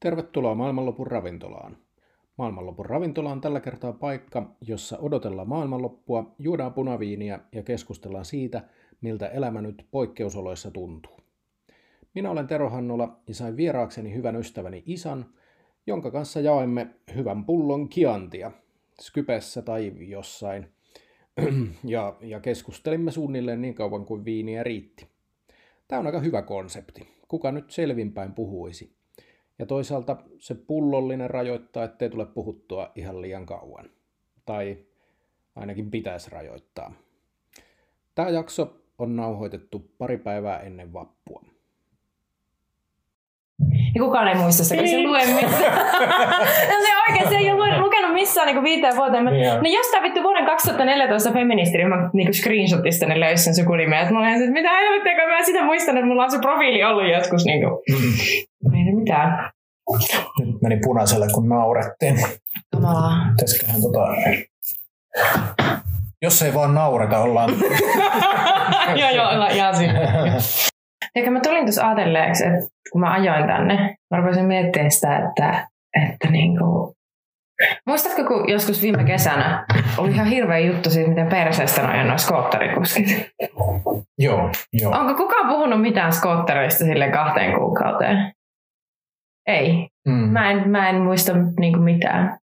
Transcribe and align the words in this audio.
Tervetuloa 0.00 0.54
Maailmanlopun 0.54 1.06
ravintolaan. 1.06 1.76
Maailmanlopun 2.36 2.86
ravintola 2.86 3.30
on 3.30 3.40
tällä 3.40 3.60
kertaa 3.60 3.92
paikka, 3.92 4.56
jossa 4.60 4.98
odotellaan 4.98 5.48
maailmanloppua, 5.48 6.34
juodaan 6.38 6.74
punaviiniä 6.74 7.40
ja 7.52 7.62
keskustellaan 7.62 8.24
siitä, 8.24 8.62
miltä 9.00 9.28
elämä 9.28 9.62
nyt 9.62 9.86
poikkeusoloissa 9.90 10.70
tuntuu. 10.70 11.16
Minä 12.14 12.30
olen 12.30 12.46
Tero 12.46 12.70
Hannola 12.70 13.20
ja 13.26 13.34
sain 13.34 13.56
vieraakseni 13.56 14.14
hyvän 14.14 14.36
ystäväni 14.36 14.82
Isan, 14.86 15.26
jonka 15.86 16.10
kanssa 16.10 16.40
jaoimme 16.40 16.86
hyvän 17.14 17.44
pullon 17.44 17.88
kiantia 17.88 18.52
Skypessä 19.00 19.62
tai 19.62 19.92
jossain, 19.98 20.68
ja, 21.84 22.16
ja 22.20 22.40
keskustelimme 22.40 23.10
suunnilleen 23.10 23.60
niin 23.62 23.74
kauan 23.74 24.04
kuin 24.06 24.24
viiniä 24.24 24.62
riitti. 24.62 25.06
Tämä 25.88 26.00
on 26.00 26.06
aika 26.06 26.20
hyvä 26.20 26.42
konsepti. 26.42 27.08
Kuka 27.28 27.52
nyt 27.52 27.70
selvinpäin 27.70 28.32
puhuisi? 28.32 28.99
Ja 29.60 29.66
toisaalta 29.66 30.16
se 30.38 30.54
pullollinen 30.54 31.30
rajoittaa, 31.30 31.84
ettei 31.84 32.10
tule 32.10 32.26
puhuttua 32.26 32.92
ihan 32.94 33.22
liian 33.22 33.46
kauan. 33.46 33.90
Tai 34.46 34.78
ainakin 35.56 35.90
pitäisi 35.90 36.30
rajoittaa. 36.30 36.92
Tämä 38.14 38.28
jakso 38.28 38.76
on 38.98 39.16
nauhoitettu 39.16 39.90
pari 39.98 40.18
päivää 40.18 40.60
ennen 40.60 40.92
vappua. 40.92 41.42
Ja 43.94 44.02
kukaan 44.02 44.28
ei 44.28 44.34
muista 44.34 44.64
sitä, 44.64 44.82
kun 44.82 44.88
se 44.88 45.02
lue 45.02 45.18
missään. 45.18 45.86
se 46.86 46.92
oikein, 47.08 47.28
se 47.28 47.36
ei 47.36 47.50
ole 47.50 47.78
lukenut 47.80 48.12
missään 48.12 48.46
niin 48.46 48.64
viiteen 48.64 48.96
vuoteen. 48.96 49.24
Mä, 49.24 49.30
yeah. 49.30 49.62
no 49.62 49.68
jostain 49.68 50.02
vittu 50.02 50.22
vuoden 50.22 50.46
2014 50.46 51.32
feministiryhmän 51.32 52.10
niin 52.12 52.34
screenshotista 52.34 53.06
ne 53.06 53.20
löysi 53.20 53.44
sen 53.44 53.54
sukunimen. 53.54 53.98
Että 53.98 54.12
mä 54.12 54.20
olin, 54.20 54.34
että 54.34 54.50
mitä 54.50 54.70
helvettiä, 54.70 55.14
kun 55.14 55.30
mä 55.30 55.44
sitä 55.44 55.64
muistan, 55.64 55.96
että 55.96 56.06
mulla 56.06 56.24
on 56.24 56.30
se 56.30 56.38
profiili 56.38 56.84
ollut 56.84 57.12
joskus. 57.12 57.44
Niin 57.44 57.60
kuin. 57.60 57.78
Mitään. 59.10 59.50
Nyt 60.38 60.62
meni 60.62 60.80
punaiselle, 60.84 61.26
kun 61.34 61.48
naurettiin. 61.48 62.16
Kamalaa. 62.74 63.26
Pitäisiköhän 63.30 63.80
tota... 63.82 64.06
Jos 66.22 66.42
ei 66.42 66.54
vaan 66.54 66.74
naureta, 66.74 67.18
ollaan... 67.18 67.50
joo, 69.00 69.10
joo, 69.10 69.28
ollaan 69.28 69.50
ihan 69.50 69.76
siinä. 69.76 70.00
Eikä 71.14 71.30
mä 71.30 71.40
tulin 71.40 71.64
tuossa 71.64 71.86
ajatelleeksi, 71.86 72.44
että 72.44 72.70
kun 72.92 73.00
mä 73.00 73.12
ajoin 73.12 73.46
tänne, 73.46 73.96
mä 74.10 74.20
rupesin 74.20 74.44
miettimään 74.44 74.90
sitä, 74.90 75.18
että, 75.18 75.68
että 76.06 76.30
niinku, 76.30 76.94
Muistatko, 77.86 78.24
kun 78.24 78.50
joskus 78.50 78.82
viime 78.82 79.04
kesänä 79.04 79.66
oli 79.98 80.10
ihan 80.10 80.26
hirveä 80.26 80.58
juttu 80.58 80.90
siitä, 80.90 81.08
miten 81.08 81.26
perseestä 81.26 81.82
noin 81.82 82.06
noin 82.06 82.18
skootterikuskit? 82.18 83.30
Joo, 84.18 84.50
joo. 84.72 84.92
Onko 84.92 85.14
kukaan 85.14 85.48
puhunut 85.48 85.80
mitään 85.80 86.12
skoottereista 86.12 86.84
sille 86.84 87.10
kahteen 87.10 87.58
kuukauteen? 87.58 88.32
Ei. 89.50 89.88
Mm. 90.06 90.12
Mä, 90.12 90.50
en, 90.50 90.70
mä 90.70 90.88
en 90.88 91.00
muista 91.00 91.32
niinku 91.60 91.80
mitään. 91.80 92.38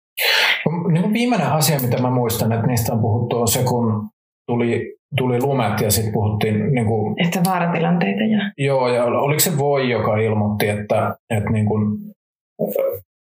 Niin 0.92 1.02
kuin 1.02 1.12
viimeinen 1.12 1.52
asia, 1.52 1.78
mitä 1.80 2.02
mä 2.02 2.10
muistan, 2.10 2.52
että 2.52 2.66
niistä 2.66 2.92
on 2.92 3.00
puhuttu, 3.00 3.40
on 3.40 3.48
se, 3.48 3.62
kun 3.62 4.08
tuli, 4.46 4.94
tuli 5.16 5.42
lumet 5.42 5.80
ja 5.80 5.90
sitten 5.90 6.12
puhuttiin... 6.12 6.74
Niin 6.74 6.86
kuin, 6.86 7.26
että 7.26 7.40
vaaratilanteita 7.50 8.22
ja... 8.22 8.52
Joo, 8.58 8.88
ja 8.88 9.04
oliko 9.04 9.40
se 9.40 9.58
Voi, 9.58 9.90
joka 9.90 10.16
ilmoitti, 10.16 10.68
että, 10.68 11.16
että, 11.30 11.50
niin 11.50 11.66
kuin, 11.66 11.98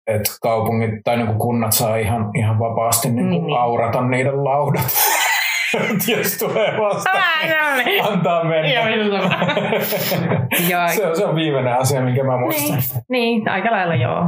että 0.07 0.31
kaupungit 0.41 0.91
tai 1.03 1.17
niin 1.17 1.27
kuin 1.27 1.39
kunnat 1.39 1.73
saa 1.73 1.95
ihan, 1.95 2.31
ihan 2.35 2.59
vapaasti 2.59 3.09
niin 3.09 3.29
kuin 3.29 3.43
niin. 3.43 3.57
aurata 3.57 4.01
niiden 4.01 4.43
laudat. 4.43 4.87
Jos 6.07 6.37
tulee 6.37 6.77
vastaan, 6.81 7.85
niin 7.85 8.05
antaa 8.05 8.43
mennä. 8.43 8.69
joo, 10.69 10.87
se, 10.95 11.07
on, 11.07 11.15
se 11.15 11.25
on 11.25 11.35
viimeinen 11.35 11.73
asia, 11.73 12.01
minkä 12.01 12.23
mä 12.23 12.37
muistan. 12.37 12.77
Niin, 12.77 12.99
niin 13.09 13.49
aika 13.49 13.71
lailla 13.71 13.95
joo. 13.95 14.25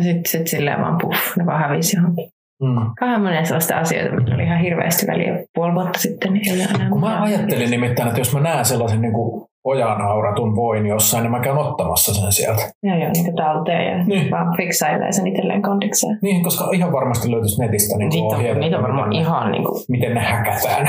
Sitten 0.00 0.26
sit 0.26 0.46
silleen 0.46 0.80
vaan 0.80 0.98
puff, 1.02 1.36
ne 1.36 1.46
vaan 1.46 1.60
hävisi 1.60 1.96
johonkin. 1.96 2.30
Mm. 2.62 2.94
Kahden 2.98 3.20
monen 3.20 3.46
sellaista 3.46 3.78
asioita, 3.78 4.16
mitä 4.16 4.34
oli 4.34 4.42
ihan 4.42 4.60
hirveästi 4.60 5.06
väliä 5.06 5.44
puoli 5.54 5.74
vuotta 5.74 5.98
sitten. 5.98 6.32
Niin 6.32 6.48
ei 6.48 6.62
enää 6.62 6.88
Kun 6.88 7.00
mä 7.00 7.22
ajattelin 7.22 7.70
nimittäin, 7.70 8.08
että 8.08 8.20
jos 8.20 8.34
mä 8.34 8.40
näen 8.40 8.64
sellaisen 8.64 9.00
niin 9.00 9.12
kuin 9.12 9.46
ojan 9.64 10.00
auratun 10.00 10.56
voin 10.56 10.86
jossain, 10.86 11.22
niin 11.22 11.30
mä 11.30 11.40
käyn 11.40 11.58
ottamassa 11.58 12.14
sen 12.14 12.32
sieltä. 12.32 12.62
Joo, 12.82 12.96
joo, 12.96 13.10
niitä 13.14 13.32
talteen 13.36 13.98
ja 13.98 14.04
niin. 14.04 14.30
vaan 14.30 14.56
fiksailee 14.56 15.12
sen 15.12 15.26
itselleen 15.26 15.62
kondikseen. 15.62 16.18
Niin, 16.22 16.42
koska 16.42 16.70
ihan 16.72 16.92
varmasti 16.92 17.30
löytyisi 17.30 17.60
netistä 17.60 17.98
niin 17.98 18.08
niitä, 18.08 18.36
ohjeita. 18.36 18.60
Niitä 18.60 18.76
on 18.76 18.82
varmaan 18.82 19.12
ihan 19.12 19.52
niin 19.52 19.64
kuin... 19.64 19.82
Miten 19.88 20.14
ne 20.14 20.20
häkätään. 20.20 20.86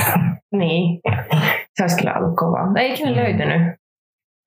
Niin, 0.52 1.00
se 1.74 1.82
olisi 1.82 1.96
kyllä 1.96 2.14
ollut 2.18 2.36
kovaa. 2.36 2.72
Ei 2.76 2.92
ikinä 2.92 3.10
mm. 3.10 3.16
löytynyt 3.16 3.74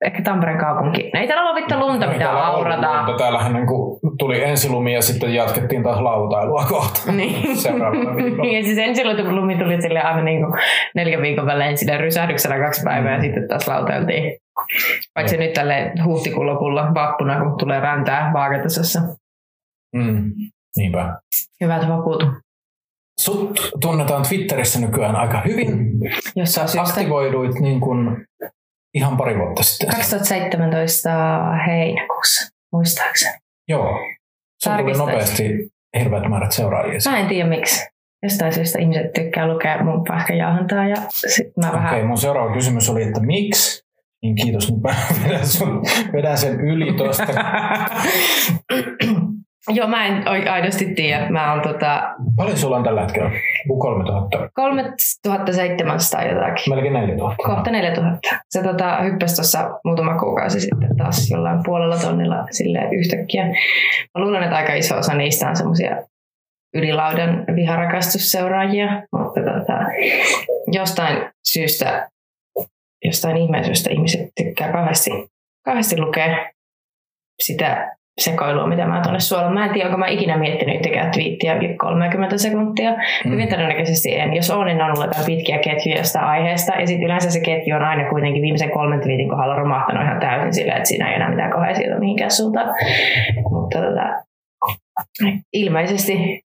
ehkä 0.05 0.21
Tampereen 0.23 0.59
kaupunki. 0.59 1.11
No 1.13 1.19
ei 1.19 1.27
täällä 1.27 1.49
ole 1.49 1.55
vittu 1.61 1.79
lunta, 1.79 2.07
mitä 2.07 2.31
aurataan. 2.31 3.05
Mutta 3.05 3.23
täällähän 3.23 3.53
niin 3.53 3.67
kuin 3.67 3.99
tuli 4.19 4.43
ensilumi 4.43 4.93
ja 4.93 5.01
sitten 5.01 5.33
jatkettiin 5.33 5.83
taas 5.83 5.99
lautailua 5.99 6.65
kohta. 6.65 7.11
Niin. 7.17 7.57
Seuraavana 7.57 8.13
niin, 8.41 8.65
siis 8.65 8.77
ensilumi 8.77 9.57
tuli 9.57 9.81
sille 9.81 10.01
aina 10.01 10.23
niin 10.23 10.41
kuin 10.41 10.53
neljän 10.95 11.21
viikon 11.21 11.45
välein 11.45 11.77
sille 11.77 11.97
rysähdyksellä 11.97 12.59
kaksi 12.59 12.83
päivää 12.83 13.11
mm. 13.11 13.15
ja 13.15 13.21
sitten 13.21 13.47
taas 13.47 13.67
lautailtiin. 13.67 14.37
Paitsi 15.13 15.35
ja. 15.35 15.41
nyt 15.41 15.53
tälle 15.53 15.91
huhtikuun 16.05 16.45
lopulla 16.45 16.93
vappuna, 16.93 17.39
kun 17.39 17.57
tulee 17.57 17.79
räntää 17.79 18.31
vaakatasossa. 18.33 18.99
Mm. 19.95 20.31
Niinpä. 20.77 21.15
Hyvät 21.61 21.89
vaput. 21.89 22.23
Sut 23.21 23.69
tunnetaan 23.81 24.23
Twitterissä 24.27 24.79
nykyään 24.79 25.15
aika 25.15 25.41
hyvin. 25.47 25.69
Jos 26.35 26.53
Sä 26.53 26.65
aktivoiduit 26.81 27.59
niin 27.59 27.79
kuin 27.79 28.25
ihan 28.97 29.17
pari 29.17 29.37
vuotta 29.37 29.63
sitten. 29.63 29.95
2017 29.95 31.09
heinäkuussa, 31.67 32.51
muistaakseni. 32.73 33.37
Joo. 33.67 33.99
Se 34.59 34.69
tuli 34.77 34.93
nopeasti 34.93 35.43
hirveät 35.99 36.29
määrät 36.29 36.51
seuraajia. 36.51 36.99
Mä 37.09 37.19
en 37.19 37.27
tiedä 37.27 37.49
miksi. 37.49 37.85
Jostain 38.23 38.53
syystä 38.53 38.79
ihmiset 38.79 39.13
tykkää 39.13 39.47
lukea 39.47 39.83
mun 39.83 40.03
pähkäjauhantaa 40.07 40.87
ja 40.87 40.95
sit 41.09 41.57
mä 41.57 41.71
vähän... 41.71 41.87
Okei, 41.87 41.99
okay, 41.99 42.07
mun 42.07 42.17
seuraava 42.17 42.53
kysymys 42.53 42.89
oli, 42.89 43.03
että 43.03 43.19
miksi? 43.19 43.87
Niin 44.21 44.35
kiitos, 44.35 44.71
nyt 44.71 44.81
mä 44.81 44.95
vedän, 45.23 45.47
sun, 45.47 45.81
vedän 46.13 46.37
sen 46.37 46.61
yli 46.61 46.93
tuosta. 46.93 47.25
Joo, 49.69 49.87
mä 49.87 50.05
en 50.05 50.27
aidosti 50.27 50.85
tiedä. 50.85 51.29
Mä 51.29 51.53
oon 51.53 51.61
tota... 51.61 52.15
Paljon 52.35 52.57
sulla 52.57 52.77
on 52.77 52.83
tällä 52.83 53.01
hetkellä? 53.01 53.31
3000? 53.79 54.49
3700 54.53 56.23
jotakin. 56.23 56.73
Melkein 56.73 56.93
4000. 56.93 57.43
Kohta 57.43 57.71
4000. 57.71 58.19
Se 58.49 58.63
tota, 58.63 59.01
hyppäsi 59.03 59.35
tuossa 59.35 59.79
muutama 59.85 60.19
kuukausi 60.19 60.59
sitten 60.59 60.97
taas 60.97 61.31
jollain 61.31 61.59
puolella 61.65 61.97
tonnilla 61.97 62.45
sille 62.51 62.79
yhtäkkiä. 62.91 63.45
Mä 63.45 64.23
luulen, 64.23 64.43
että 64.43 64.55
aika 64.55 64.73
iso 64.73 64.97
osa 64.97 65.13
niistä 65.13 65.49
on 65.49 65.55
semmoisia 65.55 65.97
ylilaudan 66.73 67.45
viharakastusseuraajia, 67.55 68.87
mutta 69.11 69.41
tota, 69.41 69.79
jostain 70.71 71.29
syystä, 71.43 72.09
jostain 73.05 73.37
ihmeisyystä 73.37 73.89
ihmiset 73.89 74.29
tykkää 74.37 74.71
kauheasti, 74.71 75.11
kauheasti 75.65 76.01
lukea 76.01 76.49
sitä 77.41 77.96
sekoilua, 78.21 78.67
mitä 78.67 78.85
mä 78.85 79.01
tuonne 79.01 79.19
suolla. 79.19 79.49
Mä 79.49 79.65
en 79.65 79.73
tiedä, 79.73 79.87
onko 79.87 79.97
mä 79.97 80.07
ikinä 80.07 80.37
miettinyt 80.37 80.81
tekemään 80.81 81.11
twiittiä 81.11 81.55
yli 81.55 81.73
30 81.77 82.37
sekuntia. 82.37 82.91
Mm. 82.91 83.31
Hyvin 83.31 83.49
todennäköisesti 83.49 84.15
en. 84.15 84.33
Jos 84.33 84.51
on, 84.51 84.65
niin 84.65 84.81
on 84.81 84.91
ollut 84.91 85.05
jotain 85.05 85.25
pitkiä 85.25 85.57
ketjuja 85.57 86.03
sitä 86.03 86.19
aiheesta. 86.19 86.73
Ja 86.73 86.87
sitten 86.87 87.05
yleensä 87.05 87.31
se 87.31 87.39
ketju 87.39 87.75
on 87.75 87.83
aina 87.83 88.09
kuitenkin 88.09 88.41
viimeisen 88.41 88.71
kolmen 88.71 89.01
twiitin 89.01 89.29
kohdalla 89.29 89.55
romahtanut 89.55 90.03
ihan 90.03 90.19
täysin 90.19 90.53
sillä, 90.53 90.73
että 90.73 90.87
siinä 90.87 91.09
ei 91.09 91.15
enää 91.15 91.29
mitään 91.29 91.51
kohesiota 91.51 91.99
mihinkään 91.99 92.31
suuntaan. 92.31 92.75
Mutta 93.51 93.79
tota, 93.81 94.23
ilmeisesti 95.53 96.41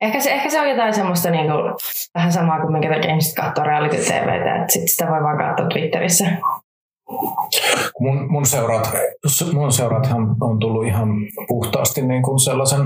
Ehkä 0.00 0.20
se, 0.20 0.30
ehkä 0.30 0.50
se 0.50 0.60
on 0.60 0.68
jotain 0.68 0.94
semmoista 0.94 1.30
niin 1.30 1.46
kuin, 1.46 1.74
vähän 2.14 2.32
samaa 2.32 2.60
kuin 2.60 2.72
minkä 2.72 2.88
takia 2.88 3.10
ihmiset 3.10 3.34
katsoo 3.34 3.64
reality 3.64 3.96
TVtä, 3.96 4.56
että 4.56 4.72
sit 4.72 4.82
sitä 4.86 5.10
voi 5.10 5.22
vaan 5.22 5.38
katsoa 5.38 5.66
Twitterissä. 5.66 6.24
Mun, 8.00 8.32
mun, 8.32 8.46
seurat, 8.46 8.92
mun 9.52 9.72
seurathan 9.72 10.36
on 10.40 10.58
tullut 10.58 10.86
ihan 10.86 11.08
puhtaasti 11.48 12.02
niin 12.02 12.22
kuin 12.22 12.38
sellaisen 12.38 12.80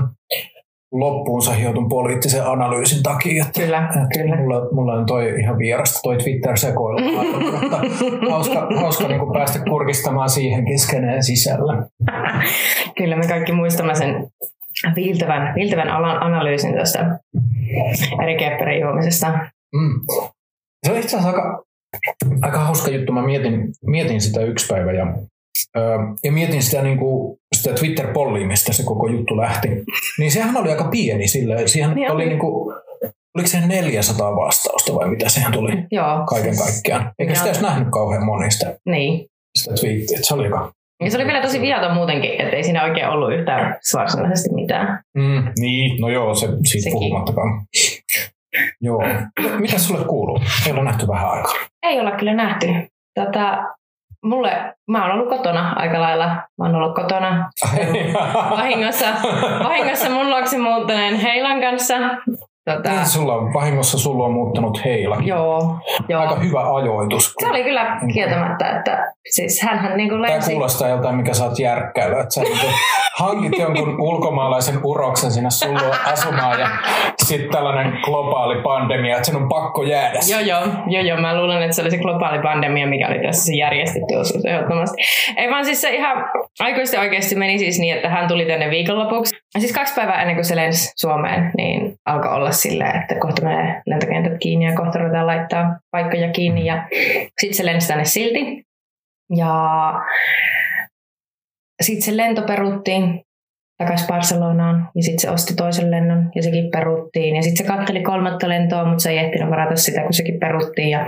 loppuunsa 0.91 1.51
hiotun 1.51 1.89
poliittisen 1.89 2.45
analyysin 2.45 3.03
takia. 3.03 3.45
Että, 3.45 3.61
kyllä, 3.61 3.85
että 3.85 4.07
kyllä. 4.13 4.35
Mulla, 4.35 4.67
mulla 4.71 4.93
on 4.93 5.05
toi 5.05 5.39
ihan 5.39 5.57
vierasta 5.57 5.99
toi 6.03 6.17
Twitter-sekoilu. 6.17 6.99
mutta 7.61 7.81
hauska, 8.29 8.67
hauska 8.79 9.07
niin 9.07 9.19
kuin 9.19 9.33
päästä 9.33 9.59
kurkistamaan 9.69 10.29
siihen 10.29 10.65
keskeneen 10.65 11.23
sisällä. 11.23 11.87
kyllä 12.97 13.15
me 13.15 13.27
kaikki 13.27 13.51
muistamme 13.51 13.95
sen 13.95 14.27
viiltävän, 14.95 15.55
viiltävän 15.55 15.89
alan 15.89 16.23
analyysin 16.23 16.73
tuosta 16.73 16.99
eri 18.61 18.79
juomisesta. 18.79 19.27
Mm. 19.73 20.01
Se 20.85 20.91
on 20.91 20.97
itse 20.97 21.17
asiassa 21.17 21.27
aika 21.27 21.63
aika 22.41 22.59
hauska 22.59 22.91
juttu. 22.91 23.13
Mä 23.13 23.25
mietin, 23.25 23.73
mietin 23.85 24.21
sitä 24.21 24.41
yksi 24.41 24.67
päivä 24.67 24.91
ja, 24.91 25.05
ja 26.23 26.31
mietin 26.31 26.63
sitä, 26.63 26.81
niin 26.81 26.97
kuin, 26.97 27.37
sitä 27.55 27.73
Twitter-pollia, 27.73 28.47
mistä 28.47 28.73
se 28.73 28.83
koko 28.83 29.07
juttu 29.07 29.37
lähti. 29.37 29.69
Niin 30.19 30.31
sehän 30.31 30.57
oli 30.57 30.69
aika 30.69 30.83
pieni 30.83 31.27
sillä. 31.27 31.67
Siihen 31.67 31.95
niin 31.95 32.11
oli, 32.11 32.23
oli. 32.23 32.29
Niin 32.29 32.39
kuin, 32.39 32.75
oliko 33.35 33.49
se 33.49 33.67
400 33.67 34.35
vastausta 34.35 34.95
vai 34.95 35.09
mitä 35.09 35.29
siihen 35.29 35.51
tuli 35.51 35.71
Joo. 35.91 36.25
kaiken 36.29 36.57
kaikkiaan. 36.57 37.11
Eikä 37.19 37.35
sitä 37.35 37.47
olisi 37.47 37.61
nähnyt 37.61 37.87
kauhean 37.91 38.25
monista 38.25 38.65
niin. 38.85 39.27
sitä 39.57 39.75
twiittiä. 39.75 40.19
Se 40.21 40.33
oli 40.33 40.45
aika, 40.45 40.71
Ja 41.03 41.11
se 41.11 41.17
oli 41.17 41.25
vielä 41.25 41.41
tosi 41.41 41.61
viaton 41.61 41.95
muutenkin, 41.95 42.31
että 42.31 42.55
ei 42.55 42.63
siinä 42.63 42.83
oikein 42.83 43.07
ollut 43.07 43.33
yhtään 43.33 43.79
varsinaisesti 43.93 44.53
mitään. 44.53 45.03
Mm, 45.17 45.51
niin, 45.59 46.01
no 46.01 46.09
joo, 46.09 46.35
se 46.35 46.47
siitä 46.47 46.83
Sekin. 46.83 46.91
puhumattakaan. 46.91 47.65
Joo. 48.81 49.03
Mitä 49.59 49.77
sulle 49.77 50.05
kuuluu? 50.05 50.41
Ei 50.65 50.71
ole 50.73 50.83
nähty 50.83 51.07
vähän 51.07 51.29
aikaa. 51.29 51.53
Ei 51.83 51.99
olla 51.99 52.11
kyllä 52.11 52.33
nähty. 52.33 52.67
Tota, 53.19 53.63
mulle, 54.25 54.73
mä 54.87 55.03
oon 55.03 55.11
ollut 55.11 55.29
kotona 55.29 55.73
aika 55.75 56.01
lailla. 56.01 56.25
Mä 56.27 56.65
oon 56.65 56.75
ollut 56.75 56.95
kotona 56.95 57.49
vahingossa, 58.49 59.05
vahingossa 59.63 60.09
mun 60.09 60.29
luokse 60.29 60.57
muuttuneen 60.57 61.15
Heilan 61.15 61.61
kanssa. 61.61 61.95
Tota, 62.65 62.89
Niin, 62.89 63.05
sulla 63.05 63.33
on 63.33 63.53
vahingossa 63.53 63.97
sulla 63.97 64.25
on 64.25 64.33
muuttanut 64.33 64.85
heilakin. 64.85 65.27
joo, 65.27 65.75
joo. 66.09 66.21
Aika 66.21 66.35
hyvä 66.35 66.75
ajoitus. 66.75 67.33
Se 67.39 67.47
oli 67.49 67.63
kyllä 67.63 67.97
kieltämättä, 68.13 68.77
että 68.77 69.13
siis 69.29 69.61
hänhän 69.63 69.97
niinku 69.97 70.15
Tämä 70.15 70.27
lensi. 70.33 70.51
kuulostaa 70.51 70.87
joltain, 70.87 71.15
mikä 71.15 71.33
saat 71.33 71.59
järkkäillä. 71.59 72.19
Että 72.19 72.33
sä 72.33 72.41
niinku 72.41 72.67
hankit 73.19 73.59
jonkun 73.59 74.01
ulkomaalaisen 74.01 74.79
uroksen 74.83 75.31
sinne 75.31 75.49
sulla 75.49 75.95
asumaan 76.11 76.59
ja 76.59 76.67
sitten 77.23 77.49
tällainen 77.51 77.97
globaali 78.03 78.61
pandemia, 78.61 79.15
että 79.15 79.25
sen 79.25 79.35
on 79.35 79.49
pakko 79.49 79.83
jäädä. 79.83 80.19
Joo, 80.31 80.39
joo, 80.39 80.61
joo, 80.87 81.03
joo, 81.03 81.17
mä 81.17 81.37
luulen, 81.41 81.63
että 81.63 81.75
se 81.75 81.81
oli 81.81 81.91
se 81.91 81.97
globaali 81.97 82.41
pandemia, 82.41 82.87
mikä 82.87 83.07
oli 83.07 83.19
tässä 83.25 83.45
se 83.45 83.53
järjestetty 83.55 84.15
osuus 84.15 84.45
ehdottomasti. 84.45 84.97
Ei 85.37 85.49
vaan 85.49 85.65
siis 85.65 85.81
se 85.81 85.89
ihan 85.89 86.25
aikuisesti 86.59 86.97
oikeasti 86.97 87.35
meni 87.35 87.59
siis 87.59 87.79
niin, 87.79 87.95
että 87.95 88.09
hän 88.09 88.27
tuli 88.27 88.45
tänne 88.45 88.69
viikonlopuksi. 88.69 89.35
Ja 89.55 89.59
Siis 89.59 89.73
kaksi 89.73 89.93
päivää 89.95 90.21
ennen 90.21 90.35
kuin 90.35 90.45
se 90.45 90.55
lensi 90.55 90.91
Suomeen, 90.95 91.51
niin 91.57 91.93
alkoi 92.05 92.31
olla 92.31 92.48
silleen, 92.51 93.01
että 93.01 93.15
kohta 93.15 93.41
menee 93.41 93.81
lentokentät 93.85 94.37
kiinni 94.39 94.65
ja 94.65 94.75
kohta 94.75 94.99
ruvetaan 94.99 95.27
laittaa 95.27 95.79
paikkoja 95.91 96.31
kiinni. 96.31 96.65
Ja 96.65 96.87
sitten 97.41 97.57
se 97.57 97.65
lensi 97.65 97.87
tänne 97.87 98.05
silti. 98.05 98.63
Ja 99.35 99.93
sitten 101.81 102.01
se 102.01 102.17
lento 102.17 102.41
peruttiin 102.41 103.21
takaisin 103.83 104.07
Barcelonaan 104.07 104.89
ja 104.95 105.03
sitten 105.03 105.19
se 105.19 105.29
osti 105.29 105.53
toisen 105.53 105.91
lennon 105.91 106.31
ja 106.35 106.43
sekin 106.43 106.71
peruttiin. 106.71 107.35
Ja 107.35 107.41
sitten 107.41 107.65
se 107.65 107.73
katteli 107.73 108.01
kolmatta 108.01 108.49
lentoa, 108.49 108.85
mutta 108.85 109.03
se 109.03 109.09
ei 109.09 109.17
ehtinyt 109.17 109.49
varata 109.49 109.75
sitä, 109.75 110.01
kun 110.01 110.13
sekin 110.13 110.39
peruttiin. 110.39 110.89
Ja 110.89 111.07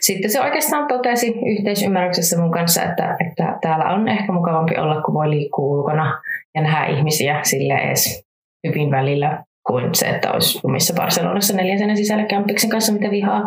sitten 0.00 0.30
se 0.30 0.40
oikeastaan 0.40 0.88
totesi 0.88 1.34
yhteisymmärryksessä 1.56 2.40
mun 2.40 2.50
kanssa, 2.50 2.82
että, 2.82 3.16
että 3.26 3.58
täällä 3.60 3.84
on 3.84 4.08
ehkä 4.08 4.32
mukavampi 4.32 4.78
olla, 4.78 5.02
kun 5.02 5.14
voi 5.14 5.30
liikkua 5.30 5.66
ulkona 5.66 6.22
ja 6.54 6.62
nähdä 6.62 6.86
ihmisiä 6.86 7.40
sille 7.42 7.74
edes 7.74 8.24
hyvin 8.66 8.90
välillä 8.90 9.44
kuin 9.66 9.94
se, 9.94 10.06
että 10.06 10.32
olisi 10.32 10.60
lumissa 10.64 10.94
Barcelonassa 10.94 11.56
neljäsenä 11.56 11.96
sisällä 11.96 12.24
kämpiksen 12.24 12.70
kanssa, 12.70 12.92
mitä 12.92 13.10
vihaa. 13.10 13.42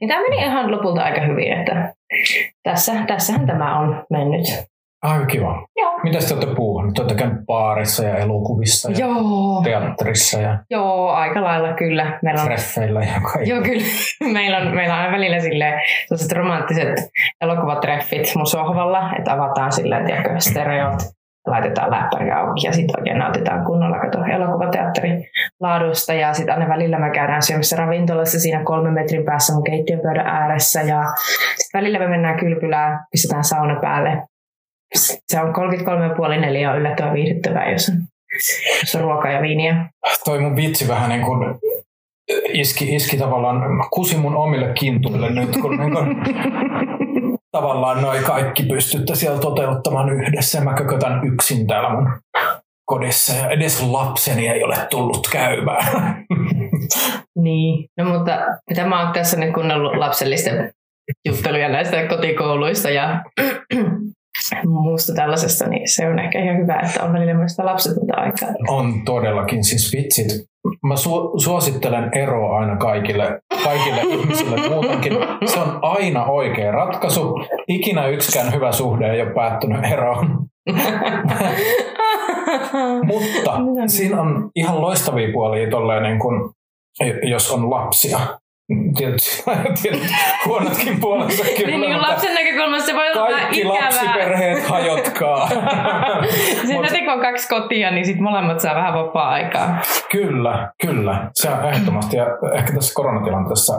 Niin 0.00 0.08
tämä 0.08 0.22
meni 0.22 0.36
ihan 0.36 0.70
lopulta 0.70 1.02
aika 1.02 1.20
hyvin, 1.20 1.52
että 1.52 1.94
tässä, 2.62 2.92
tässähän 3.06 3.46
tämä 3.46 3.78
on 3.80 4.04
mennyt. 4.10 4.44
Aika 5.02 5.26
kiva. 5.26 5.66
Joo. 5.76 5.98
Mitä 6.02 6.18
te 6.18 6.34
olette 6.34 6.54
puhunut? 6.54 6.94
Te 6.94 7.02
olette 7.02 7.14
käynyt 7.14 7.46
baarissa 7.46 8.04
ja 8.04 8.16
elokuvissa 8.16 8.90
ja 8.90 8.98
Joo, 8.98 9.60
teatterissa 9.64 10.40
ja 10.40 10.58
joo, 10.70 11.08
aika 11.08 11.42
lailla 11.42 11.72
kyllä. 11.72 12.18
Meillä 12.22 12.40
on 12.40 12.46
treffeillä 12.46 13.00
ja 13.00 13.20
kaikki. 13.32 13.50
Joo, 13.50 13.62
kyllä. 13.62 13.84
Meillä 14.32 14.58
on, 14.58 14.74
meillä 14.74 14.94
on 14.94 15.00
aina 15.00 15.12
välillä 15.12 15.40
silleen, 15.40 15.80
sellaiset 16.08 16.32
romanttiset 16.32 16.94
elokuvatreffit 17.40 18.32
mun 18.36 18.46
sohvalla, 18.46 19.16
että 19.18 19.32
avataan 19.32 19.72
silleen, 19.72 20.06
tiedätkö, 20.06 20.34
stereot, 20.38 21.17
laitetaan 21.50 21.90
läppäri 21.90 22.30
auki 22.30 22.66
ja 22.66 22.72
sitten 22.72 23.00
oikein 23.00 23.18
nautitaan 23.18 23.64
kunnolla 23.64 23.98
kato 23.98 24.24
elokuvateatterin 24.24 25.24
laadusta. 25.60 26.14
Ja 26.14 26.34
sitten 26.34 26.54
aina 26.54 26.68
välillä 26.68 26.98
me 26.98 27.10
käydään 27.10 27.42
syömässä 27.42 27.76
ravintolassa 27.76 28.40
siinä 28.40 28.64
kolmen 28.64 28.92
metrin 28.92 29.24
päässä 29.24 29.52
mun 29.52 29.64
keittiönpöydän 29.64 30.26
ääressä. 30.26 30.80
Ja 30.82 31.02
sitten 31.56 31.80
välillä 31.80 31.98
me 31.98 32.08
mennään 32.08 32.38
kylpylään, 32.38 33.00
pistetään 33.10 33.44
sauna 33.44 33.80
päälle. 33.80 34.22
Se 35.26 35.40
on 35.40 35.54
33,5 35.54 36.56
ja 36.56 36.70
on 36.70 36.78
yllättävän 36.78 37.14
viihdyttävää, 37.14 37.70
jos 37.70 37.88
on, 37.88 37.94
jos 38.80 38.94
on 38.94 39.00
ruokaa 39.00 39.30
ja 39.30 39.42
viiniä. 39.42 39.88
Toi 40.24 40.40
mun 40.40 40.56
vitsi 40.56 40.88
vähän 40.88 41.08
niin 41.08 41.22
kuin 41.22 41.58
iski, 42.48 42.94
iski 42.94 43.16
tavallaan, 43.16 43.62
kusi 43.90 44.16
mun 44.16 44.36
omille 44.36 44.72
kintuille 44.74 45.30
nyt, 45.30 45.56
kun 45.56 45.76
niin 45.76 45.92
kuin, 45.92 46.16
tavallaan 47.50 48.02
noi 48.02 48.18
kaikki 48.18 48.62
pystytte 48.62 49.14
siellä 49.14 49.38
toteuttamaan 49.38 50.10
yhdessä. 50.10 50.60
Mä 50.60 50.74
kökötän 50.74 51.20
yksin 51.26 51.66
täällä 51.66 51.88
mun 51.88 52.12
kodissa 52.84 53.32
ja 53.32 53.50
edes 53.50 53.82
lapseni 53.82 54.48
ei 54.48 54.64
ole 54.64 54.76
tullut 54.90 55.28
käymään. 55.32 55.84
Niin, 57.38 57.88
no 57.98 58.04
mutta 58.04 58.38
mitä 58.70 58.86
mä 58.86 59.04
oon 59.04 59.12
tässä 59.12 59.36
nyt 59.36 59.54
kuunnellut 59.54 59.96
lapsellisten 59.96 60.72
jutteluja 61.28 61.68
näistä 61.68 62.06
kotikouluista 62.06 62.90
ja 62.90 63.24
muusta 64.66 65.14
tällaisesta, 65.14 65.68
niin 65.68 65.88
se 65.88 66.08
on 66.08 66.18
ehkä 66.18 66.44
ihan 66.44 66.58
hyvä, 66.58 66.80
että 66.86 67.04
on 67.04 67.12
välillä 67.12 67.34
myös 67.34 67.50
sitä 67.50 67.64
lapsetonta 67.64 68.14
aikaa. 68.16 68.48
On 68.68 69.04
todellakin, 69.04 69.64
siis 69.64 69.92
vitsit. 69.96 70.48
Mä 70.86 70.94
su- 70.94 71.42
suosittelen 71.44 72.10
eroa 72.14 72.58
aina 72.58 72.76
kaikille, 72.76 73.40
kaikille 73.64 74.00
ihmisille 74.00 74.68
muutenkin. 74.68 75.12
Se 75.44 75.60
on 75.60 75.78
aina 75.82 76.24
oikea 76.24 76.72
ratkaisu. 76.72 77.44
Ikinä 77.68 78.06
yksikään 78.06 78.52
hyvä 78.52 78.72
suhde 78.72 79.12
ei 79.12 79.22
ole 79.22 79.34
päättynyt 79.34 79.84
eroon. 79.92 80.46
Mutta 83.04 83.60
siinä 83.86 84.20
on 84.20 84.50
ihan 84.56 84.80
loistavia 84.80 85.32
puolia 85.32 85.70
tolleen 85.70 86.02
niin 86.02 86.18
kuin, 86.18 86.50
jos 87.30 87.52
on 87.52 87.70
lapsia. 87.70 88.18
Tietysti, 88.96 89.42
tietysti 89.82 90.14
huonotkin 90.46 91.00
puolensa 91.00 91.44
kyllä. 91.44 91.70
niin, 91.70 91.80
niin 91.80 92.02
lapsen 92.02 92.34
näkökulmasta 92.34 92.86
se 92.86 92.94
voi 92.94 93.12
olla 93.12 93.30
kaikki 93.30 93.60
ikävää. 93.60 93.84
lapsiperheet 93.84 94.62
hajotkaa. 94.62 95.48
Sitten 96.66 96.76
Mut- 96.76 96.98
kun 97.04 97.12
on 97.12 97.20
kaksi 97.20 97.48
kotia, 97.48 97.90
niin 97.90 98.06
sitten 98.06 98.22
molemmat 98.22 98.60
saa 98.60 98.74
vähän 98.74 98.94
vapaa-aikaa. 98.94 99.78
Kyllä, 100.12 100.72
kyllä. 100.86 101.30
Se 101.34 101.50
on 101.50 101.68
ehdottomasti 101.68 102.16
ja 102.16 102.26
ehkä 102.54 102.72
tässä 102.72 102.94
koronatilanteessa 102.94 103.74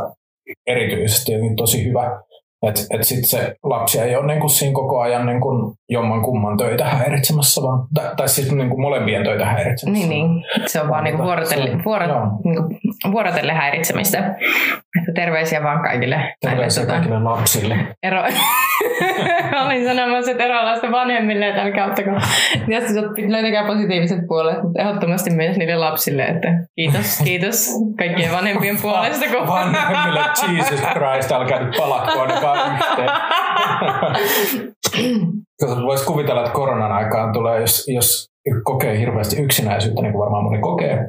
erityisesti 0.68 1.36
on 1.36 1.56
tosi 1.56 1.86
hyvä. 1.86 2.22
Että 2.68 2.82
et 2.94 3.04
sitten 3.04 3.30
se 3.30 3.56
lapsi 3.64 4.00
ei 4.00 4.16
ole 4.16 4.28
niinku 4.28 4.50
siinä 4.50 4.74
koko 4.74 5.00
ajan 5.00 5.26
niinku 5.26 5.74
jomman 5.90 6.22
kumman 6.22 6.58
töitä 6.58 6.86
häiritsemässä, 6.86 7.62
vaan, 7.62 7.88
tai, 7.94 8.16
tai 8.18 8.30
siis 8.30 8.52
niinku 8.52 8.82
molempien 8.82 9.24
töitä 9.24 9.46
häiritsemässä. 9.46 10.08
Niin, 10.08 10.28
niin. 10.28 10.46
Se 10.66 10.82
on 10.82 10.90
vaan 10.90 11.04
niinku 11.04 11.24
vuorotelle, 11.24 11.84
vuoro, 11.86 12.08
Joo. 12.08 12.26
niinku 12.44 12.64
vuorotelle 13.12 13.54
häiritsemistä. 13.54 14.20
Että 15.00 15.12
terveisiä 15.16 15.64
vaan 15.64 15.82
kaikille. 15.82 16.16
näille, 16.16 16.36
Terveisiä 16.42 16.84
tota, 16.84 16.94
kaikille 16.94 17.20
lapsille. 17.24 17.78
ero... 18.04 18.24
Olin 19.66 19.86
sanomassa, 19.86 20.32
että 20.32 20.44
erolaista 20.44 20.92
vanhemmille, 20.92 21.48
että 21.48 21.62
älkää 21.62 21.86
ottako. 21.86 22.10
Tietysti 22.66 23.00
sot- 23.00 23.32
löytäkää 23.32 23.68
positiiviset 23.68 24.20
puolet, 24.28 24.64
mutta 24.64 24.82
ehdottomasti 24.82 25.30
myös 25.30 25.58
niille 25.58 25.76
lapsille, 25.76 26.24
että 26.24 26.48
kiitos, 26.76 27.20
kiitos 27.24 27.70
kaikkien 27.98 28.32
vanhempien 28.32 28.78
puolesta. 28.82 29.26
Kun... 29.26 29.48
Vanhemmille 29.48 30.20
Jesus 30.58 30.80
Christ, 30.80 31.32
älkää 31.32 31.64
nyt 31.64 31.76
palatko 31.78 32.26
ainakaan 32.52 34.16
yhteen. 34.22 35.84
Voisi 35.86 36.06
kuvitella, 36.06 36.42
että 36.42 36.54
koronan 36.54 36.92
aikaan 36.92 37.34
tulee, 37.34 37.62
jos, 37.62 37.86
jos 37.88 38.26
kokee 38.64 39.00
hirveästi 39.00 39.42
yksinäisyyttä, 39.42 40.02
niin 40.02 40.12
kuin 40.12 40.22
varmaan 40.22 40.44
moni 40.44 40.60
kokee, 40.60 41.00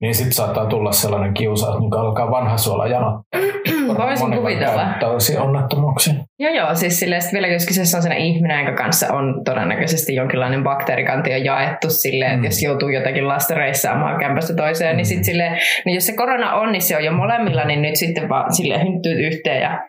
niin 0.00 0.14
sitten 0.14 0.32
saattaa 0.32 0.66
tulla 0.66 0.92
sellainen 0.92 1.34
kiusaus, 1.34 1.80
niin 1.80 1.94
alkaa 1.96 2.30
vanha 2.30 2.56
suola 2.56 2.86
janot. 2.86 3.20
Voisin 3.98 4.36
kuvitella. 4.36 4.86
Tällaisia 5.00 5.42
onnettomuuksia. 5.42 6.14
Joo, 6.38 6.54
joo, 6.54 6.74
siis 6.74 7.00
silleen, 7.00 7.22
vielä 7.32 7.46
jos 7.46 7.66
kyseessä 7.66 7.96
on 7.98 8.02
sellainen 8.02 8.26
ihminen, 8.26 8.64
jonka 8.64 8.82
kanssa 8.82 9.12
on 9.12 9.40
todennäköisesti 9.44 10.14
jonkinlainen 10.14 10.62
bakteerikanti 10.64 11.34
on 11.34 11.44
jaettu 11.44 11.90
silleen, 11.90 12.30
Mm. 12.30 12.34
että 12.34 12.46
jos 12.46 12.62
joutuu 12.62 12.88
jotakin 12.88 13.28
lasta 13.28 13.54
reissaamaan 13.54 14.20
kämpästä 14.20 14.54
toiseen, 14.54 14.96
niin 14.96 15.06
sitten 15.06 15.24
silleen, 15.24 15.58
niin 15.84 15.94
jos 15.94 16.06
se 16.06 16.16
korona 16.16 16.54
on, 16.54 16.72
niin 16.72 16.82
se 16.82 16.96
on 16.96 17.04
jo 17.04 17.12
molemmilla, 17.12 17.64
niin 17.64 17.82
nyt 17.82 17.96
sitten 17.96 18.28
vaan 18.28 18.54
silleen 18.54 18.82
hynttyy 18.86 19.26
yhteen 19.26 19.62
ja 19.62 19.80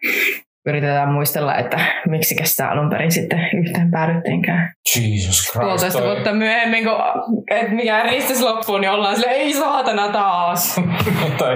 yritetään 0.66 1.10
muistella, 1.10 1.56
että 1.56 1.78
miksi 2.08 2.36
sitä 2.44 2.70
alun 2.70 2.90
perin 2.90 3.12
sitten 3.12 3.40
yhteen 3.54 3.92
päädyttiinkään. 3.92 4.74
Jesus 4.96 5.42
Christ. 5.42 5.54
Puolitoista 5.54 6.00
toi- 6.00 6.08
vuotta 6.08 6.34
myöhemmin, 6.34 6.84
kun 6.84 6.96
et 7.52 7.72
mikään 7.72 8.10
ristis 8.10 8.42
loppuu, 8.42 8.78
niin 8.78 8.92
ollaan 8.92 9.16
silleen, 9.16 9.36
ei 9.36 9.54
saatana 9.54 10.12
taas. 10.12 10.76
tai 11.40 11.56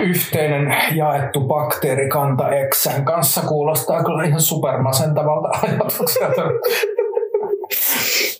yhteinen 0.00 0.76
jaettu 0.94 1.40
bakteerikanta 1.40 2.50
eksän 2.50 3.04
kanssa 3.04 3.40
kuulostaa 3.40 4.04
kyllä 4.04 4.24
ihan 4.24 4.40
supermasentavalta 4.40 5.48
ajatukselta. 5.62 6.42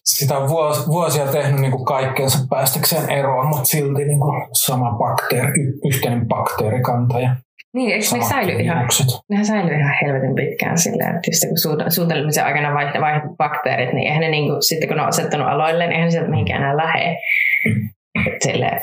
Sitä 0.05 0.38
on 0.38 0.49
vuos, 0.49 0.88
vuosia 0.88 1.26
tehnyt 1.26 1.61
niin 1.61 1.73
kuin 1.73 1.85
kaikkeensa 1.85 2.38
päästäkseen 2.50 3.11
eroon, 3.11 3.47
mutta 3.47 3.64
silti 3.64 4.05
niin 4.05 4.21
kuin 4.21 4.49
sama 4.52 4.99
bakteeri, 4.99 5.61
yhteinen 5.85 6.28
bakteerikanta 6.28 7.21
ja 7.21 7.37
Niin, 7.75 7.91
eikö 7.91 8.05
ne 8.13 8.25
säily 8.29 8.53
ihan. 8.53 8.89
Nehän 9.31 9.47
säilyy 9.47 9.77
ihan 9.77 9.95
helvetin 10.03 10.35
pitkään 10.35 10.79
silleen, 10.79 11.17
että 11.17 11.31
just 11.31 11.49
kun 11.49 11.59
suuta- 11.59 11.91
suutelemisen 11.91 12.45
aikana 12.45 12.75
vaihtuu 12.75 13.01
vaihtuu 13.01 13.37
bakteerit, 13.37 13.93
niin 13.93 14.07
eihän 14.07 14.21
ne 14.21 14.29
niinku, 14.29 14.57
sitten 14.61 14.89
kun 14.89 14.97
ne 14.97 15.03
on 15.03 15.09
asettanut 15.09 15.49
aloilleen, 15.49 15.91
niin 15.91 15.95
eihän 15.95 16.07
ne 16.07 16.11
sieltä 16.11 16.31
mihinkään 16.31 16.63
enää 16.63 16.77
lähe. 16.77 17.17
Silleen, 18.45 18.81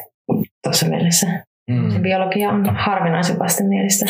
tuossa 0.64 0.86
mielessä. 0.88 1.28
Mm. 1.72 1.92
Se 1.92 2.00
biologia 2.00 2.50
on 2.50 2.76
harvinaisen 2.76 3.40
vastenmielistä. 3.40 4.06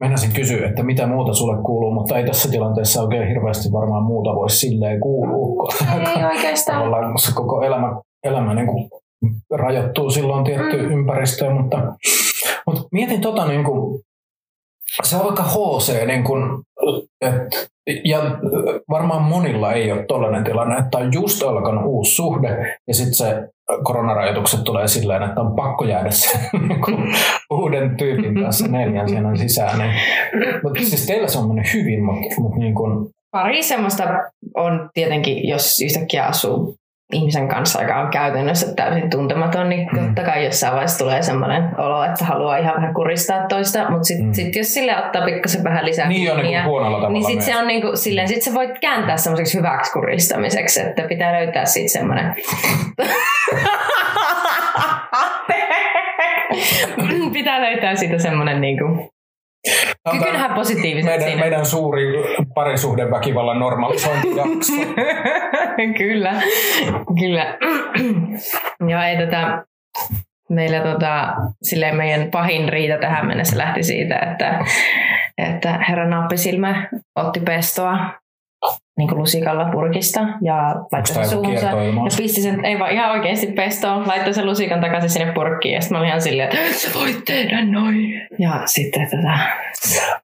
Meinasin 0.00 0.32
kysyä, 0.32 0.68
että 0.68 0.82
mitä 0.82 1.06
muuta 1.06 1.34
sulle 1.34 1.62
kuuluu, 1.62 1.94
mutta 1.94 2.18
ei 2.18 2.26
tässä 2.26 2.50
tilanteessa 2.50 3.02
oikein 3.02 3.28
hirveästi 3.28 3.72
varmaan 3.72 4.04
muuta 4.04 4.34
voisi 4.34 4.56
silleen 4.56 5.00
kuulua. 5.00 5.72
Ei 6.16 6.24
oikeastaan. 6.34 6.78
Tavallaan 6.78 7.18
se 7.18 7.34
koko 7.34 7.62
elämä, 7.62 8.00
elämä 8.24 8.54
niin 8.54 8.66
kuin 8.66 8.90
rajoittuu 9.50 10.10
silloin 10.10 10.44
tiettyyn 10.44 10.84
mm. 10.84 10.90
ympäristöön, 10.90 11.52
mutta, 11.52 11.78
mutta 12.66 12.82
mietin 12.92 13.20
tota 13.20 13.48
niin 13.48 13.64
kuin, 13.64 14.00
se 15.02 15.16
on 15.16 15.30
aika 15.30 15.42
HC, 15.42 16.06
niin 16.06 16.24
kuin, 16.24 16.42
että, 17.20 17.56
ja 18.04 18.18
varmaan 18.90 19.22
monilla 19.22 19.72
ei 19.72 19.92
ole 19.92 20.04
tollainen 20.06 20.44
tilanne, 20.44 20.76
että 20.76 20.98
on 20.98 21.12
just 21.12 21.42
alkanut 21.42 21.84
uusi 21.86 22.14
suhde 22.14 22.76
ja 22.88 22.94
sitten 22.94 23.14
se 23.14 23.48
koronarajoitukset 23.82 24.64
tulee 24.64 24.88
silleen, 24.88 25.22
että 25.22 25.40
on 25.40 25.56
pakko 25.56 25.84
jäädä 25.84 26.10
sen 26.10 26.40
niin 26.68 27.14
uuden 27.50 27.96
tyypin 27.96 28.42
kanssa 28.42 28.68
neljän 28.68 29.08
seinän 29.08 29.38
sisään. 29.38 29.78
Niin, 29.78 29.92
mutta 30.62 30.80
siis 30.80 31.06
teillä 31.06 31.28
se 31.28 31.38
on 31.38 31.46
mennyt 31.46 31.74
hyvin, 31.74 32.04
mutta, 32.04 32.40
mutta 32.40 32.58
niin 32.58 32.74
kuin... 32.74 33.08
Pari 33.30 33.62
semmoista 33.62 34.04
on 34.54 34.90
tietenkin, 34.94 35.48
jos 35.48 35.80
yhtäkkiä 35.80 36.26
asuu 36.26 36.79
ihmisen 37.12 37.48
kanssa, 37.48 37.82
joka 37.82 38.00
on 38.00 38.10
käytännössä 38.10 38.74
täysin 38.74 39.10
tuntematon, 39.10 39.68
niin 39.68 39.88
mm. 39.92 39.98
totta 40.04 40.22
kai 40.22 40.44
jossain 40.44 40.72
vaiheessa 40.72 40.98
tulee 40.98 41.22
semmoinen 41.22 41.68
olo, 41.78 42.04
että 42.04 42.24
haluaa 42.24 42.56
ihan 42.56 42.74
vähän 42.76 42.94
kuristaa 42.94 43.46
toista, 43.48 43.90
mutta 43.90 44.04
sitten 44.04 44.26
mm. 44.26 44.32
sit 44.34 44.56
jos 44.56 44.74
sille 44.74 45.04
ottaa 45.04 45.24
pikkasen 45.24 45.64
vähän 45.64 45.84
lisää 45.84 46.08
niin, 46.08 46.32
on 46.32 46.42
niin, 46.42 46.58
niin 47.12 47.24
sitten 47.24 47.46
se 47.46 47.56
on 47.56 47.66
niin 47.66 47.82
kuin, 47.82 47.96
silleen, 47.96 48.28
sit 48.28 48.42
se 48.42 48.54
voit 48.54 48.78
kääntää 48.80 49.16
semmoiseksi 49.16 49.58
hyväksi 49.58 49.92
kuristamiseksi, 49.92 50.80
että 50.80 51.02
pitää 51.02 51.32
löytää 51.32 51.64
siitä 51.64 51.92
semmoinen 51.92 52.34
pitää 57.32 57.60
löytää 57.60 57.96
siitä 57.96 58.18
semmoinen 58.18 58.60
niin 58.60 58.78
kuin, 60.10 60.18
Kyky 60.18 60.32
nähdä 60.32 60.54
positiivisesti 60.54 61.10
meidän, 61.10 61.28
siinä. 61.28 61.40
meidän 61.40 61.66
suuri 61.66 62.04
parisuhdeväkivallan 62.54 63.58
normalisointijakso. 63.58 64.72
kyllä, 65.98 66.42
kyllä. 67.20 67.58
Joo, 68.90 69.02
ei 69.02 69.16
tätä, 69.16 69.64
meillä 70.48 70.80
tota, 70.80 71.34
silleen 71.62 71.96
meidän 71.96 72.30
pahin 72.30 72.68
riita 72.68 72.98
tähän 72.98 73.26
mennessä 73.26 73.58
lähti 73.58 73.82
siitä, 73.82 74.18
että, 74.18 74.58
että 75.38 75.84
herra 75.88 76.08
Naappisilmä 76.08 76.88
otti 77.16 77.40
pestoa 77.40 78.19
niin 79.00 79.08
kuin 79.08 79.18
lusikalla 79.18 79.64
purkista 79.72 80.20
ja 80.42 80.74
laittoi 80.92 81.14
sen 81.14 81.28
suuhunsa. 81.28 81.66
Ja 81.66 82.16
pisti 82.16 82.40
sen, 82.40 82.64
ei 82.64 82.78
vaan 82.78 82.92
ihan 82.92 83.10
oikeasti 83.10 83.46
pestoon, 83.46 84.08
laittoi 84.08 84.34
sen 84.34 84.46
lusikan 84.46 84.80
takaisin 84.80 85.10
sinne 85.10 85.32
purkkiin. 85.32 85.74
Ja 85.74 85.80
sitten 85.80 85.96
mä 85.96 85.98
olin 85.98 86.08
ihan 86.08 86.22
silleen, 86.22 86.48
että 86.48 86.78
sä 86.78 86.88
voit 86.94 87.24
tehdä 87.24 87.64
noin. 87.64 88.28
Ja 88.38 88.62
sitten 88.64 89.08
tätä. 89.10 89.38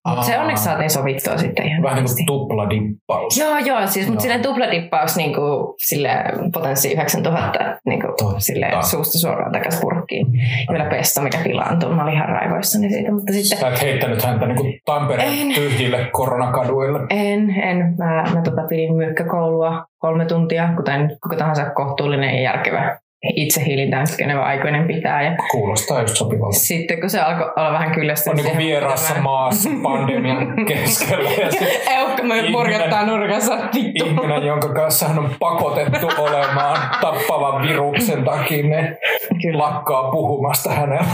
Mutta 0.08 0.22
se 0.22 0.38
onneksi 0.38 0.64
saatiin 0.64 0.90
sovittua 0.90 1.36
sitten 1.36 1.66
ihan 1.66 1.82
Vähän 1.82 2.04
niin 2.04 2.14
kuin 2.14 2.26
tupladippaus. 2.26 3.38
Joo, 3.38 3.58
joo. 3.58 3.86
Siis, 3.86 4.08
mutta 4.08 4.22
silleen 4.22 4.42
tupladippaus 4.42 5.16
niin 5.16 5.34
kuin, 5.34 5.74
sille 5.78 6.10
potenssi 6.52 6.92
9000 6.92 7.58
niin 7.86 8.00
kuin, 8.00 8.40
sille 8.40 8.66
suusta 8.90 9.18
suoraan 9.18 9.52
takaisin 9.52 9.80
purkkiin. 9.80 10.26
Ja 10.68 10.72
vielä 10.72 10.90
pesto, 10.90 11.20
mikä 11.20 11.38
pilaantui. 11.44 11.94
Mä 11.94 12.02
olin 12.02 12.14
ihan 12.14 12.28
raivoissani 12.28 12.90
siitä. 12.90 13.12
Mutta 13.12 13.32
sitten... 13.32 13.58
Sä 13.58 13.68
et 13.68 13.82
heittänyt 13.82 14.22
häntä 14.22 14.46
niin 14.46 14.56
kuin 14.56 14.80
Tampereen 14.84 15.32
en. 15.32 15.54
tyhjille 15.54 16.08
koronakaduille. 16.12 17.00
En, 17.10 17.50
en. 17.50 17.94
Mä, 17.98 18.24
mä 18.34 18.42
tota, 18.42 18.62
pidin 18.68 18.94
myykkäkoulua 18.94 19.84
kolme 19.98 20.24
tuntia, 20.24 20.68
kuten 20.76 21.16
kuka 21.22 21.36
tahansa 21.36 21.70
kohtuullinen 21.70 22.34
ja 22.34 22.42
järkevä 22.42 22.98
itse 23.34 23.64
hiilintään 23.66 24.06
kykenevä 24.10 24.42
aikuinen 24.42 24.86
pitää. 24.86 25.22
Ja 25.22 25.36
Kuulostaa 25.50 26.00
just 26.00 26.16
sopivalta. 26.16 26.58
Sitten 26.58 27.00
kun 27.00 27.10
se 27.10 27.20
alkoi 27.20 27.52
olla 27.56 27.72
vähän 27.72 27.90
kyllästynyt. 27.90 28.38
On 28.38 28.44
niin 28.44 28.56
kuin 28.56 28.66
vieraassa 28.66 29.08
vähän... 29.08 29.24
maassa 29.24 29.70
pandemian 29.82 30.66
keskellä. 30.66 31.30
Ja 31.30 31.48
Eukka 31.98 32.22
me 32.22 32.34
purjottaa 32.52 33.06
nurkassa. 33.06 33.56
Vittu. 33.74 34.06
Ihminen, 34.06 34.46
jonka 34.46 34.68
kanssa 34.68 35.08
hän 35.08 35.18
on 35.18 35.30
pakotettu 35.38 36.08
olemaan 36.18 36.78
tappavan 37.00 37.62
viruksen 37.62 38.24
takia, 38.24 38.66
ne 38.66 38.98
Kyllä. 39.42 39.58
lakkaa 39.58 40.10
puhumasta 40.10 40.70
hänelle. 40.70 41.04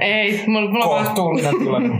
Ei, 0.00 0.42
mulla, 0.46 0.70
mulla 0.70 0.84
Kohtuullinen 0.84 1.58
tilanne. 1.58 1.88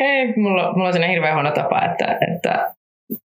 Ei, 0.00 0.32
mulla, 0.36 0.72
mulla 0.72 0.86
on 0.86 0.92
sellainen 0.92 1.10
hirveän 1.10 1.34
huono 1.34 1.50
tapa, 1.50 1.84
että, 1.84 2.18
että 2.34 2.72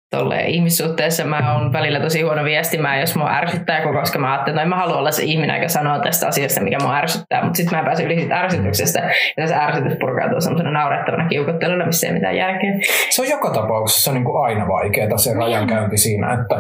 tolle 0.10 0.42
ihmissuhteessa 0.42 1.26
mä 1.26 1.54
oon 1.54 1.74
välillä 1.74 2.00
tosi 2.00 2.22
huono 2.22 2.44
viestimään, 2.44 3.00
jos 3.00 3.16
mua 3.16 3.32
ärsyttää 3.32 3.82
joku, 3.82 4.00
koska 4.00 4.20
mä 4.20 4.32
ajattelen, 4.32 4.60
että 4.60 4.70
mä 4.70 4.76
haluan 4.76 5.00
olla 5.00 5.12
se 5.12 5.24
ihminen, 5.24 5.56
joka 5.56 5.68
sanoo 5.68 6.00
tästä 6.00 6.28
asiasta, 6.28 6.62
mikä 6.62 6.78
mua 6.82 6.96
ärsyttää, 6.96 7.44
mutta 7.44 7.58
sitten 7.58 7.76
mä 7.76 7.80
en 7.80 7.86
pääse 7.86 8.04
yli 8.04 8.20
siitä 8.20 8.40
ärsytyksestä, 8.40 9.12
ja 9.38 9.48
se 9.48 9.56
ärsytys 9.56 9.98
purkautuu 10.00 10.42
semmoisena 10.42 10.72
naurettavana 10.72 11.30
kiukotteluna, 11.30 11.86
missä 11.86 12.08
ei 12.08 12.14
mitään 12.14 12.36
järkeä. 12.36 12.72
Se 13.10 13.22
on 13.22 13.30
joka 13.30 13.50
tapauksessa 13.50 14.12
niin 14.12 14.24
kuin 14.24 14.44
aina 14.44 14.68
vaikeaa 14.68 15.18
se 15.18 15.34
rajankäynti 15.34 15.98
siinä, 15.98 16.34
että, 16.34 16.56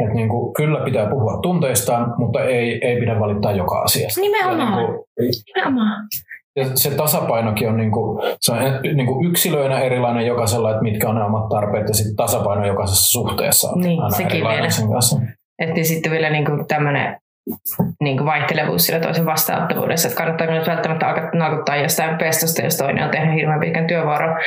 että 0.00 0.14
niin 0.14 0.28
kuin, 0.28 0.54
kyllä 0.54 0.84
pitää 0.84 1.06
puhua 1.06 1.38
tunteistaan, 1.42 2.14
mutta 2.18 2.44
ei, 2.44 2.86
ei 2.86 3.00
pidä 3.00 3.20
valittaa 3.20 3.52
joka 3.52 3.78
asiasta. 3.78 4.20
Nimenomaan. 4.20 4.78
niin 4.78 4.86
kuin, 4.86 5.04
Nimenomaan. 5.54 6.06
Ja 6.56 6.64
se 6.74 6.90
tasapainokin 6.90 7.68
on, 7.68 7.76
niinku, 7.76 8.22
se 8.40 8.52
on 8.52 8.58
niinku 8.82 9.24
yksilöinä 9.24 9.80
erilainen 9.80 10.26
jokaisella, 10.26 10.70
että 10.70 10.82
mitkä 10.82 11.08
on 11.08 11.14
ne 11.14 11.24
omat 11.24 11.48
tarpeet, 11.48 11.88
ja 11.88 11.94
sitten 11.94 12.16
tasapaino 12.16 12.66
jokaisessa 12.66 13.12
suhteessa 13.12 13.70
on 13.70 13.80
niin, 13.80 14.02
aina 14.02 14.16
sekin 14.16 14.48
vielä. 14.48 14.70
sen 14.70 14.90
kanssa. 14.90 15.20
Että 15.58 15.82
sitten 15.82 16.12
vielä 16.12 16.30
niinku 16.30 16.64
tämmöinen 16.68 17.16
niin 18.00 18.24
vaihtelevuus 18.24 18.86
sillä 18.86 19.00
toisen 19.00 19.26
vastaanottavuudessa, 19.26 20.08
että 20.08 20.18
kannattaa 20.18 20.46
nyt 20.46 20.66
välttämättä 20.66 21.08
alkaa 21.08 21.30
nalkuttaa 21.34 21.76
jostain 21.76 22.18
pestosta, 22.18 22.62
jos 22.62 22.76
toinen 22.76 23.04
on 23.04 23.10
tehnyt 23.10 23.34
hirveän 23.34 23.60
pitkän 23.60 23.86
työvuoron 23.86 24.38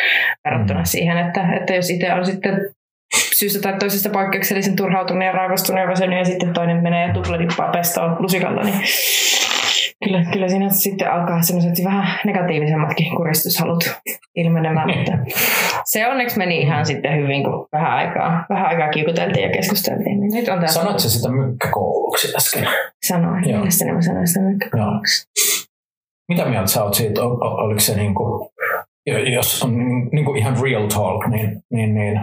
verrattuna 0.45 0.79
mm. 0.79 0.85
siihen, 0.85 1.17
että, 1.17 1.53
että 1.53 1.73
jos 1.73 1.89
itse 1.89 2.13
on 2.13 2.25
sitten 2.25 2.69
syystä 3.35 3.61
tai 3.61 3.79
toisesta 3.79 4.09
poikkeuksellisen 4.09 4.75
turhautunut 4.75 5.23
ja 5.23 5.87
väsynyt 5.87 6.19
ja 6.19 6.25
sitten 6.25 6.53
toinen 6.53 6.83
menee 6.83 7.07
ja 7.07 7.13
tupladippaa 7.13 7.71
pestoon 7.71 8.15
lusikalla, 8.19 8.61
niin 8.61 8.81
kyllä, 10.03 10.25
kyllä 10.33 10.47
siinä 10.47 10.69
sitten 10.69 11.11
alkaa 11.11 11.41
sellaiset 11.41 11.85
vähän 11.85 12.19
negatiivisemmatkin 12.25 13.15
kuristushalut 13.15 13.91
ilmenemään, 14.35 14.97
mutta 14.97 15.11
se 15.85 16.07
onneksi 16.07 16.37
meni 16.37 16.61
ihan 16.61 16.85
sitten 16.85 17.17
hyvin, 17.17 17.43
kun 17.43 17.67
vähän 17.71 17.91
aikaa, 17.91 18.45
vähän 18.49 18.65
aikaa 18.65 18.89
kiukuteltiin 18.89 19.43
ja 19.43 19.53
keskusteltiin. 19.53 20.19
Niin 20.19 20.33
nyt 20.33 20.49
on 20.49 20.59
taas 20.59 20.73
Sanoit 20.73 20.99
sä 20.99 21.09
sitä 21.09 21.29
mykkäkouluksi 21.29 22.33
äsken? 22.37 22.67
Sanoin, 23.07 23.49
Joo. 23.49 23.57
mielestäni 23.57 23.91
mä 23.91 24.01
sanoin 24.01 24.27
sitä 24.27 24.39
mykkäkouluksi. 24.39 25.27
Mitä 26.27 26.45
mieltä 26.45 26.67
sä 26.67 26.83
oot 26.83 26.93
siitä? 26.93 27.23
Ol- 27.23 27.41
ol- 27.41 27.65
Oliko 27.65 27.79
se 27.79 27.95
niinku, 27.95 28.51
jos 29.33 29.63
on 29.63 29.77
niinku 30.11 30.35
ihan 30.35 30.57
real 30.63 30.87
talk, 30.87 31.27
niin, 31.27 31.63
niin, 31.73 31.95
niin 31.95 32.19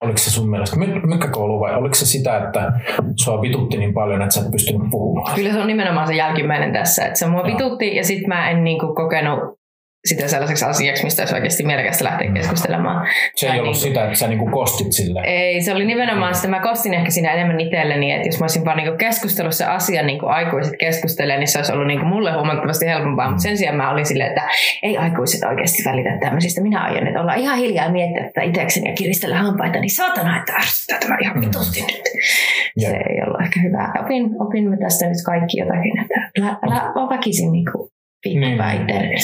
oliko 0.00 0.18
se 0.18 0.30
sun 0.30 0.50
mielestä 0.50 0.78
my- 0.78 1.00
mykkäkoulu 1.06 1.60
vai 1.60 1.74
oliko 1.74 1.94
se 1.94 2.06
sitä, 2.06 2.36
että 2.36 2.72
sua 3.16 3.42
vitutti 3.42 3.76
niin 3.76 3.94
paljon, 3.94 4.22
että 4.22 4.34
sä 4.34 4.40
et 4.40 4.50
pystynyt 4.50 4.90
puhumaan? 4.90 5.34
Kyllä 5.34 5.52
se 5.52 5.60
on 5.60 5.66
nimenomaan 5.66 6.06
se 6.06 6.14
jälkimmäinen 6.14 6.72
tässä, 6.72 7.04
että 7.04 7.18
se 7.18 7.26
mua 7.26 7.40
Joo. 7.40 7.46
vitutti 7.58 7.96
ja 7.96 8.04
sitten 8.04 8.28
mä 8.28 8.50
en 8.50 8.64
niinku 8.64 8.94
kokenut 8.94 9.59
sitä 10.04 10.28
sellaiseksi 10.28 10.64
asiaksi, 10.64 11.04
mistä 11.04 11.22
olisi 11.22 11.34
oikeasti 11.34 11.62
mielekästä 11.62 12.04
lähteä 12.04 12.32
keskustelemaan. 12.32 13.06
Se 13.36 13.46
ei 13.46 13.50
Tai 13.50 13.60
ollut 13.60 13.72
niinku- 13.72 13.88
sitä, 13.88 14.04
että 14.04 14.18
sä 14.18 14.28
niinku 14.28 14.46
kostit 14.46 14.92
silleen. 14.92 15.24
Ei, 15.24 15.62
se 15.62 15.74
oli 15.74 15.84
nimenomaan 15.86 16.34
sitä. 16.34 16.48
Mä 16.48 16.60
kostin 16.60 16.94
ehkä 16.94 17.10
siinä 17.10 17.32
enemmän 17.32 17.60
itselleni, 17.60 18.12
että 18.12 18.28
jos 18.28 18.38
mä 18.38 18.44
olisin 18.44 18.64
vaan 18.64 18.76
niinku 18.76 18.96
keskustellut 18.96 19.54
se 19.54 19.64
asia 19.64 20.02
niin 20.02 20.18
kuin 20.20 20.30
aikuiset 20.30 20.72
keskustelee, 20.80 21.38
niin 21.38 21.48
se 21.48 21.58
olisi 21.58 21.72
ollut 21.72 21.86
niinku 21.86 22.06
mulle 22.06 22.32
huomattavasti 22.32 22.86
helpompaa. 22.86 23.28
Mutta 23.28 23.42
sen 23.42 23.58
sijaan 23.58 23.76
mä 23.76 23.90
olin 23.90 24.06
silleen, 24.06 24.28
että 24.28 24.48
ei 24.82 24.96
aikuiset 24.96 25.40
oikeasti 25.48 25.82
välitä 25.86 26.10
tämmöisistä. 26.20 26.60
Minä 26.62 26.84
aion 26.84 27.04
nyt 27.04 27.16
olla 27.16 27.34
ihan 27.34 27.58
hiljaa 27.58 27.84
ja 27.86 27.92
miettiä 27.92 28.24
tätä 28.24 28.42
itsekseni 28.42 28.88
ja 28.88 28.94
kiristellä 28.94 29.36
hampaita, 29.36 29.80
niin 29.80 29.90
saatana, 29.96 30.38
että 30.40 30.52
ärsyttää 30.52 30.98
tämä 30.98 31.16
ihan 31.22 31.36
Mm. 31.36 31.40
vitusti 31.40 31.80
nyt. 31.80 32.02
Jep. 32.76 32.90
Se 32.90 32.96
ei 32.96 33.22
ollut 33.26 33.40
ehkä 33.40 33.60
hyvä. 33.62 33.92
Opin, 34.04 34.24
opin 34.42 34.70
me 34.70 34.76
tästä 34.76 35.06
nyt 35.06 35.18
kaikki 35.26 35.58
jotakin, 35.58 36.00
että 36.00 36.20
älä, 36.42 36.50
älä 36.62 37.08
väkisin 37.10 37.52
niinku 37.52 37.90
viittopää 38.24 38.72
Niin. 38.72 39.18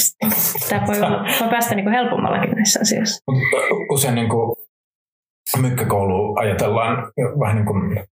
Tämä 0.69 0.87
voi, 0.87 1.00
voi 1.41 1.49
päästä 1.50 1.75
niinku 1.75 1.91
helpommallakin 1.91 2.50
näissä 2.50 2.81
asioissa. 2.83 3.23
Usein 3.93 4.15
niin 4.15 4.29
kuin 4.29 4.57
mykkäkoulu 5.61 6.37
ajatellaan 6.38 7.12
vähän 7.41 7.57
niin 7.57 7.67
kuin, 7.67 8.05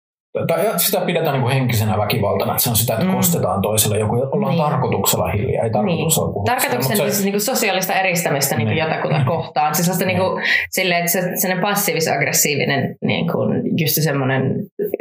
tai 0.47 0.79
sitä 0.79 1.01
pidetään 1.01 1.33
niin 1.33 1.43
kuin 1.43 1.55
henkisenä 1.55 1.99
väkivaltana, 1.99 2.53
että 2.53 2.63
se 2.63 2.71
on 2.71 2.77
sitä, 2.77 2.93
että 2.93 3.05
Mm. 3.05 3.11
mm. 3.11 3.17
kostetaan 3.17 3.63
toiselle 3.63 3.99
joku, 3.99 4.15
ollaan 4.15 4.41
Niin. 4.41 4.49
niin. 4.49 4.71
tarkoituksella 4.71 5.29
hiljaa, 5.29 5.65
ei 5.65 5.71
tarkoituksella 5.71 6.27
niin. 6.29 6.35
puhua. 6.35 6.45
Tarkoituksena 6.45 6.97
Mutta 6.97 7.13
siis 7.13 7.25
niinku 7.25 7.41
sosiaalista 7.41 7.95
eristämistä 7.95 8.57
niinku 8.57 8.75
Niin. 8.75 8.79
jotakuta 8.85 9.25
kohtaan. 9.27 9.75
Siis 9.75 9.87
sellaista 9.87 10.07
niinku, 10.07 10.41
silleen, 10.71 11.01
että 11.01 11.13
se, 11.13 11.57
passiivis-aggressiivinen 11.61 12.97
niinku, 13.05 13.39
just 13.77 13.95
semmoinen 14.03 14.55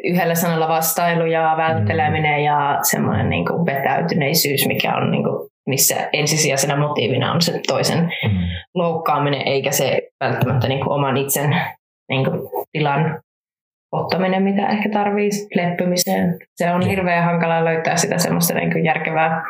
yhdellä 0.03 0.35
sanalla 0.35 0.67
vastailu 0.67 1.25
ja 1.25 1.53
vältteleminen 1.57 2.43
ja 2.43 2.77
semmoinen 2.81 3.29
niinku 3.29 3.65
vetäytyneisyys, 3.65 4.67
mikä 4.67 4.95
on 4.95 5.11
niinku, 5.11 5.50
missä 5.67 6.09
ensisijaisena 6.13 6.77
motiivina 6.77 7.31
on 7.31 7.41
se 7.41 7.61
toisen 7.67 7.99
Mm. 7.99 8.37
loukkaaminen, 8.75 9.47
eikä 9.47 9.71
se 9.71 10.01
välttämättä 10.23 10.67
niinku 10.67 10.91
oman 10.91 11.17
itsen 11.17 11.55
niinku, 12.09 12.31
tilan 12.71 13.19
ottaminen, 13.91 14.43
mitä 14.43 14.67
ehkä 14.67 14.89
tarvii 14.89 15.29
leppymiseen. 15.55 16.37
Se 16.55 16.71
on 16.71 16.81
hirveän 16.81 17.23
hankalaa 17.23 17.65
löytää 17.65 17.95
sitä 17.95 18.17
semmoista 18.17 18.53
niinku 18.53 18.77
järkevää 18.77 19.43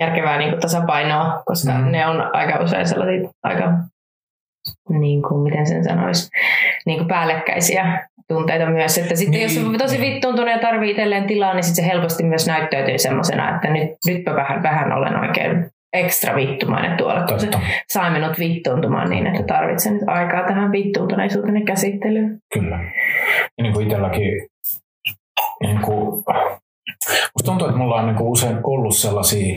järkevää 0.00 0.38
niin 0.38 0.50
kuin 0.50 0.60
tasapainoa, 0.60 1.42
koska 1.46 1.72
mm. 1.72 1.92
ne 1.92 2.06
on 2.06 2.36
aika 2.36 2.64
usein 2.64 2.88
sellaisia 2.88 3.30
aika, 3.42 3.72
niin 4.88 5.22
kuin, 5.22 5.42
miten 5.42 5.66
sen 5.66 5.84
sanoisi, 5.84 6.30
niin 6.86 6.98
kuin 6.98 7.08
päällekkäisiä 7.08 8.08
tunteita 8.28 8.66
myös. 8.66 8.98
Että 8.98 9.16
sitten 9.16 9.40
Niin, 9.40 9.42
jos 9.42 9.66
on 9.66 9.78
tosi 9.78 10.00
vittuuntunut 10.00 10.50
ja 10.50 10.58
tarvii 10.58 10.90
itselleen 10.90 11.26
tilaa, 11.26 11.54
niin 11.54 11.64
sitten 11.64 11.84
se 11.84 11.90
helposti 11.90 12.22
myös 12.22 12.46
näyttäytyy 12.46 12.98
semmoisena, 12.98 13.54
että 13.54 13.68
nyt, 13.70 13.90
nytpä 14.06 14.34
vähän, 14.34 14.62
vähän 14.62 14.92
olen 14.92 15.16
oikein 15.16 15.70
ekstra 15.92 16.36
vittumainen 16.36 16.96
tuolla, 16.96 17.26
kun 17.26 17.40
se 17.40 17.48
saa 17.92 18.10
minut 18.10 18.38
vittuuntumaan 18.38 19.10
niin, 19.10 19.26
että 19.26 19.42
tarvitsen 19.42 19.94
nyt 19.94 20.02
aikaa 20.06 20.46
tähän 20.46 20.72
vittuuntuneisuuteni 20.72 21.64
käsittelyyn. 21.64 22.38
kyllä. 22.54 22.76
Ja 23.58 23.62
niin 23.62 23.72
kuin 23.72 23.86
itselläkin, 23.86 24.48
niin 25.62 25.80
kuin, 25.80 26.24
musta 27.06 27.44
tuntuu, 27.44 27.68
että 27.68 27.78
mulla 27.78 27.94
on 27.94 28.06
niin 28.06 28.16
kuin 28.16 28.28
usein 28.28 28.58
ollut 28.62 28.96
sellaisia 28.96 29.54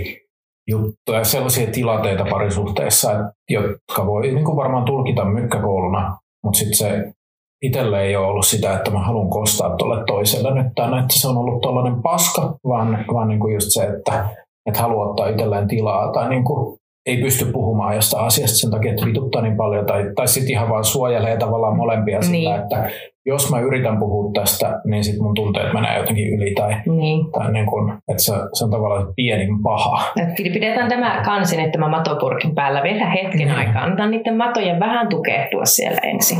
juttuja, 0.67 1.23
sellaisia 1.23 1.71
tilanteita 1.71 2.25
parisuhteessa, 2.29 3.11
jotka 3.49 4.05
voi 4.05 4.21
niin 4.21 4.45
kuin 4.45 4.57
varmaan 4.57 4.85
tulkita 4.85 5.25
mykkäkouluna, 5.25 6.17
mutta 6.43 6.57
sitten 6.57 6.77
se 6.77 7.13
itselle 7.61 8.01
ei 8.01 8.15
ole 8.15 8.27
ollut 8.27 8.45
sitä, 8.45 8.73
että 8.73 8.91
mä 8.91 8.99
haluan 8.99 9.29
kostaa 9.29 9.75
tuolle 9.75 10.03
toiselle 10.05 10.63
nyt 10.63 10.73
tänne, 10.75 10.99
että 10.99 11.19
se 11.19 11.27
on 11.27 11.37
ollut 11.37 11.61
tuollainen 11.61 12.01
paska, 12.01 12.55
vaan, 12.67 13.05
vaan 13.13 13.27
niin 13.27 13.39
kuin 13.39 13.53
just 13.53 13.67
se, 13.69 13.83
että, 13.83 14.29
että 14.65 14.81
haluaa 14.81 15.09
ottaa 15.09 15.27
itselleen 15.27 15.67
tilaa 15.67 16.11
tai 16.11 16.29
niin 16.29 16.43
kuin 16.43 16.77
ei 17.07 17.17
pysty 17.17 17.45
puhumaan 17.45 17.95
jostain 17.95 18.25
asiasta 18.25 18.57
sen 18.57 18.71
takia, 18.71 18.91
että 18.91 19.05
vituttaa 19.05 19.41
niin 19.41 19.57
paljon, 19.57 19.85
tai, 19.85 20.03
tai 20.15 20.27
sitten 20.27 20.51
ihan 20.51 20.69
vaan 20.69 20.83
suojelee 20.83 21.37
tavallaan 21.37 21.77
molempia 21.77 22.21
sillä, 22.21 22.31
Niin. 22.51 22.61
että 22.61 22.89
jos 23.25 23.51
mä 23.51 23.59
yritän 23.59 23.99
puhua 23.99 24.31
tästä, 24.33 24.81
niin 24.85 25.03
sitten 25.03 25.23
mun 25.23 25.35
tunteet 25.35 25.73
menee 25.73 25.97
jotenkin 25.97 26.33
yli, 26.33 26.53
tai, 26.53 26.75
Niin. 26.85 27.31
tai 27.31 27.51
niin 27.51 27.65
kuin, 27.65 27.93
että 28.11 28.23
se, 28.23 28.33
se 28.53 28.63
on 28.63 28.71
tavallaan 28.71 29.07
pienin 29.15 29.63
paha. 29.63 30.03
Et 30.21 30.53
Pidetään 30.53 30.89
tämä 30.89 31.21
kansi 31.25 31.57
nyt 31.61 31.71
tämä 31.71 31.89
matopurkin 31.89 32.55
päällä 32.55 32.83
vielä 32.83 33.05
hetken 33.09 33.47
Mm. 33.47 33.55
aikaa. 33.57 33.83
Annetaan 33.83 34.11
niiden 34.11 34.37
matojen 34.37 34.79
vähän 34.79 35.07
tukehtua 35.09 35.65
siellä 35.65 35.99
ensin. 36.03 36.37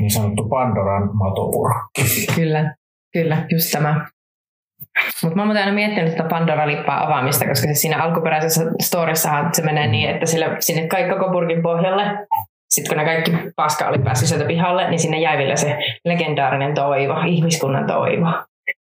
Niin 0.00 0.10
sanottu 0.10 0.44
Pandoran 0.48 1.10
matopurkki. 1.16 2.02
Kyllä, 2.34 2.74
kyllä, 3.12 3.46
just 3.52 3.70
tämä. 3.72 4.06
Mutta 5.22 5.36
mä 5.36 5.42
oon 5.42 5.56
aina 5.56 5.72
miettinyt 5.72 6.16
tätä 6.16 6.28
Pandora-lippaa 6.28 7.06
avaamista, 7.06 7.48
koska 7.48 7.66
se 7.66 7.74
siinä 7.74 8.02
alkuperäisessä 8.02 8.64
storissahan 8.82 9.54
se 9.54 9.62
menee 9.62 9.86
niin, 9.86 10.10
että 10.10 10.26
sille, 10.26 10.56
sinne 10.60 10.88
kaikki 10.88 11.12
koko 11.12 11.32
purkin 11.32 11.62
pohjalle, 11.62 12.04
sitten 12.70 12.96
kun 12.96 13.04
ne 13.04 13.12
kaikki 13.12 13.32
paska 13.56 13.88
oli 13.88 13.98
päässyt 13.98 14.28
sieltä 14.28 14.46
pihalle, 14.46 14.90
niin 14.90 14.98
sinne 14.98 15.20
jäi 15.20 15.38
vielä 15.38 15.56
se 15.56 15.78
legendaarinen 16.04 16.74
toivo, 16.74 17.20
ihmiskunnan 17.26 17.86
toivo. 17.86 18.26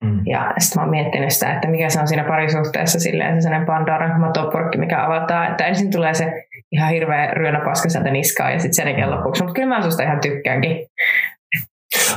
Mm. 0.04 0.22
Ja 0.26 0.54
sitten 0.58 0.80
mä 0.80 0.84
oon 0.84 0.90
miettinyt 0.90 1.32
sitä, 1.32 1.54
että 1.54 1.68
mikä 1.68 1.90
se 1.90 2.00
on 2.00 2.08
siinä 2.08 2.24
parisuhteessa 2.24 3.00
silleen 3.00 3.36
se 3.36 3.42
sellainen 3.42 3.68
Pandora 3.68 4.18
matopurkki, 4.18 4.78
mikä 4.78 5.06
avataan. 5.06 5.52
Että 5.52 5.66
ensin 5.66 5.92
tulee 5.92 6.14
se 6.14 6.44
ihan 6.72 6.90
hirveä 6.90 7.34
ryönäpaska 7.34 7.90
sieltä 7.90 8.12
niskaan 8.12 8.54
ja 8.54 8.60
sitten 8.60 8.74
sen 8.74 8.88
jälkeen 8.88 9.12
lopuksi. 9.12 9.44
Mutta 9.44 9.54
kyllä 9.54 9.76
mä 9.76 9.82
susta 9.82 10.04
ihan 10.04 10.20
tykkäänkin. 10.20 10.88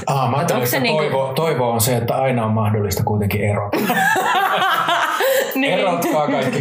Ah, 0.07 0.31
mä 0.31 0.37
ajattelin, 0.37 0.63
että 0.65 0.81
niinku- 0.81 0.99
toivo, 1.03 1.33
toivo 1.37 1.71
on 1.71 1.81
se, 1.81 1.97
että 1.97 2.15
aina 2.17 2.45
on 2.45 2.53
mahdollista 2.53 3.03
kuitenkin 3.05 3.41
erota. 3.51 3.79
niin. 5.55 5.79
Erotkaa 5.79 6.27
kaikki. 6.29 6.59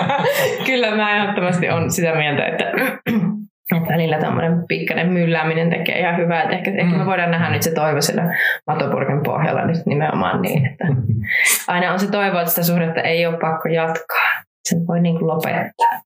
kyllä 0.66 0.96
mä 0.96 1.16
ehdottomasti 1.16 1.68
on 1.68 1.90
sitä 1.90 2.14
mieltä, 2.14 2.46
että 2.46 2.64
että 3.76 3.92
välillä 3.92 4.18
tämmöinen 4.18 4.64
pikkainen 4.68 5.12
myllääminen 5.12 5.70
tekee 5.70 5.98
ihan 6.00 6.16
hyvää. 6.16 6.42
Että 6.42 6.54
ehkä, 6.56 6.70
ehkä 6.70 6.84
me 6.84 6.98
Mm. 6.98 7.06
voidaan 7.06 7.30
nähdä 7.30 7.50
nyt 7.50 7.62
se 7.62 7.74
toivo 7.74 8.00
siellä 8.00 8.34
matopurkin 8.66 9.22
pohjalla 9.22 9.64
nyt 9.66 9.86
nimenomaan 9.86 10.42
niin, 10.42 10.66
että 10.66 10.84
aina 11.72 11.92
on 11.92 11.98
se 12.00 12.10
toivo, 12.10 12.38
että 12.38 12.50
sitä 12.50 12.62
suhdetta 12.62 13.00
ei 13.00 13.26
ole 13.26 13.38
pakko 13.38 13.68
jatkaa. 13.68 14.42
Sen 14.68 14.86
voi 14.86 15.00
niin 15.00 15.18
kuin 15.18 15.26
lopettaa. 15.28 16.00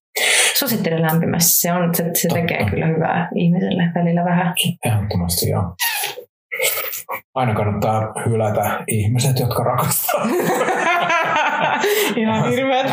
Suosittelen 0.54 1.02
lämpimästi. 1.02 1.50
Se, 1.50 1.73
on, 1.73 1.94
se, 1.94 2.11
se 2.14 2.28
tekee 2.28 2.64
kyllä 2.70 2.87
hyvää 2.87 3.28
ihmiselle 3.35 3.82
välillä 3.94 4.25
vähän. 4.25 4.54
Ehdottomasti 4.85 5.50
joo. 5.50 5.62
Aina 7.34 7.54
kannattaa 7.54 8.12
hylätä 8.26 8.84
ihmiset, 8.88 9.38
jotka 9.40 9.64
rakastaa. 9.64 10.26
Ihan 12.16 12.50
hirveet. 12.50 12.86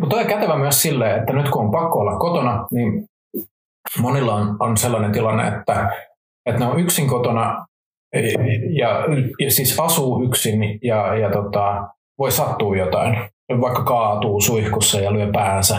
Mutta 0.00 0.16
on 0.16 0.26
kätevä 0.26 0.58
myös 0.58 0.82
silleen, 0.82 1.18
että 1.20 1.32
nyt 1.32 1.48
kun 1.48 1.64
on 1.64 1.70
pakko 1.70 1.98
olla 1.98 2.16
kotona, 2.18 2.66
niin 2.72 3.04
monilla 3.98 4.34
on, 4.34 4.56
on 4.60 4.76
sellainen 4.76 5.12
tilanne, 5.12 5.48
että, 5.48 5.90
että 6.46 6.60
ne 6.60 6.66
on 6.66 6.80
yksin 6.80 7.08
kotona 7.08 7.66
ja, 8.78 8.88
ja 9.40 9.50
siis 9.50 9.80
asuu 9.80 10.24
yksin 10.24 10.78
ja, 10.82 11.14
ja 11.14 11.30
tota, 11.30 11.88
voi 12.18 12.30
sattua 12.30 12.76
jotain. 12.76 13.16
Vaikka 13.60 13.84
kaatuu 13.84 14.40
suihkussa 14.40 15.00
ja 15.00 15.12
lyö 15.12 15.30
päänsä, 15.32 15.74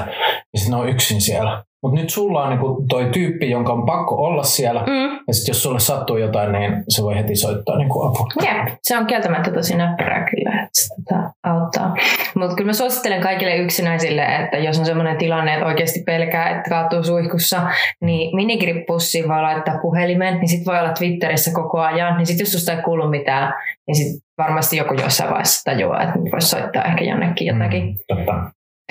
ja 0.54 0.60
sitten 0.60 0.72
ne 0.72 0.82
on 0.82 0.90
yksin 0.90 1.22
siellä. 1.22 1.64
Mutta 1.84 2.00
nyt 2.02 2.10
sulla 2.10 2.44
on 2.44 2.50
niinku 2.50 2.86
toi 2.90 3.10
tyyppi, 3.14 3.50
jonka 3.50 3.74
on 3.74 3.86
pakko 3.86 4.16
olla 4.16 4.44
siellä, 4.44 4.84
Mm. 4.88 5.20
ja 5.28 5.34
sitten 5.34 5.50
jos 5.54 5.64
sulle 5.64 5.80
sattuu 5.80 6.18
jotain, 6.18 6.52
niin 6.52 6.84
se 6.90 7.04
voi 7.04 7.16
heti 7.16 7.36
soittaa 7.36 7.78
niinku 7.78 8.04
apua. 8.06 8.28
Jep, 8.44 8.76
se 8.84 8.98
on 8.98 9.06
kieltämättä 9.06 9.52
tosi 9.52 9.76
näppärää 9.78 10.26
kyllä, 10.30 10.50
että 10.64 10.70
se 10.74 10.96
tota, 10.96 11.32
auttaa. 11.44 11.96
Mutta 12.36 12.56
kyllä 12.56 12.70
mä 12.70 12.74
suosittelen 12.74 13.22
kaikille 13.22 13.56
yksinäisille, 13.56 14.22
että 14.22 14.58
jos 14.58 14.80
on 14.80 14.86
sellainen 14.86 15.18
tilanne, 15.18 15.54
että 15.54 15.66
oikeasti 15.66 16.04
pelkää, 16.06 16.50
että 16.50 16.70
kaatuu 16.70 17.04
suihkussa, 17.04 17.62
niin 18.02 18.36
minigripussiin 18.36 19.28
voi 19.30 19.42
laittaa 19.42 19.78
puhelimen, 19.82 20.34
niin 20.40 20.48
sitten 20.48 20.74
voi 20.74 20.80
olla 20.80 20.94
Twitterissä 20.94 21.52
koko 21.54 21.80
ajan. 21.80 22.18
Niin 22.18 22.26
sitten 22.26 22.46
jos 22.46 22.52
susta 22.52 22.74
ei 22.74 22.82
kuulu 22.84 23.08
mitään, 23.08 23.54
niin 23.88 23.96
sitten 23.96 24.22
varmasti 24.38 24.78
joku 24.78 24.94
jossain 24.94 25.30
vaiheessa 25.30 25.72
tajuaa, 25.72 26.04
että 26.04 26.20
nyt 26.20 26.32
voisi 26.32 26.48
soittaa 26.48 26.84
ehkä 26.84 27.04
jonnekin 27.04 27.48
jotakin. 27.48 27.84
Mm, 27.84 27.96
totta. 28.08 28.34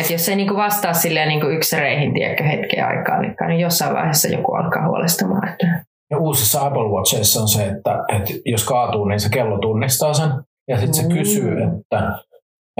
Että 0.00 0.12
jos 0.12 0.28
ei 0.28 0.36
niinku 0.36 0.56
vastaa 0.56 0.92
silleen 0.92 1.28
niinku 1.28 1.46
yksäreihin, 1.46 2.14
tiedätkö, 2.14 2.44
hetken 2.44 2.86
aikaa, 2.86 3.20
niin 3.20 3.60
jossain 3.60 3.94
vaiheessa 3.94 4.28
joku 4.28 4.54
alkaa 4.54 4.88
huolestumaan. 4.88 5.48
Että 5.48 5.84
Ja 6.10 6.18
uusissa 6.18 6.66
Apple 6.66 6.82
Watcheissa 6.88 7.40
on 7.40 7.48
se, 7.48 7.64
että, 7.64 8.04
että 8.16 8.32
jos 8.44 8.64
kaatuu, 8.64 9.04
niin 9.04 9.20
se 9.20 9.28
kello 9.28 9.58
tunnistaa 9.58 10.14
sen. 10.14 10.30
Ja 10.68 10.76
sitten 10.76 10.94
se 10.94 11.02
Mm. 11.02 11.08
kysyy, 11.18 11.52
että, 11.62 12.18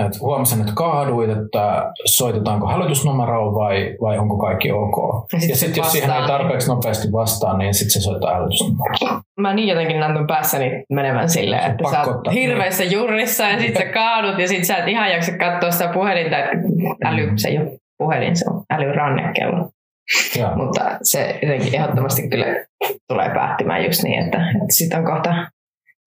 että 0.05 0.19
huomasin, 0.21 0.61
että 0.61 0.73
kaaduit, 0.75 1.29
että 1.29 1.91
soitetaanko 2.05 2.67
hälytysnumeroon 2.67 3.55
vai, 3.55 3.97
vai 4.01 4.17
onko 4.17 4.37
kaikki 4.37 4.71
ok. 4.71 5.25
Ja 5.33 5.39
sit 5.39 5.55
sitten 5.55 5.81
jos 5.81 5.91
siihen 5.91 6.11
ei 6.11 6.27
tarpeeksi 6.27 6.67
nopeasti 6.67 7.11
vastaa, 7.11 7.57
niin 7.57 7.73
sitten 7.73 7.91
se 7.91 8.01
soittaa 8.01 8.33
hälytysnumeroon. 8.33 9.21
mä 9.39 9.53
niin 9.53 9.67
jotenkin 9.67 9.99
näytän 9.99 10.27
päässäni 10.27 10.83
menevän 10.89 11.29
silleen, 11.29 11.71
että 11.71 11.91
sä 11.91 12.01
oot 12.01 12.33
hirveässä 12.33 12.83
jurissa 12.83 13.43
ja 13.43 13.59
sit 13.59 13.77
sä 13.77 13.85
kaadut 13.99 14.39
ja 14.39 14.47
sit 14.47 14.65
sä 14.65 14.77
et 14.77 14.87
ihan 14.87 15.11
jaksa 15.11 15.31
katsoa 15.37 15.71
sitä 15.71 15.93
puhelinta, 15.93 16.37
että 16.37 16.57
äly, 17.05 17.31
se 17.35 17.49
ei 17.49 17.57
ole 17.57 17.71
puhelin, 17.97 18.35
se 18.35 18.45
on 18.49 18.63
älyrannekello. 18.69 19.69
Mutta 20.55 20.97
se 21.03 21.39
jotenkin 21.41 21.75
ehdottomasti 21.75 22.29
kyllä 22.29 22.45
tulee 23.07 23.29
päättymään 23.29 23.85
just 23.85 24.03
niin, 24.03 24.25
että, 24.25 24.37
että 24.37 24.75
sit 24.75 24.93
on 24.93 25.05
kohta 25.05 25.29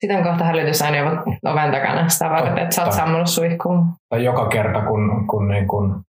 sit 0.00 0.10
on 0.10 0.24
kohta 0.24 0.44
hälytysajoneuvot 0.44 1.18
oven 1.44 1.72
takana 1.72 2.08
sitä 2.08 2.30
varten, 2.30 2.58
että 2.58 2.74
sä 2.74 2.84
oot 2.84 2.92
sammunut 2.92 3.28
suihkuun. 3.28 3.86
tai 4.08 4.24
joka 4.24 4.48
kerta, 4.48 4.80
kun, 4.80 5.26
kun, 5.26 5.48
niin 5.48 5.68
kun 5.68 6.04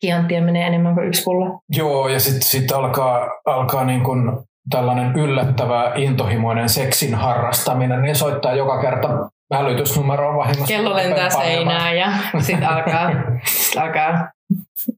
Kianttia 0.00 0.42
menee 0.42 0.66
enemmän 0.66 0.94
kuin 0.94 1.06
yksi 1.06 1.22
pullo. 1.24 1.60
Joo, 1.68 2.08
ja 2.08 2.20
sitten 2.20 2.42
sit 2.42 2.72
alkaa, 2.72 3.28
alkaa 3.46 3.84
niin 3.84 4.04
kun 4.04 4.44
tällainen 4.70 5.16
yllättävä 5.16 5.92
intohimoinen 5.94 6.68
seksin 6.68 7.14
harrastaminen, 7.14 8.02
niin 8.02 8.16
soittaa 8.16 8.54
joka 8.54 8.80
kerta 8.82 9.08
hälytysnumeroon 9.54 10.36
vahingossa. 10.36 10.74
Kello 10.74 10.96
lentää 10.96 11.30
seinään 11.30 11.96
ja 11.96 12.08
sitten 12.38 12.68
alkaa, 12.68 13.10
sit 13.44 13.82
alkaa 13.82 14.28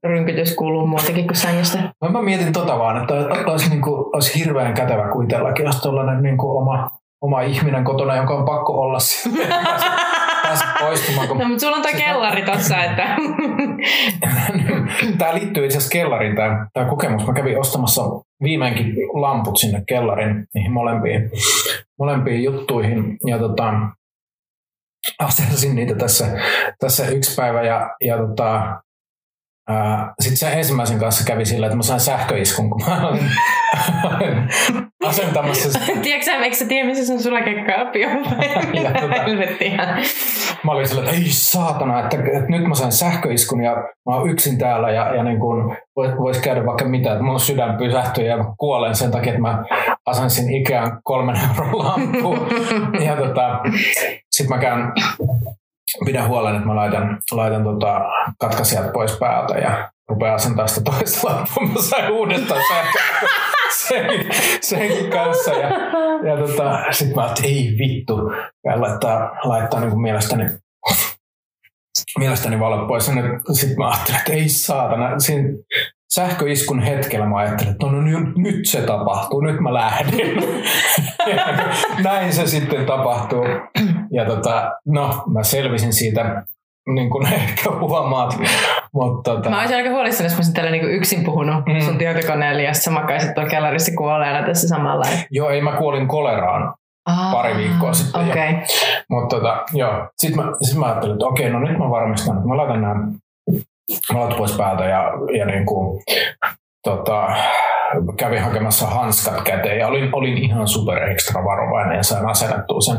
rynkytys 0.04 0.54
kuuluu 0.54 0.86
muutenkin 0.86 1.26
kuin 1.26 1.36
sängystä. 1.36 1.78
Mä, 1.78 2.10
mä 2.10 2.22
mietin 2.22 2.52
tota 2.52 2.78
vaan, 2.78 3.00
että 3.02 3.14
olisi, 3.46 3.70
niin 3.70 3.82
kuin, 3.82 4.04
olisi 4.14 4.38
hirveän 4.38 4.74
kätevä 4.74 5.12
kuitenkin, 5.12 5.64
jos 5.64 5.80
tällainen 5.80 6.22
niin 6.22 6.38
kuin 6.38 6.62
oma, 6.62 6.90
oma 7.20 7.40
ihminen 7.40 7.84
kotona, 7.84 8.16
jonka 8.16 8.34
on 8.34 8.44
pakko 8.44 8.72
olla. 8.72 8.98
Pääse 10.42 10.64
poistumaan. 10.80 11.28
Kun... 11.28 11.38
No, 11.38 11.48
mutta 11.48 11.60
sulla 11.60 11.76
on 11.76 11.82
toi 11.82 11.92
kellari 11.92 12.42
tossa, 12.42 12.84
että 12.84 13.16
tämä 15.18 15.34
liittyy 15.34 15.64
itse 15.64 15.78
asiassa 15.78 15.92
kellariin, 15.92 16.36
tämä, 16.36 16.66
tämä 16.72 16.86
kokemus. 16.86 17.26
Mä 17.26 17.32
kävin 17.32 17.60
ostamassa 17.60 18.02
viimeinkin 18.42 18.94
lamput 19.12 19.56
sinne 19.56 19.82
kellarin, 19.88 20.46
niihin 20.54 20.72
molempiin, 20.72 21.30
molempiin 21.98 22.44
juttuihin. 22.44 23.16
Ja 23.26 23.38
tota, 23.38 23.72
asensin 25.18 25.76
niitä 25.76 25.94
tässä, 25.94 26.26
tässä 26.78 27.08
yksi 27.08 27.34
päivä 27.36 27.62
ja, 27.62 27.90
ja 28.00 28.18
tota, 28.18 28.82
sitten 30.20 30.36
sen 30.36 30.58
ensimmäisen 30.58 30.98
kanssa 30.98 31.24
kävi 31.24 31.44
sillä, 31.44 31.66
että 31.66 31.76
mä 31.76 31.82
sain 31.82 32.00
sähköiskun, 32.00 32.70
kun 32.70 32.82
mä 32.86 33.08
olin, 33.08 33.30
asentamassa 35.04 35.72
sitä. 35.72 35.84
tiedätkö 36.02 36.24
sä, 36.24 36.36
eikö 36.36 36.56
sä 36.56 36.64
tiedä, 36.64 36.88
missä 36.88 37.06
sun 37.06 37.22
sulakekkaappi 37.22 38.06
on? 38.06 38.24
Ja 38.72 38.90
tota-. 39.00 39.24
Mä 40.62 40.72
olin 40.72 40.88
sillä, 40.88 41.02
että 41.02 41.16
ei 41.16 41.24
saatana, 41.28 42.00
että, 42.00 42.16
että 42.16 42.48
nyt 42.48 42.66
mä 42.66 42.74
sain 42.74 42.92
sähköiskun 42.92 43.64
ja 43.64 43.72
mä 44.06 44.16
oon 44.16 44.30
yksin 44.30 44.58
täällä 44.58 44.90
ja, 44.90 45.14
ja 45.14 45.22
niin 45.22 45.40
kun 45.40 45.76
vois, 45.96 46.16
vois 46.18 46.38
käydä 46.38 46.66
vaikka 46.66 46.84
mitä, 46.84 47.12
että 47.12 47.24
mun 47.24 47.40
sydän 47.40 47.76
pysähtyy 47.76 48.24
ja 48.24 48.36
mä 48.36 48.44
kuolen 48.58 48.94
sen 48.94 49.10
takia, 49.10 49.32
että 49.32 49.42
mä 49.42 49.64
asensin 50.06 50.54
ikään 50.54 50.98
kolmen 51.02 51.36
euron 51.36 51.78
lampuun. 51.78 52.48
ja 53.06 53.16
tota, 53.16 53.60
sit 54.30 54.48
mä 54.48 54.58
käyn 54.58 54.92
pidän 56.04 56.28
huolen, 56.28 56.54
että 56.54 56.66
mä 56.66 56.76
laitan, 56.76 57.18
laitan 57.32 57.64
tota 57.64 58.00
katkaisijat 58.40 58.92
pois 58.92 59.12
päältä 59.18 59.58
ja 59.58 59.90
rupeaa 60.08 60.34
asentaa 60.34 60.66
sitä 60.66 60.90
toista 60.90 61.28
lampua. 61.28 61.66
Mä 61.66 61.82
sain 61.82 62.12
uudestaan 62.12 62.62
sähköä 62.68 63.28
sen, 63.88 64.04
senkin 64.60 65.10
kanssa. 65.10 65.50
Ja, 65.50 65.68
ja 66.28 66.46
tota, 66.46 66.84
sitten 66.90 67.14
mä 67.14 67.22
ajattelin, 67.22 67.50
ei 67.50 67.76
vittu. 67.78 68.32
Ja 68.64 68.80
laittaa, 68.80 69.30
laittaa 69.44 69.80
niin 69.80 69.90
kuin 69.90 70.02
mielestäni 70.02 70.44
mielestäni 72.18 72.60
valot 72.60 72.88
pois. 72.88 73.10
Sitten 73.52 73.78
mä 73.78 73.88
ajattelin, 73.88 74.18
että 74.18 74.32
ei 74.32 74.48
saatana. 74.48 75.18
Siinä 75.18 75.48
sähköiskun 76.14 76.82
hetkellä 76.82 77.26
mä 77.26 77.36
ajattelin, 77.36 77.72
että 77.72 77.86
no, 77.86 77.92
no 77.92 78.00
nyt, 78.00 78.36
nyt 78.36 78.66
se 78.66 78.82
tapahtuu, 78.82 79.40
nyt 79.40 79.60
mä 79.60 79.74
lähden. 79.74 80.42
näin 82.04 82.32
se 82.32 82.46
sitten 82.46 82.86
tapahtuu. 82.86 83.44
Ja 84.12 84.24
tota, 84.24 84.72
no, 84.86 85.22
mä 85.26 85.42
selvisin 85.42 85.92
siitä 85.92 86.44
niin 86.94 87.10
kuin 87.10 87.26
ehkä 87.32 87.70
huomaat. 87.70 88.38
Mutta, 88.92 89.34
tota... 89.34 89.50
Mä 89.50 89.58
olisin 89.58 89.76
aika 89.76 89.90
huolissani, 89.90 90.26
jos 90.26 90.32
mä 90.32 90.38
olisin 90.38 90.54
tällä 90.54 90.70
niin 90.70 90.90
yksin 90.90 91.24
puhunut 91.24 91.66
mm. 91.66 91.80
sun 91.80 91.98
tietokoneelle 91.98 92.62
ja 92.62 92.74
sä 92.74 92.90
makaisit 92.90 93.34
tuolla 93.34 93.50
kellarissa 93.50 93.92
kuolleena 93.96 94.46
tässä 94.46 94.68
samalla. 94.68 95.04
Joo, 95.30 95.50
ei 95.50 95.60
mä 95.60 95.72
kuolin 95.72 96.08
koleraan 96.08 96.74
ah, 97.06 97.32
pari 97.32 97.56
viikkoa 97.56 97.92
sitten. 97.92 98.30
Okay. 98.30 98.54
Mutta 99.10 99.36
tota, 99.36 99.64
joo, 99.72 100.08
sitten 100.16 100.44
mä, 100.44 100.52
sit 100.62 100.78
mä 100.78 100.86
ajattelin, 100.86 101.12
että 101.12 101.26
okei, 101.26 101.50
no 101.50 101.58
nyt 101.58 101.78
mä 101.78 101.90
varmistan, 101.90 102.36
että 102.36 102.48
mä 102.48 102.56
laitan 102.56 102.82
nämä 102.82 103.08
valot 104.14 104.36
pois 104.36 104.56
päältä 104.56 104.84
ja, 104.84 105.12
ja 105.38 105.46
niin 105.46 105.66
kuin, 105.66 106.02
tota, 106.84 107.26
kävin 108.16 108.42
hakemassa 108.42 108.86
hanskat 108.86 109.42
käteen 109.42 109.78
ja 109.78 109.88
olin, 109.88 110.14
olin 110.14 110.38
ihan 110.38 110.68
super 110.68 111.02
ekstra 111.02 111.44
varovainen 111.44 111.96
ja 111.96 112.02
sain 112.02 112.28
asennettua 112.28 112.80
sen 112.80 112.96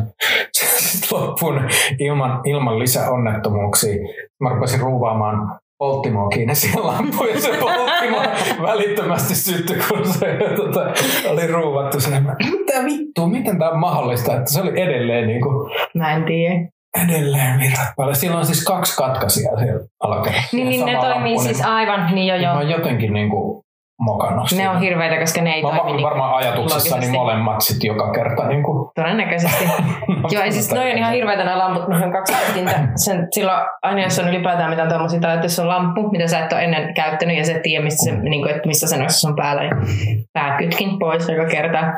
loppuun 1.12 1.70
ilman, 2.00 2.42
ilman 2.46 2.80
lisäonnettomuuksia. 2.80 3.96
Mä 4.44 4.50
rupesin 4.50 4.80
ruuvaamaan 4.80 5.60
polttimoa 5.78 6.30
kiinni 6.30 6.56
siihen 6.56 6.88
lampuun 6.88 7.30
ja 7.30 7.42
se 7.42 7.50
polttimo 7.60 8.18
välittömästi 8.68 9.36
syttyi, 9.36 9.78
kun 9.90 10.08
se 10.08 10.38
tota, 10.56 10.94
oli 11.30 11.48
ruuvattu 11.48 12.00
sinne. 12.00 12.20
Mitä 12.20 12.86
vittua, 12.86 13.28
miten 13.28 13.60
tämä 13.60 13.72
on 13.72 13.80
mahdollista, 13.80 14.36
että 14.36 14.54
se 14.54 14.62
oli 14.62 14.82
edelleen 14.82 15.28
niin 15.28 15.42
kuin, 15.42 15.72
Mä 15.94 16.14
en 16.14 16.26
tiedä. 16.26 16.56
Edelleen 17.06 17.60
virrat 17.60 17.96
paljon. 17.98 18.16
Sillä 18.16 18.38
on 18.38 18.46
siis 18.46 18.66
kaksi 18.66 18.98
katkaisia 18.98 19.52
siellä 19.60 19.86
alakerrassa. 20.04 20.58
Niin, 20.58 20.70
niin 20.70 20.86
ne 20.86 20.98
toimii 21.02 21.34
lampu, 21.34 21.42
siis 21.42 21.58
niin, 21.58 21.68
aivan, 21.68 22.16
niin 22.16 22.28
jo 22.28 22.36
jo. 22.36 22.54
Mä 22.54 22.62
jotenkin 22.62 23.14
niin 23.14 23.30
kuin 23.30 23.64
mokannut. 24.00 24.52
Ne 24.58 24.70
on 24.70 24.80
hirveitä, 24.80 25.20
koska 25.20 25.42
ne 25.42 25.52
ei 25.52 25.62
mä 25.62 25.70
toimi. 25.70 25.92
Niin 25.92 26.04
varmaan 26.04 26.34
ajatuksessani 26.34 27.08
molemmat 27.08 27.62
sit 27.62 27.84
joka 27.84 28.12
kerta. 28.12 28.48
Niin 28.48 28.64
kuin. 28.64 28.90
Todennäköisesti. 28.96 29.64
Joo, 30.32 30.44
ei 30.44 30.52
siis 30.52 30.74
noin 30.74 30.92
on 30.92 30.98
ihan 30.98 31.14
hirveitä 31.14 31.44
nämä 31.44 31.58
lamput, 31.58 31.88
mihin 31.88 32.04
on 32.04 32.12
kaksi 32.12 32.34
kettintä. 32.34 32.88
Sen, 32.96 33.28
silloin 33.32 33.60
aina 33.82 34.02
jos 34.02 34.20
on 34.20 34.30
ylipäätään 34.30 34.70
mitään 34.70 34.90
tuommoisia, 34.90 35.20
tai 35.20 35.34
että 35.34 35.46
jos 35.46 35.60
on 35.60 35.68
lamppu, 35.68 36.10
mitä 36.12 36.28
sä 36.28 36.40
et 36.40 36.54
ole 36.54 36.64
ennen 36.64 36.94
käyttänyt 36.94 37.38
ja 37.38 37.46
sä 37.46 37.60
tiedä, 37.64 37.84
mistä 37.84 38.04
se, 38.04 38.12
mm. 38.12 38.24
niin 38.24 38.42
kuin, 38.42 38.56
että 38.56 38.68
missä 38.68 38.88
se 38.88 39.28
on 39.28 39.36
päällä, 39.36 39.62
niin 39.62 40.26
pääkytkin 40.34 41.00
pois 41.00 41.30
joka 41.30 41.46
kerta. 41.46 41.94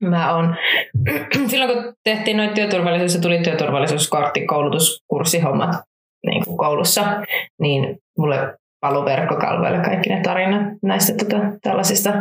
Mä 0.00 0.34
on, 0.34 0.56
silloin 1.50 1.72
kun 1.72 1.92
tehtiin 2.04 2.36
noita 2.36 2.54
työturvallisuus 2.54 3.14
ja 3.14 3.20
tuli 3.20 3.38
työturvallisuuskortti, 3.38 4.46
koulutuskurssihommat 4.46 5.70
niin 6.26 6.44
kuin 6.44 6.56
koulussa, 6.56 7.04
niin 7.60 7.96
mulle 8.18 8.54
paluverkkokalvoille 8.86 9.78
kaikki 9.78 10.10
ne 10.10 10.20
tarinat 10.20 10.62
näistä 10.82 11.12
tota, 11.24 11.42
tällaisista 11.62 12.12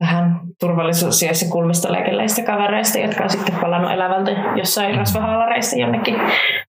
vähän 0.00 0.40
turvallisuusiassa 0.60 1.46
kulmista 1.52 1.92
leikelleistä 1.92 2.42
kavereista, 2.42 2.98
jotka 2.98 3.24
on 3.24 3.30
sitten 3.30 3.54
palannut 3.54 3.92
elävältä 3.92 4.30
jossain 4.56 4.92
mm. 4.92 4.98
rasvahaalareista 4.98 5.76
jonnekin 5.76 6.14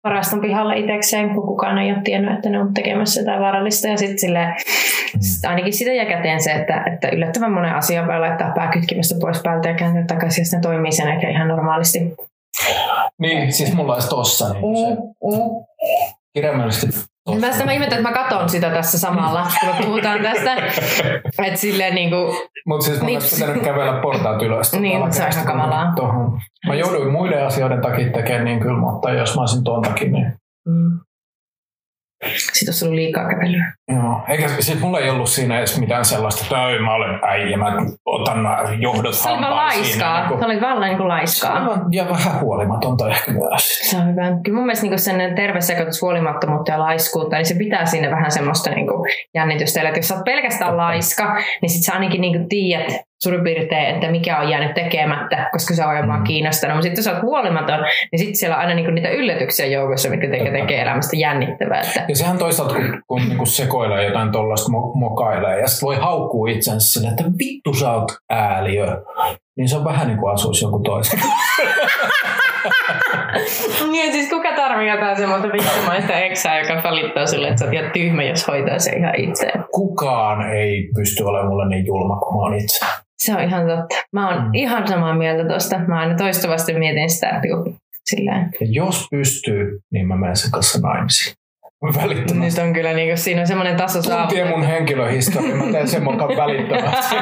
varaston 0.03 0.41
pihalle 0.41 0.77
itsekseen, 0.77 1.29
kun 1.29 1.47
kukaan 1.47 1.77
ei 1.77 1.91
ole 1.91 2.01
tiennyt, 2.03 2.33
että 2.33 2.49
ne 2.49 2.59
on 2.59 2.73
tekemässä 2.73 3.21
jotain 3.21 3.39
vaarallista. 3.39 3.87
Ja 3.87 3.97
sitten 3.97 4.19
sille, 4.19 4.55
ainakin 5.47 5.73
sitä 5.73 5.93
jää 5.93 6.05
käteen 6.05 6.41
se, 6.41 6.51
että, 6.51 6.83
että 6.93 7.09
yllättävän 7.09 7.51
monen 7.51 7.75
asian 7.75 8.07
voi 8.07 8.19
laittaa 8.19 8.51
pääkytkimestä 8.55 9.15
pois 9.21 9.41
päältä 9.43 9.69
ja 9.69 9.75
kääntää 9.75 10.03
takaisin, 10.07 10.45
ja 10.51 10.57
ne 10.57 10.61
toimii 10.61 10.91
sen 10.91 11.07
eikä 11.07 11.29
ihan 11.29 11.47
normaalisti. 11.47 11.99
Niin, 13.19 13.53
siis 13.53 13.73
mulla 13.73 13.93
olisi 13.93 14.09
tossa. 14.09 14.53
Niin 14.53 14.77
se, 14.77 14.95
mm, 14.95 15.37
mm. 15.37 15.65
kirjaimellisesti 16.33 16.87
Mä 17.35 17.51
sitä 17.51 17.65
mä 17.65 17.71
ihmettelen, 17.71 18.05
että 18.05 18.19
mä 18.21 18.23
katon 18.23 18.49
sitä 18.49 18.69
tässä 18.69 18.99
samalla, 18.99 19.47
kun 19.59 19.69
me 19.69 19.85
puhutaan 19.85 20.19
tästä. 20.21 20.55
Että 21.43 21.59
silleen 21.59 21.95
niin 21.95 22.09
kuin... 22.09 22.37
Mutta 22.65 22.85
siis 22.85 23.01
mun 23.01 23.09
olisi 23.13 23.35
pitänyt 23.35 23.63
kävellä 23.63 24.01
portaat 24.01 24.41
ylös. 24.41 24.73
Niin, 24.73 25.13
se 25.13 25.23
on 25.23 25.29
ihan 25.33 25.45
kamalaa. 25.45 25.93
Tohon. 25.95 26.39
Mä 26.67 26.75
jouduin 26.75 27.11
muiden 27.11 27.45
asioiden 27.47 27.81
takia 27.81 28.11
tekemään 28.11 28.45
niin 28.45 28.59
kyllä, 28.59 28.79
mutta 28.79 29.11
jos 29.11 29.35
mä 29.35 29.41
olisin 29.41 29.63
tuon 29.63 29.81
takia, 29.81 30.11
niin... 30.11 30.33
Mm. 30.67 30.99
Sitten 32.25 32.69
olisi 32.69 32.85
ollut 32.85 32.95
liikaa 32.95 33.29
kävelyä. 33.29 33.73
Joo, 33.93 34.21
eikä 34.27 34.47
siis 34.47 34.79
mulla 34.79 34.99
ei 34.99 35.09
ollut 35.09 35.29
siinä 35.29 35.57
edes 35.57 35.79
mitään 35.79 36.05
sellaista, 36.05 36.43
että 36.43 36.69
ei, 36.69 36.79
mä 36.79 36.95
olen 36.95 37.19
äijä, 37.23 37.57
mä 37.57 37.77
otan 38.05 38.47
johdot 38.79 39.13
Se 39.13 39.29
oli 39.29 39.41
vaan 39.41 39.55
laiskaa. 39.55 40.19
Niin 40.19 40.27
kuin... 40.27 40.39
Se 40.39 40.45
oli 40.45 40.61
vaan 40.61 40.81
niin 40.81 41.07
laiskaa. 41.07 41.79
Ja 41.91 42.09
vähän 42.09 42.41
huolimatonta 42.41 43.09
ehkä 43.09 43.31
myös. 43.31 43.79
Se 43.89 43.97
on 43.97 44.07
hyvä. 44.07 44.23
Kyllä 44.43 44.55
mun 44.55 44.65
mielestä 44.65 44.87
niin 44.87 44.99
sen 44.99 45.35
terve 45.35 45.61
sekoitus 45.61 46.01
huolimattomuutta 46.01 46.71
ja 46.71 46.79
laiskuutta, 46.79 47.35
niin 47.35 47.45
se 47.45 47.55
pitää 47.55 47.85
sinne 47.85 48.11
vähän 48.11 48.31
semmoista 48.31 48.69
niin 48.69 48.87
jännitystä. 49.33 49.81
Eli 49.81 49.97
jos 49.97 50.07
sä 50.07 50.15
oot 50.15 50.23
pelkästään 50.23 50.71
Totta. 50.71 50.83
laiska, 50.83 51.35
niin 51.61 51.69
sit 51.69 51.83
sä 51.83 51.93
ainakin 51.93 52.21
niin 52.21 52.49
tiedät, 52.49 53.06
suurin 53.23 53.43
piirtein, 53.43 53.95
että 53.95 54.11
mikä 54.11 54.39
on 54.39 54.49
jäänyt 54.49 54.73
tekemättä, 54.73 55.49
koska 55.51 55.73
se 55.73 55.85
on 55.85 56.07
vaan 56.07 56.19
mm. 56.19 56.23
kiinnostanut. 56.23 56.75
Mutta 56.75 56.83
sitten 56.83 56.99
jos 56.99 57.07
olet 57.07 57.21
huolimaton, 57.21 57.79
niin 58.11 58.19
sitten 58.19 58.35
siellä 58.35 58.55
on 58.55 58.61
aina 58.61 58.75
niinku 58.75 58.91
niitä 58.91 59.09
yllätyksiä 59.09 59.65
joukossa, 59.65 60.09
mitkä 60.09 60.29
tekee, 60.29 60.51
tekee 60.51 60.81
elämästä 60.81 61.15
jännittävää. 61.15 61.81
Että... 61.81 62.05
Ja 62.07 62.15
sehän 62.15 62.37
toisaalta, 62.37 62.75
kun, 62.75 63.03
kun 63.07 63.21
niinku 63.21 63.45
sekoilee 63.45 64.05
jotain 64.05 64.31
tuollaista 64.31 64.71
mo- 64.71 64.99
mokailee, 64.99 65.59
ja 65.59 65.67
sitten 65.67 65.87
voi 65.87 65.95
haukkua 65.95 66.49
itsensä 66.49 66.93
sille, 66.93 67.07
että 67.07 67.23
vittu 67.23 67.73
sä 67.73 67.91
oot 67.91 68.11
ääliö, 68.29 69.03
niin 69.57 69.69
se 69.69 69.77
on 69.77 69.85
vähän 69.85 70.07
niin 70.07 70.19
kuin 70.19 70.33
asuisi 70.33 70.65
joku 70.65 70.79
toisen. 70.79 71.19
niin, 73.91 74.13
siis 74.13 74.29
kuka 74.29 74.55
tarvii 74.55 74.89
jotain 74.89 75.17
semmoista 75.17 75.47
vittumaista 75.47 76.13
eksää, 76.13 76.59
joka 76.59 76.83
valittaa 76.83 77.25
sulle, 77.25 77.47
että 77.47 77.59
sä 77.59 77.65
oot 77.65 77.73
ihan 77.73 77.91
tyhmä, 77.91 78.23
jos 78.23 78.47
hoitaa 78.47 78.79
se 78.79 78.91
ihan 78.91 79.15
itse. 79.15 79.51
Kukaan 79.71 80.53
ei 80.53 80.89
pysty 80.95 81.23
olemaan 81.23 81.47
mulle 81.47 81.69
niin 81.69 81.85
julma 81.85 82.19
kuin 82.19 82.37
mä 82.37 82.41
oon 82.41 82.53
itse. 82.53 82.85
Se 83.17 83.35
on 83.35 83.43
ihan 83.43 83.67
totta. 83.67 83.95
Mä 84.13 84.29
oon 84.29 84.43
mm. 84.43 84.53
ihan 84.53 84.87
samaa 84.87 85.15
mieltä 85.15 85.53
tosta. 85.53 85.79
Mä 85.79 85.99
aina 85.99 86.15
toistuvasti 86.15 86.73
mietin 86.73 87.09
sitä, 87.09 87.29
että 87.29 87.47
silleen. 88.05 88.49
Ja 88.59 88.67
jos 88.69 89.07
pystyy, 89.11 89.79
niin 89.91 90.07
mä 90.07 90.17
menen 90.17 90.35
sen 90.35 90.51
kanssa 90.51 90.79
naimisiin. 90.79 91.35
Välittömästi. 91.81 92.61
Nyt 92.61 92.67
on 92.67 92.73
kyllä 92.73 92.93
niin 92.93 93.07
kuin, 93.07 93.17
siinä 93.17 93.41
on 93.41 93.47
semmoinen 93.47 93.75
taso 93.75 94.01
Tuntien 94.01 94.47
mun 94.47 94.63
henkilöhistoria, 94.63 95.55
mä 95.55 95.71
teen 95.71 95.87
sen 95.87 96.03
mukaan 96.03 96.37
välittömästi. 96.37 97.15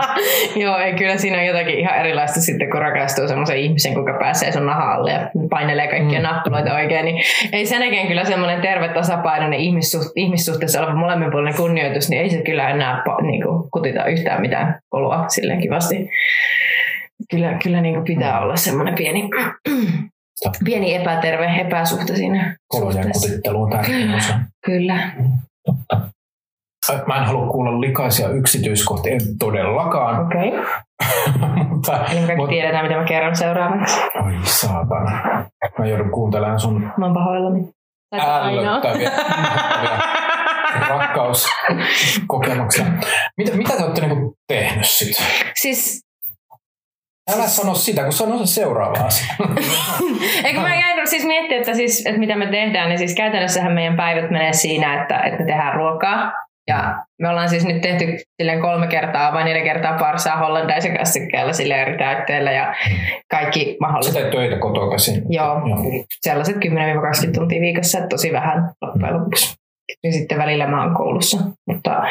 Joo, 0.62 0.78
ei 0.78 0.94
kyllä 0.94 1.16
siinä 1.16 1.38
on 1.38 1.46
jotakin 1.46 1.78
ihan 1.78 1.98
erilaista 1.98 2.40
sitten, 2.40 2.70
kun 2.70 2.80
rakastuu 2.80 3.28
semmoisen 3.28 3.58
ihmisen, 3.58 3.94
kuka 3.94 4.16
pääsee 4.20 4.52
sun 4.52 4.66
naha 4.66 4.94
alle 4.94 5.12
ja 5.12 5.30
painelee 5.50 5.88
kaikkia 5.88 6.18
mm. 6.18 6.22
nappuloita 6.22 6.74
oikein. 6.74 7.04
Niin 7.04 7.22
ei 7.52 7.66
sen 7.66 7.82
jälkeen 7.82 8.08
kyllä 8.08 8.24
semmoinen 8.24 8.60
terve 8.60 8.88
tasapainoinen 8.88 9.60
ihmissuht, 9.60 10.12
ihmissuhteessa 10.16 10.80
oleva 10.80 10.94
molemminpuolinen 10.94 11.56
kunnioitus, 11.56 12.10
niin 12.10 12.22
ei 12.22 12.30
se 12.30 12.42
kyllä 12.42 12.70
enää 12.70 13.02
niin 13.22 13.42
kuin, 13.42 13.70
kutita 13.70 14.04
yhtään 14.04 14.40
mitään 14.40 14.80
oloa 14.92 15.28
silleen 15.28 15.60
kivasti. 15.60 16.08
Kyllä, 17.30 17.58
kyllä 17.62 17.80
niin 17.80 17.94
kuin 17.94 18.04
pitää 18.04 18.40
olla 18.40 18.56
semmoinen 18.56 18.94
pieni 18.94 19.28
Pieni 20.64 20.94
epäterve 20.94 21.46
epäsuhta 21.46 22.16
siinä. 22.16 22.56
Kolojen 22.68 23.12
kutittelu 23.12 23.62
on 23.62 23.70
tärkeä 23.70 24.16
osa. 24.16 24.34
Kyllä. 24.66 25.12
Totta. 25.66 26.12
Mä 27.06 27.16
en 27.16 27.24
halua 27.24 27.52
kuulla 27.52 27.80
likaisia 27.80 28.28
yksityiskohtia, 28.28 29.12
en 29.12 29.20
todellakaan. 29.38 30.26
Okei. 30.26 30.48
Okay. 30.48 30.64
mutta, 31.70 32.06
Eli 32.06 32.20
me 32.20 32.26
kaikki 32.26 32.46
tiedetään, 32.46 32.84
mitä 32.84 32.96
mä 32.96 33.04
kerron 33.04 33.36
seuraavaksi. 33.36 34.00
Oi 34.00 34.32
saatana. 34.44 35.10
Mä 35.78 35.86
joudun 35.86 36.10
kuuntelemaan 36.10 36.60
sun 36.60 36.92
mä 36.96 37.06
oon 37.06 37.14
pahoillani. 37.14 37.68
ällöttäviä 38.14 39.10
rakkauskokemuksia. 40.88 42.84
Mitä, 43.36 43.56
mitä 43.56 43.76
te 43.76 43.84
olette 43.84 44.00
niinku 44.00 44.34
tehnyt 44.48 44.86
sitten? 44.86 45.26
Siis 45.54 46.01
Älä 47.30 47.46
sano 47.46 47.74
sitä, 47.74 48.02
kun 48.02 48.12
sano 48.12 48.38
se 48.38 48.46
seuraava 48.46 49.06
asia. 49.06 49.34
Eikö 50.44 50.60
mä 50.60 50.74
jäin 50.74 50.92
siis 51.08 51.24
miettiä, 51.24 51.58
että, 51.58 51.74
siis, 51.74 52.06
että 52.06 52.20
mitä 52.20 52.36
me 52.36 52.46
tehdään, 52.46 52.88
niin 52.88 52.98
siis 52.98 53.14
käytännössähän 53.14 53.72
meidän 53.72 53.96
päivät 53.96 54.30
menee 54.30 54.52
siinä, 54.52 55.02
että, 55.02 55.18
että 55.18 55.40
me 55.40 55.46
tehdään 55.46 55.74
ruokaa. 55.74 56.32
Ja 56.68 57.04
me 57.22 57.28
ollaan 57.28 57.48
siis 57.48 57.64
nyt 57.64 57.80
tehty 57.80 58.04
silleen 58.40 58.60
kolme 58.60 58.86
kertaa 58.86 59.32
vai 59.32 59.44
neljä 59.44 59.64
kertaa 59.64 59.98
parsaa 59.98 60.36
hollandaisen 60.36 60.98
kassikkeella 60.98 61.52
sille 61.52 61.74
eri 61.74 61.98
täytteellä 61.98 62.52
ja 62.52 62.74
kaikki 63.30 63.76
mahdolliset. 63.80 64.14
Teet 64.14 64.30
töitä 64.30 64.56
kotoa 64.58 64.90
käsin. 64.90 65.22
Joo, 65.28 65.68
Joo. 65.68 66.04
sellaiset 66.20 66.56
10-20 66.56 66.58
tuntia 67.34 67.60
viikossa, 67.60 67.98
että 67.98 68.08
tosi 68.08 68.32
vähän 68.32 68.70
loppujen 68.82 69.14
lopuksi 69.14 69.61
ja 70.04 70.12
sitten 70.12 70.38
välillä 70.38 70.66
mä 70.66 70.84
oon 70.84 70.94
koulussa. 70.94 71.38
Mutta 71.66 72.02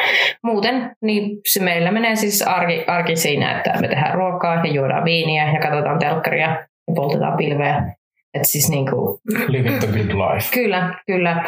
muuten 0.42 0.90
niin 1.02 1.40
se 1.48 1.62
meillä 1.62 1.90
menee 1.90 2.16
siis 2.16 2.42
arki, 2.42 2.84
arki 2.86 3.16
siinä, 3.16 3.56
että 3.56 3.80
me 3.80 3.88
tehdään 3.88 4.14
ruokaa 4.14 4.54
ja 4.54 4.72
juodaan 4.72 5.04
viiniä 5.04 5.52
ja 5.52 5.60
katsotaan 5.60 5.98
telkkaria 5.98 6.48
ja 6.88 6.94
poltetaan 6.94 7.36
pilveä 7.36 7.92
että 8.34 8.48
siis 8.48 8.70
niinku, 8.70 9.20
Living 9.48 9.78
the 9.78 9.86
good 9.86 10.10
life. 10.10 10.48
kyllä, 10.54 10.94
kyllä. 11.06 11.44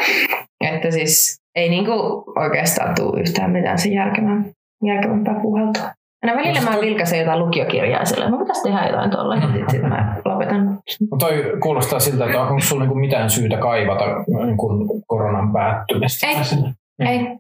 Että 0.61 0.90
siis 0.90 1.40
ei 1.55 1.68
niinku 1.68 1.92
oikeastaan 2.37 2.94
tule 2.94 3.20
yhtään 3.20 3.51
mitään 3.51 3.79
sen 3.79 3.92
järkevän, 3.92 4.51
järkevämpää 4.85 5.40
puheltua. 5.42 5.90
Aina 6.24 6.37
välillä 6.37 6.60
No 6.60 6.70
mä 6.70 6.80
vilkaisen 6.80 7.18
jotain 7.18 7.38
lukiokirjaa 7.38 8.04
sille. 8.04 8.30
Mä 8.30 8.38
pitäisi 8.38 8.62
tehdä 8.62 8.87
jotain 8.87 9.10
tuolla 9.10 9.37
ja 9.37 9.42
sitten 9.42 9.70
sit 9.70 9.82
mä 9.82 10.16
lopetan. 10.24 10.78
Mutta 11.10 11.26
toi 11.26 11.52
kuulostaa 11.62 12.00
siltä, 12.00 12.24
että 12.24 12.40
onko 12.40 12.60
sulla 12.60 12.82
niinku 12.82 12.94
mitään 12.94 13.30
syytä 13.30 13.56
kaivata 13.56 14.04
niinku 14.46 15.02
koronan 15.06 15.52
päättymistä? 15.52 16.26
Ei. 16.26 16.44
sillä? 16.44 16.68
Mm. 16.68 17.06
Ei. 17.06 17.38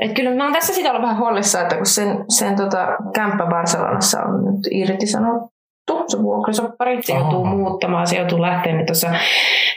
Et 0.00 0.12
kyllä 0.12 0.30
mä 0.30 0.44
oon 0.44 0.52
tässä 0.52 0.74
siitä 0.74 0.90
ollut 0.90 1.02
vähän 1.02 1.18
huolissaan, 1.18 1.62
että 1.62 1.76
kun 1.76 1.86
sen, 1.86 2.24
sen 2.28 2.56
tota, 2.56 2.88
kämppä 3.14 3.46
Barcelonassa 3.46 4.22
on 4.22 4.44
nyt 4.44 4.66
irtisanottu, 4.70 6.04
se 6.06 6.22
vuokrasoppari, 6.22 7.02
se 7.02 7.12
joutuu 7.12 7.44
muuttamaan, 7.44 8.06
se 8.06 8.16
joutuu 8.16 8.42
lähteä 8.42 8.72
nyt 8.72 8.86
tuossa 8.86 9.10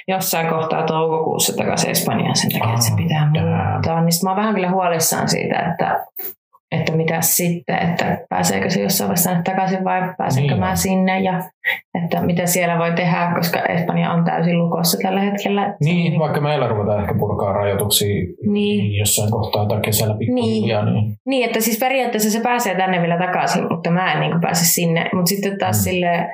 jossain 0.08 0.48
kohtaa 0.48 0.84
toukokuussa 0.84 1.58
takaisin 1.58 1.90
Espanjaan 1.90 2.36
sen 2.36 2.52
takia, 2.52 2.74
että 2.74 2.86
se 2.86 2.96
pitää 2.96 3.32
muuttaa. 3.32 4.02
Niin 4.02 4.12
mä 4.24 4.30
oon 4.30 4.38
vähän 4.38 4.56
kyllä 4.56 4.72
huolissaan 4.72 5.30
siitä, 5.30 5.60
että, 5.60 6.06
että 6.80 6.92
mitä 6.92 7.22
sitten, 7.22 7.90
että 7.90 8.18
pääseekö 8.30 8.70
se 8.70 8.82
jossain 8.82 9.08
vaiheessa 9.08 9.42
takaisin 9.44 9.84
vai 9.84 10.02
pääsenkö 10.18 10.52
Niin. 10.54 10.60
mä 10.60 10.76
sinne 10.76 11.20
ja 11.20 11.44
että 12.04 12.22
mitä 12.22 12.46
siellä 12.46 12.78
voi 12.78 12.92
tehdä, 12.92 13.32
koska 13.36 13.60
Espanja 13.60 14.12
on 14.12 14.26
täysin 14.26 14.58
lukossa 14.60 14.98
tällä 15.02 15.22
hetkellä. 15.22 15.62
On 15.66 15.74
Niin, 15.80 16.20
vaikka 16.20 16.42
meillä 16.42 16.68
ruvetaan 16.68 17.02
ehkä 17.02 17.16
purkaa 17.20 17.54
rajoituksia 17.54 18.26
Niin. 18.52 18.96
jossain 18.96 19.32
kohtaa 19.32 19.66
tai 19.66 19.82
kesällä 19.82 20.16
pikkuhiljaa, 20.18 20.86
niin. 20.86 21.14
Niin, 21.26 21.46
että 21.46 21.60
siis 21.62 21.80
periaatteessa 21.80 22.32
se 22.32 22.40
pääsee 22.42 22.76
tänne 22.76 23.02
vielä 23.02 23.18
takaisin, 23.18 23.68
mutta 23.72 23.92
mä 23.92 24.14
en 24.14 24.20
niin 24.20 24.42
pääse 24.42 24.66
sinne. 24.66 25.10
Mutta 25.14 25.30
sitten 25.30 25.58
taas 25.60 25.78
Mm. 25.78 25.84
sille, 25.84 26.28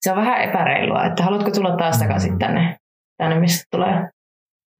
se 0.00 0.10
on 0.10 0.16
vähän 0.16 0.40
epäreilua, 0.42 1.04
että 1.06 1.22
haluatko 1.24 1.50
tulla 1.50 1.76
taas 1.76 1.98
takaisin 1.98 2.32
Mm. 2.32 2.38
tänne, 2.38 2.76
tänne 3.18 3.40
missä 3.40 3.64
tulee 3.70 4.08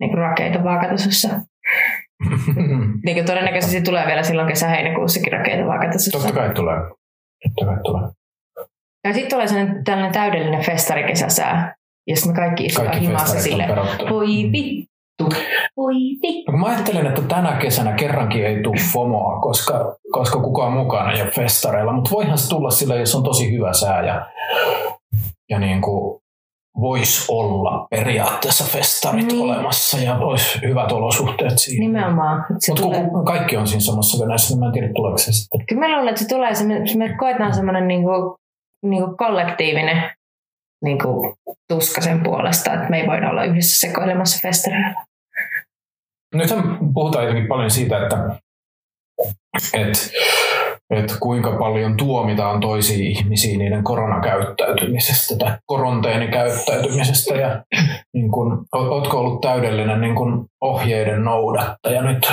niin 0.01 0.15
rakeita 0.19 0.65
vaakatasossa. 0.65 1.29
Niin 3.05 3.17
kuin 3.17 3.27
todennäköisesti 3.27 3.83
tulee 3.83 4.07
vielä 4.07 4.23
silloin 4.23 4.49
kesä-heinäkuussakin 4.49 5.33
rakeita 5.33 5.67
vaakatasossa. 5.67 6.19
Totta 6.19 6.33
kai 6.33 6.55
tulee. 6.55 6.77
Totta 7.45 7.65
kai 7.65 7.83
tulee. 7.85 8.11
Ja 9.05 9.13
sitten 9.13 9.31
tulee 9.31 9.47
sellainen 9.47 9.85
tällainen 9.85 10.13
täydellinen 10.13 10.65
festarikesäsää, 10.65 11.75
jos 12.07 12.27
me 12.27 12.35
kaikki 12.35 12.65
istutaan 12.65 12.91
Kaikki 12.91 13.07
himassa 13.07 13.41
sille. 13.41 13.67
Voi 14.11 14.27
vittu, 14.27 15.29
voi 15.77 15.95
vittu. 15.95 16.53
No, 16.53 16.59
mä 16.59 16.67
ajattelen, 16.67 17.07
että 17.07 17.23
tänä 17.23 17.57
kesänä 17.57 17.93
kerrankin 17.93 18.47
ei 18.47 18.63
tule 18.63 18.81
FOMOa, 18.93 19.41
koska, 19.41 19.97
koska 20.13 20.41
kukaan 20.41 20.73
mukana 20.73 21.13
ei 21.13 21.23
ole 21.23 21.31
festareilla, 21.31 21.93
mutta 21.93 22.11
voihan 22.11 22.39
se 22.39 22.49
tulla 22.49 22.71
sillä, 22.71 22.95
jos 22.95 23.15
on 23.15 23.23
tosi 23.23 23.53
hyvä 23.53 23.73
sää 23.73 24.07
ja, 24.07 24.27
ja 25.51 25.59
niin 25.59 25.81
kuin 25.81 26.23
voisi 26.81 27.25
olla 27.29 27.87
periaatteessa 27.91 28.65
festarit 28.65 29.27
Niin. 29.27 29.43
olemassa 29.43 29.99
ja 29.99 30.19
olisi 30.19 30.61
hyvät 30.63 30.93
olosuhteet 30.93 31.59
siihen. 31.59 31.81
Nimenomaan. 31.81 32.45
Mutta 32.69 32.83
tulee. 32.83 33.05
kun 33.11 33.25
kaikki 33.25 33.57
on 33.57 33.67
siinä 33.67 33.81
samassa 33.81 34.25
veneessä, 34.25 34.55
niin 34.55 34.61
mä 34.61 34.67
en 34.67 34.73
tiedä 34.73 34.89
tuleeko 34.95 35.19
se 35.19 35.33
sitten. 35.33 35.67
Kyllä 35.69 35.81
mä 35.81 35.89
luulen, 35.89 36.09
että 36.09 36.23
se 36.23 36.29
tulee, 36.29 36.55
se 36.55 36.65
me, 36.65 36.75
me 36.97 37.17
koetaan 37.19 37.55
semmoinen 37.55 37.89
niinku, 37.89 38.37
niinku 38.87 39.17
kollektiivinen 39.17 40.11
niinku, 40.85 41.35
tuska 41.69 42.01
sen 42.01 42.23
puolesta, 42.23 42.73
että 42.75 42.91
me 42.91 43.01
ei 43.01 43.07
voida 43.07 43.31
olla 43.31 43.45
yhdessä 43.45 43.89
sekoilemassa 43.89 44.39
festareilla. 44.49 45.01
Nythän 46.35 46.79
puhutaan 46.95 47.25
jotenkin 47.25 47.49
paljon 47.49 47.71
siitä, 47.71 48.03
että, 48.03 48.17
että, 49.75 49.99
että 50.91 51.15
kuinka 51.21 51.57
paljon 51.59 51.97
tuomitaan 51.97 52.61
toisia 52.61 53.09
ihmisiä 53.09 53.59
niiden 53.59 53.85
koronakäyttäytymisestä 53.85 55.37
tai 55.39 55.57
koronteenikäyttäytymisestä. 55.67 57.35
Ja 57.35 57.63
niin 58.15 58.31
kun, 58.31 58.65
ootko 58.75 59.19
ollut 59.19 59.41
täydellinen 59.41 60.01
niin 60.01 60.15
kun 60.15 60.47
ohjeiden 60.61 61.25
noudattaja 61.25 62.03
nyt? 62.03 62.33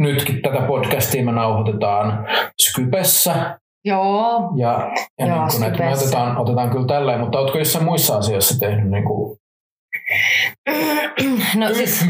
Nytkin 0.00 0.42
tätä 0.42 0.60
podcastia 0.66 1.24
me 1.24 1.32
nauhoitetaan 1.32 2.26
Skypessä 2.60 3.58
Joo. 3.84 4.52
ja, 4.56 4.90
ja 5.18 5.26
Joo, 5.26 5.36
niin 5.36 5.52
kun, 5.52 5.64
että 5.64 5.84
me 5.84 5.92
otetaan, 5.92 6.38
otetaan 6.38 6.70
kyllä 6.70 6.86
tälleen, 6.86 7.20
mutta 7.20 7.38
ootko 7.38 7.58
jossain 7.58 7.84
muissa 7.84 8.16
asioissa 8.16 8.58
tehnyt 8.60 8.90
niin 8.90 9.04
kuin 9.04 9.39
No 11.56 11.74
siis, 11.74 12.06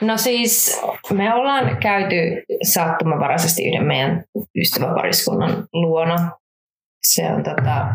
no 0.00 0.16
siis 0.16 0.82
me 1.12 1.34
ollaan 1.34 1.76
käyty 1.76 2.42
sattumanvaraisesti 2.62 3.68
yhden 3.68 3.84
meidän 3.84 4.24
ystäväpariskunnan 4.56 5.66
luona. 5.72 6.30
Se 7.02 7.26
on 7.26 7.42
tota, 7.42 7.86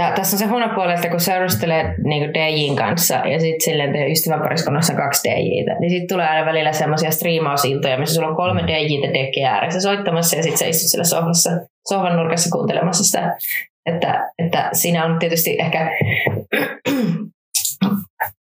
Tää, 0.00 0.12
tässä 0.12 0.36
on 0.36 0.38
se 0.38 0.46
huono 0.46 0.74
puoli, 0.74 0.92
että 0.92 1.08
kun 1.08 1.20
seurustelee 1.20 1.94
niin 2.04 2.34
DJin 2.34 2.76
kanssa 2.76 3.14
ja 3.14 3.40
sitten 3.40 3.60
silleen 3.60 3.92
teidän 3.92 4.10
ystäväpariskunnassa 4.10 4.94
kaksi 4.94 5.28
DJitä, 5.28 5.80
niin 5.80 5.90
sitten 5.90 6.08
tulee 6.08 6.28
aina 6.28 6.46
välillä 6.46 6.72
semmoisia 6.72 7.10
striimausiltoja, 7.10 7.98
missä 7.98 8.14
sulla 8.14 8.28
on 8.28 8.36
kolme 8.36 8.62
DJitä 8.66 9.14
dekki 9.14 9.44
ääressä 9.44 9.80
soittamassa 9.80 10.36
ja 10.36 10.42
sitten 10.42 10.58
sä 10.58 10.66
istut 10.66 10.90
siellä 10.90 11.04
sohvassa, 11.04 11.50
sohvan 11.88 12.16
nurkassa 12.16 12.50
kuuntelemassa 12.50 13.04
sitä. 13.04 13.36
Että, 13.86 14.30
että 14.38 14.70
siinä 14.72 15.04
on 15.04 15.18
tietysti 15.18 15.56
ehkä, 15.58 15.90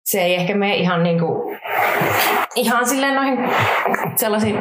se 0.06 0.22
ei 0.22 0.36
ehkä 0.36 0.56
mene 0.56 0.76
ihan 0.76 1.04
niin 1.04 1.20
kuin, 1.20 1.60
ihan 2.56 2.88
silleen 2.88 3.16
noihin 3.16 3.40
sellaisiin 4.16 4.56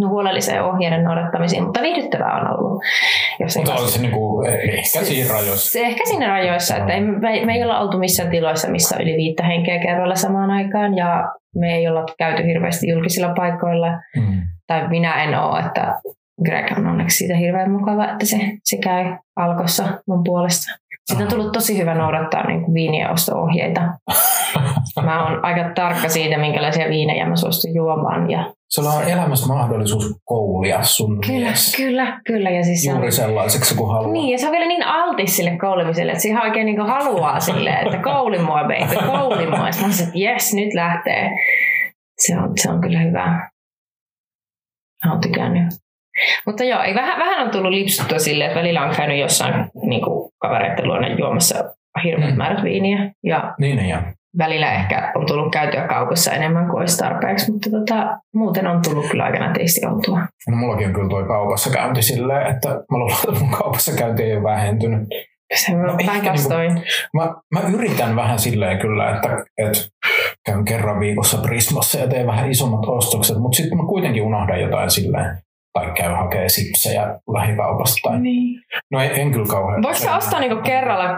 no, 0.00 0.08
huolelliseen 0.08 0.64
ohjeiden 0.64 1.04
noudattamisiin, 1.04 1.64
mutta 1.64 1.82
viihdyttävää 1.82 2.34
on 2.34 2.58
ollut. 2.58 2.82
Jos 3.40 3.56
Mutta 3.56 3.74
on 3.74 3.88
se 3.88 4.00
niin 4.00 4.12
kuin, 4.12 4.46
ehkä 4.48 5.04
siinä 5.04 5.32
rajoissa. 5.32 5.70
se 5.70 5.80
ehkä 5.80 6.04
siinä 6.06 6.28
rajoissa, 6.28 6.76
että 6.76 6.92
ei, 6.92 7.00
me, 7.00 7.44
me 7.46 7.54
ei 7.54 7.64
olla 7.64 7.80
oltu 7.80 7.98
missään 7.98 8.30
tiloissa, 8.30 8.68
missä 8.68 8.96
on 8.96 9.02
yli 9.02 9.16
viittä 9.16 9.42
henkeä 9.42 9.78
kerralla 9.78 10.14
samaan 10.14 10.50
aikaan 10.50 10.96
ja 10.96 11.32
me 11.54 11.74
ei 11.74 11.88
olla 11.88 12.04
käyty 12.18 12.46
hirveästi 12.46 12.88
julkisilla 12.90 13.32
paikoilla. 13.36 13.90
Mm. 14.16 14.42
Tai 14.66 14.88
minä 14.88 15.24
en 15.24 15.38
ole, 15.38 15.60
että 15.60 16.00
Greg 16.44 16.78
on 16.78 16.86
onneksi 16.86 17.16
siitä 17.16 17.36
hirveän 17.36 17.70
mukava, 17.70 18.12
että 18.12 18.26
se, 18.26 18.36
se 18.64 18.76
käy 18.76 19.16
alkossa 19.36 19.84
mun 20.06 20.24
puolesta. 20.24 20.78
Siitä 21.06 21.22
on 21.22 21.30
tullut 21.30 21.52
tosi 21.52 21.78
hyvä 21.78 21.94
noudattaa 21.94 22.46
niin 22.46 22.64
kuin 22.64 22.74
viinien 22.74 23.10
osto-ohjeita. 23.10 23.80
Mä 25.04 25.24
oon 25.24 25.44
aika 25.44 25.70
tarkka 25.74 26.08
siitä, 26.08 26.38
minkälaisia 26.38 26.88
viinejä 26.88 27.28
mä 27.28 27.36
suostun 27.36 27.74
juomaan. 27.74 28.30
Ja 28.30 28.52
Sulla 28.68 28.90
on 28.90 29.08
elämässä 29.08 29.46
mahdollisuus 29.46 30.14
koulia 30.24 30.82
sun 30.82 31.20
kyllä, 31.26 31.46
mies 31.46 31.76
kyllä, 31.76 32.20
kyllä. 32.26 32.50
Ja 32.50 32.64
siis 32.64 32.82
se 32.82 32.90
on, 32.90 32.96
juuri 32.96 33.12
sellaiseksi 33.12 33.74
kuin 33.74 33.90
haluaa. 33.90 34.12
Niin, 34.12 34.32
ja 34.32 34.38
se 34.38 34.46
on 34.46 34.52
vielä 34.52 34.66
niin 34.66 34.86
altis 34.86 35.36
sille 35.36 35.58
koulimiselle, 35.58 36.12
että 36.12 36.22
siihen 36.22 36.42
oikein 36.42 36.66
niin 36.66 36.80
haluaa 36.80 37.40
silleen, 37.40 37.86
että 37.86 38.02
kouli 38.02 38.38
mua 38.38 38.60
baby, 38.62 39.06
kouli 39.06 39.46
mua. 39.46 39.72
Sitten 39.72 39.80
mä 39.80 39.86
olisin, 39.86 40.06
että 40.06 40.18
jes, 40.18 40.54
nyt 40.54 40.74
lähtee. 40.74 41.30
Se 42.18 42.38
on, 42.38 42.52
se 42.62 42.70
on 42.70 42.80
kyllä 42.80 43.00
hyvä. 43.00 43.50
Mä 45.04 45.12
oon 45.12 45.20
tykännyt. 45.20 45.85
Mutta 46.46 46.64
joo, 46.64 46.82
ei, 46.82 46.94
vähän, 46.94 47.18
vähän 47.18 47.44
on 47.46 47.50
tullut 47.50 47.70
lipsuttua 47.72 48.18
silleen, 48.18 48.48
että 48.50 48.60
välillä 48.60 48.82
on 48.82 48.94
käynyt 48.96 49.18
jossain 49.20 49.54
niin 49.82 50.02
kuin 50.02 50.30
kavereiden 50.42 50.88
luona 50.88 51.08
juomassa 51.08 51.64
hirveät 52.04 52.30
Mm. 52.30 52.36
määrät 52.36 52.62
viiniä. 52.64 53.10
Ja 53.24 53.54
Niin 53.60 53.88
ja. 53.88 54.02
välillä 54.38 54.72
ehkä 54.72 55.12
on 55.14 55.26
tullut 55.26 55.52
käytyä 55.52 55.86
kaupassa 55.88 56.32
enemmän 56.32 56.66
kuin 56.68 56.80
olisi 56.80 56.98
tarpeeksi, 56.98 57.52
mutta 57.52 57.70
tota, 57.70 58.18
muuten 58.34 58.66
on 58.66 58.80
tullut 58.88 59.06
kyllä 59.10 59.24
aika 59.24 59.38
nätisti 59.38 59.86
oltua. 59.86 60.20
No 60.48 60.56
mullakin 60.56 60.86
on 60.86 60.92
kyllä 60.94 61.08
toi 61.08 61.24
kaupassa 61.24 61.70
käynti 61.70 62.02
silleen, 62.02 62.46
että 62.54 62.68
mä 62.68 62.98
luulen, 62.98 63.16
että 63.28 63.40
mun 63.44 63.50
kaupassa 63.50 63.92
käynti 63.98 64.22
ei 64.22 64.34
ole 64.36 64.42
vähentynyt. 64.42 65.00
Se 65.54 65.72
on 65.74 65.82
No 65.82 65.86
no, 65.86 65.94
ehkä 66.00 66.12
päinvastoin. 66.12 66.82
Mä, 67.14 67.34
mä 67.54 67.60
yritän 67.74 68.16
vähän 68.16 68.38
silleen 68.38 68.78
kyllä, 68.78 69.10
että, 69.14 69.28
että 69.58 69.78
käyn 70.46 70.64
kerran 70.64 71.00
viikossa 71.00 71.38
Prismassa 71.38 71.98
ja 71.98 72.08
teen 72.08 72.26
vähän 72.26 72.50
isommat 72.50 72.84
ostokset, 72.86 73.36
mutta 73.38 73.56
sitten 73.56 73.78
mä 73.78 73.84
kuitenkin 73.88 74.22
unohdan 74.22 74.60
jotain 74.60 74.90
silleen, 74.90 75.38
tai 75.76 75.92
käy 75.94 76.12
hakee 76.12 76.48
sipsejä 76.48 77.18
lähikaupasta. 77.34 77.98
Tai... 78.02 78.20
Niin. 78.20 78.60
No 78.90 79.00
en, 79.00 79.10
en 79.14 79.30
kyllä 79.32 79.46
kauhean. 79.46 79.82
Voiko 79.82 79.98
sä 79.98 80.16
ostaa 80.16 80.40
niinku 80.40 80.62
kerralla 80.62 81.08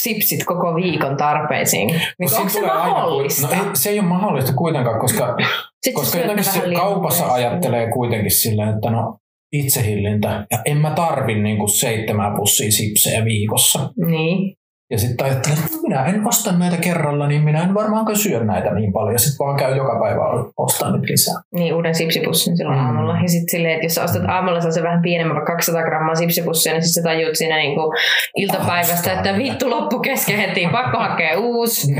sipsit 0.00 0.44
koko 0.44 0.74
viikon 0.74 1.16
tarpeisiin? 1.16 1.86
Niin 2.18 2.28
siinä 2.28 2.40
onko 2.40 2.52
se 2.52 2.58
tulee 2.58 2.70
aina- 2.70 2.90
mahdollista? 2.92 3.56
no 3.56 3.70
se 3.74 3.90
ei 3.90 3.98
ole 4.00 4.08
mahdollista 4.08 4.52
kuitenkaan, 4.52 5.00
koska, 5.00 5.36
Sitten 5.82 5.94
koska 5.94 6.18
jotenkin 6.18 6.44
se 6.44 6.68
liian 6.68 6.80
kaupassa 6.82 7.24
nopeasti. 7.24 7.44
ajattelee 7.46 7.90
kuitenkin 7.92 8.30
silleen, 8.30 8.68
että 8.68 8.90
no 8.90 9.18
itsehillintä, 9.52 10.46
ja 10.50 10.58
en 10.64 10.76
mä 10.76 10.90
tarvi 10.90 11.34
niinku 11.34 11.68
seitsemän 11.68 12.34
pussia 12.36 12.72
sipsejä 12.72 13.24
viikossa. 13.24 13.90
Niin. 14.06 14.56
Ja 14.90 14.98
sitten 14.98 15.26
ajattelen, 15.26 15.58
että 15.58 15.76
minä 15.82 16.04
en 16.06 16.26
osta 16.28 16.52
näitä 16.52 16.76
kerralla, 16.76 17.26
niin 17.28 17.42
minä 17.42 17.62
en 17.62 17.74
varmaankaan 17.74 18.18
syö 18.18 18.44
näitä 18.44 18.74
niin 18.74 18.92
paljon. 18.92 19.12
Ja 19.12 19.18
sitten 19.18 19.46
vaan 19.46 19.56
käy 19.56 19.76
joka 19.76 20.00
päivä 20.02 20.22
ostaa 20.56 20.96
nyt 20.96 21.10
lisää. 21.10 21.34
niin, 21.54 21.74
uuden 21.74 21.94
sipsipussin 21.94 22.56
silloin 22.56 22.78
Mm. 22.78 22.84
mm. 22.84 22.88
aamulla. 22.88 23.16
Ja 23.22 23.28
sitten 23.28 23.48
silleen, 23.50 23.74
että 23.74 23.86
jos 23.86 23.94
sä 23.94 24.04
ostat 24.04 24.22
aamulla 24.28 24.60
se 24.60 24.82
vähän 24.82 25.02
pienemmän, 25.02 25.34
vaikka 25.36 25.52
200 25.52 25.82
grammaa 25.82 26.14
sipsipussia, 26.14 26.72
niin 26.72 26.82
sitten 26.82 27.02
sä 27.02 27.08
tajuut 27.08 27.36
siinä 27.36 27.56
niinku 27.56 27.94
iltapäivästä, 28.36 29.12
että 29.12 29.36
vittu 29.38 29.70
loppu 29.70 29.98
kesken 29.98 30.38
heti, 30.38 30.68
pakko 30.72 30.98
hakea 30.98 31.38
uusi. 31.38 31.92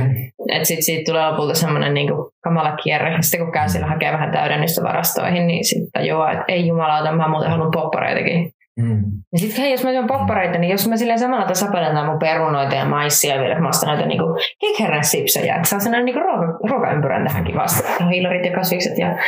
Että 0.52 0.64
sitten 0.64 0.82
siitä 0.84 1.10
tulee 1.12 1.30
lopulta 1.30 1.54
semmoinen 1.54 1.94
niinku 1.94 2.30
kamala 2.44 2.76
kierre. 2.76 3.16
Sitten 3.20 3.40
kun 3.40 3.52
käy 3.52 3.68
siellä 3.68 3.88
hakee 3.88 4.12
vähän 4.12 4.32
täydennystä 4.32 4.82
varastoihin, 4.82 5.46
niin 5.46 5.64
sitten 5.64 5.90
tajuaa, 5.92 6.32
että 6.32 6.44
ei 6.48 6.66
jumalauta, 6.66 7.12
mä 7.12 7.28
muuten 7.28 7.50
haluan 7.50 7.70
poppareitakin. 7.70 8.50
Mm. 8.80 9.02
Ja 9.32 9.38
sitten 9.38 9.60
hei, 9.60 9.72
jos 9.72 9.84
mä 9.84 9.90
syön 9.90 10.06
poppareita, 10.06 10.58
niin 10.58 10.70
jos 10.70 10.88
mä 10.88 10.96
silleen 10.96 11.18
samalla 11.18 11.46
tasapainotan 11.46 12.06
mun 12.06 12.18
perunoita 12.18 12.74
ja 12.74 12.84
maissia 12.84 13.40
vielä, 13.40 13.60
mä 13.60 13.68
ostan 13.68 13.88
näitä 13.88 14.08
niinku 14.08 14.24
kekherän-sipsejä, 14.60 15.56
että 15.56 15.68
saa 15.68 15.80
sellainen 15.80 16.04
niinku 16.04 16.20
ruoka, 16.20 16.58
ruokaympyrän 16.70 17.26
tähänkin 17.26 17.56
vasta. 17.56 18.04
Hiilarit 18.10 18.44
ja 18.44 18.52
kasvikset 18.52 18.98
ja 18.98 19.18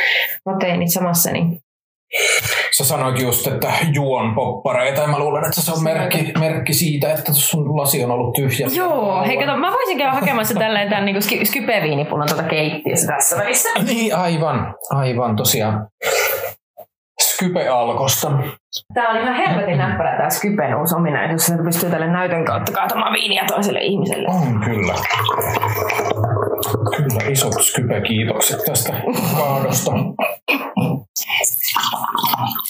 proteiinit 0.43 0.91
samassa, 0.91 1.31
niin 1.31 1.59
Sä 2.77 2.85
sanoit 2.85 3.21
just, 3.21 3.47
että 3.47 3.67
juon 3.93 4.35
poppareita 4.35 5.01
ja 5.01 5.07
mä 5.07 5.19
luulen, 5.19 5.45
että 5.45 5.61
se 5.61 5.71
on 5.71 5.83
merkki, 5.83 6.31
merkki 6.39 6.73
siitä, 6.73 7.13
että 7.13 7.33
sun 7.33 7.77
lasi 7.77 8.03
on 8.03 8.11
ollut 8.11 8.33
tyhjä. 8.33 8.67
Joo, 8.73 9.23
hei 9.27 9.37
kato, 9.37 9.57
mä 9.57 9.71
voisin 9.71 9.97
käydä 9.97 10.11
hakemassa 10.11 10.53
tälleen 10.53 10.89
tämän 10.89 11.05
niinku 11.05 11.21
sky- 11.21 11.45
skypeviinipullon 11.45 12.27
tuota 12.27 12.43
keittiössä 12.43 13.07
tässä 13.07 13.37
välissä. 13.37 13.69
Niin, 13.87 14.15
aivan, 14.15 14.75
aivan 14.89 15.35
tosiaan. 15.35 15.87
Skype-alkosta. 17.39 18.31
Tää 18.93 19.09
on 19.09 19.17
ihan 19.17 19.35
helvetin 19.35 19.77
näppärä 19.77 20.17
tää 20.17 20.29
Skypen 20.29 20.75
uusi 20.75 20.95
ominaisuus, 20.95 21.49
että 21.49 21.63
pystyy 21.63 21.89
tälle 21.89 22.07
näytön 22.07 22.45
kautta 22.45 22.71
kaatamaan 22.71 23.13
viiniä 23.13 23.43
toiselle 23.47 23.79
ihmiselle. 23.79 24.27
On 24.29 24.59
kyllä. 24.59 24.93
Kyllä, 26.97 27.31
isot 27.31 27.53
Skype-kiitokset 27.61 28.59
tästä 28.65 28.93
kaadosta. 29.37 29.91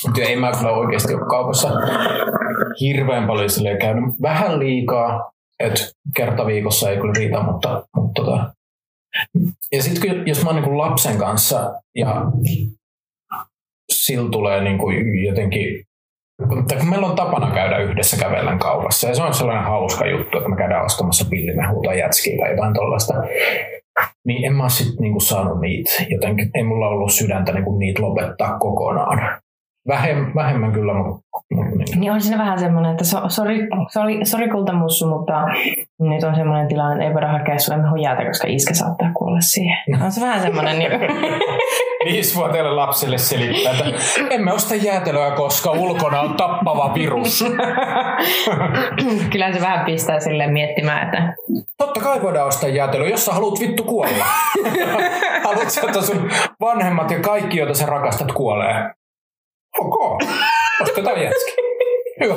Mutta 0.06 0.22
ei 0.22 0.36
mä 0.36 0.52
kyllä 0.52 0.72
oikeasti 0.72 1.14
ole 1.14 1.26
kaupassa 1.30 1.70
hirveän 2.82 3.28
paljon 3.28 3.50
silleen 3.50 3.80
käynyt. 3.80 4.04
Vähän 4.22 4.60
liikaa, 4.60 5.32
että 5.60 5.82
kerta 6.16 6.46
viikossa 6.46 6.90
ei 6.90 6.98
kyllä 6.98 7.14
riitä, 7.18 7.42
mutta, 7.44 7.84
mutta 7.96 8.22
tota. 8.22 8.54
Ja 9.72 9.84
sitten 9.84 10.28
jos 10.28 10.44
mä 10.44 10.50
oon 10.50 10.62
niin 10.62 10.78
lapsen 10.78 11.18
kanssa 11.18 11.74
ja 11.96 12.16
sillä 14.10 14.30
tulee 14.32 14.64
niin 14.64 14.78
kuin 14.78 15.24
jotenkin 15.26 15.84
meillä 16.90 17.08
on 17.08 17.16
tapana 17.16 17.54
käydä 17.54 17.78
yhdessä 17.78 18.18
kävellen 18.18 18.60
kaupassa 18.60 19.08
ja 19.08 19.16
se 19.16 19.24
on 19.24 19.34
sellainen 19.34 19.66
hauska 19.66 20.08
juttu, 20.08 20.38
että 20.38 20.50
me 20.50 20.56
käydään 20.56 20.86
ostamassa 20.86 21.30
pillimehua 21.30 21.84
tai 21.86 22.00
jätskiä 22.00 22.38
tai 22.38 22.52
jotain 22.52 22.74
tuollaista, 22.74 23.14
niin 24.28 24.46
en 24.46 24.54
mä 24.54 24.70
sit 24.70 25.00
niinku 25.00 25.20
saanut 25.20 25.62
niitä 25.62 25.92
jotenkin, 26.10 26.50
ei 26.54 26.64
mulla 26.64 26.88
ollut 26.88 27.12
sydäntä 27.12 27.54
niinku 27.54 27.78
niitä 27.78 28.02
lopettaa 28.02 28.58
kokonaan. 28.60 29.42
Vähem, 29.88 30.32
vähemmän 30.36 30.72
kyllä, 30.72 30.94
mutta 30.94 31.10
mut, 31.14 31.24
niin. 31.50 32.00
Niin 32.00 32.12
on 32.12 32.22
siinä 32.22 32.38
vähän 32.38 32.60
semmoinen, 32.60 32.92
että 32.92 33.04
so, 33.04 33.30
sori, 33.30 33.68
sori, 33.92 34.26
sori 34.26 34.50
kultamussu, 34.50 35.08
mutta 35.08 35.34
nyt 36.00 36.24
on 36.24 36.36
semmoinen 36.36 36.68
tilanne, 36.68 36.96
että 36.96 37.08
ei 37.08 37.14
voida 37.14 37.28
hakea 37.28 37.60
sulle 37.60 37.82
mehujäätä, 37.82 38.26
koska 38.26 38.48
iskä 38.48 38.74
saattaa 38.74 39.12
kuolla 39.14 39.42
siihen. 39.42 39.78
On 40.04 40.12
se 40.12 40.22
vähän 40.22 40.42
semmoinen. 40.42 40.80
Niin... 40.80 40.92
Viisivuotiaille 42.06 42.72
lapsille 42.72 43.18
selittää, 43.18 43.74
että 43.74 44.02
emme 44.30 44.54
osta 44.54 44.76
jäätelöä, 44.76 45.32
koska 45.32 45.72
ulkona 45.72 46.22
on 46.22 46.34
tappava 46.34 46.94
virus. 46.94 47.46
Kyllä 49.32 49.54
se 49.54 49.62
vähän 49.62 49.86
pistää 49.86 50.20
sille 50.20 50.48
miettimään, 50.48 51.06
että 51.06 51.34
Totta 51.78 52.00
kai 52.00 52.22
voidaan 52.22 52.48
ostaa 52.48 52.70
jäätelöä, 52.70 53.10
jos 53.10 53.26
sä 53.26 53.34
haluat 53.34 53.60
vittu 53.60 53.84
kuolla. 53.84 54.26
haluat 55.48 55.70
sä, 55.70 55.82
että 55.88 56.02
sun 56.02 56.32
vanhemmat 56.62 57.12
ja 57.12 57.20
kaikki, 57.20 57.58
joita 57.58 57.74
sä 57.74 57.86
rakastat, 57.86 58.32
kuolee. 58.32 58.90
Ok, 59.80 60.24
ostetaan 60.82 61.22
jätski. 61.24 61.52
Hyvä. 62.24 62.36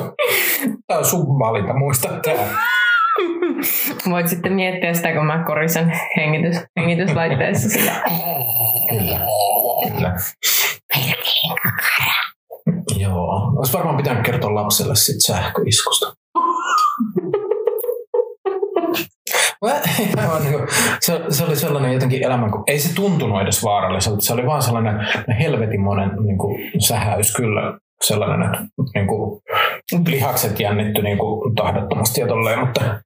Tämä 0.87 0.97
on 0.97 1.05
sun 1.05 1.39
valinta, 1.39 1.73
muista 1.73 2.09
tää. 2.25 2.47
voit 4.09 4.27
sitten 4.27 4.53
miettiä 4.53 4.93
sitä, 4.93 5.13
kun 5.13 5.25
mä 5.25 5.43
korisen 5.47 5.93
hengitys, 6.17 6.55
hengityslaitteessa 6.79 7.69
sillä. 7.69 7.91
Kyllä. 8.89 9.19
Joo. 12.97 13.53
Olisi 13.57 13.73
varmaan 13.73 13.97
pitänyt 13.97 14.25
kertoa 14.25 14.55
lapselle 14.55 14.95
sit 14.95 15.15
sähköiskusta. 15.25 16.13
Niin 20.43 20.53
kuin- 20.53 20.67
se, 20.99 21.21
se, 21.29 21.43
oli 21.43 21.55
sellainen 21.55 21.93
jotenkin 21.93 22.23
elämän, 22.23 22.51
kun 22.51 22.63
ei 22.67 22.79
se 22.79 22.95
tuntunut 22.95 23.41
edes 23.41 23.63
vaaralliselta. 23.63 24.21
Se 24.21 24.33
oli 24.33 24.45
vaan 24.45 24.61
sellainen 24.61 25.07
helvetin 25.39 25.81
monen 25.81 26.11
niin 26.23 26.37
kuin, 26.37 26.71
sähäys 26.79 27.35
kyllä. 27.35 27.79
Sellainen, 28.07 28.47
että 28.47 28.67
niin 28.95 29.07
kuin, 29.07 29.41
lihakset 30.07 30.59
jännitty 30.59 31.01
niin 31.01 31.17
kuin, 31.17 31.55
tahdottomasti 31.55 32.21
ja 32.21 32.27
tolleen, 32.27 32.59
mutta, 32.59 32.99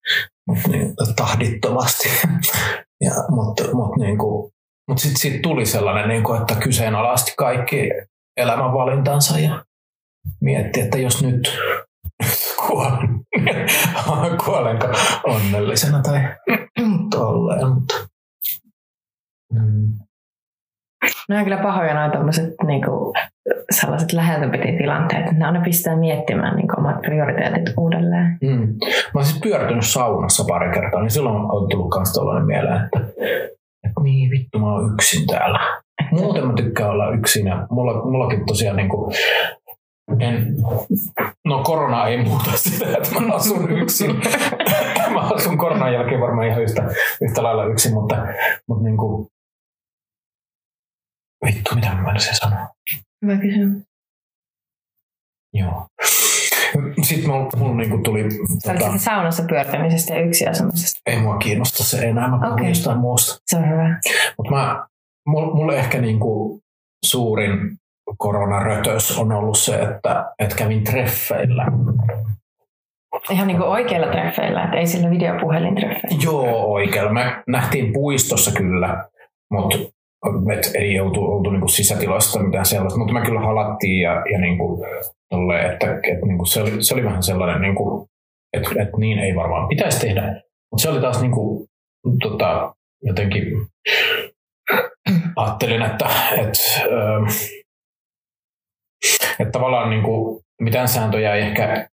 mutta 0.47 0.69
niin, 0.69 0.93
tahdittomasti. 1.15 2.09
ja, 3.05 3.11
mutta 3.29 3.63
mutta, 3.73 4.05
niin 4.05 4.17
kuin, 4.17 4.51
mutta 4.87 5.01
sitten 5.01 5.19
siitä 5.19 5.39
tuli 5.43 5.65
sellainen, 5.65 6.09
niin 6.09 6.23
kuin, 6.23 6.41
että 6.41 6.55
kyseenalaisti 6.55 7.33
kaikki 7.37 7.89
elämänvalintansa 8.37 9.39
ja 9.39 9.65
mietti, 10.41 10.79
että 10.81 10.97
jos 10.97 11.23
nyt 11.23 11.59
kuolen, 12.67 13.19
kuolenko 14.45 14.87
onnellisena 15.23 16.01
tai 16.01 16.21
tolleen. 17.15 17.67
Mutta, 17.67 17.95
mm. 19.53 20.06
Ne 21.29 21.37
on 21.37 21.43
kyllä 21.43 21.57
pahoja 21.57 21.93
noin 21.93 22.11
tommoset 22.11 22.53
niinku, 22.67 23.13
sellaiset 23.71 24.13
läheltä 24.13 24.47
piti 24.47 24.77
tilanteet. 24.77 25.31
Ne 25.31 25.45
aina 25.45 25.61
pistää 25.61 25.95
miettimään 25.95 26.55
niinku, 26.55 26.73
omat 26.77 27.01
prioriteetit 27.01 27.73
uudelleen. 27.77 28.37
Mm. 28.41 28.67
Mä 29.13 29.15
oon 29.15 29.25
siis 29.25 29.41
pyöritynyt 29.43 29.85
saunassa 29.85 30.43
pari 30.47 30.71
kertaa, 30.73 31.01
niin 31.01 31.11
silloin 31.11 31.35
on 31.35 31.69
tullut 31.69 31.95
myös 31.95 32.13
tällainen 32.13 32.45
mieleen, 32.45 32.85
että, 32.85 32.99
että 33.83 34.01
niin 34.03 34.31
vittu 34.31 34.59
mä 34.59 34.73
oon 34.73 34.93
yksin 34.93 35.27
täällä. 35.27 35.59
Muuten 36.11 36.47
mä 36.47 36.53
tykkään 36.53 36.89
olla 36.89 37.09
yksin 37.09 37.47
ja 37.47 37.67
mulla, 37.69 38.05
mullakin 38.05 38.45
tosiaan 38.45 38.75
niin 38.75 38.89
kuin, 38.89 39.15
en, 40.19 40.55
no 41.45 41.63
korona 41.63 42.07
ei 42.07 42.23
muuta 42.23 42.51
sitä, 42.55 42.85
että 42.85 43.19
mä 43.19 43.35
asun 43.35 43.71
yksin. 43.71 44.15
mä 45.13 45.19
asun 45.19 45.57
koronan 45.57 45.93
jälkeen 45.93 46.21
varmaan 46.21 46.47
ihan 46.47 46.63
yhtä, 46.63 46.83
yhtä 47.21 47.43
lailla 47.43 47.65
yksin, 47.65 47.93
mutta, 47.93 48.15
mutta 48.67 48.83
niin 48.83 48.97
kuin, 48.97 49.27
vittu 51.45 51.75
mitä 51.75 51.93
mä 51.93 52.01
menisin 52.01 52.35
sanoa. 52.35 52.67
Hyvä 53.25 53.37
kysymys. 53.37 53.83
Joo. 55.53 55.85
Sitten 57.01 57.29
mulla, 57.29 57.49
mulla 57.57 57.75
niin 57.75 58.03
tuli, 58.03 58.23
tota, 58.63 58.97
saunassa 58.97 59.43
pyörtämisestä 59.49 60.13
ja 60.13 60.21
yksi 60.21 60.47
asumisesta. 60.47 61.01
ei 61.05 61.19
mua 61.19 61.37
kiinnosta 61.37 61.83
se 61.83 61.97
enää, 61.97 62.27
mä 62.27 62.37
puhun 62.37 62.53
Okei. 62.53 62.69
jostain 62.69 62.97
muusta. 62.97 63.41
Se 63.45 63.57
on 63.57 63.69
hyvä. 63.69 63.99
Mutta 64.37 64.55
mä, 64.55 64.87
mulle, 65.27 65.53
mulle 65.55 65.75
ehkä 65.75 66.01
niinku 66.01 66.59
suurin 67.05 67.77
koronarötös 68.17 69.17
on 69.17 69.31
ollut 69.31 69.57
se, 69.57 69.75
että, 69.75 70.25
että 70.39 70.55
kävin 70.55 70.83
treffeillä. 70.83 71.65
Ihan 73.29 73.47
niinku 73.47 73.63
oikeilla 73.63 74.07
treffeillä, 74.07 74.63
että 74.63 74.77
ei 74.77 74.87
sillä 74.87 75.09
videopuhelintreffeillä. 75.09 76.23
Joo, 76.23 76.73
oikealla. 76.73 77.13
Me 77.13 77.43
nähtiin 77.47 77.93
puistossa 77.93 78.51
kyllä, 78.51 79.05
mutta 79.51 79.77
et 80.53 80.71
ei 80.75 80.99
oltu, 80.99 81.25
oltu 81.25 81.49
niinku 81.49 81.67
sisätiloissa 81.67 82.33
tai 82.33 82.47
mitään 82.47 82.65
sellaista, 82.65 82.99
mutta 82.99 83.13
me 83.13 83.25
kyllä 83.25 83.39
halattiin 83.39 84.01
ja, 84.01 84.23
ja 84.31 84.39
niinku, 84.39 84.85
tolleen, 85.29 85.71
että, 85.71 85.93
että 85.93 86.25
niinku 86.25 86.45
se, 86.45 86.61
oli, 86.61 86.83
se 86.83 86.93
oli 86.93 87.03
vähän 87.03 87.23
sellainen, 87.23 87.61
niinku, 87.61 88.07
että, 88.53 88.69
että 88.69 88.97
niin 88.97 89.19
ei 89.19 89.35
varmaan 89.35 89.67
pitäisi 89.67 89.99
tehdä. 89.99 90.41
Mutta 90.71 90.81
se 90.81 90.89
oli 90.89 91.01
taas 91.01 91.21
niinku, 91.21 91.67
tota, 92.21 92.75
jotenkin 93.03 93.45
ajattelin, 95.35 95.81
että, 95.81 96.09
että, 96.37 96.85
ö, 96.85 97.25
että 99.39 99.51
tavallaan 99.51 99.89
niinku, 99.89 100.41
mitään 100.61 100.87
sääntöjä 100.87 101.35
ei 101.35 101.41
ehkä 101.41 101.87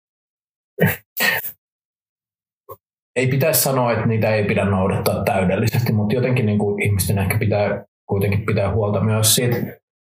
ei 3.17 3.27
pitäisi 3.27 3.63
sanoa, 3.63 3.93
että 3.93 4.07
niitä 4.07 4.35
ei 4.35 4.45
pidä 4.45 4.65
noudattaa 4.65 5.25
täydellisesti, 5.25 5.93
mutta 5.93 6.15
jotenkin 6.15 6.47
niin 6.47 6.59
kuin 6.59 6.83
ihmisten 6.83 7.19
ehkä 7.19 7.39
pitää 7.39 7.85
kuitenkin 8.11 8.47
pitää 8.47 8.73
huolta 8.73 9.01
myös 9.01 9.35
siitä 9.35 9.57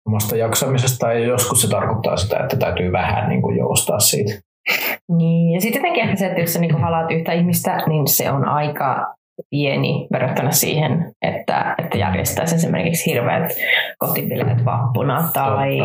omasta 0.07 0.35
jaksamisesta 0.35 1.13
ja 1.13 1.19
joskus 1.19 1.61
se 1.61 1.69
tarkoittaa 1.69 2.17
sitä, 2.17 2.39
että 2.39 2.57
täytyy 2.57 2.91
vähän 2.91 3.29
niin 3.29 3.41
kuin 3.41 3.57
joustaa 3.57 3.99
siitä. 3.99 4.33
Niin, 5.17 5.53
ja 5.53 5.61
sitten 5.61 5.79
jotenkin 5.79 6.03
ehkä 6.03 6.15
se, 6.15 6.25
että 6.25 6.41
jos 6.41 6.53
sä 6.53 6.59
niinku 6.59 6.77
halaat 6.77 7.11
yhtä 7.11 7.31
ihmistä, 7.33 7.77
niin 7.87 8.07
se 8.07 8.31
on 8.31 8.47
aika 8.47 9.13
pieni 9.49 10.07
verrattuna 10.13 10.51
siihen, 10.51 11.11
että, 11.21 11.75
että 11.77 11.97
järjestäisi 11.97 12.55
esimerkiksi 12.55 13.11
hirveät 13.11 13.51
kotibileet 13.99 14.65
vappuna 14.65 15.29
tai 15.33 15.77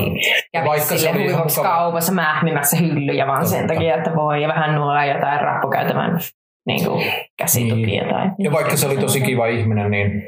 kävisi 0.53 0.69
Vaikka 0.69 0.89
se 0.89 0.99
sille 0.99 1.37
mukava. 1.37 1.69
kaupassa 1.69 2.13
mähmimässä 2.13 2.77
hyllyjä 2.77 3.27
vaan 3.27 3.47
sen 3.47 3.59
Totta. 3.59 3.75
takia, 3.75 3.97
että 3.97 4.15
voi 4.15 4.49
vähän 4.49 4.75
nuolla 4.75 5.05
jotain 5.05 5.41
rappukäytävän 5.41 6.20
niin 6.67 6.85
kuin 6.87 7.05
käsitukia. 7.39 8.05
Tai, 8.11 8.29
Ja 8.39 8.53
vaikka 8.53 8.77
se 8.77 8.87
oli 8.87 8.97
tosi 8.97 9.21
kiva 9.21 9.47
ihminen, 9.47 9.91
niin 9.91 10.23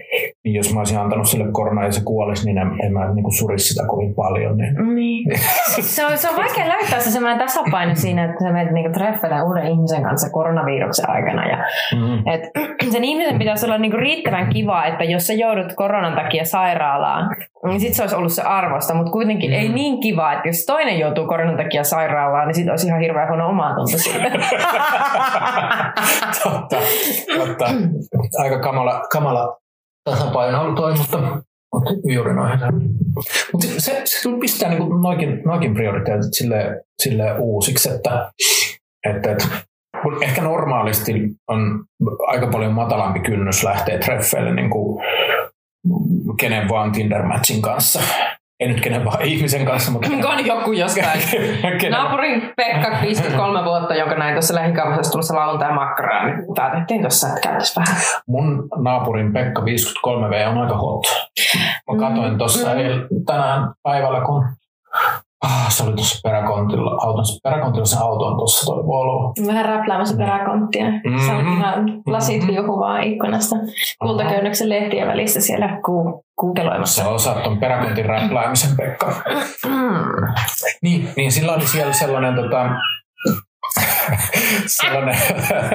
niin 0.45 0.55
jos 0.55 0.75
mä 0.75 0.81
olisin 0.81 0.99
antanut 0.99 1.29
sille 1.29 1.45
koronaa 1.53 1.85
ja 1.85 1.93
se 1.93 2.05
kuolisi, 2.05 2.47
niin 2.47 2.59
en, 2.59 2.69
en 2.87 2.93
mä 2.93 3.15
niin 3.15 3.23
kuin 3.23 3.35
surisi 3.39 3.69
sitä 3.69 3.87
kovin 3.89 4.15
paljon. 4.15 4.57
Niin. 4.59 4.95
Niin. 4.95 5.39
se, 5.95 6.07
on, 6.07 6.19
se 6.19 6.29
on 6.31 6.37
vaikea 6.37 6.69
löytää 6.69 7.01
se 7.01 7.11
semmoinen 7.11 7.39
tasapaino 7.39 7.95
siinä, 7.95 8.25
että 8.25 8.37
sä 8.45 8.53
menet 8.53 8.73
niinku 8.73 8.93
treffeille 8.93 9.43
uuden 9.43 9.67
ihmisen 9.67 10.03
kanssa 10.03 10.31
koronaviruksen 10.31 11.11
aikana. 11.11 11.47
Ja, 11.49 11.59
Mm. 11.95 12.29
et, 12.33 12.41
sen 12.93 13.05
ihmisen 13.05 13.39
pitäisi 13.39 13.67
olla 13.67 13.79
niinku 13.79 13.97
riittävän 13.97 14.49
kiva, 14.53 14.85
että 14.85 15.05
jos 15.05 15.27
sä 15.27 15.33
joudut 15.33 15.73
koronan 15.77 16.15
takia 16.15 16.45
sairaalaan, 16.45 17.37
niin 17.67 17.81
sit 17.81 17.95
se 17.95 18.03
olisi 18.03 18.17
ollut 18.17 18.33
se 18.33 18.43
arvosta, 18.43 18.95
mutta 18.95 19.13
kuitenkin 19.13 19.51
Mm. 19.51 19.57
ei 19.57 19.69
niin 19.69 20.01
kiva, 20.01 20.33
että 20.33 20.49
jos 20.49 20.65
toinen 20.67 20.99
joutuu 20.99 21.27
koronan 21.27 21.57
takia 21.57 21.85
sairaalaan, 21.85 22.47
niin 22.49 22.55
sit 22.55 22.69
olisi 22.69 22.87
ihan 22.87 23.01
hirveän 23.01 23.29
huono 23.29 23.49
omatunto 23.49 23.99
siitä. 23.99 24.31
totta, 26.43 26.77
totta. 27.39 27.65
Aika 28.39 28.59
kamala, 28.61 29.03
kamala 29.13 29.57
tasapaino 30.05 30.63
on 30.63 30.75
toi, 30.75 30.95
mutta, 30.95 31.19
juuri 32.13 32.35
noin. 32.35 32.61
Mutta 33.53 33.67
se, 33.79 34.03
se 34.05 34.29
pistää 34.41 34.69
niin 34.69 35.03
noikin, 35.03 35.43
noikin 35.45 35.75
prioriteetit 35.75 36.35
sille, 36.35 36.85
sille 37.03 37.39
uusiksi, 37.39 37.91
että, 37.91 38.33
että, 39.07 39.33
että 39.33 39.49
kun 40.03 40.23
ehkä 40.23 40.43
normaalisti 40.43 41.13
on 41.49 41.85
aika 42.27 42.47
paljon 42.47 42.73
matalampi 42.73 43.21
kynnys 43.21 43.65
lähteä 43.65 43.99
treffeille 43.99 44.55
niin 44.55 44.71
kuin 44.71 45.05
kenen 46.41 46.69
vaan 46.69 46.93
Tinder-matchin 46.93 47.61
kanssa. 47.61 48.01
Ei 48.61 48.69
nyt 48.69 48.81
kenen 48.81 49.05
vaan 49.05 49.23
ihmisen 49.23 49.65
kanssa, 49.67 49.93
mutta 49.93 50.09
kenen, 50.09 50.27
on 50.27 50.47
joku 50.47 50.73
jostain. 50.73 51.21
kenen, 51.81 51.91
Naapurin 51.91 52.53
Pekka, 52.57 52.89
53 53.03 53.65
vuotta, 53.65 53.95
jonka 53.95 54.15
näin 54.15 54.35
tuossa 54.35 54.55
lähikaupassa 54.55 55.13
tulossa 55.13 55.35
lauantai 55.35 55.75
makkaraa, 55.75 56.25
niin 56.27 56.37
päätettiin 56.57 57.01
tuossa, 57.01 57.29
että 57.29 57.41
käytäisiin 57.41 57.85
vähän. 57.87 58.03
Mun 58.29 58.69
naapurin 58.83 59.33
Pekka 59.33 59.63
53V 59.63 60.49
on 60.51 60.59
aika 60.59 60.77
hot. 60.77 61.05
Mä 61.93 61.99
katsoin 62.09 62.39
tuossa 62.39 62.69
Mm. 62.75 63.25
tänään 63.27 63.73
päivällä, 63.83 64.21
kun 64.21 64.45
ah, 65.45 65.69
se 65.71 65.83
oli 65.85 65.93
tuossa 65.95 66.21
peräkontilla, 66.29 66.91
auton, 66.91 67.25
peräkontilla 67.43 67.85
se 67.87 67.97
auto 68.01 68.25
on 68.27 68.37
tuossa 68.37 68.67
toi 68.67 68.87
Volvo. 68.87 69.33
Vähän 69.47 69.65
räpläämässä 69.65 70.17
peräkonttia. 70.17 70.85
Se 71.27 71.33
on 71.33 71.47
ihan 71.59 72.03
lasit 72.07 72.43
Mhm. 72.43 72.53
liuhuvaa 72.53 72.99
ikkunasta. 73.01 73.57
Kultaköynnöksen 74.03 74.69
lehtien 74.69 75.09
välissä 75.09 75.41
siellä 75.41 75.79
ku, 75.85 76.24
kuukeloimassa. 76.41 77.03
Sä 77.03 77.09
osaat 77.09 77.43
ton 77.43 77.59
peräkontin 77.59 78.05
räpläämisen 78.05 78.77
Pekka. 78.77 79.23
Niin, 80.83 81.09
niin 81.17 81.33
sillä 81.33 81.53
oli 81.53 81.67
siellä 81.67 81.93
sellainen 81.93 82.35
tota, 82.35 82.71
sellainen, 84.83 85.17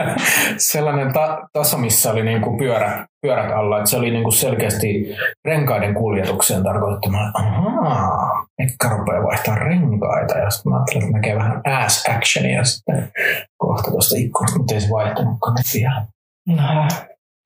sellainen 0.72 1.14
ta- 1.14 1.48
taso, 1.54 1.78
missä 1.78 2.12
oli 2.12 2.24
niinku 2.24 2.58
pyörä, 2.58 3.06
pyörät 3.22 3.52
alla. 3.52 3.78
Että 3.78 3.90
se 3.90 3.98
oli 3.98 4.12
niinku 4.12 4.32
selkeästi 4.32 5.16
renkaiden 5.46 5.94
kuljetukseen 5.94 6.64
tarkoittama. 6.64 7.32
Ahaa, 7.34 8.46
Pekka 8.58 8.98
rupeaa 8.98 9.24
vaihtaa 9.24 9.56
renkaita. 9.56 10.38
Ja 10.38 10.50
sitten 10.50 10.72
mä 10.72 10.76
ajattelin, 10.76 11.04
että 11.04 11.18
näkee 11.18 11.36
vähän 11.36 11.62
ass 11.66 12.10
actionia 12.10 12.64
sitten 12.64 13.12
kohta 13.58 13.92
tuosta 13.92 14.16
ikkunasta, 14.18 14.58
mutta 14.58 14.74
ei 14.74 14.82
se 14.82 14.90
vaihtanutkaan 14.90 15.56
nyt 15.56 15.74
vielä. 15.74 16.06
No, 16.48 16.88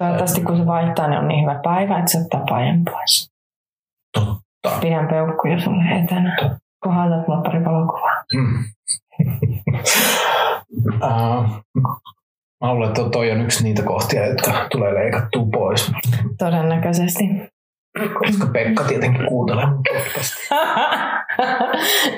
toivottavasti 0.04 0.42
kun 0.42 0.58
se 0.58 0.66
vaihtaa, 0.66 1.08
niin 1.08 1.20
on 1.20 1.28
niin 1.28 1.42
hyvä 1.42 1.60
päivä, 1.64 2.00
että 2.00 2.12
se 2.12 2.22
ottaa 2.22 2.44
pajan 2.50 2.84
pois. 2.86 3.32
Totta. 4.14 4.80
Pidän 4.82 5.08
peukkuja 5.08 5.60
sulle 5.60 5.84
etänä. 6.04 6.38
Kohdatat 6.80 7.28
mulle 7.28 7.44
pari 7.44 7.66
valokuvaa. 7.66 8.24
Mm. 8.36 8.64
uh, 11.04 11.64
mä 12.62 12.74
luulen, 12.74 12.88
että 12.88 13.10
toi 13.10 13.32
on 13.32 13.42
yksi 13.42 13.64
niitä 13.64 13.84
kohtia, 13.84 14.28
jotka 14.28 14.68
tulee 14.72 14.94
leikattua 14.94 15.46
pois. 15.54 15.92
Todennäköisesti. 16.38 17.24
Koska 18.20 18.48
Pekka 18.54 18.84
tietenkin 18.84 19.26
kuuntelee 19.28 19.66
mun 19.66 19.84
podcastia. 19.94 20.58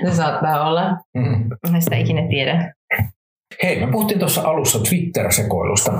se 0.06 0.16
saattaa 0.22 0.68
olla. 0.68 0.90
Mm. 1.14 1.50
Mä 1.72 1.80
sitä 1.80 1.96
ikinä 1.96 2.22
tiedä. 2.30 2.74
Hei, 3.64 3.86
me 3.86 3.92
puhuttiin 3.92 4.20
tuossa 4.20 4.42
alussa 4.42 4.80
Twitter-sekoilusta. 4.80 5.94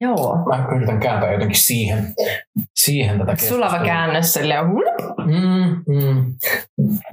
Joo. 0.00 0.36
Mä 0.48 0.68
yritän 0.76 1.00
kääntää 1.00 1.32
jotenkin 1.32 1.58
siihen, 1.58 2.14
siihen 2.74 3.18
tätä 3.18 3.36
Sulava 3.36 3.78
käännös 3.78 4.32
silleen. 4.32 4.64
Mm, 4.66 5.96
mm. 5.96 6.34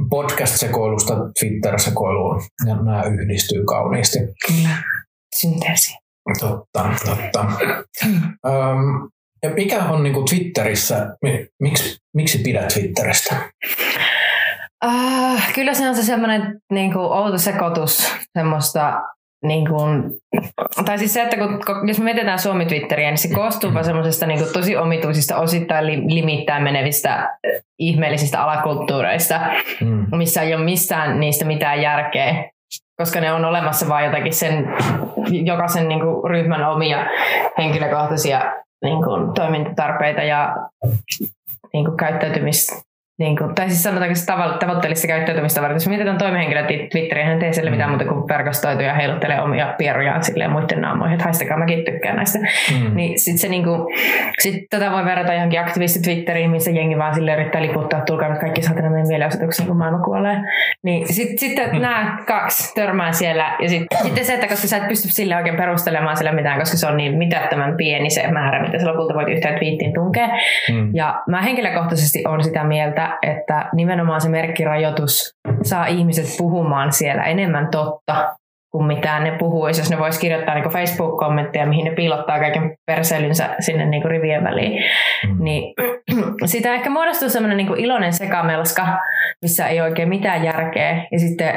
Podcast-sekoilusta 0.10 1.16
Twitter-sekoiluun. 1.40 2.42
Ja 2.68 2.76
nämä 2.76 3.04
yhdistyy 3.04 3.64
kauniisti. 3.66 4.20
Kyllä. 4.48 4.70
Synteesi. 5.40 5.94
Totta, 6.40 6.90
totta. 7.06 7.46
Öm, 8.48 9.10
ja 9.44 9.50
mikä 9.50 9.84
on 9.84 10.04
niin 10.04 10.14
kuin 10.14 10.26
Twitterissä, 10.26 11.16
mi- 11.22 11.48
miksi, 11.62 11.98
miksi 12.14 12.38
pidät 12.38 12.68
Twitteristä? 12.68 13.36
Uh, 14.86 15.42
kyllä 15.56 15.74
se 15.74 15.90
on 15.90 15.96
se 15.96 16.04
semmoinen 16.04 16.60
niin 16.72 16.94
kuin, 16.94 17.06
outo 17.06 17.38
sekoitus 17.38 18.12
semmoista 18.38 19.02
niin 19.48 19.68
kuin, 19.68 20.04
tai 20.86 20.98
siis 20.98 21.14
se, 21.14 21.22
että 21.22 21.38
kun, 21.38 21.88
jos 21.88 22.00
me 22.00 22.04
mietitään 22.04 22.40
Suomi-Twitteriä, 22.40 23.10
niin 23.10 23.18
se 23.18 23.34
koostuu 23.36 23.74
vaan 23.74 23.86
semmoisesta 23.86 24.26
niin 24.26 24.54
tosi 24.54 24.78
omituisista, 24.78 25.38
osittain 25.38 25.88
li, 25.88 26.16
limittäin 26.16 26.64
menevistä 26.64 27.38
eh, 27.44 27.64
ihmeellisistä 27.80 28.44
alakulttuureista, 28.44 29.40
Mm. 29.82 30.06
missä 30.18 30.42
ei 30.42 30.56
ole 30.56 30.64
missään 30.64 31.20
niistä 31.20 31.46
mitään 31.46 31.82
järkeä, 31.82 32.50
koska 32.98 33.22
ne 33.22 33.34
on 33.34 33.46
olemassa 33.46 33.90
vain 33.90 34.06
jotakin 34.06 34.34
sen, 34.34 34.68
jokaisen 35.46 35.88
niin 35.88 36.00
kuin, 36.00 36.30
ryhmän 36.32 36.70
omia 36.70 37.06
henkilökohtaisia 37.58 38.54
niin 38.84 39.04
kuin, 39.04 39.34
toimintatarpeita 39.34 40.24
ja 40.24 40.56
niin 41.74 41.86
kuin, 41.86 41.98
käyttäytymistä. 41.98 42.76
Niin 43.20 43.38
kuin, 43.38 43.56
tai 43.56 43.70
siis 43.70 43.84
sanotaanko 43.84 44.16
se 44.16 44.32
tavo- 44.34 44.58
tavoitteellista 44.58 45.08
käyttäytymistä 45.08 45.62
varten. 45.62 45.76
Jos 45.76 45.88
mietitään 45.88 46.18
toimihenkilö 46.18 46.64
Twitteriä, 46.92 47.26
hän 47.26 47.40
tee 47.40 47.54
sille 47.54 47.70
mitään 47.72 47.90
muuta 47.90 48.06
kuin 48.06 48.28
verkostoituu 48.28 48.82
ja 48.84 48.94
heiluttelee 48.94 49.42
omia 49.42 49.74
pierujaan 49.78 50.24
silleen 50.24 50.52
muiden 50.52 50.82
naamoihin, 50.82 51.14
että 51.14 51.24
haistakaa 51.24 51.58
mäkin 51.58 51.86
tykkään 51.86 52.16
näistä. 52.16 52.40
Mm. 52.40 52.96
Niin 52.96 53.20
sit 53.20 53.38
se 53.38 53.48
niinku, 53.48 53.92
sit 54.40 54.56
tätä 54.70 54.92
voi 54.92 55.06
verrata 55.06 55.34
johonkin 55.34 55.60
aktivisti 55.60 56.00
Twitteriin, 56.00 56.50
missä 56.52 56.72
jengi 56.72 56.98
vaan 56.98 57.16
sille 57.16 57.34
yrittää 57.34 57.62
liputtaa, 57.62 58.00
että 58.00 58.12
tulkaa 58.12 58.30
nyt 58.30 58.40
kaikki 58.40 58.62
saatana 58.62 58.90
meidän 58.90 59.08
mielenosoituksiin, 59.08 59.68
kun 59.68 59.78
maailma 59.78 60.00
kuolee. 60.04 60.38
Niin 60.84 61.14
sit, 61.14 61.40
sitten 61.40 61.70
Mm. 61.76 61.82
nämä 61.82 62.18
kaksi 62.28 62.76
törmää 62.76 63.12
siellä. 63.12 63.56
Ja 63.62 63.70
sit, 63.70 63.84
sitten 64.04 64.26
se, 64.26 64.34
että 64.34 64.48
koska 64.48 64.68
sä 64.68 64.78
et 64.78 64.88
pysty 64.88 65.10
sille 65.10 65.36
oikein 65.36 65.56
perustelemaan 65.58 66.18
sille 66.18 66.32
mitään, 66.32 66.60
koska 66.60 66.78
se 66.78 66.88
on 66.88 66.98
niin 66.98 67.18
mitättömän 67.18 67.76
pieni 67.78 68.10
se 68.10 68.28
määrä, 68.32 68.62
mitä 68.62 68.80
sä 68.80 68.88
lopulta 68.88 69.14
voit 69.14 69.28
yhteen 69.28 69.58
twiittiin 69.60 69.94
tunkea. 69.94 70.28
Mm. 70.72 70.90
Ja 70.94 71.22
mä 71.28 71.42
henkilökohtaisesti 71.42 72.24
on 72.28 72.44
sitä 72.44 72.64
mieltä, 72.64 73.05
että 73.22 73.70
nimenomaan 73.74 74.22
se 74.22 74.30
merkkirajoitus 74.30 75.30
saa 75.64 75.86
ihmiset 75.86 76.38
puhumaan 76.38 76.92
siellä 76.92 77.24
enemmän 77.24 77.68
totta 77.72 78.36
kuin 78.76 78.88
mitä 78.88 79.20
ne 79.20 79.32
puhuisi, 79.38 79.82
jos 79.82 79.90
ne 79.90 80.00
vois 80.00 80.20
kirjoittaa 80.20 80.56
niin 80.56 80.70
Facebook-kommentteja, 80.70 81.66
mihin 81.66 81.86
ne 81.86 81.92
piilottaa 81.92 82.40
kaiken 82.40 82.76
perseilynsä 82.86 83.56
sinne 83.60 83.86
niin 83.86 84.06
rivien 84.06 84.44
väliin. 84.44 84.84
Mm. 85.28 85.44
Niin 85.44 85.74
sitä 86.46 86.74
ehkä 86.74 86.90
muodostuu 86.90 87.30
semmoinen 87.30 87.58
niin 87.58 87.80
iloinen 87.80 88.14
sekamelska, 88.14 88.88
missä 89.42 89.68
ei 89.68 89.82
oikein 89.82 90.10
mitään 90.10 90.44
järkeä. 90.44 91.08
Ja 91.12 91.20
sitten 91.20 91.54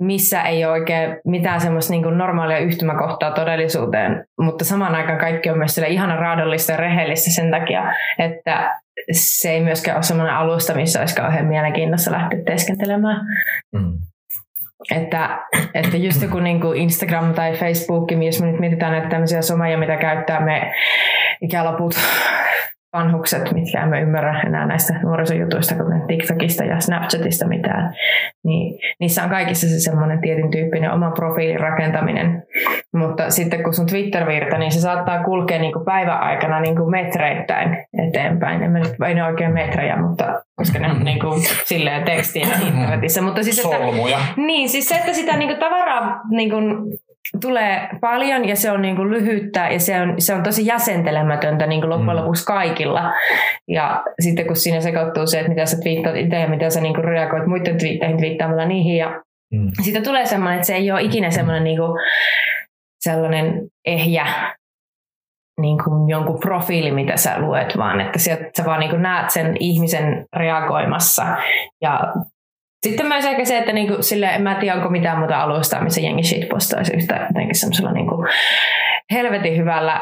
missä 0.00 0.42
ei 0.42 0.64
ole 0.64 0.72
oikein 0.72 1.16
mitään 1.26 1.60
semmoista 1.60 1.92
niin 1.92 2.18
normaalia 2.18 2.58
yhtymäkohtaa 2.58 3.30
todellisuuteen. 3.30 4.24
Mutta 4.40 4.64
samaan 4.64 4.94
aikaan 4.94 5.18
kaikki 5.18 5.50
on 5.50 5.58
myös 5.58 5.74
sille 5.74 5.88
ihana 5.88 6.16
raadollista 6.16 6.72
ja 6.72 6.78
rehellistä 6.78 7.30
sen 7.30 7.50
takia, 7.50 7.94
että 8.18 8.80
se 9.12 9.50
ei 9.50 9.60
myöskään 9.60 9.96
ole 9.96 10.02
semmoinen 10.02 10.34
alusta, 10.34 10.74
missä 10.74 11.00
olisi 11.00 11.14
kauhean 11.14 11.46
mielenkiinnossa 11.46 12.12
lähteä 12.12 12.40
teeskentelemään. 12.46 13.26
Mm. 13.72 13.92
Että, 14.90 15.38
että 15.74 15.96
just 15.96 16.22
joku 16.22 16.38
niin 16.38 16.60
kuin 16.60 16.78
Instagram 16.78 17.34
tai 17.34 17.56
Facebook, 17.56 18.12
jos 18.12 18.40
me 18.40 18.50
nyt 18.50 18.60
mietitään 18.60 18.92
näitä 18.92 19.08
tämmöisiä 19.08 19.42
someja, 19.42 19.78
mitä 19.78 19.96
käyttää 19.96 20.44
me 20.44 20.72
ikäloput 21.42 21.94
vanhukset, 22.92 23.52
mitkä 23.52 23.82
emme 23.82 24.00
ymmärrä 24.00 24.40
enää 24.40 24.66
näistä 24.66 25.00
nuorisojutuista, 25.02 25.74
kuten 25.74 26.02
TikTokista 26.06 26.64
ja 26.64 26.80
Snapchatista 26.80 27.48
mitään, 27.48 27.94
niin 28.44 28.78
niissä 29.00 29.22
on 29.24 29.30
kaikissa 29.30 29.68
se 29.68 29.80
semmoinen 29.80 30.20
tietyn 30.20 30.50
tyyppinen 30.50 30.92
oma 30.92 31.10
profiilin 31.10 31.60
rakentaminen. 31.60 32.42
Mutta 32.94 33.30
sitten 33.30 33.62
kun 33.62 33.74
sun 33.74 33.86
Twitter-virta, 33.86 34.58
niin 34.58 34.72
se 34.72 34.80
saattaa 34.80 35.24
kulkea 35.24 35.58
niin 35.58 35.72
kuin 35.72 35.84
päivän 35.84 36.20
aikana 36.20 36.60
niin 36.60 36.76
kuin 36.76 36.90
metreittäin 36.90 37.86
eteenpäin. 38.08 38.62
En 38.62 38.70
mä 38.70 38.78
nyt, 38.78 38.94
ei 39.08 39.14
ne 39.14 39.24
oikein 39.24 39.52
metrejä, 39.52 39.96
mutta 39.96 40.42
koska 40.56 40.78
ne 40.78 40.90
on 40.90 41.04
niin 41.04 41.20
kuin 41.20 41.40
silleen 41.64 42.04
tekstiin 42.04 42.48
internetissä. 42.66 43.22
Mutta 43.22 43.42
siis, 43.42 43.64
että, 43.64 43.76
Solmuja. 43.76 44.18
niin, 44.36 44.68
siis 44.68 44.88
se, 44.88 44.94
että 44.94 45.12
sitä 45.12 45.36
niinku 45.36 45.60
tavaraa 45.60 46.20
niinku 46.30 46.56
tulee 47.40 47.88
paljon 48.00 48.48
ja 48.48 48.56
se 48.56 48.70
on 48.70 48.82
niinku 48.82 49.10
lyhyttä 49.10 49.68
ja 49.68 49.80
se 49.80 50.00
on, 50.00 50.14
se 50.18 50.34
on 50.34 50.42
tosi 50.42 50.66
jäsentelemätöntä 50.66 51.66
niinku 51.66 51.88
loppujen 51.88 52.16
Mm. 52.16 52.20
lopuksi 52.22 52.44
kaikilla. 52.44 53.12
Ja 53.68 54.02
sitten 54.20 54.46
kun 54.46 54.56
siinä 54.56 54.80
sekoittuu 54.80 55.26
se, 55.26 55.38
että 55.38 55.48
mitä 55.48 55.66
sä 55.66 55.76
twiittaat 55.82 56.16
itse 56.16 56.36
ja 56.40 56.48
mitä 56.48 56.70
sä 56.70 56.80
niinku 56.80 57.02
reagoit 57.02 57.46
muiden 57.46 57.78
twiitteihin 57.78 58.18
twiittaamalla 58.18 58.64
niihin 58.64 58.96
ja 58.96 59.22
Mm. 59.54 59.70
siitä 59.82 60.00
tulee 60.00 60.26
semmoinen, 60.26 60.54
että 60.56 60.66
se 60.66 60.74
ei 60.74 60.90
ole 60.92 61.02
ikinä 61.02 61.30
semmoinen 61.30 61.64
niinku, 61.64 61.98
sellainen 63.00 63.60
ehjä 63.86 64.26
niin 65.60 65.78
kuin 65.84 66.08
jonkun 66.08 66.40
profiili, 66.40 66.90
mitä 66.90 67.16
sä 67.16 67.38
luet, 67.38 67.76
vaan 67.78 68.00
että 68.00 68.18
sieltä 68.18 68.44
sä 68.56 68.64
vaan 68.64 68.80
niin 68.80 68.90
kuin 68.90 69.02
näet 69.02 69.30
sen 69.30 69.56
ihmisen 69.60 70.24
reagoimassa. 70.36 71.26
Ja 71.82 72.00
sitten 72.86 73.06
myös 73.06 73.24
ehkä 73.24 73.44
se, 73.44 73.58
että 73.58 73.72
niinku, 73.72 74.02
sille, 74.02 74.26
en 74.26 74.42
mä 74.42 74.54
tiedä, 74.54 74.76
onko 74.76 74.88
mitään 74.88 75.18
muuta 75.18 75.42
alusta, 75.42 75.80
missä 75.80 76.00
jengi 76.00 76.22
shitpostaisi 76.22 76.96
yhtä 76.96 77.26
jotenkin 77.28 77.54
semmoisella 77.54 77.92
niinku 77.92 78.26
helvetin 79.12 79.56
hyvällä 79.56 80.00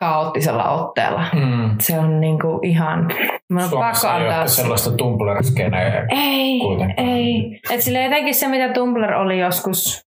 kaoottisella 0.00 0.70
otteella. 0.70 1.26
Mm. 1.32 1.76
Se 1.80 1.98
on 1.98 2.20
niinku 2.20 2.60
ihan... 2.62 3.10
Mä 3.48 3.64
on 3.64 3.70
pakko 3.70 4.08
antaa... 4.08 4.46
sellaista 4.46 4.90
tumblr 4.90 5.42
Ei, 6.10 6.60
kuitenkaan. 6.60 7.08
ei. 7.08 7.60
Et 7.70 7.80
sille 7.80 8.02
jotenkin 8.02 8.34
se, 8.34 8.48
mitä 8.48 8.68
Tumblr 8.68 9.12
oli 9.12 9.38
joskus, 9.38 10.06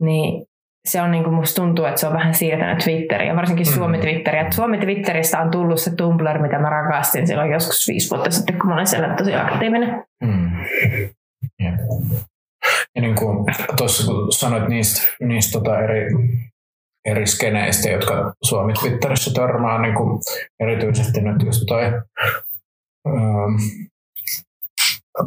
niin 0.00 0.46
se 0.86 1.02
on 1.02 1.10
niin 1.10 1.24
kuin 1.24 1.34
musta 1.34 1.62
tuntuu, 1.62 1.84
että 1.84 2.00
se 2.00 2.06
on 2.06 2.12
vähän 2.12 2.34
siirtänyt 2.34 2.78
Twitteriä, 2.78 3.36
varsinkin 3.36 3.66
mm. 3.66 3.72
Suomi-Twitteriä. 3.72 4.50
Suomi-Twitteristä 4.50 5.40
on 5.40 5.50
tullut 5.50 5.80
se 5.80 5.94
Tumblr, 5.96 6.38
mitä 6.38 6.58
mä 6.58 6.70
rakastin 6.70 7.26
silloin 7.26 7.52
joskus 7.52 7.88
viisi 7.88 8.10
vuotta 8.10 8.30
sitten, 8.30 8.58
kun 8.58 8.68
mä 8.68 8.74
olin 8.74 8.86
siellä 8.86 9.14
tosi 9.14 9.34
aktiivinen. 9.34 10.04
Mm. 10.24 10.50
Ja. 11.58 11.70
ja 12.94 13.02
niin 13.02 13.14
kuin 13.14 13.46
tuossa 13.76 14.06
kun 14.06 14.32
sanoit 14.32 14.68
niistä, 14.68 15.02
niistä 15.20 15.58
tota 15.58 15.80
eri, 15.80 16.06
eri 17.04 17.26
skeneistä, 17.26 17.88
jotka 17.90 18.32
Suomi-Twitterissä 18.42 19.30
törmää, 19.34 19.82
niin 19.82 19.94
kuin 19.94 20.20
erityisesti 20.60 21.20
nyt 21.20 21.42
just 21.42 21.62
toi 21.66 21.84
ähm, 23.06 23.56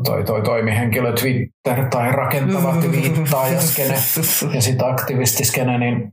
toi, 0.03 0.23
toi 0.23 0.41
toimihenkilö 0.41 1.13
Twitter 1.13 1.89
tai 1.89 2.11
rakentava 2.11 2.75
skene 3.59 3.95
ja 4.53 4.61
sitten 4.61 4.87
aktivistiskene, 4.87 5.77
niin 5.77 6.11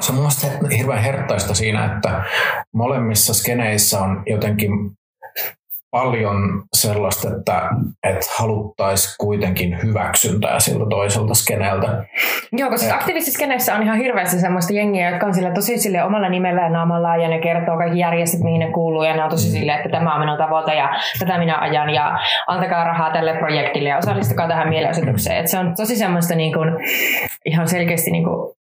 se 0.00 0.12
on 0.12 0.18
mun 0.18 0.70
hirveän 0.78 1.02
herttaista 1.02 1.54
siinä, 1.54 1.94
että 1.94 2.24
molemmissa 2.74 3.34
skeneissä 3.34 4.00
on 4.00 4.22
jotenkin 4.26 4.70
paljon 5.90 6.62
sellaista, 6.76 7.28
että, 7.36 7.62
että 8.02 8.26
haluttaisiin 8.38 9.14
kuitenkin 9.18 9.82
hyväksyntää 9.82 10.60
siltä 10.60 10.84
toiselta 10.90 11.34
skeneeltä. 11.34 12.04
Joo, 12.52 12.70
koska 12.70 12.94
aktiivisissa 12.94 13.74
on 13.74 13.82
ihan 13.82 13.98
hirveästi 13.98 14.40
semmoista 14.40 14.72
jengiä, 14.72 15.10
jotka 15.10 15.26
on 15.26 15.34
sille 15.34 15.50
tosi 15.50 15.78
sille 15.78 16.04
omalla 16.04 16.28
nimellä 16.28 16.62
ja 16.62 16.68
naamalla 16.68 17.16
ja 17.16 17.28
ne 17.28 17.38
kertoo 17.38 17.76
kaikki 17.76 17.98
järjestöt, 17.98 18.40
mihin 18.40 18.60
ne 18.60 18.72
kuuluu 18.72 19.02
ja 19.02 19.16
ne 19.16 19.24
on 19.24 19.30
tosi 19.30 19.48
mm. 19.48 19.52
sille, 19.52 19.72
että 19.72 19.88
tämä 19.88 20.14
on 20.14 20.20
minun 20.20 20.38
tavoite 20.38 20.74
ja 20.74 20.88
tätä 21.18 21.38
minä 21.38 21.58
ajan 21.58 21.90
ja 21.90 22.18
antakaa 22.46 22.84
rahaa 22.84 23.12
tälle 23.12 23.36
projektille 23.38 23.88
ja 23.88 23.98
osallistukaa 23.98 24.48
tähän 24.48 24.68
mielenosoitukseen. 24.68 25.36
Et 25.36 25.48
se 25.48 25.58
on 25.58 25.74
tosi 25.76 25.96
semmoista 25.96 26.34
niin 26.34 26.52
kuin, 26.52 26.68
ihan 27.44 27.68
selkeästi 27.68 28.10
niin 28.10 28.24
kuin, 28.24 28.54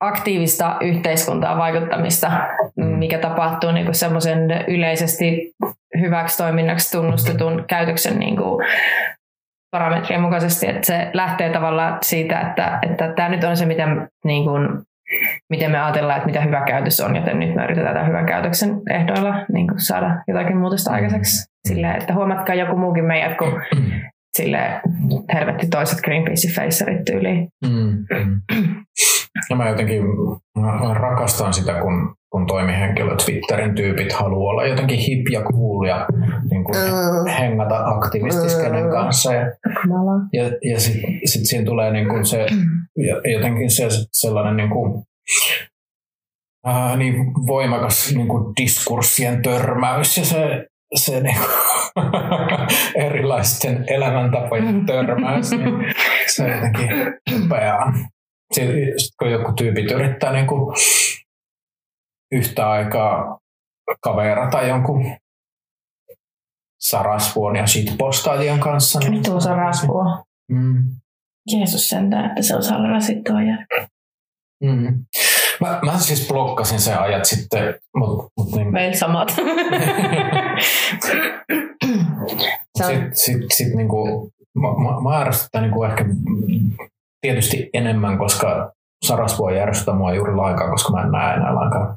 aktiivista 0.00 0.76
yhteiskuntaa 0.80 1.58
vaikuttamista, 1.58 2.30
mm. 2.76 2.84
mikä 2.84 3.18
tapahtuu 3.18 3.72
niin 3.72 3.94
semmoisen 3.94 4.64
yleisesti 4.68 5.52
hyväksi 6.00 6.38
toiminnaksi 6.38 6.92
tunnustetun 6.92 7.64
käytöksen 7.68 8.18
niin 8.18 8.36
kuin 8.36 8.66
parametrien 9.70 10.20
mukaisesti, 10.20 10.68
että 10.68 10.86
se 10.86 11.10
lähtee 11.12 11.50
tavallaan 11.52 11.98
siitä, 12.02 12.40
että, 12.40 12.78
että 12.82 13.12
tämä 13.16 13.28
nyt 13.28 13.44
on 13.44 13.56
se, 13.56 13.66
miten, 13.66 14.08
niin 14.24 14.44
kuin, 14.44 14.68
miten 15.50 15.70
me 15.70 15.80
ajatellaan, 15.80 16.16
että 16.16 16.26
mitä 16.26 16.40
hyvä 16.40 16.64
käytös 16.66 17.00
on, 17.00 17.16
joten 17.16 17.40
nyt 17.40 17.54
me 17.54 17.64
yritetään 17.64 17.94
tämän 17.94 18.08
hyvän 18.08 18.26
käytöksen 18.26 18.80
ehdoilla 18.90 19.34
niin 19.52 19.68
kuin 19.68 19.80
saada 19.80 20.22
jotakin 20.28 20.56
muutosta 20.56 20.90
aikaiseksi. 20.90 21.46
Silleen, 21.68 21.96
että 22.00 22.14
huomatkaa 22.14 22.54
joku 22.54 22.76
muukin 22.76 23.04
meidät, 23.04 23.38
kun 23.38 23.62
sille 24.36 24.80
helvetti 25.34 25.66
toiset 25.66 25.98
Greenpeace-facerit 25.98 27.04
tyyliin. 27.04 27.48
Mm. 27.66 28.04
Ja 29.50 29.56
mä 29.56 29.68
jotenkin 29.68 30.02
mä 30.58 30.94
rakastan 30.94 31.54
sitä, 31.54 31.72
kun, 31.72 32.14
kun 32.34 32.46
toimihenkilö 32.46 33.16
Twitterin 33.24 33.74
tyypit 33.74 34.12
haluaa 34.12 34.50
olla 34.50 34.66
jotenkin 34.66 34.98
hip 34.98 35.28
ja 35.32 35.40
cool 35.42 35.84
ja 35.84 36.06
niin 36.50 36.64
kuin 36.64 36.76
mm. 36.76 37.30
hengata 37.30 37.84
aktivistiskenen 37.84 38.84
mm. 38.84 38.90
kanssa. 38.90 39.32
Ja, 39.34 39.46
ja, 40.32 40.44
ja 40.72 40.80
sitten 40.80 41.20
sit 41.24 41.46
siinä 41.46 41.64
tulee 41.64 41.92
niin 41.92 42.08
kuin 42.08 42.26
se, 42.26 42.46
jotenkin 43.34 43.70
se 43.70 43.88
sellainen 44.12 44.56
niin 44.56 44.70
kuin, 44.70 45.02
äh, 46.68 46.96
niin 46.96 47.14
voimakas 47.46 48.12
niin 48.14 48.28
kuin 48.28 48.52
diskurssien 48.60 49.42
törmäys 49.42 50.18
ja 50.18 50.24
se, 50.24 50.66
se 50.94 51.20
niin 51.20 51.36
kuin, 51.36 52.06
erilaisten 53.06 53.84
elämäntapojen 53.88 54.86
törmäys, 54.86 55.50
niin 55.50 55.94
se 56.26 56.42
on 56.42 56.50
jotenkin 56.50 56.90
upeaa 57.44 57.92
kun 59.18 59.30
joku 59.30 59.52
tyypit 59.52 59.90
yrittää 59.90 60.32
niin 60.32 60.46
kuin 60.46 60.74
yhtä 62.34 62.70
aikaa 62.70 63.38
kaverata 64.00 64.62
jonkun 64.62 65.16
Sarasvuon 66.80 67.56
ja 67.56 67.66
shitpostailijan 67.66 68.60
kanssa. 68.60 68.98
Niin... 68.98 69.12
Mitä 69.12 69.34
on 69.34 69.42
Sarasvuo? 69.42 70.24
Mm. 70.52 70.96
Jeesus 71.52 71.88
sentään, 71.88 72.26
että 72.26 72.42
se 72.42 72.56
osaa 72.56 72.78
olla 72.78 72.88
rasittava 72.88 73.42
jälkeen. 73.42 73.88
Mm. 74.64 75.04
Mä, 75.60 75.80
mä 75.84 75.98
siis 75.98 76.28
blokkasin 76.28 76.80
sen 76.80 76.98
ajat 76.98 77.24
sitten. 77.24 77.74
Mut, 77.96 78.32
mut 78.36 78.52
niin... 78.52 78.72
Meillä 78.72 78.96
samat. 78.96 79.36
sitten 82.82 83.16
sit, 83.16 83.52
sit, 83.52 83.74
niinku, 83.74 84.30
mä, 84.54 84.68
mä, 85.10 85.20
ärsyttää 85.20 85.60
niinku 85.60 85.84
ehkä 85.84 86.04
tietysti 87.20 87.70
enemmän, 87.74 88.18
koska 88.18 88.72
Sarasvuo 89.04 89.50
ei 89.50 89.56
järjestä 89.56 89.92
mua 89.92 90.14
juuri 90.14 90.34
lainkaan, 90.34 90.70
koska 90.70 90.92
mä 90.92 91.02
en 91.02 91.10
näe 91.10 91.34
enää 91.34 91.54
lainkaan 91.54 91.96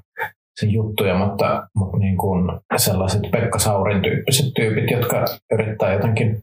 sen 0.60 0.72
juttuja, 0.72 1.16
mutta, 1.16 1.68
mutta 1.76 1.98
niin 1.98 2.18
kuin 2.18 2.52
sellaiset 2.78 3.22
Pekka 3.32 3.60
Saurin 3.60 4.02
tyyppiset 4.02 4.54
tyypit, 4.56 4.92
jotka 4.92 5.26
yrittää 5.52 5.94
jotenkin 5.94 6.40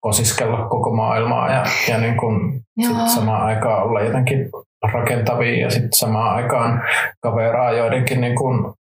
kosiskella 0.00 0.68
koko 0.68 0.96
maailmaa 0.96 1.52
ja, 1.52 1.64
ja 1.88 1.98
niin 1.98 2.16
kuin 2.16 2.60
sit 2.80 3.14
samaan 3.14 3.42
aikaan 3.42 3.82
olla 3.82 4.00
jotenkin 4.00 4.50
rakentavia 4.92 5.60
ja 5.60 5.70
sitten 5.70 5.92
samaan 5.92 6.34
aikaan 6.34 6.82
kaveraa 7.20 7.72
joidenkin 7.72 8.20
niin 8.20 8.36
kuin 8.36 8.74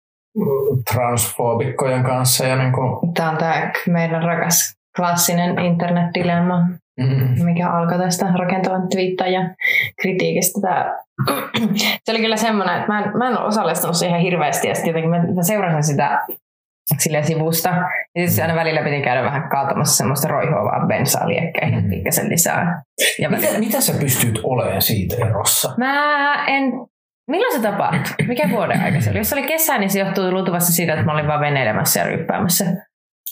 transfoobikkojen 0.93 2.03
kanssa. 2.03 2.45
Ja 2.45 2.55
niin 2.55 2.73
kuin... 2.73 3.13
Tämä 3.13 3.29
on 3.29 3.37
tämä 3.37 3.71
meidän 3.87 4.23
rakas 4.23 4.75
klassinen 4.95 5.59
internetdilemma. 5.59 6.59
Mm-hmm. 6.97 7.45
mikä 7.45 7.71
alkoi 7.71 7.97
tästä 7.97 8.25
rakentavan 8.39 8.89
twiittajan 8.89 9.55
kritiikistä. 10.01 10.61
Tämä, 10.61 10.95
se 12.03 12.11
oli 12.11 12.19
kyllä 12.19 12.37
semmoinen, 12.37 12.75
että 12.75 12.87
mä 12.87 13.03
en, 13.03 13.17
mä 13.17 13.27
en 13.27 13.37
ole 13.37 13.47
osallistunut 13.47 13.95
siihen 13.95 14.21
hirveästi 14.21 14.67
ja 14.67 14.75
sitten 14.75 14.89
jotenkin 14.89 15.09
mä, 15.09 15.33
mä 15.35 15.43
seurasin 15.43 15.83
sitä 15.83 16.25
sille 16.99 17.23
sivusta. 17.23 17.69
Ja 18.15 18.27
sitten 18.27 18.45
aina 18.45 18.55
välillä 18.55 18.81
piti 18.81 19.01
käydä 19.01 19.23
vähän 19.23 19.49
kaatamassa 19.49 19.97
semmoista 19.97 20.27
roihuavaa 20.27 20.87
bensaa 20.87 21.27
liekkeihin, 21.27 21.83
mm. 21.83 21.89
pikkasen 21.89 22.29
lisää. 22.29 22.81
Ja 23.19 23.29
mitä, 23.29 23.41
välillä... 23.41 23.59
mitä 23.59 23.81
sä 23.81 23.93
pystyt 23.99 24.39
olemaan 24.43 24.81
siitä 24.81 25.15
erossa? 25.25 25.73
Mä 25.77 26.45
en 26.45 26.63
Milloin 27.27 27.53
se 27.53 27.61
tapahtui? 27.61 28.27
Mikä 28.27 28.49
vuoden 28.49 28.81
aika 28.81 29.01
se 29.01 29.09
oli? 29.09 29.17
Jos 29.17 29.29
se 29.29 29.35
oli 29.35 29.47
kesä, 29.47 29.77
niin 29.77 29.89
se 29.89 29.99
johtuu 29.99 30.31
luultavasti 30.31 30.71
siitä, 30.71 30.93
että 30.93 31.05
mä 31.05 31.13
olin 31.13 31.27
vaan 31.27 31.39
veneilemässä 31.39 31.99
ja 31.99 32.05
ryppäämässä. 32.05 32.65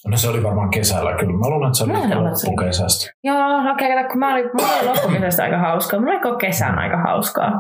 No 0.08 0.18
se 0.18 0.30
oli 0.30 0.44
varmaan 0.44 0.70
kesällä 0.70 1.14
kyllä. 1.14 1.38
Mä 1.38 1.50
luulen, 1.50 1.68
että 1.68 1.78
se 1.78 1.84
oli 1.84 1.94
loppukesästä. 2.30 3.12
Joo, 3.24 3.72
okei, 3.74 3.94
okay, 3.94 4.10
kun 4.10 4.20
mä 4.20 4.34
olin, 4.34 4.46
olin 4.46 4.90
loppukesästä 4.90 5.44
aika 5.44 5.58
hauskaa. 5.58 6.00
Mulla 6.00 6.14
oli 6.14 6.22
koko 6.22 6.38
kesän 6.38 6.80
aika 6.80 6.98
hauskaa. 6.98 7.52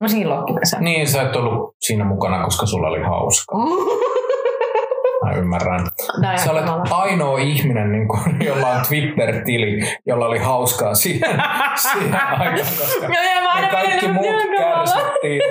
Mä 0.00 0.08
siinä 0.08 0.30
loppukesän. 0.30 0.84
Niin, 0.84 1.08
sä 1.08 1.22
et 1.22 1.36
ollut 1.36 1.76
siinä 1.80 2.04
mukana, 2.04 2.44
koska 2.44 2.66
sulla 2.66 2.88
oli 2.88 3.02
hauskaa. 3.02 3.58
Mä 5.24 5.32
ymmärrän. 5.32 5.86
Näin 6.20 6.38
Sä 6.38 6.52
olet 6.52 6.64
ainoa 6.90 7.38
ihminen, 7.38 7.92
niin 7.92 8.08
kuin, 8.08 8.46
jolla 8.46 8.68
on 8.68 8.80
Twitter-tili, 8.88 9.80
jolla 10.06 10.26
oli 10.26 10.38
hauskaa 10.38 10.94
siihen, 10.94 11.42
siihen 11.92 12.14
aikaan, 12.14 12.68
koska 12.78 13.08
me 13.08 13.68
kaikki 13.70 14.08
muut 14.08 14.36
kärsittiin. 14.58 15.42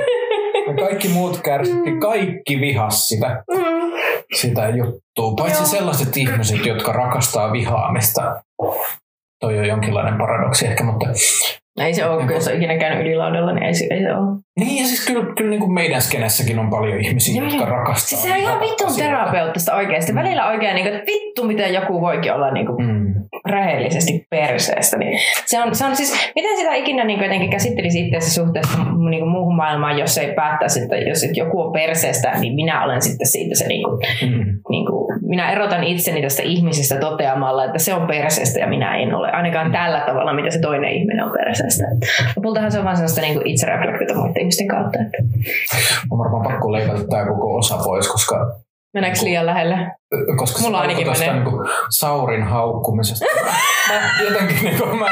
Me 0.68 0.74
kaikki 0.74 1.08
muut 1.08 1.42
kärsittiin, 1.44 2.00
kaikki 2.00 2.62
vihas 2.62 3.08
sitä. 3.08 3.44
Mm 3.52 3.73
sitä 4.34 4.70
juttua. 4.70 5.36
Paitsi 5.38 5.62
Joo. 5.62 5.68
sellaiset 5.70 6.18
ihmiset, 6.18 6.66
jotka 6.66 6.92
rakastaa 6.92 7.52
vihaamista. 7.52 8.44
Toi 9.40 9.60
on 9.60 9.68
jonkinlainen 9.68 10.18
paradoksi 10.18 10.68
ehkä, 10.68 10.84
mutta... 10.84 11.08
Ei 11.80 11.94
se 11.94 12.06
ole, 12.06 12.18
niin 12.18 12.28
kun 12.28 12.52
on 12.52 12.58
ikinä 12.58 12.78
käynyt 12.78 13.06
ylilaudella, 13.06 13.54
niin 13.54 13.64
ei, 13.64 13.74
ei 13.92 14.02
se 14.02 14.16
ole. 14.16 14.44
Niin, 14.60 14.82
ja 14.82 14.88
siis 14.88 15.08
kyllä, 15.08 15.26
kyllä 15.38 15.50
niin 15.50 15.60
kuin 15.60 15.74
meidän 15.74 16.02
skenessäkin 16.02 16.60
on 16.60 16.70
paljon 16.70 17.00
ihmisiä, 17.00 17.42
Joo, 17.42 17.52
jotka 17.52 17.66
rakastaa. 17.66 18.08
Siis 18.08 18.24
se 18.24 18.32
on 18.32 18.38
ihan 18.38 18.60
vittun 18.60 18.96
terapeuttista 18.98 19.76
oikeasti. 19.76 20.12
Mm. 20.12 20.20
Välillä 20.20 20.48
oikein, 20.48 20.76
niin 20.76 20.86
kuin, 20.86 20.96
että 20.96 21.12
vittu, 21.12 21.44
miten 21.44 21.74
joku 21.74 22.02
voikin 22.02 22.34
olla 22.34 22.52
niin 22.52 22.66
kuin, 22.66 22.86
mm. 22.86 23.14
rehellisesti 23.50 24.28
perseestä. 24.30 24.98
Niin 24.98 25.20
se, 25.46 25.64
on, 25.64 25.76
se 25.76 25.86
on 25.86 25.96
siis, 25.96 26.32
miten 26.36 26.58
sitä 26.58 26.74
ikinä 26.74 27.04
niin 27.04 27.20
kuin, 27.20 27.26
jotenkin 27.26 27.50
käsittelisi 27.50 28.06
itseäsi 28.06 28.32
suhteessa 28.32 28.78
niin 29.10 29.20
kuin, 29.20 29.32
muuhun 29.32 29.56
maailmaan, 29.56 30.00
jos 30.00 30.18
ei 30.18 30.34
päättäisi, 30.34 30.82
että 30.82 30.98
jos 30.98 31.24
et 31.24 31.38
joku 31.38 31.62
on 31.62 31.72
perseestä, 31.72 32.32
niin 32.40 32.56
minä 32.56 32.84
olen 32.84 33.02
sitten 33.02 33.28
siitä 33.28 33.56
se 33.56 33.68
niin 33.68 33.84
kuin, 33.84 34.00
mm. 34.22 34.60
niin 34.70 34.86
kuin, 34.86 35.20
minä 35.22 35.52
erotan 35.52 35.84
itseni 35.84 36.22
tästä 36.22 36.44
ihmisestä 36.44 37.00
toteamalla, 37.00 37.66
että 37.66 37.80
se 37.80 37.94
on 37.94 38.08
perseestä 38.08 38.60
ja 38.60 38.68
minä 38.68 38.98
en 38.98 39.16
ole. 39.16 39.32
Ainakaan 39.32 39.72
tällä 39.72 40.04
tavalla, 40.06 40.34
mitä 40.34 40.50
se 40.50 40.60
toinen 40.60 40.92
ihminen 40.92 41.26
on 41.26 41.32
perseestä. 41.32 41.63
Lopultahan 42.36 42.72
se 42.72 42.80
on 42.80 42.86
vain 42.86 42.98
sellaista 42.98 43.22
niin 43.22 43.48
itsereflektiota 43.48 44.14
muiden 44.14 44.40
ihmisten 44.42 44.68
kautta. 44.68 45.00
Että. 45.00 45.18
On 46.12 46.20
varmaan 46.20 46.44
pakko 46.44 46.72
leikata 46.72 47.08
tämä 47.08 47.26
koko 47.26 47.56
osa 47.58 47.78
pois, 47.78 48.08
koska 48.08 48.56
Meneekö 48.94 49.20
liian 49.24 49.46
lähelle? 49.46 49.92
koska 50.38 50.62
Mulla 50.62 50.78
se 50.78 50.82
ainakin 50.82 51.08
alkoi 51.08 51.14
tästä 51.14 51.34
menee. 51.34 51.44
Niin 51.44 51.70
Saurin 51.90 52.44
haukkumisesta. 52.44 53.26
mä 53.90 54.24
jotenkin 54.24 54.64
niin 54.64 54.78
kuin, 54.78 55.00
mä, 55.00 55.06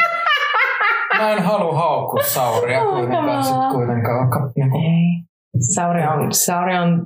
mä 1.18 1.32
en 1.32 1.44
halua 1.44 1.76
haukkua 1.78 2.24
Sauria 2.24 2.82
Oh, 2.82 3.00
kuitenkaan, 3.00 3.44
sit 3.44 3.56
kuitenkaan 3.72 4.20
vaikka, 4.20 4.52
niin 4.56 4.72
kuin, 4.72 4.84
Ei. 4.84 5.31
Sauri 5.62 6.08
on, 6.08 6.34
Sauri 6.34 6.78
on 6.78 7.06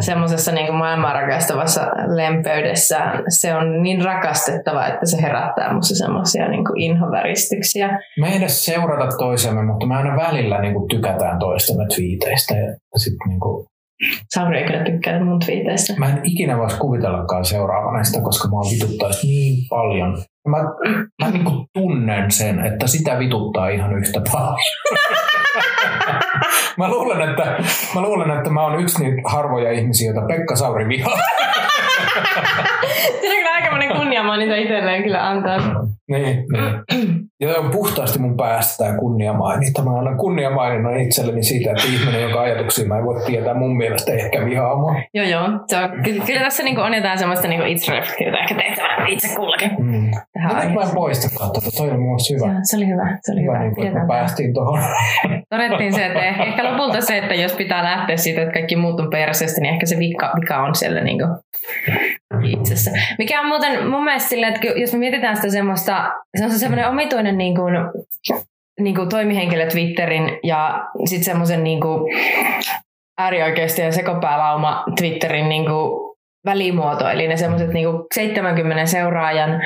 semmoisessa 0.00 0.52
niin 0.52 0.74
maailmaa 0.74 1.12
rakastavassa 1.12 1.80
lempeydessä. 2.06 2.98
Se 3.28 3.54
on 3.54 3.82
niin 3.82 4.04
rakastettava, 4.04 4.86
että 4.86 5.06
se 5.06 5.22
herättää 5.22 5.74
musta 5.74 5.94
semmoisia 5.94 6.48
niin 6.48 6.64
inhoväristyksiä. 6.76 7.98
me 8.20 8.28
ei 8.28 8.36
edes 8.36 8.64
seurata 8.64 9.16
toisemme, 9.18 9.62
mutta 9.62 9.86
me 9.86 9.96
aina 9.96 10.16
välillä 10.16 10.60
niin 10.60 10.74
kuin, 10.74 10.88
tykätään 10.88 11.38
toistemme 11.38 11.86
twiiteistä. 11.94 12.54
Ja 12.54 12.98
sit, 12.98 13.14
niin 13.28 13.40
kuin, 13.40 13.66
Sauri 14.34 14.58
ei 14.58 14.66
kyllä 14.66 14.84
tykkää 14.84 15.24
mun 15.24 15.40
twiiteistä. 15.40 15.94
mä 15.98 16.08
en 16.08 16.20
ikinä 16.24 16.58
voisi 16.58 16.78
kuvitellakaan 16.78 17.44
seuraavana 17.44 18.04
sitä, 18.04 18.22
koska 18.22 18.48
mua 18.48 18.60
vituttaisi 18.60 19.26
niin 19.26 19.68
paljon. 19.70 20.18
Mä, 20.48 20.58
mä 21.22 21.30
niin 21.30 21.44
kuin 21.44 21.66
tunnen 21.74 22.30
sen, 22.30 22.64
että 22.66 22.86
sitä 22.86 23.18
vituttaa 23.18 23.68
ihan 23.68 23.98
yhtä 23.98 24.20
paljon. 24.32 24.56
mä, 26.78 26.88
luulen, 26.88 27.30
että, 27.30 27.44
mä 27.94 28.02
luulen, 28.02 28.30
että 28.30 28.50
mä 28.50 28.62
oon 28.62 28.80
yksi 28.80 29.04
niitä 29.04 29.22
harvoja 29.24 29.72
ihmisiä, 29.72 30.12
joita 30.12 30.26
Pekka 30.26 30.56
Sauri 30.56 30.88
vihaa. 30.88 31.18
Siinä 33.20 33.34
on 33.34 33.36
kyllä 33.36 33.50
aika 33.54 33.70
monen 33.70 33.96
kunniamaininta 33.96 34.56
itselleen 34.56 35.02
kyllä 35.02 35.28
antaa. 35.28 35.58
niin, 36.08 36.44
niin. 36.52 37.26
Ja 37.40 37.58
on 37.58 37.70
puhtaasti 37.70 38.18
mun 38.18 38.36
päästä 38.36 38.84
tämä 38.84 38.98
kunniamaininta. 38.98 39.82
Mä 39.82 39.98
annan 39.98 40.16
kunniamaininnan 40.16 41.00
itselleni 41.00 41.42
siitä, 41.42 41.70
että 41.70 41.82
ihminen, 41.86 42.22
joka 42.22 42.40
ajatuksia 42.40 42.88
mä 42.88 42.98
en 42.98 43.04
voi 43.04 43.22
tietää, 43.26 43.54
mun 43.54 43.76
mielestä 43.76 44.12
ehkä 44.12 44.44
vihaa 44.44 44.76
mua. 44.76 44.94
Joo, 45.14 45.26
joo. 45.26 45.48
Se 45.66 45.76
on, 45.76 45.90
kyllä, 46.04 46.24
kyllä 46.24 46.40
tässä 46.40 46.62
niinku 46.62 46.80
on 46.80 46.94
jotain 46.94 47.18
semmoista 47.18 47.48
niinku 47.48 47.64
itsereflektiota 47.66 48.38
ehkä 48.38 48.54
tehtävä 48.54 49.06
itse 49.08 49.36
kullakin. 49.36 49.70
Mm. 49.78 50.10
Tähän 50.32 50.72
mä 50.74 50.80
en 50.82 50.94
poistakaan 50.94 51.52
tätä. 51.52 51.66
Toi 51.76 51.90
on 51.90 52.00
mun 52.00 52.18
hyvä. 52.30 52.54
Se, 52.54 52.60
se 52.62 52.76
oli 52.76 52.86
hyvä. 52.86 53.18
Se 53.20 53.32
oli 53.32 53.42
Hyvä, 53.42 53.52
hyvä. 53.52 53.62
niin 53.64 53.74
kuin, 53.74 53.86
että 53.86 54.00
me 54.00 54.06
päästiin 54.08 54.54
tuohon. 54.54 54.80
Todettiin 55.50 55.92
se, 55.92 56.06
että 56.06 56.24
ehkä 56.24 56.72
lopulta 56.72 57.00
se, 57.00 57.18
että 57.18 57.34
jos 57.34 57.52
pitää 57.52 57.84
lähteä 57.84 58.16
siitä, 58.16 58.42
että 58.42 58.52
kaikki 58.52 58.76
muut 58.76 59.00
on 59.00 59.10
perseestä, 59.10 59.60
niin 59.60 59.74
ehkä 59.74 59.86
se 59.86 59.98
vika, 59.98 60.32
vika 60.40 60.62
on 60.62 60.74
siellä 60.74 61.00
niin 61.00 61.18
itsessä. 62.44 62.90
Mikä 63.18 63.40
on 63.40 63.46
muuten 63.46 63.88
mun 63.88 64.04
mielestä 64.04 64.28
silleen, 64.28 64.54
että 64.54 64.66
jos 64.66 64.92
me 64.92 64.98
mietitään 64.98 65.36
sitä 65.36 65.50
semmoista, 65.50 66.12
se 66.38 66.44
on 66.44 66.50
se 66.50 66.58
semmoinen 66.58 66.88
omituinen 66.88 67.38
niin 67.38 67.54
kuin, 67.54 67.74
niin 68.80 68.94
kuin 68.94 69.08
toimihenkilö 69.08 69.66
Twitterin 69.66 70.38
ja 70.42 70.88
sitten 71.04 71.24
semmoisen 71.24 71.64
niin 71.64 71.80
kuin 71.80 72.12
äärioikeistien 73.18 73.92
sekopäälauma 73.92 74.84
Twitterin 74.98 75.48
niin 75.48 75.66
kuin 75.66 76.16
välimuoto, 76.44 77.08
eli 77.08 77.28
ne 77.28 77.36
semmoiset 77.36 77.72
niin 77.72 77.88
70 78.14 78.86
seuraajan 78.86 79.62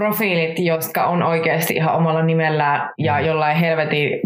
profiilit, 0.00 0.58
jotka 0.58 1.06
on 1.06 1.22
oikeasti 1.22 1.74
ihan 1.74 1.94
omalla 1.94 2.22
nimellään 2.22 2.90
ja 2.98 3.20
jollain 3.20 3.56
helvetin 3.56 4.20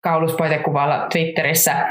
kauluspoitekuvalla 0.00 1.06
Twitterissä. 1.12 1.88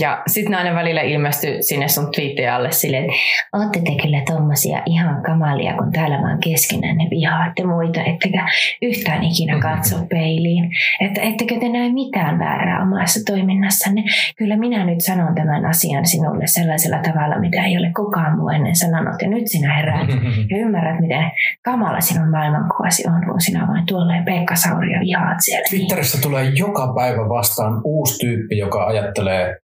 Ja 0.00 0.22
sitten 0.26 0.54
aina 0.54 0.74
välillä 0.74 1.00
ilmestyy 1.00 1.56
sinne 1.60 1.88
sun 1.88 2.12
twiittejä 2.14 2.54
alle 2.54 2.72
silleen, 2.72 3.04
että 3.04 3.16
ootte 3.52 3.80
te 3.80 4.02
kyllä 4.02 4.22
tommosia 4.26 4.82
ihan 4.86 5.22
kamalia, 5.22 5.74
kun 5.74 5.92
täällä 5.92 6.18
vaan 6.22 6.38
keskenään 6.44 6.96
ne 6.96 7.06
vihaatte 7.10 7.64
muita, 7.64 8.00
ettekä 8.00 8.46
yhtään 8.82 9.22
ikinä 9.24 9.58
katso 9.58 9.96
peiliin. 10.10 10.70
Että 11.00 11.20
ettekö 11.20 11.54
te 11.60 11.68
näe 11.68 11.92
mitään 11.92 12.38
väärää 12.38 12.82
omassa 12.82 13.20
toiminnassanne. 13.32 14.02
Kyllä 14.38 14.56
minä 14.56 14.84
nyt 14.84 15.00
sanon 15.00 15.34
tämän 15.34 15.66
asian 15.66 16.06
sinulle 16.06 16.46
sellaisella 16.46 16.98
tavalla, 16.98 17.40
mitä 17.40 17.64
ei 17.64 17.78
ole 17.78 17.90
kukaan 17.96 18.38
muu 18.38 18.48
ennen 18.48 18.76
sanonut. 18.76 19.22
Ja 19.22 19.28
nyt 19.28 19.44
sinä 19.46 19.76
heräät 19.76 20.08
ja 20.50 20.58
ymmärrät, 20.64 21.00
miten 21.00 21.30
kamala 21.64 22.00
sinun 22.00 22.28
maailmankuvasi 22.60 23.08
on, 23.08 23.24
kun 23.26 23.40
sinä 23.40 23.68
vain 23.68 23.86
tuolleen 23.86 24.24
Pekka 24.24 24.56
Sauria 24.56 25.00
vihaat 25.00 25.36
siellä. 25.40 25.64
Twitterissä 25.70 26.20
tulee 26.22 26.44
joka 26.44 26.92
päivä 26.94 27.28
vastaan 27.28 27.80
uusi 27.84 28.18
tyyppi, 28.18 28.58
joka 28.58 28.86
ajattelee, 28.86 29.56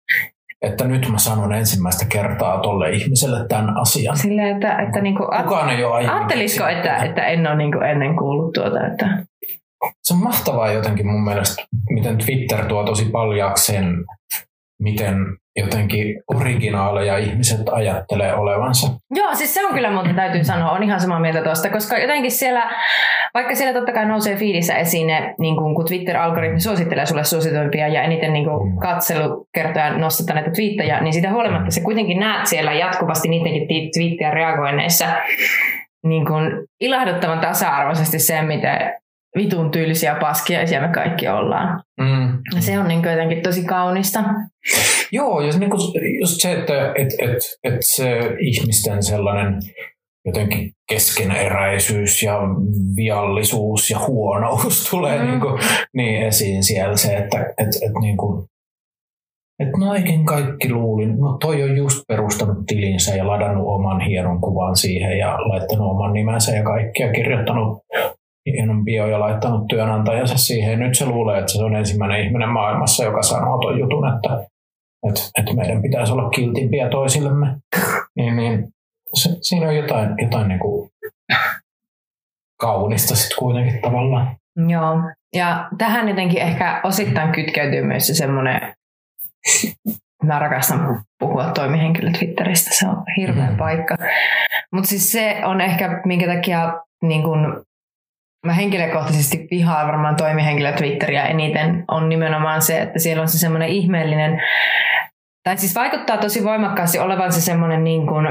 että 0.62 0.84
nyt 0.84 1.08
mä 1.08 1.18
sanon 1.18 1.52
ensimmäistä 1.52 2.04
kertaa 2.08 2.60
tolle 2.60 2.90
ihmiselle 2.90 3.48
tämän 3.48 3.76
asian. 3.76 4.16
Silleen, 4.16 4.54
että, 4.54 4.78
että 4.78 5.00
niinku, 5.00 5.22
Kukaan 5.42 5.70
ei 5.70 5.84
ole 5.84 5.94
ajattelisiko, 5.94 6.68
että, 6.68 6.96
että 6.96 7.26
en 7.26 7.46
ole 7.46 7.56
niinku 7.56 7.78
ennen 7.78 8.16
kuullut 8.16 8.52
tuota, 8.52 8.86
että 8.86 9.24
Se 10.02 10.14
on 10.14 10.22
mahtavaa 10.22 10.72
jotenkin 10.72 11.06
mun 11.06 11.24
mielestä, 11.24 11.62
miten 11.90 12.18
Twitter 12.18 12.66
tuo 12.66 12.84
tosi 12.84 13.04
paljaaksi 13.04 13.72
sen, 13.72 14.04
miten 14.82 15.16
jotenkin 15.56 16.22
originaaleja 16.34 17.18
ihmiset 17.18 17.68
ajattelee 17.72 18.34
olevansa. 18.34 18.86
Joo, 19.10 19.34
siis 19.34 19.54
se 19.54 19.66
on 19.66 19.74
kyllä 19.74 19.90
muuten 19.90 20.14
täytyy 20.14 20.44
sanoa, 20.44 20.70
on 20.70 20.82
ihan 20.82 21.00
samaa 21.00 21.20
mieltä 21.20 21.42
tuosta, 21.42 21.70
koska 21.70 21.98
jotenkin 21.98 22.30
siellä, 22.30 22.70
vaikka 23.34 23.54
siellä 23.54 23.74
totta 23.74 23.92
kai 23.92 24.06
nousee 24.06 24.36
fiidissä 24.36 24.74
esiin 24.74 25.06
ne, 25.06 25.34
niin 25.38 25.56
kun, 25.56 25.74
kun 25.74 25.84
Twitter-algoritmi 25.84 26.60
suosittelee 26.60 27.06
sulle 27.06 27.24
suosituimpia 27.24 27.88
ja 27.88 28.02
eniten 28.02 28.32
niin 28.32 28.44
kun, 28.44 28.78
katselukertoja 28.78 29.98
nostata 29.98 30.34
näitä 30.34 30.50
twiittejä, 30.50 31.00
niin 31.00 31.12
sitä 31.12 31.32
huolimatta 31.32 31.70
se 31.70 31.80
kuitenkin 31.80 32.20
näet 32.20 32.46
siellä 32.46 32.72
jatkuvasti 32.72 33.28
niidenkin 33.28 33.90
twiittejä 33.94 34.30
reagoinneissa 34.30 35.06
niin 36.04 36.26
kun, 36.26 36.66
ilahduttavan 36.80 37.40
tasa-arvoisesti 37.40 38.18
sen, 38.18 38.44
miten 38.44 38.94
vitun 39.36 39.70
tyylisiä 39.70 40.14
paskiaisia 40.14 40.80
me 40.80 40.88
kaikki 40.88 41.28
ollaan. 41.28 41.82
Mm. 42.00 42.38
Se 42.58 42.78
on 42.78 42.88
niin 42.88 43.04
jotenkin 43.04 43.42
tosi 43.42 43.64
kaunista. 43.64 44.20
Joo, 45.14 45.40
ja 45.40 45.58
niin 45.58 45.70
kuin, 45.70 45.80
just 46.20 46.40
se, 46.40 46.52
että 46.52 46.92
et, 46.94 47.12
et, 47.18 47.38
et 47.64 47.78
se 47.80 48.18
ihmisten 48.40 49.02
sellainen 49.02 49.60
jotenkin 50.26 50.72
keskeneräisyys 50.88 52.22
ja 52.22 52.38
viallisuus 52.96 53.90
ja 53.90 53.98
huonous 54.06 54.84
tulee 54.90 55.18
Mm. 55.18 55.26
niin, 55.26 55.40
kuin, 55.40 55.60
niin 55.94 56.22
esiin 56.22 56.62
siellä 56.62 56.96
se, 56.96 57.16
että 57.16 57.40
et, 57.40 57.68
et, 57.68 57.92
niin 58.00 58.16
kuin, 58.16 58.44
et 59.62 59.68
noikin 59.78 60.26
kaikki 60.26 60.72
luulin, 60.72 61.20
no 61.20 61.36
toi 61.40 61.62
on 61.62 61.76
just 61.76 62.02
perustanut 62.08 62.66
tilinsä 62.66 63.16
ja 63.16 63.26
ladannut 63.26 63.66
oman 63.66 64.00
hienon 64.00 64.40
kuvan 64.40 64.76
siihen 64.76 65.18
ja 65.18 65.38
laittanut 65.48 65.90
oman 65.90 66.12
nimensä 66.12 66.52
ja 66.56 66.62
kaikkea, 66.62 67.12
kirjoittanut 67.12 67.78
hienon 68.46 68.84
bio 68.84 69.06
ja 69.06 69.20
laittanut 69.20 69.68
työnantajansa 69.68 70.38
siihen. 70.38 70.78
Nyt 70.78 70.94
se 70.94 71.06
luulee, 71.06 71.38
että 71.38 71.52
se 71.52 71.64
on 71.64 71.76
ensimmäinen 71.76 72.26
ihminen 72.26 72.48
maailmassa, 72.48 73.04
joka 73.04 73.22
sanoo 73.22 73.58
ton 73.58 73.78
jutun, 73.78 74.14
että, 74.14 74.53
että, 75.08 75.20
että 75.38 75.54
meidän 75.54 75.82
pitäisi 75.82 76.12
olla 76.12 76.30
kiltimpiä 76.30 76.88
toisillemme. 76.88 77.46
Niin, 78.16 78.36
niin 78.36 78.68
se, 79.14 79.28
siinä 79.42 79.68
on 79.68 79.76
jotain, 79.76 80.08
jotain 80.18 80.48
niin 80.48 80.58
kuin 80.60 80.90
kaunista 82.60 83.16
sitten 83.16 83.38
kuitenkin 83.38 83.82
tavallaan. 83.82 84.36
Joo. 84.68 84.96
Ja 85.34 85.68
tähän 85.78 86.08
jotenkin 86.08 86.42
ehkä 86.42 86.80
osittain 86.84 87.32
kytkeytyy 87.32 87.82
myös 87.82 88.06
se 88.06 88.14
semmoinen, 88.14 88.74
mä 90.26 90.38
rakastan 90.38 91.04
puhua 91.18 91.44
toimihenkilö 91.50 92.10
Twitteristä, 92.10 92.70
se 92.74 92.88
on 92.88 93.02
hirveä 93.16 93.50
Mm. 93.50 93.56
paikka. 93.56 93.96
Mutta 94.72 94.88
siis 94.88 95.12
se 95.12 95.40
on 95.44 95.60
ehkä, 95.60 96.00
minkä 96.04 96.26
takia 96.26 96.80
niin 97.02 97.22
kun, 97.22 97.64
mä 98.44 98.52
henkilökohtaisesti 98.52 99.48
vihaan 99.50 99.86
varmaan 99.86 100.16
toimihenkilö 100.16 100.72
Twitteriä 100.72 101.24
eniten, 101.24 101.84
on 101.88 102.08
nimenomaan 102.08 102.62
se, 102.62 102.80
että 102.80 102.98
siellä 102.98 103.22
on 103.22 103.28
se 103.28 103.38
semmoinen 103.38 103.68
ihmeellinen, 103.68 104.42
tai 105.42 105.56
siis 105.56 105.74
vaikuttaa 105.74 106.16
tosi 106.16 106.44
voimakkaasti 106.44 106.98
olevan 106.98 107.32
se 107.32 107.40
semmoinen 107.40 107.84
niin 107.84 108.06
kuin, 108.06 108.26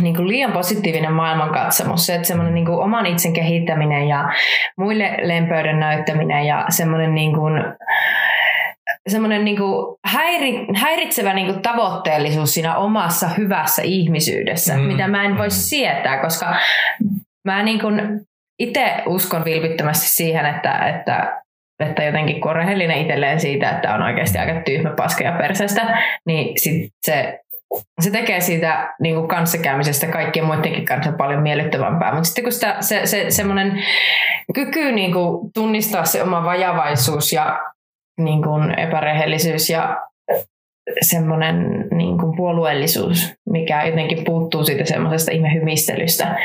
niin 0.00 0.16
kuin 0.16 0.28
liian 0.28 0.52
positiivinen 0.52 1.12
maailmankatsomus, 1.12 2.06
se, 2.06 2.14
että 2.14 2.28
semmoinen 2.28 2.54
niin 2.54 2.66
kuin 2.66 2.78
oman 2.78 3.06
itsen 3.06 3.32
kehittäminen 3.32 4.08
ja 4.08 4.32
muille 4.78 5.16
lempöyden 5.22 5.80
näyttäminen 5.80 6.44
ja 6.44 6.66
semmoinen 6.68 7.14
niin 7.14 7.34
kuin, 7.34 7.52
semmoinen 9.08 9.44
niin 9.44 9.56
kuin 9.56 9.96
häiri, 10.04 10.66
häiritsevä 10.74 11.34
niin 11.34 11.46
kuin 11.46 11.62
tavoitteellisuus 11.62 12.54
siinä 12.54 12.76
omassa 12.76 13.28
hyvässä 13.28 13.82
ihmisyydessä, 13.82 14.76
mm. 14.76 14.82
Mitä 14.82 15.08
mä 15.08 15.24
en 15.24 15.38
voi 15.38 15.50
sietää, 15.50 16.22
koska 16.22 16.54
mä 17.44 17.62
niin 17.62 17.80
kuin 17.80 18.26
itse 18.58 19.02
uskon 19.06 19.44
vilpittömästi 19.44 20.08
siihen, 20.08 20.46
että, 20.46 20.88
että 20.88 21.42
että 21.80 22.04
jotenkin 22.04 22.40
kun 22.40 22.50
on 22.50 22.56
rehellinen 22.56 22.98
itselleen 22.98 23.40
siitä, 23.40 23.70
että 23.70 23.94
on 23.94 24.02
oikeasti 24.02 24.38
aika 24.38 24.60
tyhmä 24.60 24.90
paska 24.90 25.24
ja 25.24 25.32
perseestä, 25.32 26.02
niin 26.26 26.60
sit 26.60 26.92
se, 27.06 27.38
se 28.00 28.10
tekee 28.10 28.40
siitä 28.40 28.94
niin 29.00 29.14
kuin 29.14 29.28
kanssakäymisestä 29.28 30.06
kaikkien 30.06 30.44
muidenkin 30.44 30.84
kanssa 30.84 31.12
paljon 31.12 31.42
miellyttävämpää. 31.42 32.10
Mutta 32.10 32.24
sitten 32.24 32.44
kun 32.44 32.52
sitä, 32.52 32.76
se, 32.80 33.06
se 33.06 33.26
semmoinen 33.28 33.82
kyky 34.54 34.92
niin 34.92 35.12
kuin 35.12 35.52
tunnistaa 35.54 36.04
se 36.04 36.22
oma 36.22 36.44
vajavaisuus 36.44 37.32
ja 37.32 37.58
niin 38.20 38.42
kuin 38.42 38.78
epärehellisyys 38.78 39.70
ja 39.70 39.96
semmoinen 41.02 41.86
niin 41.90 42.18
kuin 42.18 42.36
puolueellisuus, 42.36 43.34
mikä 43.50 43.86
jotenkin 43.86 44.24
puuttuu 44.24 44.64
siitä 44.64 44.84
semmoisesta 44.84 45.32
ihmehymistelystä. 45.32 46.36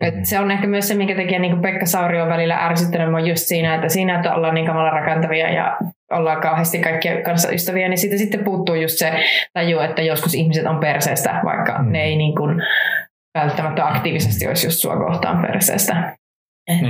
Et 0.00 0.14
se 0.26 0.38
on 0.38 0.50
ehkä 0.50 0.66
myös 0.66 0.88
se, 0.88 0.94
minkä 0.94 1.16
takia 1.16 1.38
niin 1.38 1.52
kuin 1.52 1.62
Pekka 1.62 1.86
Sauri 1.86 2.20
on 2.20 2.28
välillä 2.28 2.56
ärsyttänyt 2.56 3.14
on 3.14 3.26
just 3.26 3.46
siinä, 3.46 3.74
että 3.74 3.88
siinä, 3.88 4.16
että 4.16 4.34
ollaan 4.34 4.54
niin 4.54 4.66
kamala 4.66 4.90
rakentavia 4.90 5.50
ja 5.50 5.76
ollaan 6.10 6.40
kauheasti 6.40 6.78
kaikkia 6.78 7.22
kanssa 7.22 7.50
ystäviä, 7.50 7.88
niin 7.88 7.98
siitä 7.98 8.16
sitten 8.16 8.44
puuttuu 8.44 8.74
just 8.74 8.98
se 8.98 9.12
taju, 9.52 9.78
että 9.78 10.02
joskus 10.02 10.34
ihmiset 10.34 10.66
on 10.66 10.80
perseestä, 10.80 11.40
vaikka 11.44 11.78
mm. 11.78 11.92
ne 11.92 12.04
ei 12.04 12.16
niin 12.16 12.34
kuin 12.34 12.62
välttämättä 13.38 13.86
aktiivisesti 13.86 14.48
olisi 14.48 14.66
just 14.66 14.78
sua 14.78 14.96
kohtaan 14.96 15.42
perseestä. 15.46 16.19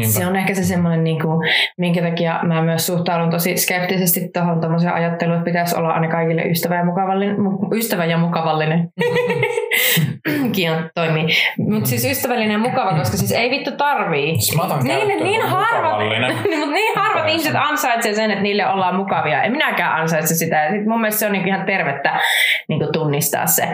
Se 0.03 0.27
on 0.27 0.37
ehkä 0.37 0.55
se 0.55 0.65
semmoinen, 0.65 1.05
niin 1.05 1.21
kuin, 1.21 1.51
minkä 1.79 2.03
takia 2.03 2.41
mä 2.43 2.63
myös 2.63 2.87
suhtaudun 2.87 3.31
tosi 3.31 3.57
skeptisesti 3.57 4.31
tuohon 4.35 4.61
ajatteluun, 4.93 5.39
että 5.39 5.45
pitäisi 5.45 5.77
olla 5.77 5.89
aina 5.89 6.09
kaikille 6.09 6.43
ystävä 6.43 6.77
ja 6.77 6.85
mukavallinen. 6.85 7.37
Ystävä 7.75 8.05
ja 8.05 8.19
mukavallinen. 8.19 8.89
Kion 10.55 10.91
toimii. 10.95 11.27
Mutta 11.59 11.89
siis 11.89 12.05
ystävällinen 12.05 12.53
ja 12.53 12.59
mukava, 12.59 12.99
koska 12.99 13.17
siis 13.17 13.33
ei 13.33 13.51
vittu 13.51 13.71
tarvii. 13.77 14.41
Siis 14.41 14.59
niin, 14.83 15.09
niin, 15.09 15.25
niin 15.29 15.43
harvat, 15.43 15.99
mutta 16.59 16.75
niin 16.75 16.99
harvat 16.99 17.29
ihmiset 17.29 17.55
ansaitsee 17.55 18.15
sen, 18.15 18.31
että 18.31 18.43
niille 18.43 18.67
ollaan 18.67 18.97
mukavia. 18.97 19.43
En 19.43 19.53
minäkään 19.53 20.01
ansaitse 20.01 20.35
sitä. 20.35 20.57
Ja 20.65 20.71
sit 20.71 20.87
mun 20.87 21.01
mielestä 21.01 21.19
se 21.19 21.27
on 21.27 21.33
niinku 21.33 21.49
ihan 21.49 21.67
tervettä 21.67 22.21
niinku 22.69 22.93
tunnistaa 22.93 23.47
se. 23.47 23.69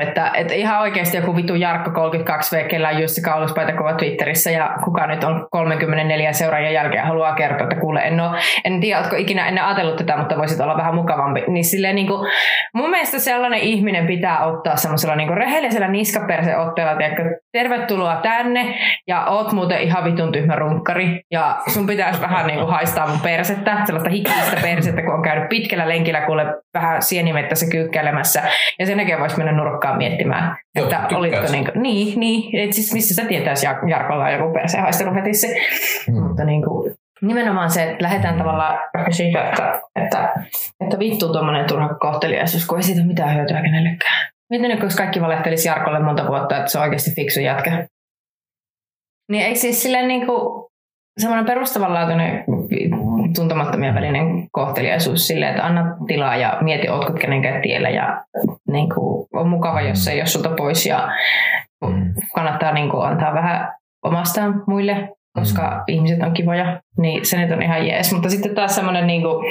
Että, 0.00 0.30
että 0.34 0.54
ihan 0.54 0.80
oikeasti 0.80 1.16
joku 1.16 1.36
vitu 1.36 1.54
Jarkko 1.54 1.90
32V, 1.90 2.68
kellä 2.68 2.88
on 2.88 3.00
Jussi 3.00 3.22
Kauluspaita 3.22 3.72
kova 3.72 3.92
Twitterissä 3.92 4.50
ja 4.50 4.74
kuka 4.84 5.06
nyt 5.06 5.24
on 5.24 5.48
34 5.50 6.32
seuraajan 6.32 6.74
jälkeen 6.74 7.06
haluaa 7.06 7.34
kertoa, 7.34 7.64
että 7.64 7.80
kuule, 7.80 8.00
en, 8.00 8.20
ole, 8.20 8.38
en 8.64 8.80
tiedä, 8.80 8.98
oletko 8.98 9.16
ikinä 9.16 9.48
ennen 9.48 9.64
ajatellut 9.64 9.96
tätä, 9.96 10.16
mutta 10.16 10.36
voisit 10.36 10.60
olla 10.60 10.76
vähän 10.76 10.94
mukavampi. 10.94 11.44
Niin 11.48 11.64
silleen 11.64 11.94
niin 11.94 12.06
kuin, 12.06 12.30
mun 12.74 12.90
mielestä 12.90 13.18
sellainen 13.18 13.60
ihminen 13.60 14.06
pitää 14.06 14.46
ottaa 14.46 14.76
semmoisella 14.76 15.09
niin 15.16 15.36
rehellisellä 15.36 15.88
niskaperseotteella, 15.88 16.92
että 16.92 17.22
tervetuloa 17.52 18.16
tänne 18.16 18.74
ja 19.06 19.24
oot 19.24 19.52
muuten 19.52 19.80
ihan 19.80 20.04
vitun 20.04 20.32
tyhmä 20.32 20.56
runkkari. 20.56 21.20
Ja 21.30 21.60
sun 21.66 21.86
pitäisi 21.86 22.20
vähän 22.20 22.46
niin 22.46 22.58
kuin 22.58 22.70
haistaa 22.70 23.06
mun 23.06 23.20
persettä, 23.20 23.82
sellaista 23.84 24.10
hikistä 24.10 24.56
persettä, 24.62 25.02
kun 25.02 25.14
on 25.14 25.22
käynyt 25.22 25.48
pitkällä 25.48 25.88
lenkillä 25.88 26.20
kuule 26.20 26.46
vähän 26.74 27.02
sienimettässä 27.02 27.66
kyykkäilemässä. 27.70 28.42
Ja 28.78 28.86
sen 28.86 28.98
jälkeen 28.98 29.20
voisi 29.20 29.36
mennä 29.36 29.52
nurkkaan 29.52 29.96
miettimään, 29.96 30.56
Joo, 30.76 30.84
että 30.84 31.16
olitko 31.16 31.52
niin 31.52 31.64
kuin, 31.64 31.82
niin, 31.82 32.20
niin, 32.20 32.68
et 32.68 32.72
siis 32.72 32.94
missä 32.94 33.14
sä 33.14 33.28
tietäisi 33.28 33.66
Jarkolla 33.88 34.24
on 34.24 34.32
joku 34.32 34.58
haistelu 34.82 35.14
heti 35.14 35.34
se, 35.34 35.56
mm. 36.08 36.22
mutta 36.22 36.44
niin 36.44 36.62
kuin, 36.62 36.94
nimenomaan 37.22 37.70
se, 37.70 37.90
että 37.90 38.04
lähdetään 38.04 38.38
tavallaan 38.38 38.78
siitä, 39.10 39.48
että, 39.48 39.80
että, 39.96 40.34
että 40.80 40.98
vittu 40.98 41.32
tuommoinen 41.32 41.66
turha 41.66 41.94
kohteliaisuus, 41.94 42.66
kun 42.66 42.78
ei 42.78 42.82
siitä 42.82 43.06
mitään 43.06 43.34
hyötyä 43.34 43.62
kenellekään. 43.62 44.28
Miten 44.50 44.70
nyt, 44.70 44.82
jos 44.82 44.96
kaikki 44.96 45.20
valehtelisi 45.20 45.68
Jarkolle 45.68 46.00
monta 46.00 46.26
vuotta, 46.26 46.56
että 46.56 46.70
se 46.70 46.78
on 46.78 46.84
oikeasti 46.84 47.10
fiksu 47.16 47.40
jätkä? 47.40 47.86
Niin 49.30 49.46
ei 49.46 49.56
siis 49.56 49.82
silleen 49.82 50.08
niin 50.08 50.26
kuin, 50.26 50.70
semmoinen 51.18 51.46
perustavanlaatuinen 51.46 52.44
tuntemattomien 53.36 53.94
välinen 53.94 54.48
kohteliaisuus 54.52 55.26
silleen, 55.26 55.50
että 55.50 55.66
anna 55.66 55.96
tilaa 56.06 56.36
ja 56.36 56.58
mieti, 56.60 56.88
ootko 56.88 57.12
kenenkään 57.12 57.62
tiellä 57.62 57.88
ja 57.88 58.24
niin 58.68 58.88
kuin, 58.94 59.28
on 59.32 59.48
mukava, 59.48 59.80
jos 59.80 60.04
se 60.04 60.12
ei 60.12 60.20
ole 60.20 60.26
sulta 60.26 60.50
pois 60.56 60.86
ja 60.86 61.08
mm. 61.86 62.14
kannattaa 62.34 62.72
niin 62.72 62.90
kuin, 62.90 63.06
antaa 63.06 63.34
vähän 63.34 63.74
omastaan 64.04 64.62
muille 64.66 65.08
koska 65.32 65.62
mm. 65.62 65.94
ihmiset 65.94 66.22
on 66.22 66.32
kivoja, 66.32 66.80
niin 66.98 67.26
se 67.26 67.38
nyt 67.38 67.50
on 67.50 67.62
ihan 67.62 67.86
jees. 67.86 68.12
Mutta 68.12 68.30
sitten 68.30 68.54
taas 68.54 68.74
semmoinen 68.74 69.06
niin 69.06 69.22
kuin, 69.22 69.46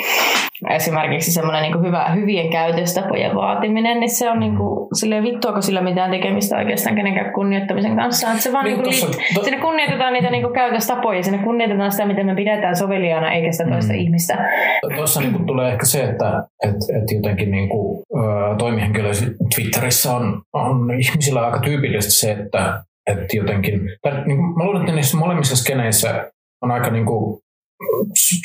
esimerkiksi 0.70 1.32
semmoinen 1.32 1.62
niin 1.62 1.74
kuin 1.74 1.86
hyvä, 1.86 2.10
hyvien 2.10 2.50
käytöstapojen 2.50 3.36
vaatiminen, 3.36 4.00
niin 4.00 4.10
se 4.10 4.30
on 4.30 4.40
niin 4.40 4.58
kuin, 4.58 4.88
silleen 4.94 5.24
vittuako 5.24 5.62
sillä 5.62 5.82
mitään 5.82 6.12
tekemistä 6.12 6.58
oikeastaan 6.58 6.96
kenenkään 6.96 7.34
kunnioittamisen 7.34 7.96
kanssa. 7.96 8.28
Että 8.28 8.44
se 8.44 8.54
vaan 8.54 8.66
niin, 8.66 8.74
niin 8.74 8.84
kuin, 8.84 9.12
tossa, 9.12 9.22
to... 9.34 9.44
sinne 9.44 9.60
kunnioitetaan 9.60 10.14
niitä 10.14 10.30
niin 10.30 10.44
kuin 10.44 10.54
käytöstapoja, 10.54 11.24
sinne 11.24 11.44
kunnioitetaan 11.44 11.92
sitä, 11.92 12.06
miten 12.06 12.26
me 12.26 12.36
pidetään 12.36 12.76
soveliaana, 12.76 13.32
eikä 13.32 13.52
sitä 13.52 13.70
toista 13.70 13.94
mm. 13.94 14.00
ihmistä. 14.00 14.38
Tuossa 14.96 15.22
niin 15.22 15.34
kuin 15.34 15.46
tulee 15.46 15.72
ehkä 15.72 15.86
se, 15.86 16.04
että 16.04 16.44
et, 16.64 16.76
et 16.76 17.12
jotenkin 17.16 17.52
niin 17.52 17.70
kuin, 17.70 18.04
toimihenkilö 18.58 19.12
Twitterissä 19.56 20.12
on, 20.12 20.42
on 20.54 20.92
ihmisillä 21.00 21.42
aika 21.42 21.60
tyypillisesti 21.60 22.20
se, 22.20 22.32
että 22.32 22.84
että 23.12 23.38
jotenkin, 23.38 23.82
tai 24.02 24.26
niin 24.26 24.38
kuin, 24.38 24.58
mä 24.58 24.64
luulen, 24.64 24.82
että 24.82 24.96
niissä 24.96 25.18
molemmissa 25.18 25.56
skeneissä 25.56 26.32
on 26.62 26.72
aika 26.72 26.90
niin 26.90 27.06
kuin, 27.06 27.42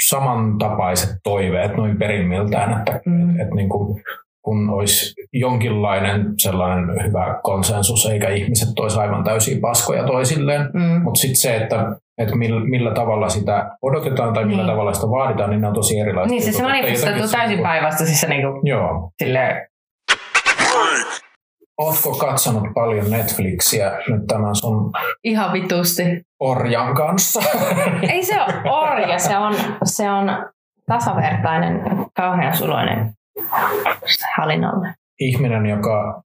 samantapaiset 0.08 1.10
toiveet 1.22 1.76
noin 1.76 1.98
perimmiltään, 1.98 2.78
että 2.78 3.00
mm. 3.06 3.30
et, 3.30 3.46
et, 3.46 3.54
niin 3.54 3.68
kuin, 3.68 4.02
kun 4.44 4.70
olisi 4.70 5.14
jonkinlainen 5.32 6.34
sellainen 6.38 7.06
hyvä 7.06 7.40
konsensus, 7.42 8.06
eikä 8.06 8.28
ihmiset 8.28 8.68
toisi 8.76 8.98
aivan 8.98 9.24
täysiä 9.24 9.58
paskoja 9.60 10.04
toisilleen. 10.04 10.70
Mm. 10.74 11.02
Mutta 11.02 11.20
sitten 11.20 11.36
se, 11.36 11.56
että, 11.56 11.96
että 12.18 12.36
millä, 12.36 12.60
millä 12.60 12.94
tavalla 12.94 13.28
sitä 13.28 13.70
odotetaan 13.82 14.34
tai 14.34 14.44
millä 14.44 14.62
niin. 14.62 14.70
tavalla 14.70 14.92
sitä 14.92 15.06
vaaditaan, 15.06 15.50
niin 15.50 15.60
ne 15.60 15.68
on 15.68 15.74
tosi 15.74 15.98
erilaiset. 15.98 16.30
Niin, 16.30 16.42
se, 16.42 16.52
se 16.52 16.62
manifestoituu 16.62 17.28
täysin 17.28 17.62
päinvastaisissa 17.62 18.26
niin 18.26 18.42
kuin, 18.42 18.66
Joo. 18.66 19.10
Silleen, 19.22 19.68
Ootko 21.78 22.10
katsonut 22.10 22.64
paljon 22.74 23.10
Netflixiä 23.10 23.90
nyt 24.08 24.26
tämän 24.26 24.56
sun 24.56 24.90
Ihan 25.24 25.52
vitusti. 25.52 26.02
orjan 26.40 26.94
kanssa? 26.94 27.40
Ei 28.12 28.24
se 28.24 28.34
ole 28.42 28.70
orja, 28.70 29.18
se 29.18 29.38
on, 29.38 29.54
se 29.84 30.10
on 30.10 30.46
tasavertainen, 30.86 31.82
kauhean 32.16 32.56
suloinen 32.56 33.12
hallinnolle. 34.36 34.94
Ihminen, 35.20 35.66
joka 35.66 36.22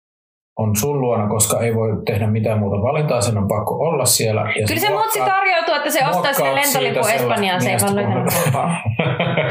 on 0.60 0.76
sun 0.76 1.02
luona, 1.02 1.28
koska 1.30 1.60
ei 1.60 1.76
voi 1.76 1.90
tehdä 2.06 2.28
mitään 2.28 2.60
muuta 2.60 2.82
valintaa, 2.82 3.22
sen 3.22 3.38
on 3.38 3.48
pakko 3.48 3.76
olla 3.76 4.06
siellä. 4.06 4.42
Ja 4.42 4.68
Kyllä 4.68 4.82
se 4.82 4.90
mutsi 4.90 5.20
tarjoutuu, 5.20 5.74
että 5.76 5.90
se 5.90 6.08
ostaa 6.08 6.34
sen 6.34 6.56
lentolipun 6.56 7.12
Espanjaan, 7.12 7.62
se 7.62 7.70
ei 7.70 7.78
voi 7.82 7.96
löytää 7.96 8.24
halpaa. 8.44 8.76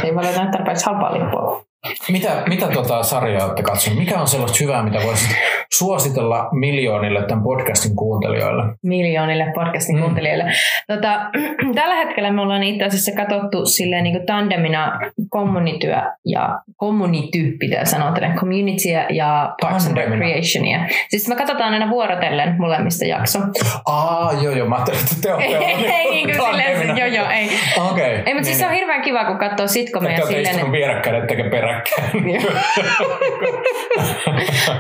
se 0.01 0.07
ei 0.07 0.15
voi 0.15 0.25
löytää 0.25 0.51
tarpeeksi 0.51 0.87
halpaa 0.87 1.13
lippua. 1.15 1.65
Mitä, 2.09 2.43
mitä 2.49 2.69
tota 2.69 3.03
sarjaa 3.03 3.45
olette 3.45 3.63
katsoneet? 3.63 3.99
Mikä 3.99 4.21
on 4.21 4.29
sellaista 4.29 4.59
hyvää, 4.61 4.83
mitä 4.83 4.99
voisit 5.05 5.37
suositella 5.73 6.49
miljoonille 6.53 7.23
tämän 7.23 7.45
podcastin 7.45 7.97
kuuntelijoille? 7.97 8.63
Miljoonille 8.83 9.53
podcastin 9.55 9.97
mm. 9.97 10.03
kuuntelijoille. 10.03 10.45
Tota, 10.87 11.31
tällä 11.81 11.95
hetkellä 11.95 12.33
me 12.33 12.41
ollaan 12.41 12.63
itse 12.63 12.85
asiassa 12.85 13.13
katsottu 13.17 13.67
silleen 13.67 14.05
niin 14.05 14.27
tandemina 14.27 15.01
communityä 15.33 16.15
ja 16.25 16.61
community 16.81 17.57
pitää 17.59 17.85
sanoa, 17.85 18.15
communitya 18.41 19.07
ja 19.11 19.55
Parks 19.61 19.87
and 19.87 19.97
Recreationia. 19.97 20.81
Siis 21.09 21.29
me 21.29 21.37
katsotaan 21.37 21.73
aina 21.73 21.91
vuorotellen 21.91 22.57
molemmista 22.59 23.05
jakso. 23.05 23.39
Aa, 23.87 24.33
joo 24.43 24.53
joo, 24.53 24.69
mä 24.69 24.75
ajattelin, 24.75 25.01
että 25.01 25.15
te 25.23 25.35
olette 25.35 25.57
Ei, 25.69 25.87
ei 25.87 26.11
niin 26.11 26.27
kuin 26.27 26.49
silleen, 26.51 26.99
joo 26.99 27.07
joo, 27.07 27.27
ei. 27.31 27.51
Okay, 27.91 28.05
ei, 28.05 28.19
mutta 28.19 28.33
niin, 28.33 28.45
siis 28.45 28.59
se 28.59 28.65
on 28.65 28.71
niin. 28.71 28.79
hirveän 28.79 29.03
kiva, 29.03 29.25
kun 29.25 29.39
katsoo 29.39 29.67
sitcomeja 29.67 30.27
silleen. 30.27 30.45
Te 30.45 30.51
olette 30.51 30.73
vierekkäin, 30.73 31.17
ettekä 31.17 31.45
peräkkäin. 31.79 32.53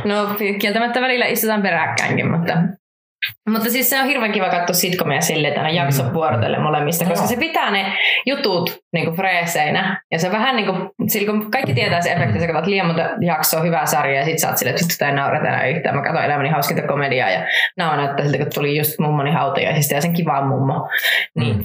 no 0.05 0.34
kieltämättä 0.59 1.01
välillä 1.01 1.26
istutaan 1.26 1.62
peräkkäinkin, 1.62 2.30
mutta 2.30 2.55
mutta 3.51 3.70
siis 3.70 3.90
se 3.90 4.01
on 4.01 4.07
hirveän 4.07 4.32
kiva 4.32 4.49
katsoa 4.49 4.74
sitcomia 4.74 5.20
silleen, 5.20 5.55
että 5.55 5.68
jakso 5.68 6.03
mm. 6.03 6.14
vuorotelle 6.14 6.59
molemmista, 6.59 7.05
koska 7.05 7.26
se 7.26 7.36
pitää 7.36 7.70
ne 7.70 7.92
jutut 8.26 8.78
niin 8.92 9.05
kuin 9.05 9.16
freeseinä. 9.16 10.03
Ja 10.12 10.18
se 10.18 10.32
vähän 10.32 10.57
niin 10.57 10.66
kuin, 10.66 10.90
kun 11.26 11.51
kaikki 11.51 11.74
tietää 11.74 12.01
se 12.01 12.12
efekti, 12.12 12.28
että 12.28 12.40
sä 12.40 12.46
katsot 12.46 12.66
liian 12.66 12.86
monta 12.86 13.09
jaksoa, 13.20 13.61
hyvää 13.61 13.86
sarjaa, 13.86 14.18
ja 14.18 14.24
sit 14.24 14.38
sä 14.38 14.49
oot 14.49 14.59
silleen, 14.59 14.76
että 14.76 14.92
sitä 14.92 15.09
ei 15.09 15.14
naureta 15.14 15.49
enää 15.49 15.66
yhtään. 15.66 15.96
Mä 15.96 16.03
katsoin 16.03 16.24
elämäni 16.24 16.49
hauskinta 16.49 16.82
komediaa, 16.82 17.30
ja 17.30 17.46
naama 17.76 17.96
näyttää 17.96 18.24
siltä, 18.26 18.38
kun 18.38 18.55
tuli 18.55 18.78
just 18.78 18.99
mummoni 18.99 19.32
hautajaisista, 19.32 19.94
ja 19.94 20.01
sen 20.01 20.12
kiva 20.12 20.46
mummo. 20.46 20.88
Niin 21.34 21.57
mm 21.57 21.64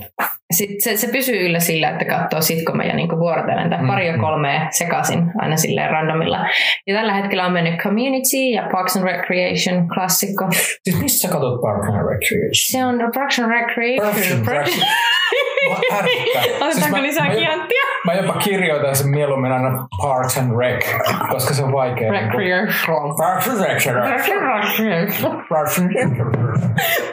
sit 0.54 0.82
se, 0.84 0.98
se 0.98 1.08
pysyy 1.08 1.46
yllä 1.46 1.60
sillä, 1.60 1.90
että 1.90 2.06
katsoo 2.06 2.42
sitcomeja 2.42 2.96
niin 2.96 3.20
vuorotellen 3.20 3.70
tai 3.70 3.80
pari 3.88 4.06
mm-hmm. 4.06 4.22
kolmea 4.22 4.68
sekaisin 4.70 5.32
aina 5.38 5.58
silleen 5.58 5.90
randomilla. 5.90 6.40
Ja 6.88 6.96
tällä 6.96 7.14
hetkellä 7.14 7.46
on 7.46 7.54
mennyt 7.54 7.80
Community 7.80 8.38
ja 8.54 8.70
Parks 8.72 8.98
and 8.98 9.06
Recreation 9.06 9.88
klassikko. 9.94 10.48
Siis 10.84 11.02
missä 11.02 11.28
katsot 11.28 11.62
Parks 11.62 11.88
and 11.88 11.96
Recreation? 11.96 12.52
Se 12.54 12.86
on 12.86 13.12
Parks 13.16 13.40
and 13.40 13.52
Recreation. 13.52 14.14
Parks 14.14 14.32
and 14.32 14.46
Otetaanko 16.62 16.98
siis 16.98 17.02
lisää 17.02 17.30
kianttia? 17.30 17.82
Mä 18.06 18.14
jopa 18.14 18.34
kirjoitan 18.34 18.96
sen 18.96 19.08
mieluummin 19.08 19.52
aina 19.52 19.88
Parks 20.02 20.38
and 20.38 20.58
Rec, 20.58 20.86
koska 21.32 21.54
se 21.54 21.64
on 21.64 21.72
vaikea. 21.72 22.12
Recreation. 22.12 23.16
Parks 23.18 23.48
and 23.48 23.62
Recreation. 23.62 24.14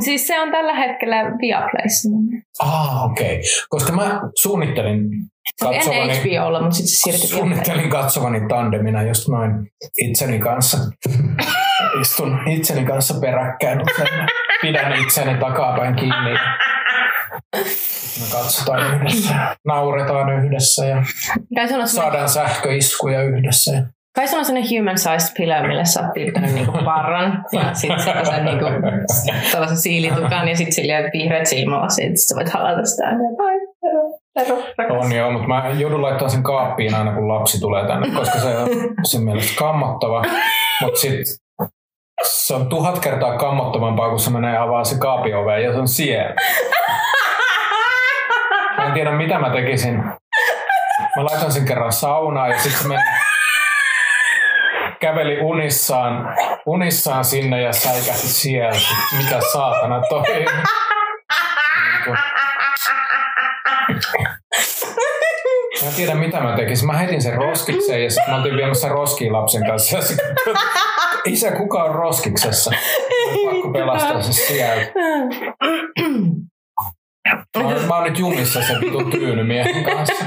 Siis 0.01 0.27
se 0.27 0.41
on 0.41 0.51
tällä 0.51 0.75
hetkellä 0.75 1.17
Viaplayssa. 1.41 2.09
Ah, 2.61 3.05
okei. 3.05 3.27
Okay. 3.27 3.41
Koska 3.69 3.93
mä 3.93 4.21
suunnittelin 4.39 5.11
katsovani, 5.61 6.01
ennen 6.01 6.17
HBOlla, 6.17 6.61
mutta 6.61 6.77
sitten 6.77 6.95
siirtyi 6.95 7.29
Suunnittelin 7.29 7.91
katsovani 7.91 8.41
tandemina 8.49 9.03
just 9.03 9.29
noin 9.29 9.53
itseni 9.99 10.39
kanssa. 10.39 10.79
Istun 12.01 12.39
itseni 12.49 12.85
kanssa 12.85 13.15
peräkkäin. 13.21 13.81
Pidän 14.63 14.93
itseni 14.93 15.39
takapäin 15.39 15.97
kiinni. 15.97 16.35
Me 18.21 18.27
katsotaan 18.33 18.95
yhdessä, 18.95 19.35
nauretaan 19.67 20.45
yhdessä 20.45 20.87
ja 20.87 21.03
saadaan 21.87 22.29
sähköiskuja 22.29 23.23
yhdessä. 23.23 23.83
Kai 24.15 24.29
sulla 24.29 24.39
on 24.39 24.45
sellainen 24.45 24.79
human 24.79 24.99
sized 24.99 25.37
pillow, 25.37 25.67
millä 25.67 25.85
sä 25.85 26.01
oot 26.01 26.13
piirtänyt 26.13 26.55
niinku 26.55 26.79
parran 26.85 27.45
ja 27.53 27.75
sitten 27.75 28.03
sellaisen 28.03 28.45
niinku, 28.45 28.65
sellaisen 29.51 29.77
siilitukan 29.77 30.49
ja 30.49 30.57
sitten 30.57 30.75
sillä 30.75 30.95
vihreät 31.13 31.47
silmälasit. 31.47 32.05
Sitten 32.05 32.17
sä 32.17 32.35
voit 32.35 32.49
halata 32.49 32.85
sitä. 32.85 33.05
Ja 33.07 33.13
bye. 33.13 33.61
On 34.91 35.13
joo, 35.13 35.33
mutta 35.33 35.49
mä 35.49 35.69
joudun 35.79 36.03
laittamaan 36.03 36.31
sen 36.31 36.43
kaappiin 36.43 36.95
aina 36.95 37.15
kun 37.15 37.29
lapsi 37.29 37.61
tulee 37.61 37.87
tänne, 37.87 38.09
koska 38.17 38.39
se 38.39 38.57
on 38.57 38.69
sen 39.05 39.23
mielestä 39.23 39.59
kammottava. 39.59 40.23
Mutta 40.83 41.01
sitten 41.01 41.25
se 42.25 42.55
on 42.55 42.67
tuhat 42.67 42.99
kertaa 42.99 43.39
kammottavampaa, 43.39 44.11
kun 44.11 44.21
se 44.21 44.31
menee 44.31 44.59
avaa 44.59 44.85
se 44.85 44.99
kaapin 44.99 45.37
oveen 45.37 45.65
ja 45.65 45.73
se 45.73 45.79
on 45.79 45.89
siellä. 45.89 46.35
Mä 48.81 48.87
en 48.87 48.93
tiedä 48.93 49.13
mitä 49.13 49.39
mä 49.39 49.51
tekisin. 49.51 49.97
Mä 51.17 51.25
laitan 51.31 51.53
sen 51.53 51.65
kerran 51.65 51.93
saunaan 51.93 52.51
ja 52.51 52.59
sitten 52.59 52.89
meni, 52.89 53.03
käveli 55.01 55.41
unissaan, 55.41 56.35
unissaan 56.67 57.25
sinne 57.25 57.63
ja 57.63 57.73
säikähti 57.73 58.29
siellä. 58.29 58.81
Mitä 59.19 59.41
saatana 59.53 60.01
toi? 60.09 60.45
Mä 65.83 65.89
en 65.89 65.95
tiedä 65.97 66.15
mitä 66.15 66.41
mä 66.41 66.57
tekisin. 66.57 66.87
Mä 66.87 66.99
heitin 66.99 67.23
sen 67.23 67.35
roskikseen 67.35 68.03
ja 68.05 68.11
sitten 68.11 68.31
mä 68.31 68.37
oltiin 68.37 68.57
viemässä 68.57 68.89
roskiin 68.89 69.33
lapsen 69.33 69.67
kanssa. 69.67 69.99
Isä, 71.25 71.51
kuka 71.51 71.85
on 71.85 71.95
roskiksessa? 71.95 72.71
Pakko 73.51 73.73
pelastaa 73.73 74.23
se 74.23 74.33
sieltä. 74.33 74.93
Mä 77.37 77.65
oon, 77.65 77.85
mä 77.89 77.95
oon 77.95 78.05
nyt 78.05 78.19
jumissa 78.19 78.63
sen 78.63 78.81
vitun 78.81 79.11
tyynymiehen 79.11 79.85
kanssa. 79.85 80.25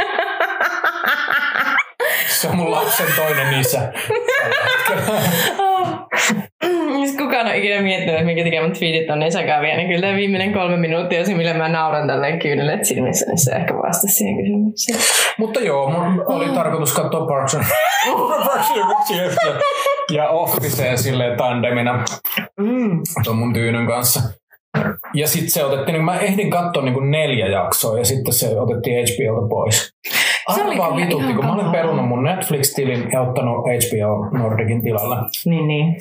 Se 2.27 2.47
on 2.47 2.55
mun 2.57 2.71
lapsen 2.71 3.07
toinen 3.15 3.59
isä. 3.59 3.93
Jos 7.01 7.15
kukaan 7.17 7.47
on 7.47 7.55
ikinä 7.55 7.81
miettinyt, 7.81 8.13
että 8.15 8.25
minkä 8.25 8.43
takia 8.43 8.61
mun 8.61 8.71
tweetit 8.71 9.09
on 9.09 9.23
isäkään 9.23 9.61
vielä, 9.61 9.77
niin 9.77 9.87
kyllä 9.87 10.01
tämä 10.01 10.15
viimeinen 10.15 10.53
kolme 10.53 10.77
minuuttia 10.77 11.19
on 11.19 11.25
se, 11.25 11.33
millä 11.33 11.53
mä 11.53 11.69
nauran 11.69 12.07
tälleen 12.07 12.39
kyynelet 12.39 12.85
silmissä, 12.85 13.25
niin 13.25 13.37
se 13.37 13.51
ehkä 13.51 13.73
vastasi 13.73 14.13
siihen 14.13 14.37
kysymykseen. 14.37 14.99
Mutta 15.37 15.59
joo, 15.59 15.89
mun 15.89 16.23
oli 16.27 16.49
tarkoitus 16.49 16.93
katsoa 16.93 17.27
Parks 17.27 17.55
and 17.55 17.63
ja 20.11 20.29
Officea 20.29 20.97
silleen 20.97 21.37
tandemina 21.37 22.03
Mm. 22.59 23.01
tuon 23.23 23.37
mun 23.37 23.53
tyynyn 23.53 23.87
kanssa. 23.87 24.19
Ja 25.13 25.27
sitten 25.27 25.49
se 25.49 25.65
otettiin, 25.65 25.93
niin 25.93 26.05
mä 26.05 26.19
ehdin 26.19 26.49
katsoa 26.49 26.83
niin 26.83 26.93
kuin 26.93 27.11
neljä 27.11 27.47
jaksoa 27.47 27.99
ja 27.99 28.05
sitten 28.05 28.33
se 28.33 28.59
otettiin 28.59 29.05
HBOlta 29.05 29.47
pois. 29.47 29.93
Kyllä 30.55 30.95
vitutti, 30.95 31.33
kun 31.33 31.45
mä 31.45 31.53
olin 31.53 31.65
kamalaa. 31.65 31.71
perunut 31.71 32.07
mun 32.07 32.23
Netflix-tilin 32.23 33.11
ja 33.11 33.21
ottanut 33.21 33.57
HBO 33.57 34.37
Nordicin 34.37 34.83
tilalle. 34.83 35.15
Niin, 35.45 35.67
niin. 35.67 35.95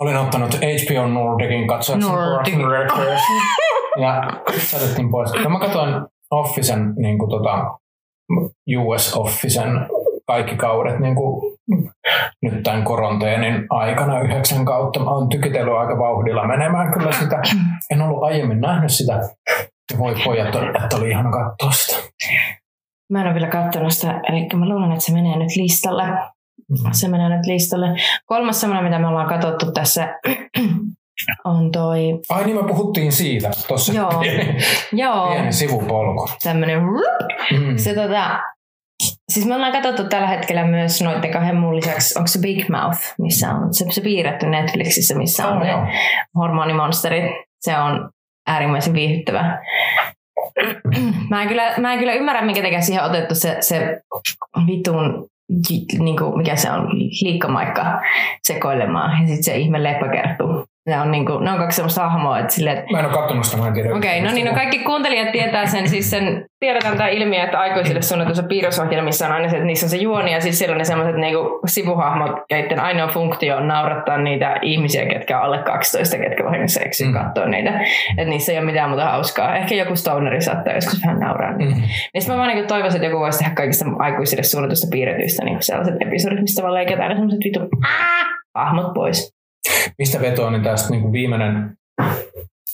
Olin 0.00 0.16
ottanut 0.16 0.54
HBO 0.54 1.06
Nordicin 1.06 1.66
katsoakseni 1.66 2.12
Nordic. 2.12 2.54
Ja 4.00 4.22
se 4.58 4.76
otettiin 4.76 5.10
pois. 5.10 5.30
Ja 5.44 5.50
mä 5.50 5.60
katsoin 5.60 5.94
Officen, 6.30 6.94
niin 6.96 7.18
kuin 7.18 7.30
tota, 7.30 7.78
US 8.78 9.16
Officen 9.16 9.86
kaikki 10.26 10.56
kaudet 10.56 10.98
niin 10.98 11.14
kuin 11.14 11.57
nyt 12.42 12.62
tämän 12.62 12.84
koronteenin 12.84 13.66
aikana 13.70 14.20
yhdeksän 14.20 14.64
kautta. 14.64 15.00
Mä 15.00 15.10
oon 15.10 15.28
tykitellyt 15.28 15.74
aika 15.74 15.98
vauhdilla 15.98 16.46
menemään 16.46 16.92
kyllä 16.92 17.12
sitä. 17.12 17.42
En 17.90 18.02
ollut 18.02 18.22
aiemmin 18.22 18.60
nähnyt 18.60 18.90
sitä. 18.92 19.12
Ja 19.92 19.98
voi 19.98 20.14
pojat, 20.24 20.46
että 20.84 20.96
oli 20.96 21.10
ihana 21.10 21.30
katsoa 21.30 21.70
sitä. 21.70 21.96
Mä 23.12 23.20
en 23.20 23.26
ole 23.26 23.34
vielä 23.34 23.48
katsonut 23.48 23.92
sitä, 23.92 24.20
eli 24.28 24.46
mä 24.56 24.68
luulen, 24.68 24.92
että 24.92 25.04
se 25.04 25.12
menee 25.12 25.36
nyt 25.38 25.56
listalle. 25.56 26.02
Se 26.92 27.08
menee 27.08 27.28
nyt 27.28 27.46
listalle. 27.46 27.86
Kolmas 28.26 28.60
semmoinen, 28.60 28.84
mitä 28.84 28.98
me 28.98 29.06
ollaan 29.08 29.28
katsottu 29.28 29.72
tässä, 29.72 30.08
on 31.44 31.70
toi, 31.72 32.18
Ai 32.30 32.44
niin, 32.44 32.56
me 32.56 32.68
puhuttiin 32.68 33.12
siitä. 33.12 33.50
Tuossa 33.68 33.92
Joo. 33.92 34.20
pieni, 34.20 34.56
joo, 34.92 35.28
pieni 35.30 35.52
sivupolku. 35.52 36.28
tämmöinen, 36.42 36.80
Mm. 37.52 37.76
se 37.76 37.94
tota, 37.94 38.40
siis 39.32 39.46
me 39.46 39.54
ollaan 39.54 39.72
katsottu 39.72 40.04
tällä 40.04 40.26
hetkellä 40.28 40.64
myös 40.64 41.02
noiden 41.02 41.30
kahden 41.30 41.56
muun 41.56 41.76
lisäksi, 41.76 42.18
onko 42.18 42.26
se 42.26 42.38
Big 42.38 42.68
Mouth, 42.68 42.98
missä 43.18 43.50
on 43.50 43.74
se, 43.74 43.84
se 43.90 44.00
piirretty 44.00 44.46
Netflixissä, 44.46 45.14
missä 45.14 45.46
on 45.48 45.56
Oh, 45.56 45.62
ne 45.62 45.70
joo. 45.70 45.86
hormonimonsterit. 46.34 47.24
Se 47.60 47.78
on 47.78 48.10
äärimmäisen 48.46 48.94
viihdyttävä. 48.94 49.58
Mä 51.30 51.42
en 51.42 51.48
kyllä, 51.48 51.74
mä 51.78 51.92
en 51.92 51.98
kyllä 51.98 52.12
ymmärrä, 52.12 52.42
minkä 52.42 52.62
takia 52.62 52.80
siihen 52.80 53.04
on 53.04 53.10
otettu 53.10 53.34
se, 53.34 53.56
se 53.60 54.00
vitun, 54.66 55.26
niin 55.98 56.16
kuin, 56.16 56.36
mikä 56.36 56.56
se 56.56 56.70
on, 56.70 56.88
liikkamaikka 57.22 58.00
sekoilemaan. 58.42 59.20
Ja 59.22 59.26
sitten 59.26 59.44
se 59.44 59.56
ihme 59.56 59.82
leppäkerttu. 59.82 60.44
Ne 60.88 61.00
on, 61.00 61.10
niin 61.10 61.26
kuin, 61.26 61.44
ne 61.44 61.50
on 61.52 61.58
kaksi 61.58 61.76
semmoista 61.76 62.08
hahmoa, 62.08 62.38
että 62.38 62.54
silleen, 62.54 62.78
että 62.78 62.92
Mä 62.92 62.98
en 62.98 63.04
ole 63.04 63.14
katsonut 63.14 63.44
sitä, 63.44 63.56
mä 63.62 63.66
en 63.68 63.72
tiedä. 63.74 63.94
Okei, 63.96 64.20
no 64.20 64.30
niin, 64.30 64.46
no 64.46 64.52
kaikki 64.54 64.78
kuuntelijat 64.78 65.32
tietää 65.32 65.66
sen, 65.66 65.88
siis 65.88 66.10
sen, 66.10 66.44
tiedetään 66.60 66.96
tämä 66.96 67.08
ilmiö, 67.08 67.44
että 67.44 67.58
aikuisille 67.60 68.02
suunnatussa 68.02 68.42
piirrosohjelmissa 68.42 69.26
on 69.26 69.32
aina 69.32 69.48
se, 69.48 69.56
että 69.56 69.66
niissä 69.66 69.86
on 69.86 69.90
se 69.90 69.96
juoni 69.96 70.32
ja 70.32 70.40
siis 70.40 70.58
siellä 70.58 70.72
on 70.72 70.78
ne 70.78 70.84
sellaiset 70.84 71.16
niinku 71.16 71.60
sivuhahmot, 71.66 72.30
joiden 72.50 72.80
ainoa 72.80 73.08
funktio 73.08 73.56
on 73.56 73.68
naurattaa 73.68 74.18
niitä 74.18 74.56
ihmisiä, 74.62 75.06
ketkä 75.06 75.38
on 75.38 75.44
alle 75.44 75.58
12, 75.58 76.18
ketkä 76.18 76.44
vahingossa 76.44 76.80
eksy 76.80 77.04
Mm. 77.04 77.12
katsoa 77.12 77.46
niitä. 77.46 77.80
Että 78.18 78.30
niissä 78.30 78.52
ei 78.52 78.58
ole 78.58 78.66
mitään 78.66 78.90
muuta 78.90 79.04
hauskaa. 79.04 79.56
Ehkä 79.56 79.74
joku 79.74 79.96
stoneri 79.96 80.40
saattaa 80.40 80.72
joskus 80.74 81.00
vähän 81.06 81.20
nauraa. 81.20 81.52
Mm. 81.52 81.58
Mm. 81.64 81.74
Niin 82.14 82.22
mä 82.28 82.36
vaan 82.36 82.48
niinku 82.48 82.66
toivoisin, 82.68 82.96
että 82.98 83.06
joku 83.06 83.20
voisi 83.20 83.38
tehdä 83.38 83.54
kaikista 83.54 83.84
aikuisille 83.98 84.42
suunnatusta 84.42 84.86
piirretyistä 84.90 85.44
niin 85.44 85.56
sellaiset 85.60 85.94
episodit, 86.00 86.40
mistä 86.40 86.62
vaan 86.62 86.74
leiketään 86.74 87.08
ne 87.08 87.14
sellaiset 87.14 87.44
vitu 87.44 87.60
"Aa!" 87.60 88.64
hahmot 88.64 88.94
pois. 88.94 89.37
Mistä 89.98 90.20
vetoa, 90.20 90.50
niin 90.50 90.62
tästä 90.62 90.90
niin 90.90 91.02
kuin 91.02 91.12
viimeinen, 91.12 91.76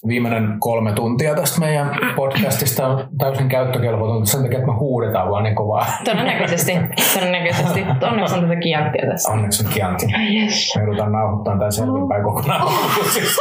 viimeinen 0.09 0.57
kolme 0.59 0.93
tuntia 0.93 1.35
tästä 1.35 1.61
meidän 1.61 1.99
podcastista 2.17 2.87
on 2.87 3.09
täysin 3.19 3.49
käyttökelvotonta 3.49 4.31
sen 4.31 4.43
takia, 4.43 4.59
että 4.59 4.73
me 4.73 4.79
huudetaan 4.79 5.31
vaan 5.31 5.45
niin 5.45 5.55
kovaa. 5.55 5.87
Todennäköisesti, 6.05 6.73
todennäköisesti. 7.15 7.85
Onneksi 8.03 8.35
on 8.35 8.41
tätä 8.41 8.57
kianttia 8.57 9.07
tässä. 9.11 9.33
Onneksi 9.33 9.67
on 9.67 9.73
kianti. 9.73 10.07
Ai 10.17 10.37
yes. 10.37 10.73
Me 10.77 10.83
joudutaan 10.83 11.13
nauhoittamaan 11.13 11.59
tämän 11.59 11.73
selvinpäin 11.73 12.23
kokonaan 12.25 12.73
siis 13.13 13.37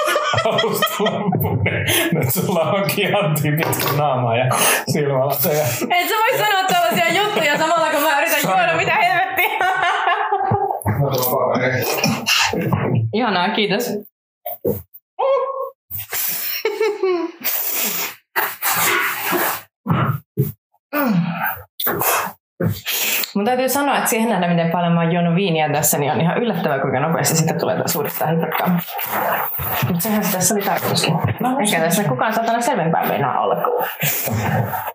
alusta 0.46 1.04
loppuun. 1.04 1.62
Nyt 2.14 2.30
sulla 2.30 2.62
on 2.62 2.84
kianti 2.96 3.52
pitkin 3.52 3.98
naamaa 3.98 4.38
ja 4.38 4.46
silmälaseja. 4.88 5.64
Et 5.64 6.10
sä 6.10 6.16
voi 6.16 6.38
sanoa 6.38 6.64
tällaisia 6.68 7.24
juttuja 7.24 7.58
samalla 7.58 7.90
kun 7.92 8.02
mä 8.02 8.22
yritän 8.22 8.40
juoda, 8.44 8.78
mitä 8.78 8.94
helvettiä. 8.94 9.23
Ihanaa, 13.14 13.50
kiitos. 13.50 13.90
Mun 23.36 23.46
täytyy 23.46 23.70
sanoa, 23.70 23.98
että 23.98 24.10
siihen 24.10 24.30
nähdä, 24.30 24.48
miten 24.48 24.72
paljon 24.72 24.94
mä 24.94 25.02
oon 25.02 25.12
juonut 25.12 25.36
viiniä 25.36 25.70
tässä, 25.70 25.98
niin 25.98 26.12
on 26.12 26.22
ihan 26.22 26.38
yllättävää, 26.38 26.80
kuinka 26.80 27.00
nopeasti 27.00 27.38
siitä 27.38 27.54
tulee 27.54 27.76
taas 27.76 27.96
uudestaan 27.96 28.32
hiprakkaa. 28.32 28.80
Mutta 29.88 30.02
sehän 30.02 30.24
se 30.24 30.32
tässä 30.32 30.56
oli 30.56 30.64
tarkoituskin. 30.64 31.14
Eikä 31.60 31.80
tässä 31.80 32.04
kukaan 32.04 32.34
satana 32.34 32.62
selvempää 32.62 33.08
meinaa 33.08 33.42
olla 33.42 33.56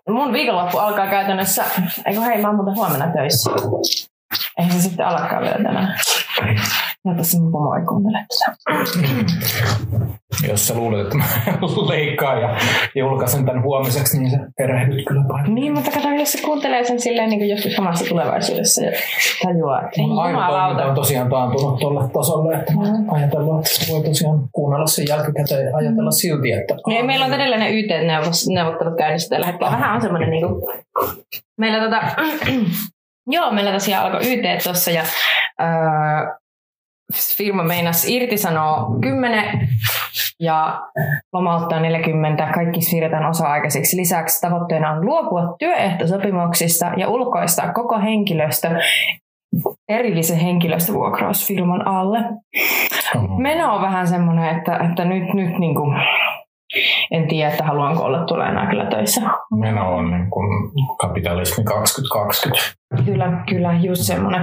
mun 0.09 0.33
viikonloppu 0.33 0.77
alkaa 0.77 1.07
käytännössä, 1.07 1.63
eikö 2.05 2.21
hei, 2.21 2.41
mä 2.41 2.47
oon 2.47 2.55
muuten 2.55 2.75
huomenna 2.75 3.07
töissä. 3.13 3.51
Eihän 4.57 4.73
se 4.73 4.81
sitten 4.81 5.05
alakaan 5.05 5.41
vielä 5.43 5.57
tänään. 5.63 5.95
Ja 7.05 7.13
tässä 7.17 7.39
mun 7.39 7.51
pomo 7.51 7.75
ei 7.75 7.85
kuuntele 7.85 8.25
tätä. 8.29 8.57
Jos 10.47 10.67
sä 10.67 10.73
luulet, 10.75 11.01
että 11.05 11.17
mä 11.17 11.23
leikkaan 11.89 12.41
ja 12.41 12.57
julkaisen 12.95 13.45
tämän 13.45 13.63
huomiseksi, 13.63 14.19
niin 14.19 14.31
sä 14.31 14.37
erehdyt 14.59 15.05
kyllä 15.07 15.23
paljon. 15.27 15.55
Niin, 15.55 15.73
mutta 15.73 15.91
kato, 15.91 16.09
jos 16.09 16.31
se 16.31 16.41
kuuntelee 16.41 16.83
sen 16.83 16.99
silleen 16.99 17.29
niin 17.29 17.39
kuin 17.39 17.49
joskus 17.49 17.75
samassa 17.75 18.05
tulevaisuudessa 18.09 18.83
ja 18.85 18.91
tajuaa, 19.43 19.79
että 19.81 19.91
ei 20.01 20.07
toiminta 20.07 20.21
on 20.23 20.29
jumalauta. 20.31 20.93
tosiaan 20.95 21.29
taantunut 21.29 21.79
tuolle 21.79 22.09
tasolle, 22.13 22.55
että 22.55 22.71
Mm. 22.73 23.13
ajatellaan, 23.13 23.59
että 23.59 23.91
voi 23.93 24.03
tosiaan 24.03 24.39
kuunnella 24.51 24.87
sen 24.87 25.05
jälkikäteen 25.09 25.65
ja 25.65 25.77
ajatella 25.77 26.11
silti, 26.11 26.51
että 26.51 26.75
Niin, 26.87 27.05
meillä 27.05 27.25
on 27.25 27.33
edelleen 27.33 27.59
ne 27.61 27.71
YT-neuvottelut 27.71 28.97
käynnissä 28.97 29.29
tällä 29.29 29.45
hetkellä. 29.45 29.71
Vähän 29.71 29.95
on 29.95 30.01
semmoinen 30.01 30.29
niin 30.29 30.47
kuin, 30.47 30.61
meillä 31.57 31.79
tota, 31.83 32.01
joo, 33.29 33.51
meillä 33.51 33.71
tosiaan 33.71 34.05
alkoi 34.05 34.33
YT 34.33 34.63
tuossa 34.63 34.91
ja 34.91 35.03
öö, 35.61 35.67
firma 37.37 37.63
meinasi 37.63 38.15
irtisanoa 38.15 38.87
10 39.01 39.69
ja 40.39 40.81
lomauttaa 41.33 41.79
40. 41.79 42.51
Kaikki 42.53 42.81
siirretään 42.81 43.25
osa-aikaiseksi. 43.25 43.97
Lisäksi 43.97 44.41
tavoitteena 44.41 44.91
on 44.91 45.05
luopua 45.05 45.55
työehtosopimuksista 45.59 46.91
ja 46.97 47.09
ulkoistaa 47.09 47.73
koko 47.73 47.99
henkilöstö 47.99 48.69
erillisen 49.89 50.37
henkilöstövuokrausfirman 50.37 51.87
alle. 51.87 52.19
Meno 53.37 53.75
on 53.75 53.81
vähän 53.81 54.07
semmoinen, 54.07 54.57
että, 54.57 54.79
että 54.89 55.05
nyt, 55.05 55.33
nyt 55.33 55.57
niin 55.59 55.75
kuin 55.75 55.95
en 57.11 57.27
tiedä, 57.27 57.51
että 57.51 57.63
haluanko 57.63 58.03
olla 58.03 58.25
tuolla 58.25 58.49
enää 58.49 58.69
kyllä 58.69 58.85
töissä. 58.85 59.21
Meno 59.59 59.95
on 59.95 60.11
niin 60.11 60.29
kuin 60.29 60.47
kapitalismi 60.97 61.63
2020. 61.63 62.65
Kyllä, 63.05 63.43
kyllä, 63.49 63.73
just 63.81 64.01
semmoinen. 64.01 64.41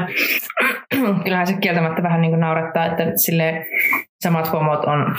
Kyllähän 1.24 1.47
se 1.47 1.57
kieltämättä 1.61 2.03
vähän 2.03 2.20
niin 2.20 2.31
kuin 2.31 2.41
naurattaa, 2.41 2.87
että 2.87 3.03
sille 3.16 3.66
samat 4.20 4.52
pomot 4.52 4.84
on 4.84 5.16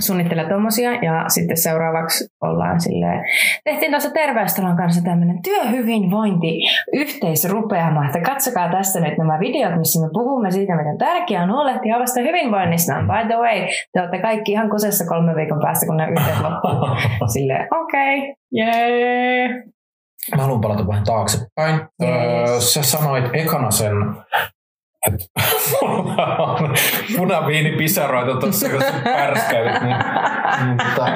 suunnittelee 0.00 0.48
tommosia 0.48 0.92
ja 0.92 1.24
sitten 1.28 1.56
seuraavaksi 1.56 2.26
ollaan 2.40 2.80
silleen, 2.80 3.24
tehtiin 3.64 3.90
tuossa 3.90 4.10
terveystalon 4.10 4.76
kanssa 4.76 5.04
tämmöinen 5.04 5.42
työhyvinvointi 5.42 6.58
yhteisrupeama, 6.92 8.06
että 8.06 8.20
katsokaa 8.20 8.70
tässä 8.70 9.00
nyt 9.00 9.18
nämä 9.18 9.40
videot, 9.40 9.78
missä 9.78 10.06
me 10.06 10.10
puhumme 10.12 10.50
siitä, 10.50 10.76
miten 10.76 10.98
tärkeää 10.98 11.42
on 11.42 11.52
huolehtia 11.52 11.96
omasta 11.96 12.20
hyvinvoinnista. 12.20 12.92
By 12.92 13.28
the 13.28 13.36
way, 13.36 13.68
te 13.92 14.00
olette 14.00 14.18
kaikki 14.18 14.52
ihan 14.52 14.70
kusessa 14.70 15.04
kolme 15.06 15.34
viikon 15.34 15.60
päästä, 15.62 15.86
kun 15.86 15.96
ne 15.96 16.08
yhteet 16.10 16.40
loppuu. 16.40 16.96
Silleen, 17.34 17.68
okei, 17.70 18.18
okay, 18.18 18.34
jee. 18.52 19.48
Mä 20.36 20.42
haluan 20.42 20.60
palata 20.60 20.86
vähän 20.86 21.04
taaksepäin. 21.04 21.74
Yes. 21.74 22.10
Öö, 22.50 22.60
sä 22.60 22.82
sanoit 22.82 23.24
ekana 23.32 23.70
sen 23.70 23.92
mulla 25.82 26.36
on 26.46 26.74
punaviinipisaroita 27.16 28.40
tuossa, 28.40 28.68
kun 28.68 28.82
sä. 28.82 28.92
Niin, 28.92 29.96
niin, 30.66 30.78
tota... 30.78 31.12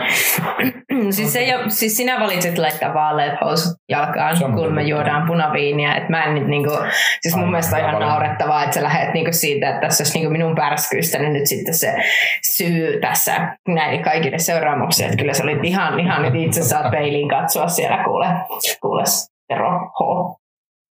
siis, 1.11 1.32
se 1.32 1.57
ole, 1.57 1.70
siis 1.70 1.97
sinä 1.97 2.20
valitsit 2.20 2.59
laittaa 2.59 2.95
vaaleat 2.95 3.41
housut 3.41 3.72
jalkaan, 3.88 4.53
kun 4.55 4.74
me 4.74 4.82
juodaan 4.82 5.26
punaviiniä. 5.26 5.95
Et 5.95 6.09
mä 6.09 6.24
en 6.24 6.34
nyt 6.34 6.47
niinku, 6.47 6.70
siis 7.20 7.34
mun 7.34 7.45
Aina, 7.45 7.51
mielestä 7.51 7.76
on 7.76 7.82
ihan 7.82 8.01
naurettavaa, 8.01 8.64
että 8.64 8.74
sä 8.74 8.82
lähdet 8.82 9.14
niinku 9.14 9.32
siitä, 9.32 9.68
että 9.68 9.80
tässä 9.80 10.03
olisi 10.03 10.18
niinku 10.18 10.32
minun 10.32 10.55
pärskyistä, 10.55 11.18
niin 11.18 11.32
nyt 11.32 11.47
sitten 11.47 11.74
se 11.74 11.95
syy 12.57 13.01
tässä 13.01 13.57
näin 13.68 14.03
kaikille 14.03 14.38
seuraamuksille. 14.38 15.07
Että 15.07 15.18
kyllä 15.18 15.34
se 15.34 15.43
oli 15.43 15.59
ihan, 15.62 16.01
ihan 16.01 16.22
nyt 16.22 16.34
itse 16.34 16.62
saat 16.62 16.91
peiliin 16.91 17.28
katsoa 17.28 17.68
siellä 17.68 18.05
kuule, 18.05 18.26
kuule 18.80 19.03
Tero 19.49 19.70
H 19.70 20.39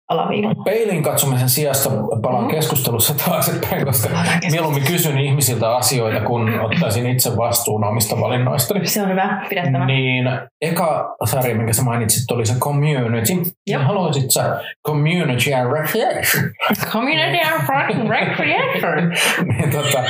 alaviivalla. 0.09 0.64
Peilin 0.64 1.02
katsomisen 1.02 1.48
sijasta 1.48 1.90
palaan 2.22 2.44
mm. 2.44 2.50
keskustelussa 2.50 3.14
taaksepäin, 3.14 3.86
koska 3.86 4.09
mieluummin 4.50 4.84
kysyn 4.84 5.18
ihmisiltä 5.18 5.76
asioita, 5.76 6.20
kun 6.20 6.61
ottaisin 6.61 7.07
itse 7.07 7.36
vastuun 7.36 7.84
omista 7.84 8.20
valinnoista. 8.20 8.74
Se 8.84 9.02
on 9.02 9.11
hyvä, 9.11 9.46
pidättävä. 9.48 9.86
Niin, 9.86 10.24
eka 10.62 11.16
sarja, 11.24 11.55
minkä 11.55 11.72
sä 11.72 11.82
mainitsit, 11.82 12.30
oli 12.30 12.46
se 12.46 12.55
Community. 12.55 13.32
Ja 13.66 13.78
haluaisit 13.78 14.30
sä 14.30 14.61
Community 14.86 15.55
and 15.55 15.72
Recreation? 15.72 16.50
Community 16.92 17.38
and 17.40 18.09
Recreation. 18.09 19.12
niin, 19.48 19.70
tota, 19.70 20.05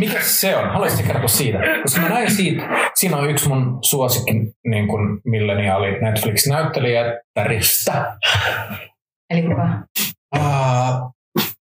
mikä 0.00 0.20
se 0.20 0.56
on? 0.56 0.70
Haluaisitko 0.70 1.06
kertoa 1.06 1.28
siitä? 1.28 1.58
Koska 1.82 2.00
mä 2.00 2.08
näin 2.08 2.30
siitä, 2.30 2.62
siinä 2.94 3.16
on 3.16 3.30
yksi 3.30 3.48
mun 3.48 3.78
suosikki 3.82 4.32
niin 4.66 4.88
kuin 4.88 5.20
milleniaali 5.24 5.98
Netflix-näyttelijä, 6.00 7.20
Eli 9.30 9.42
kuka? 9.42 9.82
Uh, 10.36 11.12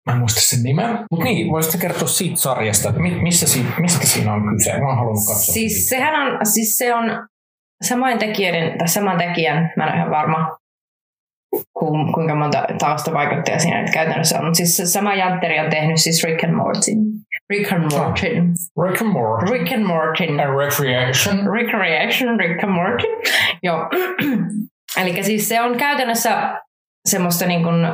mä 0.06 0.12
en 0.12 0.18
muista 0.18 0.40
sen 0.40 0.62
nimen. 0.62 0.98
Mutta 1.10 1.24
niin, 1.24 1.52
voisitko 1.52 1.78
kertoa 1.80 2.08
siitä 2.08 2.36
sarjasta, 2.36 2.88
että 2.88 3.00
missä 3.00 3.48
siitä, 3.48 3.68
mistä 3.80 4.06
siinä 4.06 4.34
on 4.34 4.42
kyse? 4.56 4.78
Mä 4.78 4.88
oon 4.88 4.96
halunnut 4.96 5.26
katsoa. 5.28 5.54
Siis, 5.54 5.88
sehän 5.88 6.14
on, 6.14 6.46
siis 6.46 6.76
se 6.76 6.94
on 6.94 7.28
samoin 7.82 8.18
tekijöiden, 8.18 8.78
tai 8.78 8.88
saman 8.88 9.18
tekijän, 9.18 9.72
mä 9.76 9.84
en 9.84 9.90
ole 9.90 9.96
ihan 9.96 10.10
varma, 10.10 10.56
kuinka 12.14 12.34
monta 12.34 12.64
taustavaikuttajaa 12.78 13.58
siinä 13.58 13.82
nyt 13.82 13.90
käytännössä 13.92 14.38
on. 14.38 14.44
Mutta 14.44 14.56
siis 14.56 14.92
sama 14.92 15.14
Jantteri 15.14 15.60
on 15.60 15.70
tehnyt 15.70 16.00
siis 16.00 16.24
Rick 16.24 16.44
and 16.44 16.52
Morty. 16.52 16.90
Rick 17.50 17.72
and 17.72 17.92
Morty. 17.92 18.26
Rick 18.82 19.02
and 19.02 19.12
Morty. 19.12 19.52
Rick 19.52 19.72
and 19.72 19.84
Morty. 19.84 20.24
And 20.24 20.40
recreation. 20.40 21.52
Recreation, 21.52 22.38
Rick 22.40 22.64
and 22.64 22.72
Morty. 22.72 23.06
Joo. 23.62 23.88
Eli 25.00 25.22
siis 25.22 25.48
se 25.48 25.60
on 25.60 25.76
käytännössä 25.76 26.60
semmoista 27.08 27.46
niin 27.46 27.62
kuin, 27.62 27.86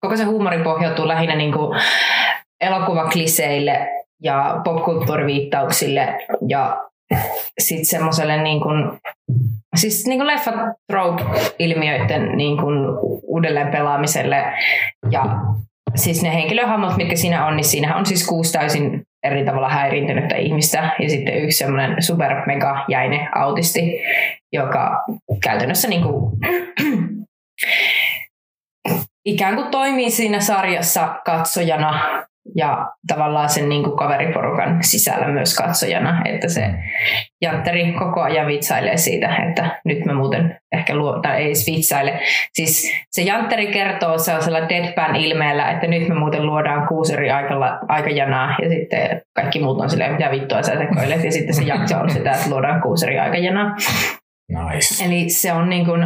koko 0.00 0.16
se 0.16 0.24
huumori 0.24 0.62
pohjautuu 0.62 1.08
lähinnä 1.08 1.36
niin 1.36 1.52
kuin 1.52 1.80
elokuvakliseille 2.60 3.88
ja 4.22 4.60
popkulttuuriviittauksille 4.64 6.18
ja 6.48 6.84
sitten 7.58 7.86
semmoiselle 7.86 8.42
niin 8.42 8.60
kuin, 8.60 8.98
siis 9.76 10.06
niin 10.06 10.18
kuin 10.18 10.26
leffa 10.26 10.52
trope-ilmiöiden 10.92 12.36
niin 12.36 12.56
kuin 12.56 12.78
uudelleen 13.22 13.68
pelaamiselle. 13.68 14.44
Ja 15.10 15.24
siis 15.94 16.22
ne 16.22 16.34
henkilöhahmot, 16.34 16.96
mitkä 16.96 17.16
siinä 17.16 17.46
on, 17.46 17.56
niin 17.56 17.64
siinä 17.64 17.96
on 17.96 18.06
siis 18.06 18.26
kuusi 18.26 18.52
täysin 18.52 19.02
eri 19.22 19.44
tavalla 19.44 19.68
häiriintynyttä 19.68 20.36
ihmistä. 20.36 20.96
Ja 20.98 21.10
sitten 21.10 21.34
yksi 21.34 21.58
semmoinen 21.58 22.02
super 22.02 22.46
mega 22.46 22.84
jäine 22.88 23.28
autisti, 23.34 24.02
joka 24.52 25.04
käytännössä 25.42 25.88
niin 25.88 26.02
kuin 26.02 26.32
ikään 29.24 29.54
kuin 29.54 29.70
toimii 29.70 30.10
siinä 30.10 30.40
sarjassa 30.40 31.20
katsojana 31.24 32.24
ja 32.56 32.92
tavallaan 33.06 33.48
sen 33.48 33.68
niin 33.68 33.82
kuin 33.82 33.96
kaveriporukan 33.96 34.78
sisällä 34.82 35.28
myös 35.28 35.56
katsojana, 35.56 36.22
että 36.24 36.48
se 36.48 36.70
Jantteri 37.42 37.92
koko 37.92 38.20
ajan 38.20 38.46
vitsailee 38.46 38.96
siitä, 38.96 39.36
että 39.48 39.80
nyt 39.84 40.04
me 40.04 40.12
muuten 40.12 40.56
ehkä 40.72 40.94
luo, 40.94 41.20
tai 41.20 41.42
ei 41.42 41.52
vitsaile. 41.66 42.20
Siis 42.52 42.92
se 43.10 43.22
Jantteri 43.22 43.66
kertoo 43.66 44.18
sellaisella 44.18 44.68
deadpan 44.68 45.16
ilmeellä, 45.16 45.70
että 45.70 45.86
nyt 45.86 46.08
me 46.08 46.14
muuten 46.14 46.46
luodaan 46.46 46.88
kuusi 46.88 47.12
eri 47.12 47.30
aikalla, 47.30 47.78
aikajanaa 47.88 48.56
ja 48.62 48.68
sitten 48.68 49.22
kaikki 49.34 49.60
muut 49.60 49.80
on 49.80 49.90
silleen, 49.90 50.12
mitä 50.12 50.30
vittua 50.30 50.62
sä 50.62 50.76
tekoilet 50.76 51.24
ja 51.24 51.32
sitten 51.32 51.54
se 51.54 51.62
jakso 51.62 51.98
on 51.98 52.10
sitä, 52.10 52.30
että 52.30 52.50
luodaan 52.50 52.82
kuusi 52.82 53.06
eri 53.06 53.18
aikajanaa. 53.18 53.76
Nice. 54.48 55.04
Eli 55.04 55.30
se 55.30 55.52
on 55.52 55.68
niin 55.68 55.84
kuin, 55.84 56.00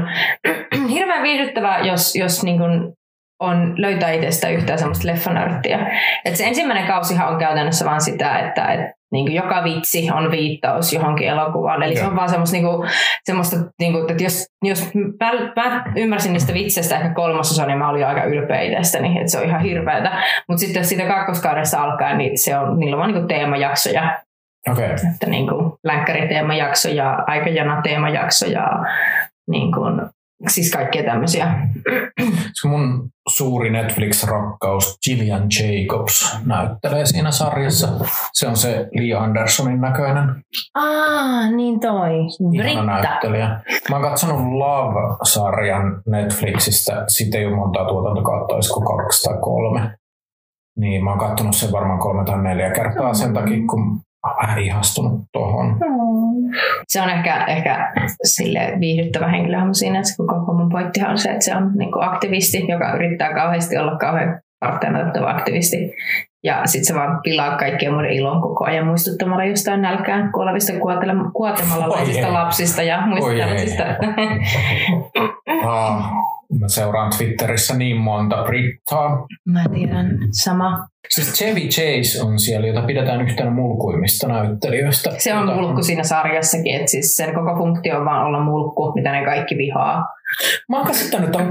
hirveän 0.94 1.22
viihdyttävää, 1.22 1.78
jos, 1.78 2.16
jos 2.16 2.44
niin 2.44 2.58
kuin 2.58 2.92
on 3.40 3.74
löytää 3.76 4.10
itsestä 4.10 4.48
yhtään 4.48 4.78
semmoista 4.78 5.08
leffanörttiä. 5.08 6.00
Et 6.24 6.36
se 6.36 6.44
ensimmäinen 6.44 6.86
kausihan 6.86 7.28
on 7.28 7.38
käytännössä 7.38 7.84
vain 7.84 8.00
sitä, 8.00 8.38
että 8.38 8.72
et, 8.72 8.80
niin 9.12 9.26
kuin 9.26 9.34
joka 9.34 9.64
vitsi 9.64 10.10
on 10.10 10.30
viittaus 10.30 10.92
johonkin 10.92 11.28
elokuvaan. 11.28 11.82
Eli 11.82 11.94
ja. 11.94 12.00
se 12.00 12.06
on 12.06 12.16
vaan 12.16 12.28
semmoista, 12.28 12.56
niin 12.56 12.66
kuin, 12.66 12.88
semmoista 13.24 13.56
niin 13.80 13.92
kuin, 13.92 14.10
että 14.10 14.22
jos, 14.22 14.46
jos 14.62 14.90
mä, 14.94 15.32
mä, 15.56 15.84
ymmärsin 15.96 16.32
niistä 16.32 16.54
vitseistä 16.54 16.96
ehkä 16.96 17.14
kolmasosa, 17.14 17.66
niin 17.66 17.78
mä 17.78 17.88
olin 17.88 18.06
aika 18.06 18.24
ylpeä 18.24 18.60
itsestäni, 18.60 19.18
että 19.18 19.30
se 19.30 19.38
on 19.38 19.44
ihan 19.44 19.62
hirveätä. 19.62 20.22
Mutta 20.48 20.60
sitten 20.60 20.84
siitä 20.84 21.06
kakkoskaudessa 21.06 21.82
alkaen, 21.82 22.18
niin 22.18 22.38
se 22.38 22.58
on, 22.58 22.78
niillä 22.78 22.94
on 22.94 22.98
vaan 22.98 23.12
niin 23.12 23.20
kuin 23.20 23.28
teemajaksoja. 23.28 24.20
Okay. 24.72 24.84
Että 24.84 25.26
niin 25.26 25.48
kuin 25.48 25.72
länkkäriteemajakso 25.84 26.88
ja 26.88 27.24
aikajana 27.26 27.82
teemajakso 27.82 28.46
ja 28.46 28.68
niin 29.50 29.72
kuin, 29.72 30.00
siis 30.46 30.72
kaikkea 30.72 31.04
tämmöisiä. 31.04 31.68
Mun 32.64 33.10
suuri 33.28 33.70
Netflix-rakkaus 33.70 34.98
Gillian 35.04 35.42
Jacobs 35.42 36.36
näyttelee 36.46 37.06
siinä 37.06 37.30
sarjassa. 37.30 37.88
Se 38.32 38.48
on 38.48 38.56
se 38.56 38.88
Lee 38.94 39.14
Andersonin 39.14 39.80
näköinen. 39.80 40.24
Ah, 40.74 41.50
niin 41.50 41.80
toi. 41.80 42.10
Britta. 42.56 42.82
näyttelijä. 42.82 43.60
Mä 43.90 43.96
oon 43.96 44.02
katsonut 44.02 44.52
Love-sarjan 44.52 46.02
Netflixistä. 46.06 47.04
Siitä 47.08 47.38
ei 47.38 47.46
ole 47.46 47.56
montaa 47.56 47.88
tuotantokautta, 47.88 48.54
olisiko 48.54 48.80
kaksi 48.80 49.22
tai 49.22 49.38
kolme. 49.40 49.98
Niin 50.76 51.04
mä 51.04 51.10
oon 51.10 51.18
katsonut 51.18 51.56
sen 51.56 51.72
varmaan 51.72 51.98
kolme 51.98 52.24
tai 52.24 52.42
neljä 52.42 52.70
kertaa 52.70 53.14
sen 53.14 53.34
takia, 53.34 53.66
kun 53.70 54.00
vähän 54.42 54.58
ihastunut 54.58 55.20
tuohon. 55.32 55.66
Mm. 55.66 56.27
Se 56.88 57.02
on 57.02 57.10
ehkä, 57.10 57.44
ehkä 57.44 57.92
sille 58.24 58.72
viihdyttävä 58.80 59.28
henkilöhahmo 59.28 59.74
siinä, 59.74 59.98
että 59.98 60.12
koko 60.16 60.52
mun 60.52 60.68
pointtihan 60.68 61.10
on 61.10 61.18
se, 61.18 61.30
että 61.30 61.44
se 61.44 61.56
on 61.56 61.72
niin 61.78 61.90
aktivisti, 62.00 62.64
joka 62.68 62.92
yrittää 62.92 63.34
kauheasti 63.34 63.76
olla 63.76 63.98
kauhean 63.98 64.40
varteenotettava 64.60 65.30
aktivisti. 65.30 65.94
Ja 66.44 66.62
sitten 66.66 66.86
se 66.86 66.94
vaan 66.94 67.20
pilaa 67.22 67.56
kaikkien 67.56 67.92
muiden 67.92 68.12
ilon 68.12 68.42
koko 68.42 68.64
ajan 68.64 68.86
muistuttamalla 68.86 69.44
jostain 69.44 69.82
nälkään 69.82 70.32
kuolevista 70.32 70.72
kuotemalalaisista 71.32 72.32
lapsista 72.32 72.82
ja 72.82 73.06
muista 73.06 73.30
tällaisista. 73.30 73.84
ah, 75.66 76.10
mä 76.60 76.68
seuraan 76.68 77.12
Twitterissä 77.16 77.74
niin 77.74 77.96
monta 77.96 78.44
Brittaa. 78.44 79.26
Mä 79.46 79.64
tiedän, 79.74 80.18
sama. 80.30 80.88
Siis 81.08 81.32
Chevy 81.32 81.60
Chase 81.60 82.22
on 82.22 82.38
siellä, 82.38 82.66
jota 82.66 82.82
pidetään 82.82 83.20
yhtenä 83.20 83.50
mulkuimmista 83.50 84.28
näyttelijöistä. 84.28 85.10
Se 85.18 85.34
on 85.34 85.48
jota... 85.48 85.60
mulkku 85.60 85.82
siinä 85.82 86.02
sarjassakin, 86.02 86.74
että 86.74 86.90
siis 86.90 87.16
sen 87.16 87.34
koko 87.34 87.56
funktio 87.56 87.98
on 87.98 88.04
vaan 88.04 88.26
olla 88.26 88.44
mulkku, 88.44 88.92
mitä 88.94 89.12
ne 89.12 89.24
kaikki 89.24 89.56
vihaa. 89.56 90.04
Mä 90.68 90.76
oon 90.76 90.86
käsittänyt, 90.86 91.28
että, 91.28 91.44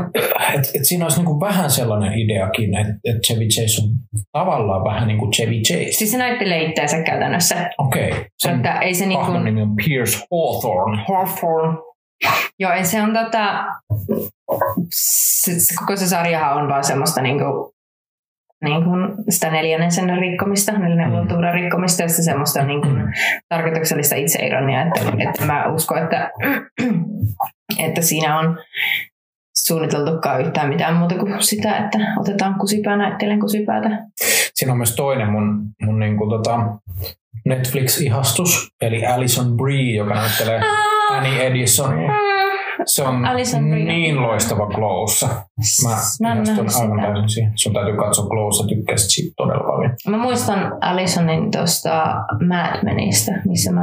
että, 0.53 0.69
että 0.73 0.87
siinä 0.87 1.05
olisi 1.05 1.23
niin 1.23 1.39
vähän 1.39 1.71
sellainen 1.71 2.19
ideakin, 2.19 2.77
että, 2.77 2.93
että 3.03 3.19
Chevy 3.27 3.47
Chase 3.47 3.81
on 3.81 3.89
tavallaan 4.31 4.83
vähän 4.83 5.07
niin 5.07 5.19
kuin 5.19 5.31
Chevy 5.31 5.61
Chase. 5.61 5.91
Siis 5.91 6.11
se 6.11 6.17
näyttelee 6.17 6.63
itseänsä 6.63 7.01
käytännössä. 7.03 7.69
Okei. 7.77 8.11
Okay. 8.11 8.25
Sen 8.37 8.55
että 8.55 8.79
ei 8.79 8.93
se 8.93 9.05
niin 9.05 9.25
kuin... 9.25 9.43
nimi 9.43 9.61
on 9.61 9.75
Pierce 9.75 10.17
Hawthorne. 10.31 11.03
Hawthorne. 11.07 11.77
Joo, 12.59 12.71
ei 12.71 12.85
se 12.85 13.01
on 13.01 13.13
tota... 13.13 13.65
Se, 14.93 15.51
koko 15.79 15.95
se 15.95 16.07
sarjahan 16.07 16.57
on 16.57 16.69
vaan 16.69 16.83
semmoista 16.83 17.21
niinku 17.21 17.73
niin 18.63 18.83
kuin 18.83 19.15
sitä 19.29 19.51
neljännen 19.51 19.91
rikkomista, 20.19 20.71
neljännen 20.71 21.07
Mm. 21.09 21.13
ulottuvuuden 21.13 21.53
rikkomista 21.53 22.03
ja 22.03 22.09
semmoista 22.09 22.63
niin 22.63 22.81
kuin 22.81 23.03
tarkoituksellista 23.49 24.15
itseironiaa, 24.15 24.81
että, 24.83 25.01
että 25.29 25.45
mä 25.45 25.73
uskon, 25.73 26.03
että, 26.03 26.31
että 27.79 28.01
siinä 28.01 28.39
on 28.39 28.57
suunniteltukaan 29.57 30.41
yhtään 30.41 30.69
mitään 30.69 30.95
muuta 30.95 31.15
kuin 31.15 31.43
sitä, 31.43 31.77
että 31.77 31.97
otetaan 32.19 32.55
kusipää 32.59 32.97
näyttelen 32.97 33.39
kusipäätä. 33.39 33.89
Siinä 34.53 34.71
on 34.71 34.77
myös 34.77 34.95
toinen 34.95 35.31
mun, 35.31 35.67
mun 35.81 35.99
niinku 35.99 36.29
tota 36.29 36.59
Netflix-ihastus, 37.45 38.67
eli 38.81 39.05
Alison 39.05 39.57
Brie, 39.57 39.95
joka 39.95 40.13
näyttelee 40.13 40.61
Annie 41.11 41.47
Edisonia. 41.47 42.11
Se 42.85 43.03
on 43.03 43.25
Alison 43.25 43.69
Brie. 43.69 43.83
niin 43.85 44.21
loistava 44.21 44.67
Glowssa. 44.67 45.27
Mä 45.83 45.95
Mä 46.21 46.33
ihastun 46.33 46.83
aivan 46.83 47.01
täysin 47.01 47.29
siihen. 47.29 47.51
Sun 47.55 47.73
täytyy 47.73 47.97
katsoa 47.97 48.27
Glowssa, 48.27 48.67
tykkäsit 48.67 49.09
siitä 49.09 49.33
todella 49.37 49.71
paljon. 49.71 49.91
Mä 50.07 50.17
muistan 50.17 50.73
Alisonin 50.81 51.51
tuosta 51.51 52.05
Mad 52.47 52.83
Menistä, 52.83 53.31
missä 53.45 53.71
mä... 53.71 53.81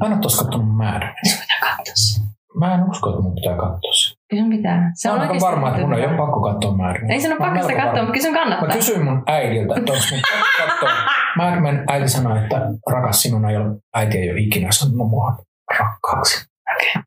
Mä 0.00 0.06
en 0.06 0.12
ole 0.12 0.20
tuossa 0.20 0.42
kattonut 0.42 0.76
Mad 0.76 1.00
Men. 1.00 1.14
Sun 1.24 1.40
pitää 1.40 1.76
katsoa. 1.76 2.33
Mä 2.60 2.74
en 2.74 2.90
usko, 2.90 3.10
että 3.10 3.22
mun 3.22 3.34
pitää 3.34 3.56
katsoa 3.56 3.92
se. 3.92 4.14
Kyllä 4.30 4.42
sun 4.42 4.50
pitää. 4.50 4.90
Se 4.94 5.08
Mä 5.08 5.14
on 5.14 5.20
oikeasti 5.20 5.44
varma, 5.44 5.68
että 5.68 5.80
mun 5.80 5.94
ei 5.94 6.06
ole 6.06 6.16
pakko 6.16 6.40
katsoa 6.40 6.76
Men. 6.76 7.10
Ei 7.10 7.26
ole 7.26 7.28
Mä 7.28 7.44
oon 7.44 7.54
pakko 7.54 7.68
sitä 7.68 7.82
katsoa, 7.82 8.02
mutta 8.02 8.12
kyllä 8.12 8.26
sun 8.26 8.34
kannattaa. 8.34 8.68
Mä 8.68 8.74
kysyin 8.74 9.04
mun 9.04 9.22
äidiltä, 9.26 9.74
että 9.76 9.92
onko 9.92 10.04
mun 10.10 10.20
pakko 10.30 10.86
katsoa. 10.86 10.90
Mad 11.36 11.84
äiti 11.88 12.08
sanoi, 12.08 12.38
että 12.38 12.60
rakas 12.92 13.22
sinun 13.22 13.50
ei 13.50 13.56
ole, 13.56 13.76
äiti 13.94 14.18
ei 14.18 14.30
ole 14.30 14.40
ikinä 14.40 14.68
sanonut 14.70 15.08
mua 15.08 15.36
rakkaaksi. 15.78 16.46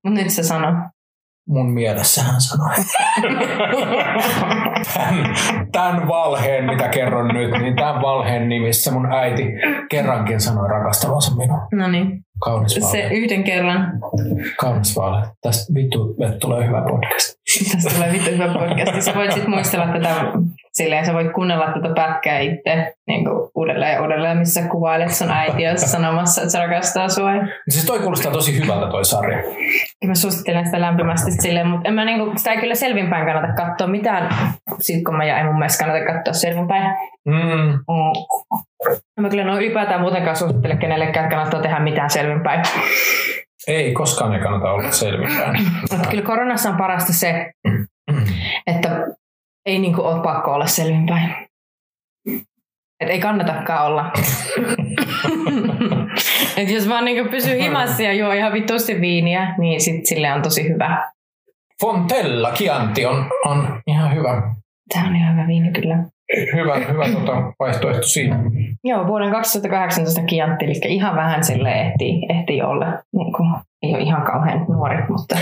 Mut 0.04 0.14
nyt 0.14 0.30
se 0.30 0.44
sano. 0.44 0.68
Mun 1.50 1.72
mielessä 1.72 2.24
hän 2.24 2.42
sanoi. 2.42 2.76
tämän, 4.94 5.36
tämän 5.72 6.08
valheen, 6.08 6.66
mitä 6.66 6.88
kerron 6.90 7.28
nyt, 7.28 7.52
niin 7.52 7.76
tämän 7.76 8.02
valheen 8.02 8.50
nimissä 8.50 8.92
mun 8.92 9.14
äiti 9.14 9.44
kerrankin 9.90 10.42
sanoi 10.42 10.70
rakastavansa 10.70 11.36
minua. 11.36 11.68
No 11.74 11.88
niin. 11.88 12.27
Kaunis 12.40 12.74
Se 12.74 12.82
valhe. 12.82 13.08
yhden 13.14 13.44
kerran. 13.44 13.92
Kaunis 14.60 14.96
valhe. 14.96 15.28
Tästä 15.42 15.74
vittu, 15.74 16.16
että 16.26 16.38
tulee 16.40 16.68
hyvä 16.68 16.82
podcast. 16.90 17.38
Tästä 17.74 17.90
tulee 17.96 18.12
vittu 18.14 18.32
hyvä 18.32 18.48
podcast. 18.54 19.02
Sä 19.02 19.16
voit 19.16 19.32
sit 19.32 19.48
muistella 19.48 19.88
tätä, 19.88 20.16
silleen 20.74 21.06
sä 21.06 21.14
voit 21.14 21.34
kuunnella 21.34 21.66
tätä 21.66 21.94
pätkää 21.96 22.40
itse 22.40 22.94
niin 23.08 23.28
uudelleen 23.56 23.94
ja 23.94 24.02
uudelleen, 24.02 24.38
missä 24.38 24.62
sä 24.62 24.70
kuvailet 24.70 25.12
sun 25.12 25.32
äitiä 25.32 25.78
sanomassa, 25.78 26.42
että 26.42 26.52
se 26.52 26.60
rakastaa 26.60 27.10
sua. 27.10 27.30
Siis 27.70 27.86
toi 27.86 28.00
kuulostaa 28.00 28.32
tosi 28.32 28.60
hyvältä 28.60 28.92
toi 28.92 29.06
sarja. 29.06 29.38
Mä 30.06 30.16
suosittelen 30.16 30.66
sitä 30.66 30.82
lämpimästi 30.82 31.32
silleen, 31.32 31.68
mutta 31.68 31.88
en 31.90 31.94
mä 31.94 32.06
niinku, 32.06 32.34
sitä 32.38 32.52
ei 32.52 32.60
kyllä 32.60 32.76
selvinpäin 32.76 33.26
kannata 33.26 33.54
katsoa. 33.54 33.88
Mitään 33.88 34.30
sitcomeja 34.80 35.38
ei 35.38 35.44
mun 35.44 35.60
mielestä 35.60 35.86
kannata 35.86 36.14
katsoa 36.14 36.34
selvinpäin. 36.34 36.96
Mm. 37.26 37.34
Mm. 37.72 38.98
Mä 39.22 39.30
kyllä 39.30 39.44
no 39.44 39.58
ylipäätään 39.58 40.02
muutenkaan 40.02 40.36
suosittele 40.36 40.76
kenellekään, 40.76 41.26
että 41.26 41.36
kannattaa 41.36 41.62
tehdä 41.62 41.80
mitään 41.80 42.10
selvinpäin. 42.10 42.64
Ei, 43.68 43.94
koskaan 43.94 44.34
ei 44.34 44.40
kannata 44.40 44.72
olla 44.72 44.92
selvinpäin. 44.92 45.64
Mutta 45.92 46.10
kyllä 46.10 46.24
koronassa 46.24 46.70
on 46.70 46.78
parasta 46.78 47.14
se, 47.14 47.52
että 48.68 49.08
ei 49.66 49.80
niinku 49.80 50.02
ole 50.02 50.24
pakko 50.24 50.54
olla 50.54 50.66
selvinpäin. 50.66 51.36
Et 53.00 53.10
ei 53.10 53.20
kannatakaan 53.20 53.86
olla. 53.86 54.12
Et 56.58 56.70
jos 56.70 56.90
vaan 56.90 57.06
niinku 57.06 57.32
pysyy 57.32 57.60
himassa 57.60 58.04
ja 58.04 58.14
juo 58.14 58.32
ihan 58.32 58.54
vitusti 58.54 59.02
viiniä, 59.02 59.56
niin 59.58 59.82
sit 59.82 60.06
sille 60.06 60.34
on 60.34 60.42
tosi 60.42 60.70
hyvä. 60.70 61.12
Fontella 61.82 62.52
Chianti 62.52 63.06
on, 63.06 63.30
on 63.46 63.82
ihan 63.88 64.16
hyvä, 64.16 64.42
Tämä 64.94 65.08
on 65.08 65.16
ihan 65.16 65.36
hyvä 65.36 65.48
viini 65.48 65.72
kyllä. 65.72 65.98
Hyvä, 66.56 66.76
hyvä 66.76 67.06
tota, 67.20 67.54
vaihtoehto 67.60 68.08
siinä. 68.08 68.40
Joo, 68.84 69.08
vuoden 69.08 69.32
2018 69.32 70.22
Chianti, 70.22 70.66
eli 70.66 70.74
ihan 70.96 71.16
vähän 71.16 71.44
sille 71.44 71.72
ehtii, 71.72 72.26
ehtii 72.30 72.62
olla. 72.62 72.86
Niin 73.14 73.34
kuin, 73.34 73.50
ei 73.82 73.94
ole 73.94 74.04
ihan 74.04 74.26
kauhean 74.26 74.66
nuori, 74.70 74.98
mutta 75.10 75.38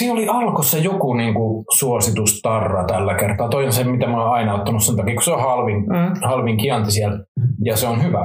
Siinä 0.00 0.12
oli 0.12 0.28
alkossa 0.28 0.78
joku 0.78 1.14
niin 1.14 1.34
kuin, 1.34 1.64
suositustarra 1.78 2.84
tällä 2.84 3.14
kertaa. 3.14 3.48
Toi 3.48 3.66
on 3.66 3.72
se, 3.72 3.84
mitä 3.84 4.06
mä 4.06 4.24
oon 4.24 4.32
aina 4.32 4.54
ottanut 4.54 4.84
sen 4.84 4.96
takia, 4.96 5.14
kun 5.14 5.22
se 5.22 5.32
on 5.32 5.40
halvin, 5.40 5.76
mm. 5.76 6.20
halvin 6.22 6.56
kianti 6.56 6.90
siellä 6.90 7.24
ja 7.64 7.76
se 7.76 7.86
on 7.86 8.02
hyvä. 8.02 8.20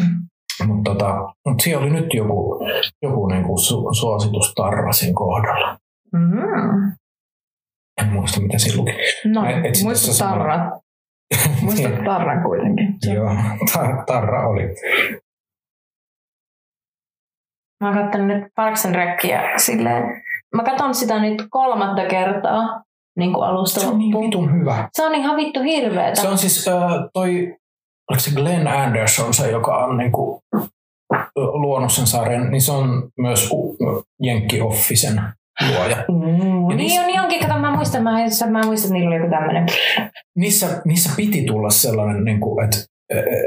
Mutta 0.66 0.90
tota, 0.90 1.34
mut 1.48 1.60
siellä 1.60 1.84
oli 1.84 1.92
nyt 1.92 2.14
joku, 2.14 2.60
joku 3.02 3.26
niin 3.26 3.44
kuin 3.44 3.58
su, 3.58 3.94
suositustarra 3.94 4.92
siinä 4.92 5.14
kohdalla. 5.14 5.78
Mm. 6.12 6.92
En 8.02 8.12
muista, 8.12 8.40
mitä 8.40 8.58
siinä 8.58 8.78
luki. 8.78 8.92
No, 9.24 9.42
Mä 9.42 10.70
muista. 11.34 11.88
Muista 11.88 12.04
tarran 12.04 12.42
kuitenkin. 12.42 12.94
Joo, 13.14 13.28
tar- 13.70 14.04
tarra 14.06 14.48
oli. 14.48 14.62
Mä 17.80 17.88
oon 17.88 17.98
kattonut 17.98 18.26
nyt 18.26 18.44
Parks 18.54 18.86
and 18.86 18.94
Recia 18.94 19.40
silleen. 19.58 20.22
Mä 20.54 20.62
katson 20.64 20.94
sitä 20.94 21.18
nyt 21.20 21.42
kolmatta 21.50 22.02
kertaa 22.08 22.82
niin 23.18 23.32
kuin 23.32 23.46
alusta 23.46 23.80
Se 23.80 23.86
on 23.86 23.98
niin 23.98 24.20
vitun 24.20 24.60
hyvä. 24.60 24.88
Se 24.92 25.06
on 25.06 25.14
ihan 25.14 25.36
vittu 25.36 25.62
hirveetä. 25.62 26.20
Se 26.20 26.28
on 26.28 26.38
siis 26.38 26.68
äh, 26.68 26.92
toi, 27.14 27.56
oliko 28.10 28.20
se 28.20 28.30
Glenn 28.34 28.66
Anderson 28.68 29.34
se, 29.34 29.50
joka 29.50 29.76
on 29.76 29.96
niin 29.96 30.12
kuin, 30.12 30.40
luonut 31.36 31.92
sen 31.92 32.06
sarjan, 32.06 32.50
niin 32.50 32.62
se 32.62 32.72
on 32.72 33.10
myös 33.18 33.50
u- 33.52 33.76
Jenkki 34.22 34.60
Officen 34.60 35.20
luoja. 35.68 35.96
Mm, 36.08 36.70
Ja 36.70 36.76
niin, 36.76 36.76
niissä- 36.76 37.00
on, 37.00 37.06
niin 37.06 37.20
onkin, 37.20 37.40
kato, 37.40 37.60
mä 37.60 37.76
muistan, 37.76 38.02
mä, 38.02 38.10
mä 38.50 38.60
muistan, 38.66 38.86
että 38.88 38.92
niillä 38.92 39.08
oli 39.08 39.16
joku 39.16 39.30
tämmönen. 39.30 39.66
Niissä, 40.36 40.82
niissä 40.84 41.10
piti 41.16 41.44
tulla 41.44 41.70
sellainen, 41.70 42.24
niin 42.24 42.40
kuin, 42.40 42.64
että, 42.64 42.76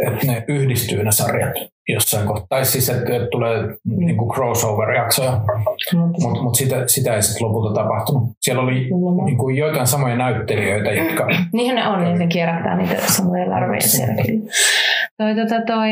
että 0.08 0.26
ne 0.28 0.44
yhdistyy 0.48 1.04
ne 1.04 1.12
sarjat 1.12 1.54
jossain 1.90 2.28
kohtaa. 2.28 2.46
Tai 2.50 2.66
siis, 2.66 2.90
että, 2.90 3.06
tulee 3.32 3.58
niin 3.86 4.18
kuin 4.18 4.30
crossover-jaksoja, 4.32 5.42
mutta 5.94 6.42
mut 6.44 6.56
sitä, 6.56 6.84
sitä 6.88 7.16
ei 7.16 7.22
sitten 7.22 7.48
lopulta 7.48 7.82
tapahtunut. 7.82 8.24
Siellä 8.42 8.62
oli 8.64 8.90
niin 9.26 9.38
kuin 9.38 9.56
joitain 9.58 9.88
samoja 9.88 10.16
näyttelijöitä, 10.16 10.92
jotka... 10.92 11.28
Niinhän 11.54 11.76
ne 11.76 11.88
on, 11.88 12.04
niin 12.04 12.18
se 12.18 12.28
kierrättää 12.28 12.78
niitä 12.78 12.96
samoja 13.08 13.50
larveja 13.50 13.82
siellä 13.82 14.14
kyllä. 14.24 14.52
Toi, 15.18 15.36
tota, 15.36 15.62
toi, 15.68 15.90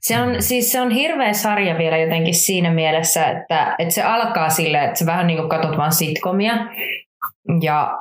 se 0.00 0.20
on, 0.20 0.42
siis 0.42 0.72
se 0.72 0.80
on 0.80 0.90
hirveä 0.90 1.32
sarja 1.32 1.78
vielä 1.78 1.98
jotenkin 1.98 2.34
siinä 2.34 2.70
mielessä, 2.70 3.26
että, 3.26 3.74
että 3.78 3.94
se 3.94 4.02
alkaa 4.02 4.48
silleen, 4.48 4.84
että 4.84 4.98
sä 4.98 5.06
vähän 5.06 5.26
niin 5.26 5.36
kuin 5.38 5.48
katsot 5.48 5.76
vaan 5.76 5.92
sitcomia 5.92 6.54
ja 7.62 7.98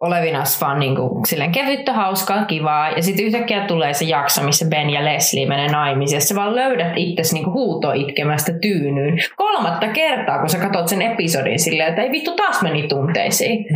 olevinas 0.00 0.60
vaan 0.60 0.78
niin 0.78 0.96
kuin, 0.96 1.26
silleen 1.26 1.52
kevyttä, 1.52 1.92
hauskaa, 1.92 2.44
kivaa. 2.44 2.90
Ja 2.90 3.02
sitten 3.02 3.24
yhtäkkiä 3.24 3.66
tulee 3.66 3.94
se 3.94 4.04
jakso, 4.04 4.42
missä 4.42 4.66
Ben 4.68 4.90
ja 4.90 5.04
Leslie 5.04 5.48
menee 5.48 5.68
naimisiin. 5.68 6.16
Ja 6.16 6.20
sä 6.20 6.34
vaan 6.34 6.56
löydät 6.56 6.92
itsesi 6.96 7.34
niin 7.34 7.52
huuto 7.52 7.92
itkemästä 7.92 8.52
tyynyyn. 8.62 9.18
Kolmatta 9.36 9.88
kertaa, 9.88 10.38
kun 10.38 10.48
sä 10.48 10.58
katsot 10.58 10.88
sen 10.88 11.02
episodin 11.02 11.58
silleen, 11.58 11.88
että 11.88 12.02
ei 12.02 12.12
vittu 12.12 12.36
taas 12.36 12.62
meni 12.62 12.88
tunteisiin 12.88 13.66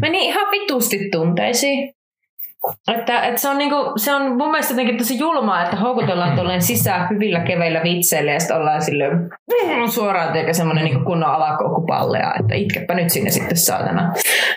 meni 0.00 0.26
ihan 0.26 0.50
vitusti 0.50 0.98
tunteisiin. 1.12 1.94
Että, 2.88 3.22
että 3.22 3.40
se, 3.40 3.48
on 3.48 3.58
niinku, 3.58 3.76
se 3.96 4.14
on 4.14 4.22
mun 4.22 4.50
mielestä 4.50 4.72
jotenkin 4.72 4.98
tosi 4.98 5.18
julmaa, 5.18 5.64
että 5.64 5.76
houkutellaan 5.76 6.34
tuolleen 6.36 6.62
sisään 6.62 7.08
hyvillä 7.10 7.40
keveillä 7.40 7.80
vitseillä 7.82 8.32
ja 8.32 8.40
sitten 8.40 8.56
ollaan 8.56 8.82
silleen 8.82 9.12
mm, 9.16 9.88
suoraan 9.88 10.36
eikä 10.36 10.52
semmoinen 10.52 10.84
niinku 10.84 11.04
kunnon 11.04 11.30
alakoukupallea, 11.30 12.34
että 12.40 12.54
itkepä 12.54 12.94
nyt 12.94 13.10
sinne 13.10 13.30
sitten 13.30 13.56
saatana. 13.56 14.12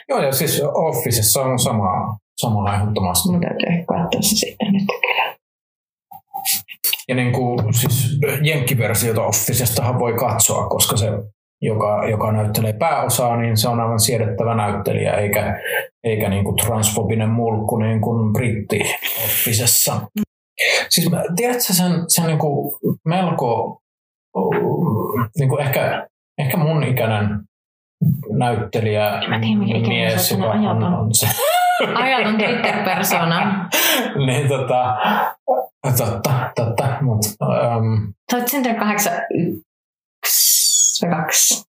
Joo, 0.09 0.21
ja 0.21 0.31
siis 0.31 0.61
Officessa 0.73 1.41
on 1.41 1.59
sama, 1.59 2.17
sama 2.37 2.75
ehdottomasti. 2.75 3.31
Mun 3.31 3.41
täytyy 3.41 3.67
ehkä 3.69 3.85
katsoa 3.85 4.21
se 4.21 4.35
sitten 4.35 4.73
nyt 4.73 4.83
kyllä. 5.01 5.35
Ja 7.07 7.15
niin 7.15 7.31
kuin, 7.31 7.73
siis 7.73 8.19
jenkkiversiota 8.43 9.25
Officestahan 9.25 9.99
voi 9.99 10.13
katsoa, 10.13 10.67
koska 10.67 10.97
se, 10.97 11.07
joka, 11.61 12.05
joka 12.09 12.31
näyttelee 12.31 12.73
pääosaa, 12.73 13.37
niin 13.37 13.57
se 13.57 13.69
on 13.69 13.79
aivan 13.79 13.99
siedettävä 13.99 14.55
näyttelijä, 14.55 15.13
eikä, 15.13 15.61
eikä 16.03 16.29
niin 16.29 16.43
kuin 16.43 16.55
transfobinen 16.55 17.29
mulkku 17.29 17.77
niin 17.77 18.01
kuin 18.01 18.33
britti 18.33 18.79
Officessa. 19.25 20.01
Siis 20.89 21.11
mä- 21.11 21.23
tiedätkö 21.35 21.73
sen, 21.73 21.91
sen 22.07 22.25
niin 22.27 22.39
kuin 22.39 22.73
melko 23.05 23.81
niin 25.37 25.49
kuin 25.49 25.61
ehkä, 25.61 26.07
ehkä 26.37 26.57
mun 26.57 26.83
ikäinen 26.83 27.39
näyttelijä 28.29 29.21
mä 29.29 29.39
mies, 29.87 30.31
joka 30.31 30.45
on, 30.45 30.83
on 30.83 31.13
se, 31.13 31.27
Ajaton 31.95 32.37
Twitter-persona. 32.37 33.69
niin 34.25 34.47
tota, 34.47 34.97
totta, 35.97 36.51
totta, 36.55 36.97
mutta 37.01 37.45
um, 37.77 38.13
Sä 38.31 38.41
oot 41.07 41.09
syntynyt 41.09 41.09
81 41.09 41.09
vai 41.09 41.23
kaksi. 41.23 41.63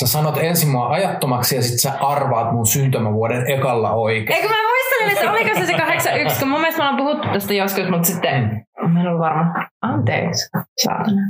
sä 0.00 0.06
sanot 0.06 0.36
ensin 0.36 0.68
mua 0.68 0.88
ajattomaksi 0.88 1.56
ja 1.56 1.62
sit 1.62 1.80
sä 1.80 1.92
arvaat 1.92 2.52
mun 2.52 2.66
syntymävuoden 2.66 3.50
ekalla 3.50 3.92
oikein. 3.92 4.36
Eikö 4.36 4.48
mä 4.48 4.56
muistelin, 4.68 5.12
että 5.12 5.32
oliko 5.32 5.60
se 5.60 5.66
se 5.66 5.78
81, 5.78 6.38
kun 6.38 6.48
mun 6.48 6.60
mielestä 6.60 6.82
me 6.82 6.88
ollaan 6.88 7.04
puhuttu 7.04 7.28
tästä 7.32 7.54
joskus, 7.54 7.88
mutta 7.90 8.06
sitten 8.08 8.66
mä 8.88 9.00
en 9.00 9.06
ollut 9.06 9.20
varma. 9.20 9.54
Anteeksi, 9.82 10.48
saatana. 10.82 11.20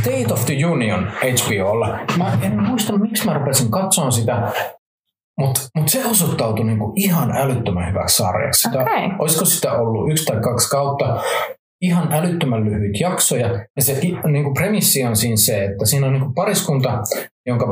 State 0.00 0.32
of 0.32 0.46
the 0.46 0.66
Union 0.66 1.06
HBOlla. 1.06 1.98
Mä 2.18 2.38
en 2.42 2.62
muista, 2.62 2.98
miksi 2.98 3.24
mä 3.24 3.34
rupesin 3.34 3.70
katsomaan 3.70 4.12
sitä, 4.12 4.52
Mutta 5.38 5.60
mut 5.76 5.88
se 5.88 6.04
osoittautui 6.06 6.64
niinku 6.64 6.92
ihan 6.96 7.36
älyttömän 7.36 7.88
hyväksi 7.88 8.16
sarjaksi. 8.16 8.62
Sitä, 8.62 8.80
Okei. 8.80 9.10
Olisiko 9.18 9.44
sitä 9.44 9.72
ollut 9.72 10.10
yksi 10.10 10.24
tai 10.24 10.40
kaksi 10.40 10.70
kautta? 10.70 11.22
Ihan 11.82 12.12
älyttömän 12.12 12.64
lyhyitä 12.64 12.98
jaksoja. 13.00 13.48
Ja 13.76 13.82
se 13.82 13.92
i- 14.02 14.18
niinku 14.30 14.54
premissi 14.54 15.04
on 15.04 15.16
siinä 15.16 15.36
se, 15.36 15.64
että 15.64 15.86
siinä 15.86 16.06
on 16.06 16.12
niinku 16.12 16.32
pariskunta, 16.34 16.98
jonka, 17.46 17.66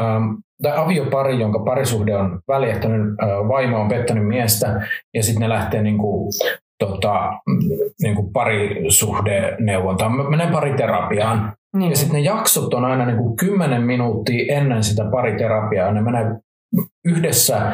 ähm, 0.00 0.24
tai 0.62 0.72
aviopari, 0.76 1.40
jonka 1.40 1.58
parisuhde 1.58 2.16
on 2.16 2.40
väljähtänyt, 2.48 3.00
äh, 3.22 3.28
vaimo 3.28 3.80
on 3.80 3.88
pettänyt 3.88 4.26
miestä, 4.28 4.88
ja 5.14 5.22
sitten 5.22 5.40
ne 5.40 5.48
lähtee 5.48 5.82
niinku, 5.82 6.30
tota, 6.78 7.32
mm, 7.46 7.58
niinku 8.02 8.30
parisuhdeneuvontaan, 8.32 10.30
menee 10.30 10.50
pariterapiaan. 10.52 11.52
Niin. 11.76 11.90
Ja 11.90 11.96
sitten 11.96 12.16
ne 12.16 12.20
jaksot 12.24 12.74
on 12.74 12.84
aina 12.84 13.06
niinku 13.06 13.36
10 13.36 13.82
minuuttia 13.82 14.56
ennen 14.56 14.84
sitä 14.84 15.04
pariterapiaa. 15.10 15.92
Ne 15.92 16.00
menee 16.02 16.24
yhdessä 17.04 17.72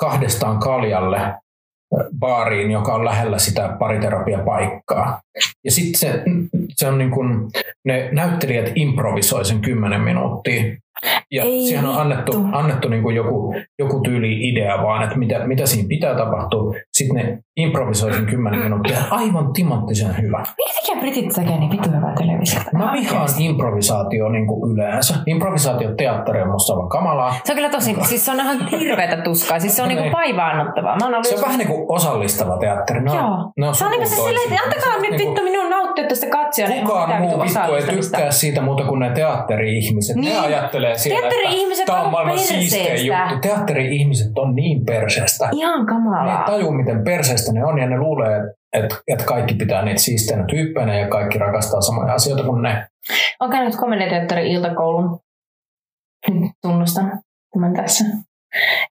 kahdestaan 0.00 0.58
kaljalle 0.58 1.18
baariin, 2.18 2.70
joka 2.70 2.94
on 2.94 3.04
lähellä 3.04 3.38
sitä 3.38 3.76
pariterapiapaikkaa. 3.78 5.20
Ja 5.64 5.70
sitten 5.70 6.00
se, 6.00 6.22
se 6.76 6.88
on 6.88 6.98
niin 6.98 7.10
kuin, 7.10 7.50
ne 7.84 8.08
näyttelijät 8.12 8.72
improvisoi 8.74 9.44
sen 9.44 9.60
10 9.60 10.00
minuuttia. 10.00 10.62
Ja 11.30 11.42
Ei 11.42 11.62
siihen 11.66 11.86
on 11.86 12.00
annettu, 12.00 12.32
annettu 12.52 12.88
niin 12.88 13.02
kuin 13.02 13.16
joku, 13.16 13.54
joku 13.78 14.00
tyyli 14.00 14.48
idea 14.48 14.82
vaan, 14.82 15.02
että 15.02 15.18
mitä, 15.18 15.46
mitä 15.46 15.66
siinä 15.66 15.88
pitää 15.88 16.16
tapahtua. 16.16 16.74
Sitten 16.96 17.16
ne 17.16 17.38
improvisoi 17.56 18.14
sen 18.14 18.26
10 18.26 18.60
minuuttia. 18.60 18.98
Aivan 19.10 19.52
timanttisen 19.52 20.16
hyvä. 20.22 20.38
Minkä 20.56 20.72
takia 20.80 21.00
britit 21.00 21.28
tekee 21.34 21.58
niin 21.58 21.70
vittu 21.70 21.88
hyvää 21.90 22.14
televisiota? 22.18 22.70
Mä 22.78 22.92
vihaan 22.92 23.28
improvisaatio 23.38 24.28
niin 24.28 24.46
kuin 24.46 24.72
yleensä. 24.72 25.14
Improvisaatioteatteri 25.26 26.42
on 26.42 26.50
musta 26.50 26.72
aivan 26.72 26.88
kamalaa. 26.88 27.34
Se 27.44 27.52
on 27.52 27.56
kyllä 27.56 27.68
tosi, 27.70 27.96
siis 28.02 28.24
se 28.24 28.30
on 28.30 28.40
ihan 28.40 28.66
hirveätä 28.68 29.16
tuskaa, 29.16 29.60
siis 29.60 29.76
se 29.76 29.82
on 29.82 29.88
niinku 29.88 30.02
Niin. 30.02 30.12
vaivaannuttavaa. 30.12 30.96
Mä 30.96 31.06
ollut 31.06 31.26
Se 31.26 31.34
on 31.34 31.42
vähän 31.42 31.58
niin 31.58 31.68
kuin 31.68 31.86
osallistava 31.88 32.58
teatteri. 32.58 33.00
Ne 33.00 33.10
on, 33.10 33.16
Joo. 33.16 33.52
ne 33.56 33.68
on 33.68 33.74
Se 33.74 33.84
on 33.84 33.90
niinku 33.90 34.08
se 34.08 34.14
sukuun 34.14 34.28
silleen, 34.30 34.52
että 34.52 34.64
antakaa 34.64 34.92
Se 34.94 35.00
nyt 35.00 35.10
niinku- 35.10 35.26
vittu 35.28 35.42
minun 35.42 35.70
nauttia 35.70 36.04
tästä 36.08 36.26
katsojana. 36.26 36.74
ilman 36.74 36.86
Kukaan 36.86 37.22
muu 37.22 37.42
vittu 37.42 37.74
ei 37.74 37.82
tykkää 38.00 38.30
siitä 38.30 38.60
muuta 38.62 38.84
kuin 38.84 39.00
ne 39.00 39.10
teatteri-ihmiset. 39.10 40.16
Niin. 40.16 40.34
Ne 40.34 40.40
ajattelee 40.40 40.98
siellä, 40.98 41.20
Teatteri-ihmiset 41.20 41.82
että 41.82 41.92
tämä 41.92 42.04
on 42.04 42.10
maailman 42.12 42.38
siistein 42.38 43.06
juttu. 43.06 43.34
Teatteri-ihmiset 43.42 44.38
on 44.38 44.54
niin 44.54 44.84
perseestä. 44.84 45.48
Ihan 45.52 45.78
Ne 45.80 45.80
ei 45.80 45.86
kamalaa. 45.86 46.44
Miten 46.86 47.04
perseestä 47.04 47.52
ne 47.52 47.64
on 47.64 47.78
ja 47.78 47.86
ne 47.86 47.98
luulee, 47.98 48.40
että 48.72 48.96
et 49.08 49.24
kaikki 49.24 49.54
pitää 49.54 49.84
niitä 49.84 50.00
siisteinä 50.00 50.44
tyyppeinä 50.44 50.98
ja 50.98 51.08
kaikki 51.08 51.38
rakastaa 51.38 51.80
samoja 51.80 52.14
asioita 52.14 52.44
kuin 52.44 52.62
ne. 52.62 52.86
Olen 53.40 53.52
käynyt 53.52 53.76
komediateatterin 53.76 54.46
iltakoulun. 54.46 55.20
Tunnustan 56.62 57.12
tämän 57.52 57.74
tässä. 57.74 58.04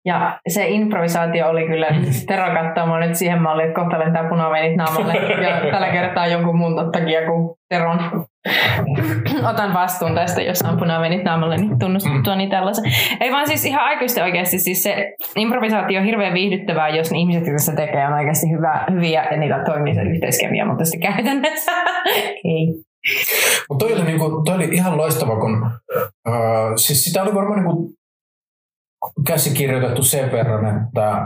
Ja 0.05 0.39
se 0.47 0.67
improvisaatio 0.67 1.49
oli 1.49 1.67
kyllä, 1.67 1.87
Tero 2.27 2.45
katsoo 2.53 2.87
mua 2.87 2.99
nyt 2.99 3.15
siihen 3.15 3.41
malliin, 3.41 3.69
että 3.69 3.81
kohta 3.81 3.99
lentää 3.99 4.29
punaveinit 4.29 4.77
naamalle. 4.77 5.13
Ja 5.13 5.71
tällä 5.71 5.91
kertaa 5.91 6.27
jonkun 6.27 6.57
muun 6.57 6.91
takia 6.91 7.25
kuin 7.25 7.55
Teron. 7.69 8.25
Otan 9.49 9.73
vastuun 9.73 10.15
tästä, 10.15 10.41
jos 10.41 10.61
on 10.61 10.77
punaveinit 10.77 11.23
naamalle, 11.23 11.57
niin 11.57 11.79
tunnustettua 11.79 12.35
niin 12.35 12.49
tällaisen. 12.49 12.85
Ei 13.19 13.31
vaan 13.31 13.47
siis 13.47 13.65
ihan 13.65 13.83
aikuisten 13.83 14.23
oikeasti, 14.23 14.59
siis 14.59 14.83
se 14.83 15.13
improvisaatio 15.35 15.99
on 15.99 16.05
hirveän 16.05 16.33
viihdyttävää, 16.33 16.89
jos 16.89 17.11
ne 17.11 17.17
ihmiset, 17.17 17.45
jotka 17.45 17.59
sitä 17.59 17.75
tekee, 17.75 18.07
on 18.07 18.13
oikeasti 18.13 18.51
hyvä, 18.51 18.85
hyviä 18.91 19.27
ja 19.31 19.37
niillä 19.37 19.63
toimii 19.63 19.95
se 19.95 20.01
yhteiskemia, 20.01 20.65
mutta 20.65 20.85
sitten 20.85 21.13
käytännössä 21.13 21.71
ei. 22.53 22.83
Mutta 23.69 23.85
toi, 23.85 23.93
oli 23.95 24.03
niinku, 24.03 24.41
toi 24.45 24.55
oli 24.55 24.65
ihan 24.71 24.97
loistava, 24.97 25.39
kun 25.39 25.71
äh, 26.27 26.33
siis 26.75 27.03
sitä 27.03 27.23
oli 27.23 27.33
varmaan 27.33 27.63
niinku 27.63 27.93
käsikirjoitettu 29.27 30.03
sen 30.03 30.31
verran, 30.31 30.83
että 30.83 31.21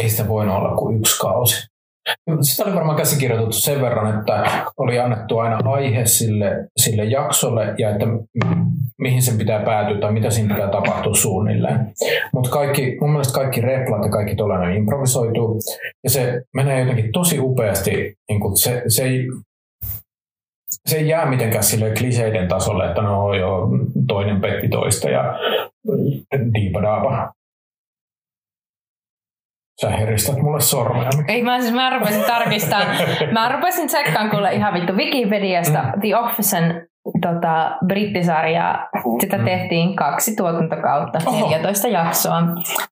ei 0.00 0.08
sitä 0.08 0.28
voinut 0.28 0.56
olla 0.56 0.76
kuin 0.76 0.98
yksi 0.98 1.18
kausi. 1.20 1.71
Sitä 2.40 2.64
oli 2.64 2.74
varmaan 2.74 2.96
käsikirjoitettu 2.96 3.52
sen 3.52 3.80
verran, 3.80 4.18
että 4.18 4.44
oli 4.76 4.98
annettu 4.98 5.38
aina 5.38 5.58
aihe 5.64 6.06
sille, 6.06 6.68
sille 6.76 7.04
jaksolle 7.04 7.74
ja 7.78 7.90
että 7.90 8.06
mihin 8.98 9.22
sen 9.22 9.38
pitää 9.38 9.62
päätyä 9.64 10.00
tai 10.00 10.12
mitä 10.12 10.30
siinä 10.30 10.54
pitää 10.54 10.70
tapahtua 10.70 11.14
suunnilleen. 11.14 11.92
Mutta 12.34 12.50
kaikki, 12.50 12.96
mun 13.00 13.10
mielestä 13.10 13.34
kaikki 13.34 13.60
replat 13.60 14.04
ja 14.04 14.10
kaikki 14.10 14.36
tuollainen 14.36 14.76
improvisoituu 14.76 15.60
ja 16.04 16.10
se 16.10 16.42
menee 16.54 16.80
jotenkin 16.80 17.12
tosi 17.12 17.38
upeasti. 17.40 18.14
Niin 18.28 18.40
kuin 18.40 18.56
se, 18.56 18.82
se, 18.88 19.04
ei, 19.04 19.26
se 20.88 20.96
ei 20.96 21.08
jää 21.08 21.30
mitenkään 21.30 21.64
sille 21.64 21.90
kliseiden 21.98 22.48
tasolle, 22.48 22.88
että 22.88 23.02
no 23.02 23.34
joo, 23.34 23.68
toinen 24.08 24.40
petti 24.40 24.68
toista 24.68 25.10
ja 25.10 25.38
diipadaapa. 26.54 27.32
Sä 29.82 29.90
heristät 29.90 30.36
mulle 30.42 30.60
sormea. 30.60 31.10
Ei 31.28 31.42
mä 31.42 31.60
siis, 31.60 31.74
mä 31.74 31.98
rupesin 31.98 32.22
tarkistamaan. 32.24 32.96
Mä 33.32 33.48
rupesin 33.52 33.86
tsekkaan 33.86 34.30
kuule 34.30 34.52
ihan 34.52 34.74
vittu 34.74 34.92
Wikipediasta 34.92 35.82
Mm. 35.82 36.00
The 36.00 36.16
Officen 36.16 36.86
tota, 37.22 37.76
brittisarjaa. 37.86 38.88
Sitä 39.20 39.38
Mm. 39.38 39.44
tehtiin 39.44 39.96
kaksi 39.96 40.36
tuotantokautta, 40.36 41.18
Oho. 41.26 41.46
14 41.50 41.88
jaksoa. 41.88 42.42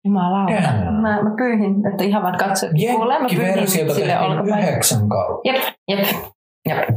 Jumalauta. 0.04 0.52
Jaa. 0.52 0.90
Mä, 0.92 1.22
mä 1.22 1.30
pyyhin, 1.36 1.86
että 1.92 2.04
ihan 2.04 2.22
vaan 2.22 2.38
katso. 2.38 2.66
Kuule, 2.92 3.18
mä 3.18 3.28
pyyhin 3.36 3.68
sille 3.68 4.20
olkapäin. 4.20 4.64
yhdeksän 4.64 5.08
kautta. 5.08 5.40
Jep, 5.48 5.62
jep, 5.88 6.06
jep. 6.68 6.88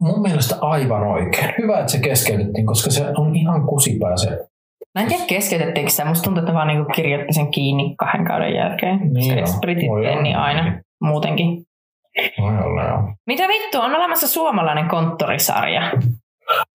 Mun 0.00 0.22
mielestä 0.22 0.56
aivan 0.60 1.02
oikein. 1.02 1.54
Hyvä, 1.58 1.78
että 1.80 1.92
se 1.92 1.98
keskeytettiin, 2.00 2.66
koska 2.66 2.90
se 2.90 3.04
on 3.16 3.36
ihan 3.36 3.66
kusipää 3.66 4.16
se. 4.16 4.46
Mä 4.94 5.02
en 5.02 5.08
tiedä 5.08 5.24
keskeytettiinkö 5.26 5.90
sitä. 5.90 6.04
Musta 6.04 6.24
tuntuu, 6.24 6.42
että 6.42 6.54
vaan 6.54 6.68
niinku 6.68 6.92
kirjoitti 6.92 7.32
sen 7.32 7.50
kiinni 7.50 7.94
kahden 7.98 8.24
kauden 8.24 8.54
jälkeen. 8.54 8.98
Niin 9.12 9.30
joo. 9.30 9.40
jos 9.40 9.58
britit 9.60 9.88
niin 10.22 10.36
aina 10.36 10.80
muutenkin. 11.00 11.48
Voi 12.40 12.64
olla, 12.64 12.82
joo. 12.82 13.14
Mitä 13.26 13.48
vittu, 13.48 13.80
on 13.80 13.94
olemassa 13.94 14.28
suomalainen 14.28 14.88
konttorisarja. 14.88 15.92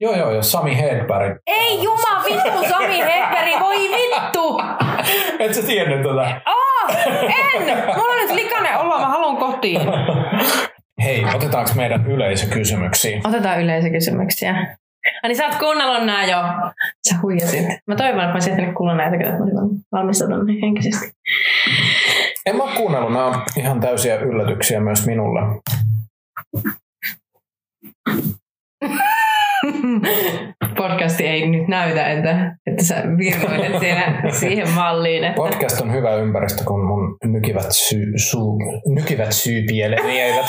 Joo, 0.01 0.15
joo, 0.15 0.31
ja 0.31 0.41
Sami 0.41 0.77
Hedberg. 0.77 1.37
Ei 1.47 1.83
juma 1.83 2.23
vittu 2.25 2.69
Sami 2.69 2.97
Hedberg, 2.97 3.59
voi 3.59 3.77
vittu! 3.77 4.61
Et 5.43 5.53
sä 5.53 5.61
tiennyt 5.63 6.01
tota? 6.01 6.21
Oh, 6.45 6.95
en! 7.21 7.77
Mulla 7.77 8.13
on 8.13 8.17
nyt 8.21 8.31
likainen 8.31 8.77
olo, 8.77 8.99
mä 8.99 9.07
haluan 9.07 9.37
kotiin. 9.37 9.81
Hei, 11.03 11.25
otetaanko 11.35 11.71
meidän 11.75 12.07
yleisökysymyksiä? 12.07 13.21
Otetaan 13.23 13.61
yleisökysymyksiä. 13.61 14.77
Ai 15.23 15.27
niin 15.29 15.37
sä 15.37 15.45
oot 15.45 15.55
kuunnellut 15.55 16.05
nää 16.05 16.25
jo. 16.25 16.37
Sä 17.09 17.15
huijasit. 17.21 17.65
Mä 17.87 17.95
toivon, 17.95 18.23
että 18.23 18.33
mä 18.33 18.51
ehtinyt 18.51 18.75
kuulla 18.75 18.95
näitä, 18.95 19.15
että 19.15 19.31
mä 19.31 19.43
olisin 19.43 19.85
valmistautunut 19.91 20.45
niihin 20.45 20.61
henkisesti. 20.61 21.11
En 22.45 22.55
mä 22.55 22.63
oo 22.63 22.69
kuunnellut, 22.77 23.13
nämä 23.13 23.25
on 23.25 23.43
ihan 23.57 23.79
täysiä 23.79 24.15
yllätyksiä 24.15 24.79
myös 24.79 25.05
minulle. 25.05 25.41
Podcasti 30.77 31.27
ei 31.27 31.47
nyt 31.47 31.67
näytä, 31.67 32.07
että, 32.07 32.55
että 32.67 32.83
sä 32.83 33.03
virvoilet 33.17 33.79
siellä 33.79 34.13
siihen 34.39 34.69
malliin. 34.69 35.23
Että... 35.23 35.35
Podcast 35.35 35.81
on 35.81 35.93
hyvä 35.93 36.15
ympäristö, 36.15 36.63
kun 36.63 36.85
mun 36.85 37.17
nykivät, 37.23 37.67
syy, 37.71 38.13
suu, 38.17 38.59
nykivät 38.87 39.31
syypieleni 39.31 40.19
eivät, 40.21 40.45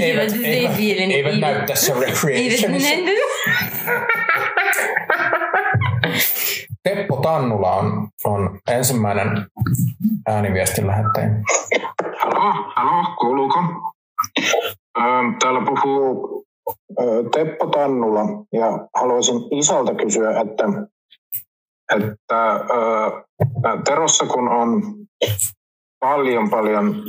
eivät, 0.00 0.34
eivät, 0.44 0.78
eivät 1.10 1.40
näy 1.40 1.66
tässä 1.66 1.94
recreationissa. 2.00 2.94
Teppo 6.82 7.16
Tannula 7.16 7.72
on, 7.76 8.08
on 8.24 8.58
ensimmäinen 8.70 9.46
ääniviestin 10.26 10.86
lähettäjä. 10.86 11.28
Halo, 12.20 12.72
halo, 12.76 13.16
kuuluuko? 13.20 13.58
Ö, 14.98 15.02
Täällä 15.40 15.60
puhuu 15.66 16.47
Teppo 17.32 17.66
Tannula 17.66 18.22
ja 18.52 18.88
haluaisin 18.94 19.36
isältä 19.50 19.94
kysyä, 19.94 20.40
että, 20.40 20.64
että 21.90 22.52
ö, 22.52 23.80
Terossa 23.84 24.26
kun 24.26 24.48
on 24.48 24.82
paljon 26.00 26.50
paljon 26.50 27.02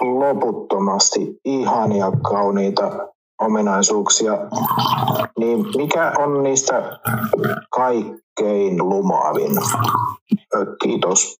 loputtomasti 0.00 1.20
ihania 1.44 2.10
kauniita 2.22 3.08
ominaisuuksia, 3.40 4.32
niin 5.38 5.66
mikä 5.76 6.12
on 6.18 6.42
niistä 6.42 6.98
kaikkein 7.70 8.88
lumaavin? 8.88 9.52
Ö, 10.56 10.66
Kiitos. 10.82 11.38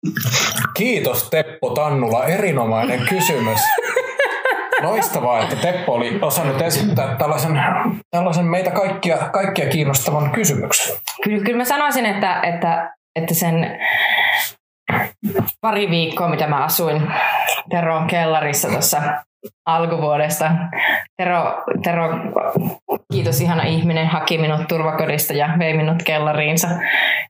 Kiitos 0.74 1.30
Teppo 1.30 1.70
Tannula, 1.70 2.24
erinomainen 2.24 3.00
kysymys. 3.08 3.60
Loistavaa, 4.82 5.42
että 5.42 5.56
Teppo 5.56 5.92
oli 5.92 6.18
osannut 6.22 6.62
esittää 6.62 7.16
tällaisen, 7.16 7.64
tällaisen 8.10 8.44
meitä 8.44 8.70
kaikkia, 8.70 9.16
kaikkia 9.16 9.68
kiinnostavan 9.68 10.30
kysymyksen. 10.30 10.96
Kyllä, 11.24 11.44
kyllä 11.44 11.58
mä 11.58 11.64
sanoisin, 11.64 12.06
että, 12.06 12.40
että, 12.40 12.94
että 13.16 13.34
sen 13.34 13.78
pari 15.60 15.90
viikkoa, 15.90 16.28
mitä 16.28 16.46
mä 16.46 16.64
asuin 16.64 17.12
Teron 17.70 18.06
kellarissa 18.06 18.68
tuossa 18.68 19.02
alkuvuodesta. 19.66 20.50
Tero, 21.16 21.64
Tero 21.82 22.08
kiitos 23.12 23.40
ihana 23.40 23.62
ihminen, 23.62 24.06
haki 24.06 24.38
minut 24.38 24.68
turvakodista 24.68 25.32
ja 25.32 25.48
vei 25.58 25.76
minut 25.76 26.02
kellariinsa. 26.02 26.68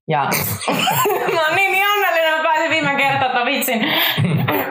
Ja 0.09 0.31
mä 1.35 1.41
oon 1.47 1.57
niin 1.57 1.87
onnellinen, 1.93 2.33
että 2.33 2.43
pääsin 2.43 2.70
viime 2.70 2.95
kertaa 2.95 3.45
vitsin. 3.45 3.81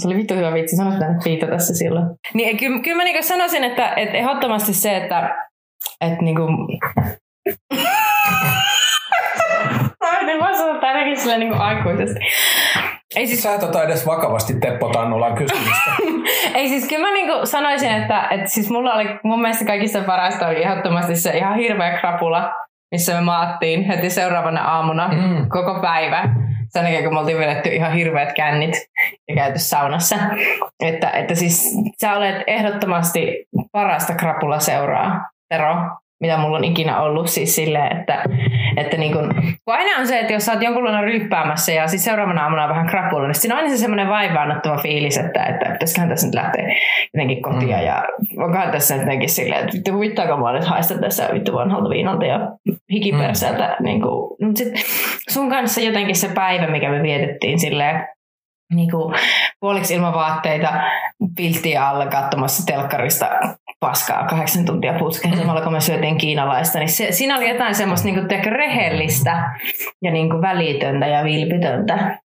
se 0.00 0.08
oli 0.08 0.16
vittu 0.16 0.34
hyvä 0.34 0.54
vitsi, 0.54 0.76
sanoit 0.76 0.98
tänne 0.98 1.18
Piita 1.24 1.46
tässä 1.46 1.74
silloin. 1.74 2.06
Niin, 2.34 2.56
kyllä, 2.56 2.80
kyllä 2.80 2.96
mä 2.96 3.04
niin 3.04 3.24
sanoisin, 3.24 3.64
että, 3.64 3.94
että 3.96 4.16
ehdottomasti 4.16 4.74
se, 4.74 4.96
että, 4.96 5.48
että 6.00 6.24
niin 6.24 6.36
kuin... 6.36 6.50
mä 10.00 10.16
yritin 10.16 10.40
vastata 10.40 10.86
ainakin 10.86 11.16
sille 11.16 11.38
niin 11.38 11.50
kuin 11.50 11.60
aikuisesti. 11.60 12.20
Ei 13.16 13.26
siis... 13.26 13.42
Sä 13.42 13.54
et 13.54 13.62
ota 13.62 13.82
edes 13.82 14.06
vakavasti 14.06 14.54
Teppo 14.54 14.88
Tannulan 14.88 15.34
kysymystä. 15.34 15.90
Ei 16.58 16.68
siis 16.68 16.88
kyllä 16.88 17.06
mä 17.06 17.12
niinku 17.12 17.46
sanoisin, 17.46 17.92
että, 17.92 18.28
että 18.30 18.46
siis 18.46 18.70
mulla 18.70 18.94
oli 18.94 19.08
mun 19.24 19.40
mielestä 19.40 19.64
kaikista 19.64 20.02
parasta 20.02 20.46
oli 20.46 20.62
ehdottomasti 20.62 21.16
se 21.16 21.30
ihan 21.30 21.56
hirveä 21.56 21.98
krapula, 21.98 22.52
missä 22.92 23.14
me 23.14 23.20
maattiin 23.20 23.82
heti 23.84 24.10
seuraavana 24.10 24.64
aamuna 24.64 25.08
mm. 25.08 25.48
koko 25.48 25.78
päivä. 25.80 26.28
Sen 26.70 26.82
jälkeen, 26.82 27.04
kun 27.04 27.14
me 27.14 27.20
oltiin 27.20 27.38
vedetty 27.38 27.68
ihan 27.68 27.92
hirveät 27.92 28.32
kännit 28.32 28.74
ja 29.28 29.34
käyty 29.34 29.58
saunassa. 29.58 30.16
Että, 30.80 31.10
että 31.10 31.34
siis 31.34 31.64
sä 32.00 32.16
olet 32.16 32.42
ehdottomasti 32.46 33.46
parasta 33.72 34.14
krapula 34.14 34.60
seuraa, 34.60 35.30
Tero 35.48 35.74
mitä 36.20 36.36
mulla 36.36 36.56
on 36.56 36.64
ikinä 36.64 37.00
ollut 37.00 37.28
siis 37.28 37.54
silleen, 37.54 37.98
että, 37.98 38.24
että 38.76 38.96
niin 38.96 39.12
kun, 39.12 39.34
kun 39.34 39.74
aina 39.74 40.00
on 40.00 40.06
se, 40.06 40.18
että 40.18 40.32
jos 40.32 40.46
sä 40.46 40.52
oot 40.52 40.62
jonkunlainen 40.62 41.04
ryppäämässä 41.04 41.72
ja 41.72 41.88
sitten 41.88 42.04
seuraavana 42.04 42.42
aamuna 42.42 42.64
on 42.64 42.70
vähän 42.70 42.86
krapulla, 42.86 43.26
niin 43.26 43.34
siinä 43.34 43.54
on 43.54 43.58
aina 43.58 43.70
se 43.70 43.80
semmoinen 43.80 44.08
vaivaannuttava 44.08 44.76
fiilis, 44.76 45.18
että, 45.18 45.44
että 45.44 45.70
pitäisiköhän 45.70 46.08
tässä 46.08 46.26
nyt 46.26 46.34
lähteä 46.34 46.76
jotenkin 47.14 47.42
kotia 47.42 47.76
mm. 47.76 47.84
ja 47.84 48.02
onkohan 48.36 48.70
tässä 48.70 48.94
nyt 48.94 49.02
jotenkin 49.02 49.28
silleen, 49.28 49.60
että 49.60 49.72
vittu 49.72 49.92
huvittaako 49.92 50.36
mua 50.36 50.52
nyt 50.52 50.64
haista 50.64 50.98
tässä 50.98 51.28
vittu 51.32 51.52
vanhalta 51.52 51.90
viinalta 51.90 52.26
ja 52.26 52.40
hikipersäältä. 52.92 53.76
Mm. 53.80 53.84
Niin 53.84 54.02
kuin, 54.02 54.56
sit 54.56 54.72
sun 55.30 55.50
kanssa 55.50 55.80
jotenkin 55.80 56.16
se 56.16 56.28
päivä, 56.28 56.66
mikä 56.66 56.90
me 56.90 57.02
vietettiin 57.02 57.58
silleen, 57.58 58.08
niin 58.74 58.90
kuin, 58.90 59.14
puoliksi 59.60 59.94
ilman 59.94 60.14
vaatteita, 60.14 60.68
pilttiä 61.36 61.88
alla 61.88 62.06
katsomassa 62.06 62.66
telkkarista 62.66 63.26
paskaa 63.80 64.26
kahdeksan 64.26 64.64
tuntia 64.64 64.98
putkeen 64.98 65.36
samalla 65.36 65.60
kun 65.60 65.72
me 65.72 65.80
syötiin 65.80 66.18
kiinalaista, 66.18 66.78
niin 66.78 66.88
se, 66.88 67.12
siinä 67.12 67.36
oli 67.36 67.48
jotain 67.48 67.74
semmoista 67.74 68.08
niin 68.08 68.14
kuin, 68.14 68.52
rehellistä 68.52 69.50
ja 70.02 70.10
niin 70.10 70.30
kuin, 70.30 70.42
välitöntä 70.42 71.06
ja 71.06 71.24
vilpitöntä. 71.24 72.18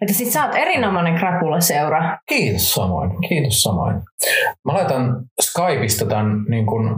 Että 0.00 0.14
sit 0.14 0.28
sä 0.28 0.44
oot 0.44 0.54
erinomainen 0.54 1.14
krapula-seura. 1.14 2.18
Kiitos 2.28 2.74
samoin, 2.74 3.10
kiitos 3.28 3.62
samoin. 3.62 3.96
Mä 4.64 4.72
laitan 4.72 5.24
Skypeista 5.40 6.06
tämän 6.06 6.44
niin 6.48 6.66
kuin, 6.66 6.88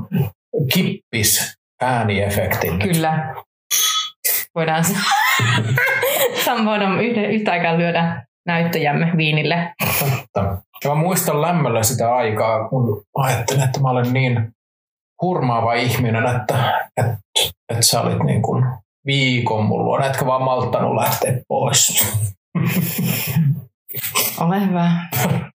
kippis 0.74 1.55
ääniefektin. 1.82 2.78
Kyllä. 2.78 3.35
Voidaan 4.55 4.85
yhtä, 7.01 7.20
yhtä 7.20 7.53
aikaa 7.53 7.78
lyödä 7.78 8.27
näyttöjämme 8.47 9.12
viinille. 9.16 9.74
Totta. 9.99 10.62
Ja 10.85 10.90
mä 10.90 10.97
muistan 10.97 11.43
lämmöllä 11.43 11.82
sitä 11.82 12.15
aikaa, 12.15 12.69
kun 12.69 13.02
ajattelin, 13.16 13.62
että 13.62 13.81
mä 13.81 13.90
olen 13.90 14.12
niin 14.12 14.48
hurmaava 15.23 15.74
ihminen, 15.74 16.27
että, 16.27 16.89
että, 16.97 17.16
että 17.69 17.82
sä 17.82 18.01
olit 18.01 18.23
niin 18.23 18.43
kuin 18.43 18.65
viikon 19.06 19.65
mulla, 19.65 20.06
etkö 20.06 20.27
vaan 20.27 20.43
malttanut 20.43 20.94
lähteä 20.94 21.40
pois. 21.48 22.15
Ole 24.40 24.66
hyvä. 24.66 24.90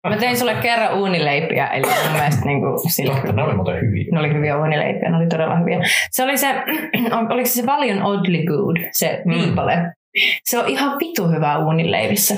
Mä 0.09 0.17
tein 0.17 0.39
sulle 0.39 0.55
kerran 0.55 0.99
uunileipiä, 0.99 1.67
eli 1.67 1.87
mun 2.03 2.13
mielestä 2.13 2.45
niin 2.45 2.61
kuin, 2.61 2.91
sillä, 2.91 3.15
Totta, 3.15 3.33
ne 3.33 3.43
oli 3.43 3.55
muuten 3.55 3.81
hyviä. 3.81 4.05
Ne 4.13 4.19
oli 4.21 4.35
hyviä 4.35 4.59
uunileipiä, 4.59 5.11
ne 5.11 5.17
oli 5.17 5.27
todella 5.27 5.57
hyviä. 5.57 5.79
Se 6.11 6.25
oli 6.25 6.39
se, 6.39 6.55
oliko 7.35 7.49
se 7.49 7.67
Valion 7.67 8.03
Oddly 8.03 8.45
Good, 8.45 8.77
se 8.93 9.23
mm. 9.25 9.35
viipale. 9.35 9.77
Mm. 9.77 9.93
Se 10.45 10.59
on 10.59 10.69
ihan 10.69 10.99
vitu 10.99 11.29
hyvä 11.29 11.59
uunileivissä. 11.59 12.35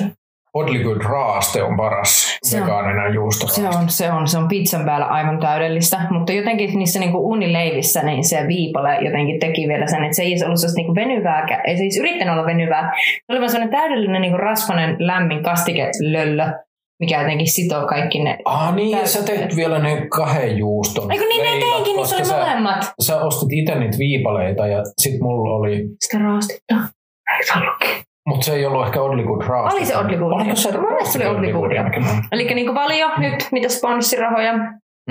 Oddly 0.54 0.82
Good 0.82 1.02
raaste 1.02 1.62
on 1.62 1.76
paras 1.76 2.38
se 2.42 2.60
vegaaninen 2.60 3.14
juusto. 3.14 3.46
Se 3.46 3.68
on, 3.68 3.88
se 3.88 4.12
on, 4.12 4.28
se 4.28 4.38
on 4.38 4.48
pizzan 4.48 4.84
päällä 4.84 5.06
aivan 5.06 5.40
täydellistä, 5.40 6.00
mutta 6.10 6.32
jotenkin 6.32 6.78
niissä 6.78 6.98
niinku 6.98 7.30
unileivissä 7.30 8.02
niin 8.02 8.24
se 8.24 8.44
viipale 8.48 8.98
jotenkin 9.00 9.40
teki 9.40 9.68
vielä 9.68 9.86
sen, 9.86 10.04
että 10.04 10.16
se 10.16 10.22
ei 10.22 10.36
ollut 10.44 10.60
sellaista 10.60 10.76
niinku 10.76 10.94
venyvää, 10.94 11.62
ei 11.66 11.76
se 11.76 12.00
yrittänyt 12.00 12.34
olla 12.34 12.46
venyvää. 12.46 12.92
Se 12.96 13.32
oli 13.32 13.38
vaan 13.38 13.50
sellainen 13.50 13.80
täydellinen 13.80 14.20
niinku 14.20 14.38
rasvanen 14.38 14.96
lämmin 14.98 15.42
kastikelöllö, 15.42 16.52
mikä 17.00 17.20
jotenkin 17.20 17.50
sitoo 17.50 17.86
kaikki 17.86 18.24
ne. 18.24 18.38
Ah 18.44 18.74
niin, 18.74 18.98
ja 18.98 19.06
sä 19.06 19.22
teet 19.22 19.56
vielä 19.56 19.78
ne 19.78 20.06
kahden 20.08 20.58
juuston. 20.58 21.12
Eikö 21.12 21.24
niin 21.24 21.44
ne 21.44 21.66
teinkin, 21.66 21.96
niin 21.96 22.06
se 22.06 22.16
oli 22.16 22.40
molemmat. 22.40 22.92
Sä 23.00 23.20
ostit 23.20 23.52
itse 23.52 23.74
niitä 23.74 23.98
viipaleita 23.98 24.66
ja 24.66 24.82
sit 24.98 25.20
mulla 25.20 25.56
oli... 25.56 25.86
Sitä 26.00 26.18
raastetta. 26.18 26.74
Eikö 27.38 28.09
mutta 28.30 28.44
se 28.44 28.54
ei 28.54 28.66
ollut 28.66 28.86
ehkä 28.86 29.00
Oddly 29.02 29.24
Good 29.24 29.42
Raasta. 29.46 29.76
Oli 29.76 29.86
se 29.86 29.96
Oddly 29.96 30.16
Good. 30.16 30.32
Oliko 30.32 30.56
se? 30.56 30.72
Mun 30.72 30.92
mielestä 30.92 31.18
oli 31.18 31.26
Oddly 31.26 31.52
Good. 31.52 31.70
Eli 32.32 32.54
niin 32.54 32.66
kuin 32.66 32.74
valio 32.74 33.08
nyt, 33.18 33.48
mitä 33.52 33.68
sponssirahoja. 33.68 34.52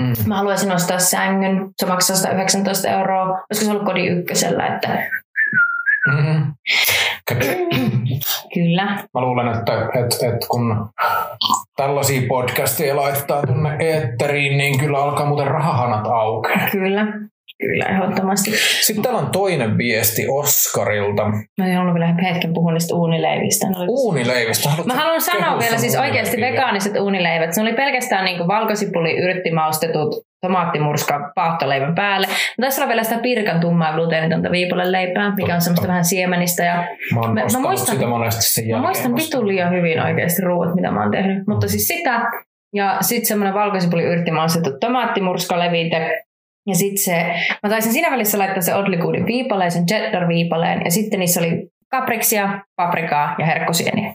Mm. 0.00 0.14
Mä 0.26 0.36
haluaisin 0.36 0.72
ostaa 0.72 0.98
sängyn. 0.98 1.70
Se 1.76 1.86
maksaa 1.86 2.16
119 2.16 2.88
euroa. 2.88 3.24
Olisiko 3.24 3.64
se 3.64 3.70
ollut 3.70 3.84
kodin 3.84 4.18
ykkösellä, 4.18 4.66
että 4.66 5.10
Mm-hmm. 6.08 6.54
Kyllä. 8.54 8.84
Mä 8.84 9.20
luulen, 9.20 9.48
että, 9.48 9.72
että, 9.82 10.26
että 10.26 10.46
kun 10.50 10.88
tällaisia 11.76 12.22
podcasteja 12.28 12.96
laittaa 12.96 13.46
tuonne 13.46 13.76
eetteriin, 13.80 14.58
niin 14.58 14.78
kyllä 14.78 14.98
alkaa 14.98 15.26
muuten 15.26 15.46
rahahanat 15.46 16.06
auki. 16.06 16.48
Kyllä. 16.72 17.06
Kyllä, 17.60 17.84
ehdottomasti. 17.84 18.50
Sitten 18.80 19.02
täällä 19.02 19.20
on 19.20 19.30
toinen 19.30 19.78
viesti 19.78 20.26
Oskarilta. 20.28 21.24
Mä 21.58 21.66
en 21.66 21.78
ollut 21.78 21.94
vielä 21.94 22.14
hetken 22.32 22.52
puhua 22.54 22.72
niistä 22.72 22.94
uunileivistä. 22.94 23.66
Uunileivistä? 23.88 24.68
Mä 24.86 24.94
haluan 24.94 25.20
sanoa 25.20 25.58
vielä 25.58 25.78
siis 25.78 25.96
oikeasti 25.96 26.40
vegaaniset 26.40 26.96
uunileivät. 27.00 27.54
Se 27.54 27.60
oli 27.60 27.72
pelkästään 27.72 28.24
niin 28.24 28.48
valkosipuli 28.48 29.16
yrttimaustetut 29.16 30.14
tomaattimurska 30.40 31.32
paahtoleivän 31.34 31.94
päälle. 31.94 32.26
Mutta 32.26 32.62
tässä 32.62 32.82
on 32.82 32.88
vielä 32.88 33.04
sitä 33.04 33.18
pirkan 33.18 33.60
tummaa 33.60 33.92
gluteenitonta 33.92 34.50
viipulle 34.50 34.92
leipää, 34.92 35.34
mikä 35.36 35.54
on 35.54 35.60
semmoista 35.60 35.88
vähän 35.88 36.04
siemenistä. 36.04 36.64
Ja 36.64 36.74
mä, 37.14 37.20
mä, 37.20 37.40
mä 37.52 37.58
muistan, 37.58 37.94
sitä 37.94 38.06
monesti 38.06 38.42
sen 38.42 38.70
Mä 38.70 38.78
muistan 38.82 39.16
vitun 39.16 39.48
liian 39.48 39.74
hyvin 39.74 40.02
oikeasti 40.02 40.42
ruuat, 40.42 40.74
mitä 40.74 40.90
mä 40.90 41.02
oon 41.02 41.10
tehnyt. 41.10 41.46
Mutta 41.46 41.68
siis 41.68 41.88
sitä, 41.88 42.20
ja 42.74 42.96
sitten 43.00 43.26
semmoinen 43.26 43.54
valkosipuli 43.54 44.02
yrttimaustettu 44.02 44.70
tomaattimurska-levite, 44.80 46.20
ja 46.70 46.74
sitten 46.74 46.98
se, 46.98 47.34
mä 47.62 47.70
taisin 47.70 47.92
siinä 47.92 48.10
välissä 48.10 48.38
laittaa 48.38 48.62
se 48.62 48.74
Oddly 48.74 48.96
Goodin 48.96 49.26
viipaleen, 49.26 49.70
sen 49.70 49.86
cheddar-viipaleen, 49.86 50.84
ja 50.84 50.90
sitten 50.90 51.20
niissä 51.20 51.40
oli 51.40 51.68
kapriksia, 51.90 52.60
paprikaa 52.76 53.34
ja 53.38 53.46
herkkosieniä. 53.46 54.14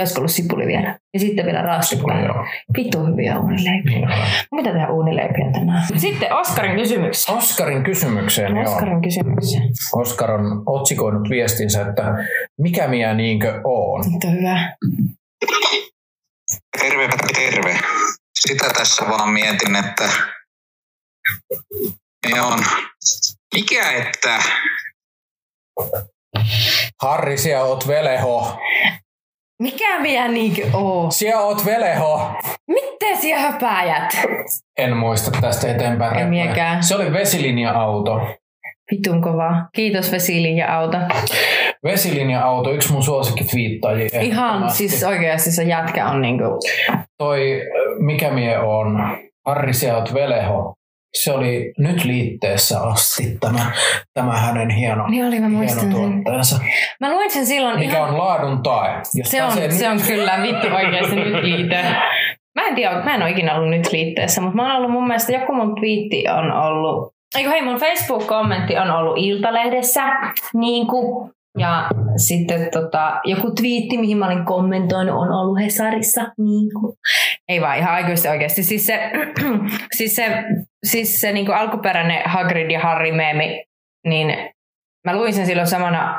Josko 0.00 0.18
ollut 0.20 0.30
sipuli 0.30 0.66
vielä. 0.66 0.98
Ja 1.14 1.20
sitten 1.20 1.46
vielä 1.46 1.62
raastipää. 1.62 2.44
Vittu 2.76 3.06
hyviä 3.06 3.38
uunileipiä. 3.38 3.98
Niin 3.98 4.08
Mitä 4.52 4.70
tehdään 4.70 4.92
uunileipiä 4.92 5.50
tänään? 5.52 5.82
Sitten 5.96 6.32
Oskarin 6.32 6.76
kysymykseen. 6.76 7.38
Oskarin 7.38 7.84
kysymykseen, 7.84 8.58
Oskarin 8.58 8.92
joo. 8.92 9.00
kysymykseen. 9.00 9.68
Oskar 9.92 10.30
on 10.30 10.62
otsikoinut 10.66 11.30
viestinsä, 11.30 11.86
että 11.88 12.14
mikä 12.58 12.88
minä 12.88 13.14
niinkö 13.14 13.60
oon? 13.64 14.04
Mitä 14.12 14.28
hyvä. 14.28 14.76
Terve, 16.80 17.08
terve. 17.34 17.78
Sitä 18.34 18.64
tässä 18.78 19.04
vaan 19.08 19.30
mietin, 19.30 19.76
että 19.76 20.04
ne 22.32 22.40
on. 22.40 22.58
Mikä 23.54 23.90
että? 23.90 24.38
Harri, 27.02 27.38
siellä 27.38 27.64
oot 27.64 27.88
veleho. 27.88 28.58
Mikä 29.62 30.02
vielä 30.02 30.28
niinkö 30.28 30.66
oo? 30.72 31.10
Siellä 31.10 31.40
oot 31.40 31.64
veleho. 31.64 32.32
Miten 32.68 33.16
siellä 33.20 33.42
höpääjät? 33.42 34.16
En 34.78 34.96
muista 34.96 35.30
tästä 35.40 35.70
eteenpäin. 35.70 36.18
En 36.18 36.28
miekään. 36.28 36.82
Se 36.82 36.96
oli 36.96 37.12
vesilinja-auto. 37.12 38.20
Vitun 38.90 39.22
kova. 39.22 39.66
Kiitos 39.72 40.12
vesilinja-auto. 40.12 40.98
Vesilinja-auto, 41.84 42.70
yksi 42.70 42.92
mun 42.92 43.02
suosikkitviittajia. 43.02 44.20
Ihan 44.20 44.70
siis 44.70 45.04
oikeasti 45.04 45.52
se 45.52 45.62
jätkä 45.62 46.08
on 46.08 46.22
niinku... 46.22 46.44
Toi, 47.18 47.62
mikä 47.98 48.30
mie 48.30 48.58
on? 48.58 49.18
Harri, 49.46 49.74
siellä 49.74 49.98
oot 49.98 50.14
veleho 50.14 50.74
se 51.22 51.32
oli 51.32 51.72
nyt 51.78 52.04
liitteessä 52.04 52.80
asti 52.80 53.36
tämä, 53.40 53.72
tämä 54.14 54.36
hänen 54.36 54.70
hieno, 54.70 55.06
niin 55.08 55.26
oli, 55.26 55.40
mä 55.40 55.48
hieno 55.48 55.82
tuotteensa. 55.90 56.60
Mä 57.00 57.12
luin 57.12 57.30
sen 57.30 57.46
silloin 57.46 57.78
Mikä 57.78 57.96
ihan... 57.96 58.10
on 58.10 58.18
laadun 58.18 58.62
tae. 58.62 59.02
Jos 59.14 59.30
se, 59.30 59.42
on, 59.42 59.52
se 59.72 59.88
on 59.88 60.00
kyllä 60.06 60.42
vittu 60.42 60.66
oikeasti 60.74 61.16
nyt 61.16 61.42
liite. 61.42 61.82
Mä 62.54 62.66
en 62.66 62.74
tiedä, 62.74 63.04
mä 63.04 63.14
en 63.14 63.22
ole 63.22 63.30
ikinä 63.30 63.54
ollut 63.54 63.70
nyt 63.70 63.92
liitteessä, 63.92 64.40
mutta 64.40 64.56
mä 64.56 64.62
oon 64.62 64.76
ollut 64.76 64.90
mun 64.90 65.06
mielestä, 65.06 65.32
joku 65.32 65.54
mun 65.54 65.74
twiitti 65.74 66.24
on 66.28 66.52
ollut, 66.52 67.12
eikö 67.36 67.50
hei 67.50 67.62
mun 67.62 67.80
Facebook-kommentti 67.80 68.76
on 68.78 68.90
ollut 68.90 69.18
Iltalehdessä, 69.18 70.02
niin 70.54 70.86
kuin 70.86 71.30
ja 71.58 71.88
sitten 72.16 72.68
tota, 72.72 73.20
joku 73.24 73.50
twiitti, 73.50 73.98
mihin 73.98 74.18
mä 74.18 74.26
olin 74.26 74.44
kommentoinut, 74.44 75.14
on 75.14 75.32
ollut 75.32 75.58
Hesarissa. 75.60 76.22
Niin 76.38 76.68
kuin. 76.80 76.96
Ei 77.48 77.60
vaan 77.60 77.78
ihan 77.78 77.94
aikuisesti 77.94 78.28
oikeasti. 78.28 78.62
Siis 78.62 78.86
se, 78.86 79.10
siis 79.96 80.16
se, 80.16 80.44
siis 80.84 81.20
se 81.20 81.32
niin 81.32 81.46
kuin 81.46 81.56
alkuperäinen 81.56 82.22
Hagrid 82.24 82.70
ja 82.70 82.80
Harry 82.80 83.12
meemi, 83.12 83.64
niin 84.08 84.34
mä 85.04 85.16
luin 85.16 85.34
sen 85.34 85.46
silloin 85.46 85.68
samana 85.68 86.16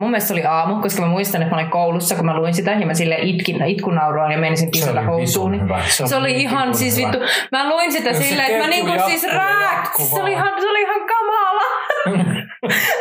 Mun 0.00 0.10
mielestä 0.10 0.28
se 0.28 0.34
oli 0.34 0.44
aamu, 0.44 0.82
koska 0.82 1.02
mä 1.02 1.08
muistan, 1.08 1.42
että 1.42 1.54
mä 1.54 1.60
olin 1.60 1.70
koulussa, 1.70 2.14
kun 2.14 2.26
mä 2.26 2.36
luin 2.36 2.54
sitä, 2.54 2.70
ja 2.70 2.86
mä 2.86 2.94
sille 2.94 3.16
itkin, 3.20 3.64
itkunauroin 3.64 4.32
ja 4.32 4.38
menisin 4.38 4.70
pisata 4.70 5.02
housuun. 5.02 5.52
Niin 5.52 5.68
se, 5.88 6.06
se 6.06 6.16
oli 6.16 6.32
ihan 6.32 6.74
siis 6.74 6.96
vittu, 6.96 7.18
mä 7.52 7.68
luin 7.68 7.92
sitä 7.92 8.12
silleen, 8.12 8.50
että 8.50 8.64
mä 8.64 8.70
niinku 8.70 8.92
siis 9.06 9.26
raak, 9.34 9.96
se 10.14 10.22
oli 10.22 10.32
ihan, 10.32 10.52
se 10.60 10.68
oli 10.68 10.82
ihan 10.82 11.00
kamala. 11.06 11.19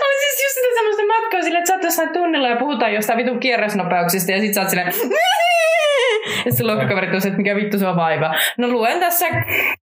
Oli 0.06 0.18
siis 0.19 0.44
just 0.44 0.53
sitä 0.53 0.76
semmoista 0.76 1.03
matkaa 1.07 1.41
silleen, 1.41 1.61
että 1.61 1.68
sä 1.68 1.73
oot 1.73 1.84
jossain 1.84 2.10
tunnilla 2.10 2.49
ja 2.49 2.56
puhutaan 2.56 2.94
jostain 2.94 3.18
vitun 3.18 3.40
kierrosnopeuksista 3.40 4.31
ja 4.31 4.40
sit 4.40 4.53
sä 4.53 4.61
oot 4.61 4.69
silleen 4.69 4.94
ja 6.45 6.52
sitten 6.52 6.68
luokkakaverit 6.68 7.10
on 7.10 7.15
että 7.15 7.38
mikä 7.38 7.56
vittu 7.56 7.80
sua 7.80 7.95
vaivaa. 7.95 8.36
No 8.57 8.68
luen 8.68 8.99
tässä, 8.99 9.26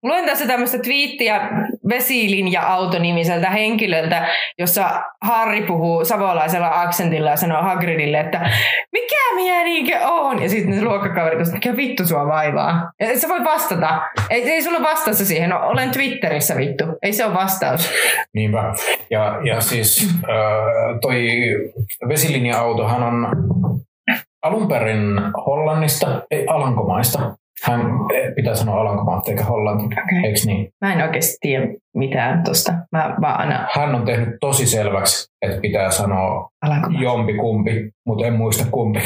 luen 0.03 0.25
tässä 0.25 0.47
tämmöistä 0.47 0.77
twiittiä 0.79 1.49
Vesilinja-autonimiseltä 1.89 3.49
henkilöltä, 3.49 4.27
jossa 4.59 5.03
Harri 5.21 5.61
puhuu 5.61 6.05
savolaisella 6.05 6.81
aksentilla 6.81 7.29
ja 7.29 7.35
sanoo 7.35 7.61
Hagridille, 7.61 8.19
että 8.19 8.49
mikä 8.91 9.35
minä 9.35 9.63
niinkö 9.63 9.99
on? 10.07 10.43
Ja 10.43 10.49
sitten 10.49 10.85
luokkakaverit 10.85 11.47
on, 11.47 11.53
mikä 11.53 11.77
vittu 11.77 12.05
sua 12.05 12.27
vaivaa? 12.27 12.91
Ja 12.99 13.19
sä 13.19 13.29
voi 13.29 13.43
vastata. 13.43 14.01
Ei, 14.29 14.51
ei 14.51 14.61
sulla 14.61 14.83
vastausta 14.83 15.25
siihen. 15.25 15.49
No, 15.49 15.59
olen 15.59 15.91
Twitterissä 15.91 16.57
vittu. 16.57 16.83
Ei 17.01 17.13
se 17.13 17.25
ole 17.25 17.33
vastaus. 17.33 17.91
Niinpä. 18.33 18.66
Ja, 19.09 19.39
ja 19.43 19.61
siis 19.61 20.09
toi 21.01 21.27
vesilinja-autohan 22.07 23.03
on 23.03 23.27
alun 24.43 24.67
perin 24.67 25.21
Hollannista, 25.45 26.21
ei 26.31 26.47
Alankomaista. 26.47 27.37
Hän 27.63 27.81
eh, 28.13 28.35
pitää 28.35 28.55
sanoa 28.55 28.81
Alankomaat 28.81 29.27
eikä 29.27 29.43
Hollanti, 29.43 29.85
okay. 29.85 30.25
eikö 30.25 30.39
niin? 30.45 30.69
Mä 30.81 30.93
en 30.93 31.01
oikeasti 31.01 31.37
tiedä 31.41 31.67
mitään 31.95 32.43
tosta. 32.43 32.73
Mä 32.91 33.15
vaan 33.21 33.39
aina... 33.39 33.67
Hän 33.75 33.95
on 33.95 34.05
tehnyt 34.05 34.29
tosi 34.39 34.67
selväksi, 34.67 35.27
että 35.41 35.61
pitää 35.61 35.91
sanoa 35.91 36.49
jompi 37.01 37.33
kumpi, 37.33 37.91
mutta 38.05 38.25
en 38.25 38.33
muista 38.33 38.65
kumpi. 38.71 38.99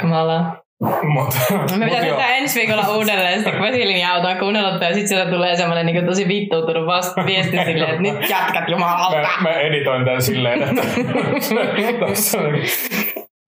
Kamala. 0.00 0.62
Mut, 0.82 1.34
Me 1.78 1.84
pitää 1.84 2.00
tehdä 2.00 2.26
ensi 2.26 2.60
viikolla 2.60 2.96
uudelleen, 2.96 3.34
sitten 3.34 3.52
kun 3.52 3.62
vesilinja 3.62 4.14
auto 4.14 4.28
on 4.28 4.36
kuunnellut, 4.36 4.82
ja 4.82 4.88
sitten 4.88 5.08
sieltä 5.08 5.30
tulee 5.30 5.56
semmoinen 5.56 5.86
niin 5.86 6.06
tosi 6.06 6.28
vittuutunut 6.28 6.86
vasta 6.86 7.26
viesti 7.26 7.58
silleen, 7.64 7.90
että 7.90 8.02
nyt 8.02 8.30
jatkat 8.30 8.68
jumalauta. 8.68 9.16
Mä, 9.16 9.28
mä 9.42 9.50
editoin 9.50 10.04
tämän 10.04 10.22
silleen, 10.22 10.62
että 10.62 10.82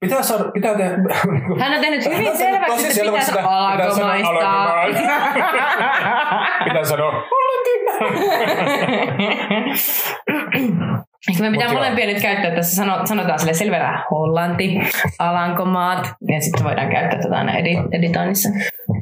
Pitää 0.01 0.23
saada, 0.23 0.45
pitää 0.45 0.75
tehdä... 0.75 0.97
Hän 1.59 1.73
on 1.73 1.81
tehnyt 1.81 2.05
hyvin 2.05 2.37
selväksi, 2.37 2.87
että 2.87 3.01
pitää 3.05 3.25
sanoa 3.25 3.69
alkomaista. 3.69 4.75
Pitää 6.65 6.85
sanoa 6.85 7.13
Ehkä 11.31 11.43
me 11.43 11.51
pitää 11.51 11.73
molempia 11.73 12.07
nyt 12.07 12.23
käyttää 12.23 12.55
tässä, 12.55 12.77
sano, 12.77 13.07
sanotaan 13.07 13.39
sille 13.39 13.55
selvällä 13.55 14.05
Hollanti, 14.11 14.79
Alankomaat, 15.19 16.13
ja 16.29 16.41
sitten 16.41 16.65
voidaan 16.65 16.91
käyttää 16.91 17.23
tätä 17.23 17.37
aina 17.37 17.53
edi- 17.53 17.89
editoinnissa. 17.93 18.49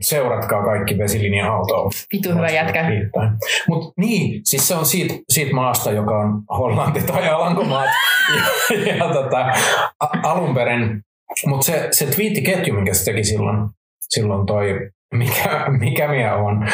Seuratkaa 0.01 0.65
kaikki 0.65 0.99
vesilinja-autoa. 0.99 1.90
Vitu 2.12 2.28
hyvä 2.35 2.49
jätkä. 2.49 2.85
Mutta 3.69 3.93
niin, 3.97 4.40
siis 4.44 4.69
se 4.69 4.74
on 4.74 4.86
siitä, 4.86 5.15
siitä 5.28 5.55
maasta, 5.55 5.90
joka 5.90 6.19
on 6.19 6.43
Hollanti 6.59 7.01
tai 7.01 7.28
Alankomaat. 7.28 7.90
ja, 8.86 8.97
ja 8.97 9.12
tota, 9.12 9.53
a- 10.01 10.31
alun 10.31 10.55
perin, 10.55 11.03
mutta 11.47 11.66
se, 11.66 11.89
se 11.90 12.07
twiittiketju, 12.07 12.74
minkä 12.74 12.94
se 12.94 13.05
teki 13.05 13.24
silloin, 13.24 13.69
silloin 14.09 14.47
toi 14.47 14.90
mikä, 15.12 15.66
mikä 15.80 16.09
minä 16.09 16.34
on, 16.34 16.66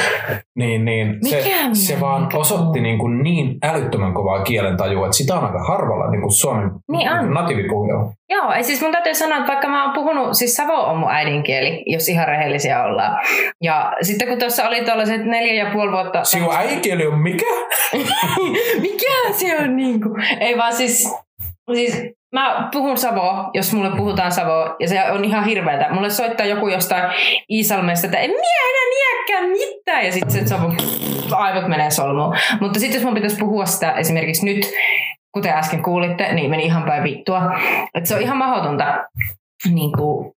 niin, 0.56 0.84
niin 0.84 1.18
mikä 1.22 1.74
se, 1.74 1.94
se 1.94 2.00
vaan 2.00 2.28
osoitti 2.34 2.80
niin, 2.80 2.98
kuin 2.98 3.22
niin 3.22 3.58
älyttömän 3.62 4.14
kovaa 4.14 4.42
kielen 4.42 4.76
tajua, 4.76 5.06
että 5.06 5.16
sitä 5.16 5.34
on 5.34 5.44
aika 5.44 5.64
harvalla 5.68 6.10
niin 6.10 6.20
kuin 6.20 6.32
suomen 6.32 6.70
niin 6.90 7.12
on. 7.12 7.34
natiivipuhujalla. 7.34 8.12
Joo, 8.30 8.52
ei 8.52 8.64
siis 8.64 8.82
mun 8.82 8.92
täytyy 8.92 9.14
sanoa, 9.14 9.38
että 9.38 9.48
vaikka 9.48 9.68
mä 9.68 9.84
oon 9.84 9.94
puhunut, 9.94 10.36
siis 10.36 10.54
Savo 10.54 10.72
on 10.72 10.98
mun 10.98 11.10
äidinkieli, 11.10 11.82
jos 11.86 12.08
ihan 12.08 12.28
rehellisiä 12.28 12.84
ollaan. 12.84 13.20
Ja 13.62 13.92
sitten 14.02 14.28
kun 14.28 14.38
tuossa 14.38 14.68
oli 14.68 14.84
tuollaiset 14.84 15.24
neljä 15.24 15.64
ja 15.64 15.70
puoli 15.72 15.92
vuotta... 15.92 16.24
Sinun 16.24 16.54
äidinkieli 16.54 17.06
on 17.06 17.18
mikä? 17.18 17.46
mikä 18.88 19.32
se 19.32 19.56
on 19.58 19.76
niin 19.76 20.00
kuin? 20.00 20.22
Ei 20.40 20.56
vaan 20.56 20.72
siis, 20.72 21.14
siis 21.74 22.17
Mä 22.32 22.68
puhun 22.72 22.98
Savoa, 22.98 23.50
jos 23.54 23.72
mulle 23.72 23.96
puhutaan 23.96 24.32
Savoa, 24.32 24.76
ja 24.80 24.88
se 24.88 25.10
on 25.10 25.24
ihan 25.24 25.44
hirveätä. 25.44 25.94
Mulle 25.94 26.10
soittaa 26.10 26.46
joku 26.46 26.68
jostain 26.68 27.12
Iisalmesta, 27.50 28.06
että 28.06 28.18
en 28.18 28.30
minä 28.30 28.70
enää 28.70 28.88
niäkään 28.90 29.50
mitään, 29.50 30.06
ja 30.06 30.12
sitten 30.12 30.30
se 30.30 30.46
Savo, 30.46 30.72
aivot 31.30 31.68
menee 31.68 31.90
solmuun. 31.90 32.36
Mutta 32.60 32.80
sitten 32.80 32.98
jos 32.98 33.04
mun 33.04 33.14
pitäisi 33.14 33.36
puhua 33.36 33.66
sitä 33.66 33.92
esimerkiksi 33.92 34.44
nyt, 34.44 34.72
kuten 35.32 35.52
äsken 35.52 35.82
kuulitte, 35.82 36.32
niin 36.32 36.50
meni 36.50 36.64
ihan 36.64 36.82
päin 36.82 37.04
vittua. 37.04 37.42
Että 37.94 38.08
se 38.08 38.14
on 38.14 38.22
ihan 38.22 38.36
mahdotonta. 38.36 39.04
Niin 39.74 39.92
kuin, 39.92 40.32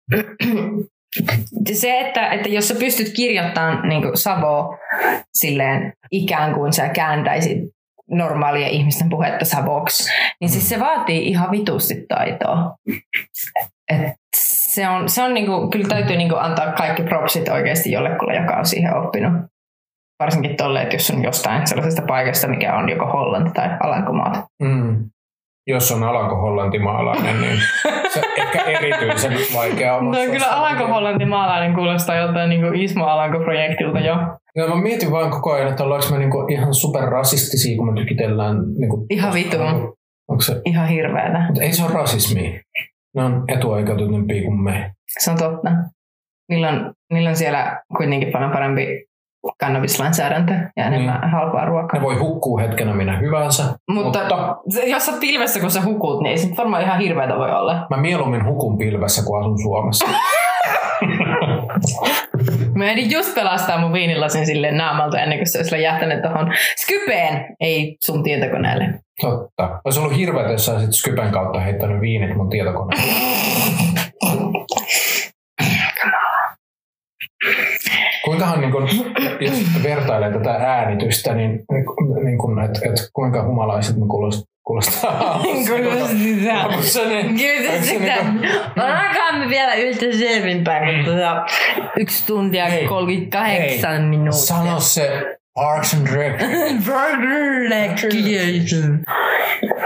se, 1.74 2.00
että, 2.00 2.30
että 2.30 2.50
jos 2.50 2.68
sä 2.68 2.76
pystyt 2.76 3.14
kirjoittamaan 3.16 3.90
niin 3.90 4.18
Savoa 4.18 4.78
silleen 5.34 5.94
ikään 6.12 6.54
kuin 6.54 6.74
sä 6.74 6.90
kääntäisit 6.90 7.58
normaalia 8.12 8.68
ihmisten 8.68 9.10
puhetta 9.10 9.46
savoksi, 9.46 10.12
niin 10.42 10.50
siis 10.50 10.70
se 10.70 10.80
vaatii 10.80 11.28
ihan 11.28 11.52
vitusti 11.52 12.06
taitoa. 12.08 12.76
Et 13.90 14.18
se 14.36 14.88
on, 14.88 15.10
se 15.10 15.24
on 15.24 15.34
niinku, 15.34 15.70
kyllä 15.70 15.88
täytyy 15.88 16.18
niinku 16.18 16.36
antaa 16.36 16.72
kaikki 16.72 17.04
propsit 17.04 17.50
oikeasti 17.50 17.92
jollekulle, 17.92 18.36
joka 18.36 18.56
on 18.56 18.66
siihen 18.66 18.98
oppinut. 18.98 19.34
Varsinkin 20.20 20.58
tolle, 20.58 20.82
että 20.82 20.96
jos 20.96 21.12
on 21.12 21.24
jostain 21.24 21.68
sellaisesta 21.68 22.02
paikasta, 22.02 22.48
mikä 22.48 22.76
on 22.76 22.90
joko 22.90 23.06
Hollanti 23.06 23.52
tai 23.52 23.70
Alankomaat. 23.84 24.46
Mm. 24.64 25.10
Jos 25.68 25.92
on 25.92 26.04
alanko-hollantimaalainen, 26.04 27.42
niin 27.42 27.58
se 28.14 28.22
ehkä 28.38 28.64
erityisen 28.64 29.34
vaikea 29.56 29.96
on. 29.96 30.12
No 30.12 30.18
kyllä 30.32 30.48
alanko-hollantimaalainen 30.48 31.76
kuulostaa 31.76 32.16
joltain 32.16 32.50
niin 32.50 32.62
kuin 32.62 32.82
Ismo 32.82 33.06
Alanko-projektilta 33.06 34.00
jo. 34.00 34.16
Ja 34.56 34.68
mä 34.68 34.76
mietin 34.76 35.12
vaan 35.12 35.32
koko 35.32 35.54
ajan, 35.54 35.68
että 35.68 35.84
ollaanko 35.84 36.08
me 36.12 36.18
niinku 36.18 36.46
ihan 36.50 36.74
superrasistisia, 36.74 37.78
kun 37.78 37.94
me 37.94 38.02
tykitellään... 38.02 38.58
Niinku, 38.80 39.06
ihan 39.10 39.34
vitu. 39.34 39.58
Onko 40.28 40.42
se? 40.42 40.62
Ihan 40.66 40.88
hirveätä. 40.88 41.46
Mutta 41.46 41.62
ei 41.62 41.74
se 41.74 41.84
ole 41.84 41.94
rasismi. 41.94 42.62
Ne 43.16 43.24
on 43.24 43.44
etuoikeutetumpia 43.48 44.44
kuin 44.44 44.64
me. 44.64 44.92
Se 45.20 45.32
on 45.32 45.38
totta. 45.38 45.70
Niillä 46.50 46.70
on, 46.70 46.94
niillä 47.14 47.30
on 47.30 47.36
siellä 47.36 47.82
kuitenkin 47.98 48.32
paljon 48.32 48.52
parempi 48.52 49.06
kannabislainsäädäntö 49.60 50.54
ja 50.78 50.86
enemmän 50.86 51.22
niin. 51.22 51.32
halpaa 51.32 51.66
ruokaa. 51.66 52.00
Ne 52.00 52.06
voi 52.06 52.16
hukkua 52.16 52.62
hetkenä 52.62 52.94
minä 52.94 53.18
hyvänsä. 53.18 53.64
Mutta, 53.92 54.20
mutta... 54.20 54.58
jos 54.86 55.06
sä 55.06 55.12
pilvessä, 55.20 55.60
kun 55.60 55.72
sä 55.72 55.82
hukut, 55.82 56.24
niin 56.24 56.40
se 56.40 56.50
varmaan 56.58 56.84
ihan 56.84 57.00
hirveätä 57.00 57.36
voi 57.38 57.52
olla. 57.52 57.88
Mä 57.90 57.98
mieluummin 57.98 58.46
hukun 58.46 58.78
pilvessä, 58.78 59.26
kun 59.26 59.40
asun 59.40 59.62
Suomessa. 59.62 60.06
Mä 62.76 62.92
ehdin 62.92 63.12
just 63.12 63.36
pelastaa 63.36 63.80
mun 63.80 63.94
viinilasin 63.94 64.46
silleen 64.46 64.78
naamalta 64.78 65.20
ennen 65.20 65.38
kuin 65.38 65.48
se 65.48 65.58
olisi 65.58 65.82
jähtänyt 65.82 66.22
tuohon 66.22 66.54
Skypeen, 66.78 67.56
ei 67.60 67.98
sun 68.04 68.24
tietokoneelle. 68.24 69.00
Totta. 69.22 69.80
Olisi 69.86 70.00
ollut 70.00 70.18
hirveä, 70.18 70.52
jos 70.52 70.66
sä 70.66 70.74
olisit 70.74 70.94
Skypen 70.94 71.32
kautta 71.32 71.60
heittänyt 71.60 72.02
viinit 72.02 72.36
mun 72.36 72.50
tietokoneelle. 72.50 73.14
Kuinkahan, 78.32 78.62
niin 78.62 78.72
kun, 78.72 78.90
jos 79.40 79.84
vertailee 79.84 80.32
tätä 80.34 80.52
äänitystä, 80.52 81.34
niin, 81.34 81.64
niin 82.24 82.38
kun, 82.38 82.64
et, 82.64 82.72
et, 82.72 83.10
kuinka 83.14 83.44
humalaiset 83.44 83.98
me 83.98 84.06
kuulostaa? 84.08 84.52
Kuulostaa 84.64 85.40
Kuulostaa 85.44 86.08
sitä. 87.82 88.16
Olkaamme 88.70 89.50
vielä 89.50 89.74
yhtä 89.74 90.06
selvinpäin, 90.12 90.96
mutta 90.96 91.12
tota, 91.12 91.46
yksi 91.98 92.26
tuntia 92.28 92.66
hei, 92.66 92.88
38 92.88 93.92
hei, 93.92 94.02
minuuttia. 94.02 94.32
Sano 94.32 94.80
se 94.80 95.38
Parks 95.56 95.94
and 95.94 96.08
Recreation. 97.70 99.00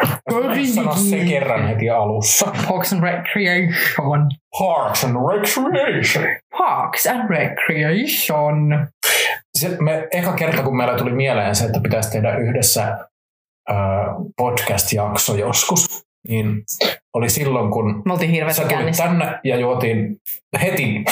Sano 0.75 0.95
se 0.95 1.25
kerran 1.25 1.67
heti 1.67 1.89
alussa. 1.89 2.51
Parks 2.67 2.93
and 2.93 3.03
Recreation. 3.03 4.29
Parks 4.59 5.03
and 5.03 5.15
Recreation. 5.15 6.25
Parks 6.57 7.05
and 7.05 7.29
Recreation. 7.29 8.87
Se, 9.57 9.77
me, 9.79 10.07
eka 10.11 10.33
kerta, 10.33 10.63
kun 10.63 10.77
meillä 10.77 10.97
tuli 10.97 11.13
mieleen 11.13 11.55
se, 11.55 11.65
että 11.65 11.79
pitäisi 11.83 12.11
tehdä 12.11 12.37
yhdessä 12.37 12.83
äh, 13.69 13.77
podcast-jakso 14.37 15.35
joskus, 15.35 16.05
niin 16.27 16.63
oli 17.15 17.29
silloin, 17.29 17.71
kun 17.71 18.01
Me 18.05 18.13
oltiin 18.13 18.53
sä 18.53 18.63
tulit 18.65 18.95
tänne 18.97 19.39
ja 19.43 19.59
juotiin 19.59 20.15
heti 20.61 21.03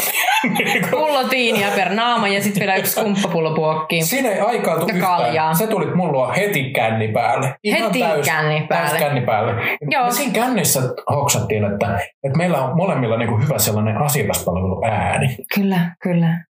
Pullo 0.91 1.23
tiiniä 1.23 1.71
per 1.75 1.93
naama 1.93 2.27
ja 2.27 2.41
sitten 2.41 2.59
vielä 2.59 2.75
yksi 2.75 3.01
kumppapullo 3.01 3.55
puokkiin. 3.55 4.05
Siinä 4.05 4.29
ei 4.29 4.39
aikaa 4.39 4.79
tule 4.79 4.93
yhtään. 4.93 5.55
Sä 5.55 5.67
tulit 5.67 5.95
mulla 5.95 6.33
heti 6.33 6.71
känni 6.71 7.07
päälle. 7.07 7.55
Ihan 7.63 7.81
heti 7.81 7.99
täys, 7.99 8.25
känni 8.25 8.67
päälle. 8.69 8.89
Täys 8.89 9.03
känni 9.03 9.21
päälle. 9.21 9.51
Joo. 9.91 10.05
Me 10.05 10.11
siinä 10.11 10.33
kännissä 10.33 10.81
hoksattiin, 11.11 11.63
että, 11.63 11.99
että 12.23 12.37
meillä 12.37 12.61
on 12.61 12.77
molemmilla 12.77 13.17
niin 13.17 13.29
kuin 13.29 13.43
hyvä 13.43 13.59
sellainen 13.59 13.97
asiakaspalvelu 13.97 14.85
ääni. 14.85 15.37
Kyllä, 15.55 15.95
kyllä. 16.03 16.45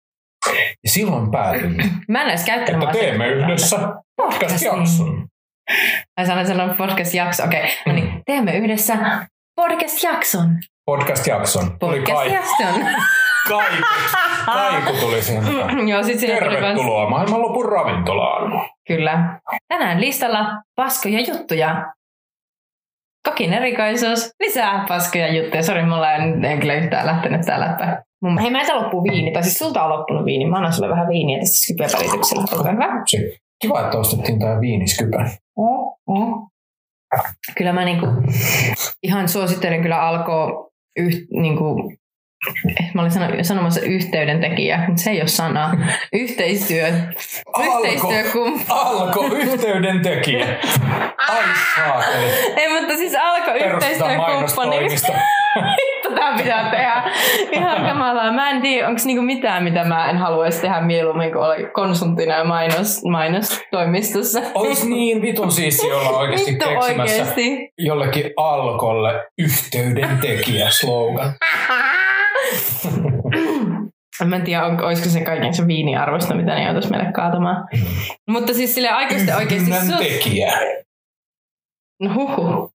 Ja 0.83 0.89
silloin 0.89 1.31
päätimme, 1.31 1.83
Mä 2.09 2.21
en 2.21 2.29
edes 2.29 2.45
käyttänyt 2.45 2.83
että 2.83 2.97
teemme 2.97 3.27
yhdessä 3.27 3.77
podcast-jakson. 4.21 5.27
Ai 6.17 6.25
sanoin 6.25 6.47
sanoa 6.47 6.75
podcast-jakso. 6.77 7.43
Okei, 7.43 7.59
okay. 7.59 7.71
no 7.85 7.93
niin. 7.93 8.21
Teemme 8.25 8.57
yhdessä 8.57 8.97
podcast-jakson. 9.55 10.49
Podcast-jakson. 10.85 11.79
Tuli 11.79 11.99
Podcast-jakson. 12.01 12.73
kaiku. 13.49 13.83
Kaiku 14.45 14.93
tuli 14.99 15.21
siihen. 15.21 15.43
mukaan. 15.43 15.87
Joo, 15.87 16.03
sit 16.03 16.19
siinä 16.19 16.33
tuli 16.39 16.49
kans- 16.49 16.61
Tervetuloa 16.61 17.09
maailmanlopun 17.09 17.65
ravintolaan. 17.65 18.51
Kyllä. 18.87 19.39
Tänään 19.67 20.01
listalla 20.01 20.45
paskoja 20.75 21.19
juttuja. 21.19 21.85
Kokin 23.29 23.53
erikoisuus, 23.53 24.29
lisää 24.39 24.85
paskoja 24.87 25.33
juttuja. 25.33 25.63
Sori, 25.63 25.83
mulla 25.85 26.17
nyt 26.17 26.45
en 26.45 26.59
kyllä 26.59 26.73
yhtään 26.73 27.05
lähtenyt 27.05 27.41
tää 27.41 27.59
läppä. 27.59 28.03
Mun- 28.25 28.39
Hei, 28.41 28.51
meiltä 28.51 28.75
loppuu 28.75 29.03
viini, 29.03 29.31
tai 29.31 29.43
siis 29.43 29.57
sulta 29.59 29.83
on 29.83 29.89
loppunut 29.89 30.25
viini. 30.25 30.45
Mä 30.49 30.57
annan 30.57 30.73
sulle 30.73 30.89
vähän 30.89 31.07
viiniä 31.07 31.39
tässä. 31.39 31.97
Olkaa 32.57 32.71
hyvä. 32.71 32.87
Se- 33.05 33.37
Kiva, 33.61 33.81
että 33.85 33.97
ostettiin 33.97 34.39
tämä 34.39 34.61
viiniskypä. 34.61 35.29
Oh, 35.57 35.97
oh. 36.07 36.47
Kyllä 37.57 37.73
mä 37.73 37.85
niinku 37.85 38.07
ihan 39.03 39.29
suosittelen 39.29 39.81
kyllä 39.81 40.01
alkoi 40.01 40.71
yh, 40.99 41.13
niinku, 41.31 41.93
mä 42.93 43.01
olin 43.01 43.11
sano, 43.11 43.27
sanomassa 43.41 43.81
yhteydentekijä, 43.81 44.83
mutta 44.87 45.01
se 45.01 45.09
ei 45.09 45.21
ole 45.21 45.27
sana. 45.27 45.77
Yhteistyö. 46.13 46.87
Alko. 47.53 47.83
Yhteistyökumppani. 47.83 48.79
Alko 48.79 49.25
yhteydentekijä. 49.25 50.47
Ai 51.17 51.43
saakeli. 51.75 52.31
Ei, 52.57 52.79
mutta 52.81 52.97
siis 52.97 53.13
Perustetaan 53.59 54.11
yhteistyökumppani. 54.11 54.77
tää 56.15 56.37
pitää 56.37 56.71
tehdä. 56.71 57.03
Ihan 57.51 57.85
kamalaa. 57.85 58.31
Mä 58.31 58.49
en 58.49 58.61
tiedä, 58.61 58.87
onko 58.87 59.01
niinku 59.05 59.21
mitään, 59.21 59.63
mitä 59.63 59.83
mä 59.83 60.09
en 60.09 60.17
haluaisi 60.17 60.61
tehdä 60.61 60.81
mieluummin 60.81 61.31
kuin 61.31 61.43
olla 61.43 61.69
konsulttina 61.73 62.35
ja 62.35 62.43
mainos, 62.43 63.03
mainostoimistossa. 63.11 64.41
Ois 64.53 64.85
niin 64.85 65.21
vitun 65.21 65.51
siisti 65.51 65.91
olla 65.91 66.09
oikeasti 66.09 66.51
Vittu 66.51 66.65
keksimässä 66.65 67.15
oikeesti. 67.15 67.69
jollekin 67.77 68.31
Alkolle 68.37 69.25
yhteydentekijä 69.37 70.69
slogan. 70.69 71.33
Mä 74.25 74.35
en 74.35 74.41
tiedä, 74.41 74.65
on, 74.65 74.83
olisiko 74.83 75.09
se 75.09 75.21
kaiken 75.21 75.53
se 75.53 75.67
viiniarvosta, 75.67 76.35
mitä 76.35 76.55
ne 76.55 76.63
joutuisi 76.63 76.89
meille 76.89 77.11
kaatamaan. 77.11 77.67
Mutta 78.29 78.53
siis 78.53 78.75
sille 78.75 78.89
aikuisten 78.89 79.35
oikeasti... 79.35 79.71
Yhdynnän 79.71 79.97
tekijä. 79.97 80.53
No 82.01 82.13
huhu. 82.13 82.69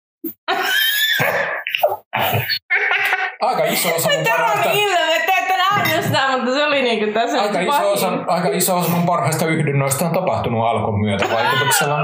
Aika 3.42 3.64
iso 3.64 3.94
osa 3.94 4.08
mun 4.08 4.24
parhaista, 4.24 4.62
Terrori 4.62 4.82
ilme, 4.82 5.22
te 5.26 5.32
ette 5.38 5.54
nähnyt 5.56 6.04
sitä, 6.04 6.28
mutta 6.36 6.54
se 6.54 6.64
oli 6.66 6.82
niinku 6.82 7.12
tässä. 7.12 7.42
aika 7.42 7.60
iso 7.60 7.92
osa, 7.92 8.08
aika 8.26 8.48
iso 8.48 8.76
osa 8.76 8.90
mun 8.90 9.06
parhaista 9.06 9.46
yhdynnoista 9.46 10.04
on 10.04 10.12
tapahtunut 10.12 10.66
Alkon 10.66 11.00
myötävaikutuksella. 11.00 11.98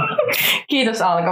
Kiitos 0.69 1.03
Alko. 1.03 1.31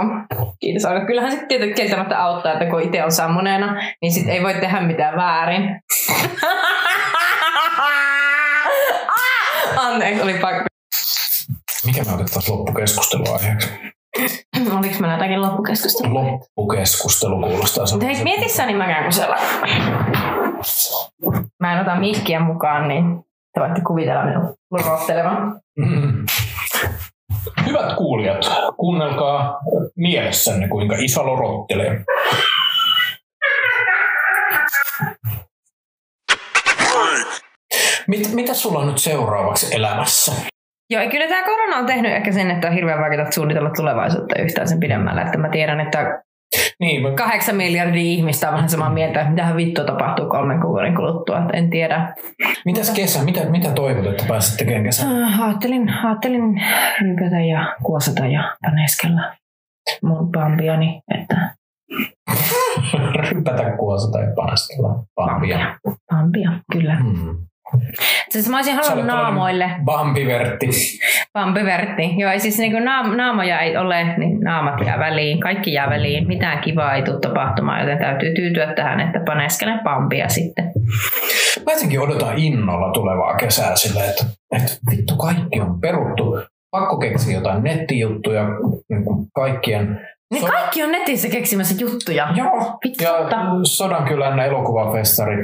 Kiitos 0.59 0.85
Alko. 0.85 1.05
Kyllähän 1.05 1.31
se 1.31 1.45
tietenkin 1.47 1.75
kieltämättä 1.75 2.23
auttaa, 2.23 2.53
että 2.53 2.65
kun 2.65 2.81
itse 2.81 3.03
on 3.03 3.11
sammuneena, 3.11 3.81
niin 4.01 4.11
sit 4.11 4.27
ei 4.27 4.43
voi 4.43 4.53
tehdä 4.53 4.81
mitään 4.81 5.15
väärin. 5.15 5.61
Anteeksi, 9.77 10.21
oli 10.23 10.33
pakko. 10.33 10.63
Mikä 11.85 12.03
me 12.03 12.13
otettaisiin 12.13 12.57
loppukeskustelua 12.57 13.33
aiheeksi? 13.33 13.69
Oliko 14.79 14.95
meillä 14.99 15.13
jotakin 15.13 15.41
loppukeskustelua? 15.41 16.23
Loppukeskustelu 16.23 17.39
kuulostaa 17.39 17.85
Mutta 17.91 18.05
hei, 18.05 18.15
sellaiselta. 18.15 18.23
mieti 18.23 18.49
sä, 18.49 18.65
niin 18.65 18.77
mä 18.77 18.85
käyn 18.85 19.05
kusella. 19.05 19.35
Mä 21.59 21.73
en 21.73 21.81
ota 21.81 21.95
mikkiä 21.95 22.39
mukaan, 22.39 22.87
niin 22.87 23.25
te 23.53 23.59
voitte 23.59 23.81
kuvitella 23.87 24.25
minun 24.25 24.53
lurottelevan. 24.71 25.61
Mm. 25.77 26.25
Hyvät 27.65 27.93
kuulijat, 27.97 28.51
kuunnelkaa 28.77 29.59
mielessänne, 29.95 30.67
kuinka 30.67 30.95
iso 30.99 31.25
lorottelee. 31.25 32.03
Mit, 38.07 38.31
mitä 38.33 38.53
sulla 38.53 38.79
on 38.79 38.87
nyt 38.87 38.97
seuraavaksi 38.97 39.75
elämässä? 39.75 40.52
Joo, 40.89 41.01
ja 41.03 41.09
kyllä 41.09 41.27
tämä 41.27 41.43
korona 41.45 41.77
on 41.77 41.85
tehnyt 41.85 42.11
ehkä 42.13 42.31
sen, 42.31 42.51
että 42.51 42.67
on 42.67 42.73
hirveän 42.73 42.99
vaikeaa 42.99 43.31
suunnitella 43.31 43.69
tulevaisuutta 43.69 44.41
yhtään 44.41 44.67
sen 44.67 44.79
pidemmälle. 44.79 45.21
Että 45.21 45.37
mä 45.37 45.49
tiedän, 45.49 45.79
että 45.79 46.21
Niin, 46.79 47.01
mä, 47.01 47.11
kahdeksan 47.11 47.55
miljardia 47.55 48.01
ihmistä 48.01 48.47
on 48.47 48.53
vähän 48.53 48.69
samaa 48.69 48.89
mieltä, 48.89 49.19
että 49.19 49.31
mitähän 49.31 49.57
vittua 49.57 49.85
tapahtuu 49.85 50.29
kolmen 50.29 50.61
kuukauden 50.61 50.95
kuluttua. 50.95 51.39
Että 51.39 51.57
en 51.57 51.69
tiedä. 51.69 52.13
mitäs 52.65 52.91
kesä? 52.91 53.23
Mitä, 53.23 53.45
mitä 53.49 53.71
toivot, 53.71 54.05
että 54.05 54.25
pääset 54.27 54.57
tekemään 54.57 54.83
kesän? 54.83 55.23
Äh, 55.23 55.41
Ajattelin, 55.43 55.93
ajattelin 56.05 56.61
rypätä 57.01 57.39
ja 57.39 57.75
kuosata 57.83 58.27
ja 58.27 58.55
paneskella 58.65 59.21
mun 60.03 60.31
bambiani, 60.31 61.01
että 61.19 61.55
Rypätä 63.29 63.71
kuosata 63.77 64.19
ja 64.19 64.33
panastella 64.35 65.03
Bambia. 65.15 65.75
bambia, 66.11 66.51
kyllä. 66.73 66.95
Hmm. 66.95 67.37
Siis 68.29 68.49
mä 68.49 68.57
olisin 68.57 68.75
halunnut 68.75 69.05
naamoille. 69.05 69.71
Bambivertti. 69.83 70.67
Bambivertti. 71.33 72.15
Joo, 72.17 72.31
siis 72.37 72.57
niin 72.59 72.85
naam, 72.85 73.17
naamoja 73.17 73.59
ei 73.59 73.77
ole, 73.77 74.17
niin 74.17 74.39
naamat 74.39 74.85
jää 74.85 74.99
väliin. 74.99 75.39
Kaikki 75.39 75.73
jää 75.73 75.89
väliin. 75.89 76.27
Mitään 76.27 76.59
kivaa 76.59 76.93
ei 76.93 77.01
tule 77.01 77.19
tapahtumaan, 77.19 77.79
joten 77.79 77.97
täytyy 77.97 78.33
tyytyä 78.33 78.73
tähän, 78.73 78.99
että 78.99 79.19
paneskele 79.25 79.79
Bambia 79.83 80.29
sitten. 80.29 80.71
Mä 81.65 81.71
jotenkin 81.71 82.01
odotan 82.01 82.37
innolla 82.37 82.91
tulevaa 82.91 83.35
kesää 83.35 83.75
silleen, 83.75 84.09
että, 84.09 84.25
että 84.55 84.71
vittu 84.91 85.15
kaikki 85.15 85.61
on 85.61 85.81
peruttu. 85.81 86.39
Pakko 86.71 86.97
keksiä 86.97 87.35
jotain 87.37 87.63
nettijuttuja 87.63 88.47
niin 88.89 89.03
kuin 89.03 89.27
kaikkien. 89.35 90.07
Niin 90.33 90.41
So- 90.41 90.51
kaikki 90.51 90.83
on 90.83 90.91
netissä 90.91 91.29
keksimässä 91.29 91.75
juttuja. 91.79 92.27
Joo, 92.35 92.77
Vittu, 92.85 93.03
ja 93.03 93.11
totta. 93.11 93.37
Sodankylän 93.63 94.39
elokuvafestari 94.39 95.35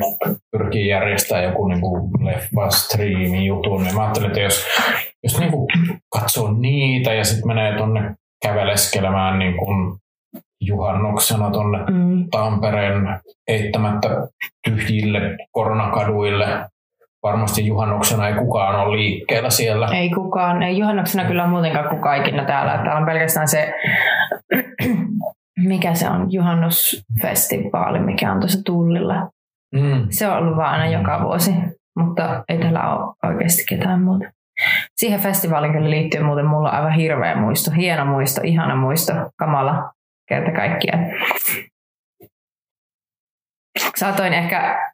pyrkii 0.52 0.88
järjestämään 0.88 1.46
joku 1.46 1.68
niin 1.68 1.82
kuin 1.82 2.12
leffa 2.26 2.70
striimi 2.70 3.46
jutun. 3.46 3.86
Ja 3.86 3.94
mä 3.94 4.02
ajattelin, 4.02 4.28
että 4.28 4.40
jos, 4.42 4.66
jos 5.24 5.40
niin 5.40 5.52
kuin 5.52 5.68
katsoo 6.14 6.52
niitä 6.52 7.14
ja 7.14 7.24
sitten 7.24 7.48
menee 7.48 7.78
tonne 7.78 8.16
käveleskelemään 8.46 9.40
niin 9.40 9.58
kuin 9.58 9.98
juhannuksena 10.62 11.52
tonne 11.52 11.78
Mm. 11.90 12.28
Tampereen 12.32 13.20
eittämättä 13.48 14.10
tyhjille 14.70 15.20
koronakaduille. 15.52 16.46
Varmasti 17.24 17.68
juhannuksena 17.68 18.28
ei 18.28 18.34
kukaan 18.34 18.76
ole 18.76 18.98
liikkeellä 18.98 19.50
siellä. 19.50 19.88
Ei 19.88 20.10
kukaan, 20.10 20.64
ei 20.64 20.78
juhannuksena 20.78 21.28
kyllä 21.28 21.48
muutenkaan 21.48 21.90
kukaan 21.90 22.22
ikinä 22.22 22.46
täällä. 22.46 22.72
Täällä 22.72 22.96
on 22.96 23.06
pelkästään 23.06 23.48
se, 23.48 23.74
mikä 25.68 25.94
se 25.94 26.10
on, 26.10 26.32
juhannusfestivaali, 26.32 28.00
mikä 28.00 28.32
on 28.32 28.40
tuossa 28.40 28.64
Tullilla. 28.66 29.30
Mm. 29.76 30.08
Se 30.10 30.28
on 30.28 30.38
ollut 30.38 30.58
vaan 30.58 30.72
aina 30.72 30.98
joka 31.00 31.24
vuosi, 31.24 31.52
mutta 31.98 32.44
ei 32.50 32.58
täällä 32.58 32.96
ole 32.96 33.16
oikeasti 33.24 33.64
ketään 33.70 34.02
muuta. 34.02 34.26
Siihen 34.96 35.20
festivaalin 35.20 35.72
kyllä 35.72 35.90
liittyy 35.90 36.24
muuten 36.24 36.46
mulla 36.46 36.70
on 36.70 36.76
aivan 36.76 36.94
hirveä 36.94 37.36
muisto, 37.36 37.72
hieno 37.72 38.06
muisto, 38.06 38.42
ihana 38.44 38.76
muisto, 38.76 39.14
kamala 39.36 39.92
kerta 40.30 40.52
kaikkiaan. 40.52 41.06
Saatoin 43.96 44.34
ehkä 44.34 44.92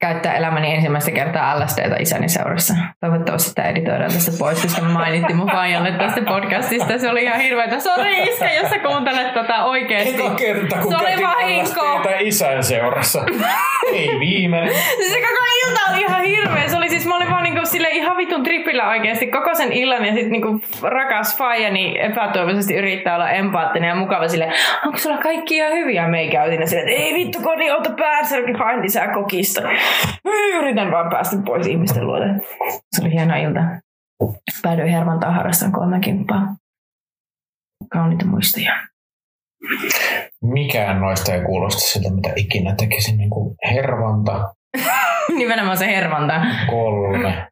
käyttää 0.00 0.36
elämäni 0.36 0.74
ensimmäistä 0.74 1.10
kertaa 1.10 1.60
LSDtä 1.60 1.96
isäni 2.00 2.28
seurassa. 2.28 2.74
Toivottavasti 3.00 3.54
tämä 3.54 3.68
editoidaan 3.68 4.12
tästä 4.12 4.32
pois, 4.38 4.62
koska 4.62 4.82
mainittiin 4.82 5.36
mun 5.36 5.50
faijalle 5.50 5.92
tästä 5.92 6.20
podcastista. 6.22 6.98
Se 6.98 7.10
oli 7.10 7.22
ihan 7.22 7.40
hirveetä. 7.40 7.80
Sori 7.80 8.22
iskä, 8.22 8.52
jos 8.52 8.70
sä 8.70 8.78
kuuntelet 8.78 9.34
tätä 9.34 9.64
oikeesti. 9.64 10.22
Eka 10.22 10.34
kerta, 10.34 10.76
kun 10.76 10.92
Se 10.92 10.96
oli 10.96 11.22
vahinko. 11.22 11.94
LSDtä 11.94 12.18
isän 12.18 12.64
seurassa. 12.64 13.24
ei 13.92 14.20
viimeinen. 14.20 14.74
Siis 14.74 15.12
se 15.12 15.20
koko 15.20 15.44
ilta 15.68 15.80
oli 15.90 16.00
ihan 16.00 16.22
hirveä. 16.22 16.68
Se 16.68 16.76
oli 16.76 16.88
siis, 16.88 17.06
mä 17.06 17.16
olin 17.16 17.30
vaan 17.30 17.42
niinku 17.42 17.60
sille 17.66 17.88
ihan 17.90 18.16
vitun 18.16 18.42
tripillä 18.42 18.88
oikeasti 18.88 19.26
koko 19.26 19.54
sen 19.54 19.72
illan 19.72 20.06
ja 20.06 20.12
sit 20.12 20.30
niinku 20.30 20.60
rakas 20.82 21.38
faijani 21.38 21.98
epätoivoisesti 22.00 22.74
yrittää 22.74 23.14
olla 23.14 23.30
empaattinen 23.30 23.88
ja 23.88 23.94
mukava 23.94 24.28
sille, 24.28 24.52
onko 24.86 24.98
sulla 24.98 25.18
kaikki 25.18 25.56
ihan 25.56 25.72
hyviä? 25.72 26.08
Me 26.08 26.20
ei 26.20 26.30
sille, 26.64 26.82
ei 26.82 27.14
vittu 27.14 27.38
kodi, 27.40 27.70
ota 27.70 27.90
päänsärki, 27.90 28.52
hain 28.52 28.82
lisää 28.82 29.08
kokista. 29.08 29.62
Yritän 30.58 30.90
vaan 30.92 31.10
päästä 31.10 31.36
pois 31.46 31.66
ihmisten 31.66 32.06
luota. 32.06 32.24
Se 32.96 33.02
oli 33.02 33.12
hieno 33.12 33.34
ilta. 33.36 33.60
Päädyin 34.62 34.88
hervantaa 34.88 35.32
harrastan 35.32 35.72
kolme 35.72 36.00
kimppaa. 36.00 36.56
Kauniita 37.92 38.26
muistoja. 38.26 38.72
Mikään 40.42 41.00
noista 41.00 41.34
ei 41.34 41.42
kuulosta 41.42 41.80
siltä, 41.80 42.10
mitä 42.10 42.32
ikinä 42.36 42.74
tekisin. 42.74 43.18
Niin 43.18 43.30
kuin 43.30 43.54
hervanta, 43.74 44.54
Nimenomaan 45.38 45.76
se 45.76 45.86
hervanta. 45.86 46.40
kolme. 46.70 47.46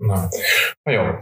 No, 0.00 0.14
no 0.86 0.92
joo. 0.92 1.20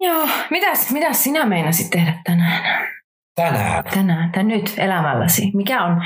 Joo, 0.00 0.28
mitäs, 0.50 0.90
mitäs 0.92 1.24
sinä 1.24 1.46
meinasit 1.46 1.90
tehdä 1.90 2.14
tänään? 2.24 2.86
Tänään? 3.34 3.84
Tänään 3.94 4.32
tai 4.32 4.44
nyt 4.44 4.74
elämälläsi? 4.78 5.50
Mikä 5.54 5.84
on, 5.84 6.02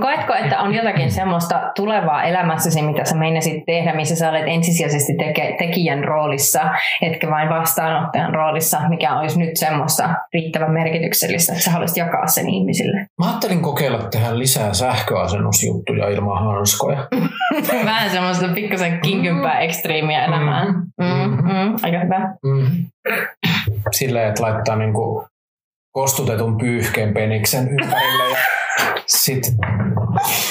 koetko, 0.00 0.34
että 0.34 0.60
on 0.60 0.74
jotakin 0.74 1.12
semmoista 1.12 1.72
tulevaa 1.76 2.22
elämässäsi, 2.22 2.82
mitä 2.82 3.04
sä 3.04 3.16
meinasit 3.16 3.64
tehdä, 3.66 3.94
missä 3.94 4.16
sä 4.16 4.30
olet 4.30 4.44
ensisijaisesti 4.46 5.14
teke, 5.14 5.56
tekijän 5.58 6.04
roolissa, 6.04 6.60
etkä 7.02 7.30
vain 7.30 7.48
vastaanottajan 7.48 8.34
roolissa, 8.34 8.88
mikä 8.88 9.18
olisi 9.18 9.38
nyt 9.38 9.56
semmoista 9.56 10.14
riittävän 10.34 10.72
merkityksellistä, 10.72 11.52
että 11.52 11.64
sä 11.64 11.70
haluaisit 11.70 11.96
jakaa 11.96 12.26
sen 12.26 12.48
ihmisille? 12.48 13.06
Mä 13.18 13.26
ajattelin 13.26 13.62
kokeilla 13.62 13.98
tehdä 13.98 14.38
lisää 14.38 14.74
sähköasennusjuttuja 14.74 16.08
ilman 16.08 16.44
hanskoja. 16.44 17.08
Vähän 17.84 18.10
semmoista 18.10 18.48
pikkasen 18.54 19.00
kinkympää 19.00 19.60
ekstriimiä 19.60 20.24
elämää. 20.24 20.64
Mm, 20.72 21.30
mm, 21.42 21.76
aika 21.82 21.98
hyvä. 21.98 22.34
Mm. 22.44 22.84
Silleen, 23.92 24.28
että 24.28 24.42
laittaa 24.42 24.76
niinku 24.76 25.28
kostutetun 25.98 26.58
pyyhkeen 26.58 27.14
peniksen 27.14 27.68
ympärille 27.68 28.30
ja 28.30 28.36
sit 29.06 29.42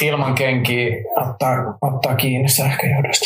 ilman 0.01 0.35
kenkiä 0.35 0.95
ottaa, 1.15 1.77
ottaa 1.81 2.15
kiinni 2.15 2.49
sähköjohdosta. 2.49 3.25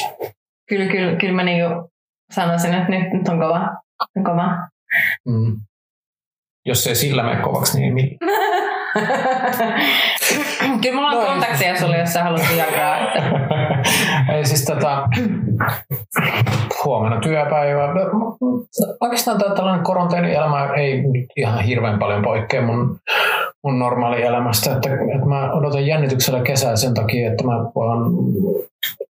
Kyllä, 0.69 0.91
kyllä, 0.91 1.15
kyllä 1.15 1.34
mä 1.34 1.43
niinku 1.43 1.91
sanoisin, 2.31 2.73
että 2.73 2.89
nyt, 2.89 3.14
nyt 3.14 3.27
on 3.27 3.39
kova. 3.39 3.69
On 4.15 4.23
kova. 4.23 4.48
Mm. 5.27 5.61
Jos 6.65 6.88
ei 6.88 6.95
sillä 6.95 7.23
mene 7.23 7.41
kovaksi, 7.41 7.80
niin 7.80 7.98
ei 7.99 8.18
Kyllä 10.81 10.95
mulla 10.95 11.09
on 11.09 11.26
kontakteja 11.26 11.80
sulle, 11.80 11.97
jos 11.97 12.13
sä 12.13 12.23
haluat 12.23 12.45
jakaa. 12.57 12.97
Että... 12.97 13.23
Ei 14.34 14.45
siis 14.45 14.65
tota, 14.65 15.07
huomenna 16.85 17.19
työpäivä. 17.19 17.93
Oikeastaan 19.01 19.39
tämä 19.39 19.55
tällainen 19.55 19.84
koronteenielämä 19.84 20.69
ei 20.76 21.03
ihan 21.38 21.63
hirveän 21.63 21.99
paljon 21.99 22.22
poikkea 22.22 22.61
mun, 22.61 22.99
mun 23.63 23.80
normaali 23.80 24.23
elämästä. 24.23 24.72
Että, 24.72 24.89
että 24.93 25.27
mä 25.27 25.53
odotan 25.53 25.88
jännityksellä 25.88 26.41
kesää 26.41 26.76
sen 26.76 26.93
takia, 26.93 27.31
että 27.31 27.43
mä 27.43 27.53
vaan 27.76 28.11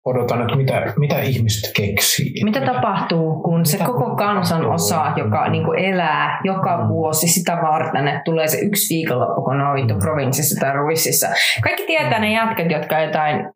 odotan, 0.04 0.42
että 0.42 0.56
mitä, 0.56 0.92
mitä 0.96 1.20
ihmiset 1.20 1.72
keksii. 1.76 2.44
Mitä 2.44 2.60
tapahtuu, 2.60 3.42
kun 3.42 3.66
se 3.66 3.76
Mitä 3.76 3.86
koko 3.86 4.16
kansan 4.16 4.66
osa, 4.66 5.12
joka 5.16 5.48
niin 5.48 5.64
kuin 5.64 5.78
elää 5.78 6.40
joka 6.44 6.76
Mm. 6.76 6.88
vuosi 6.88 7.28
sitä 7.28 7.58
varten, 7.62 8.08
että 8.08 8.22
tulee 8.24 8.48
se 8.48 8.58
yksi 8.60 8.94
viikonloppu, 8.94 9.42
kun 9.42 9.60
on 9.60 9.74
vittu 9.74 9.94
provinssissa 9.94 10.60
tai 10.60 10.72
ruississa. 10.76 11.26
Kaikki 11.62 11.82
tietää 11.86 12.18
ne 12.18 12.32
jätkät, 12.32 12.70
jotka 12.70 13.00
jotain 13.00 13.52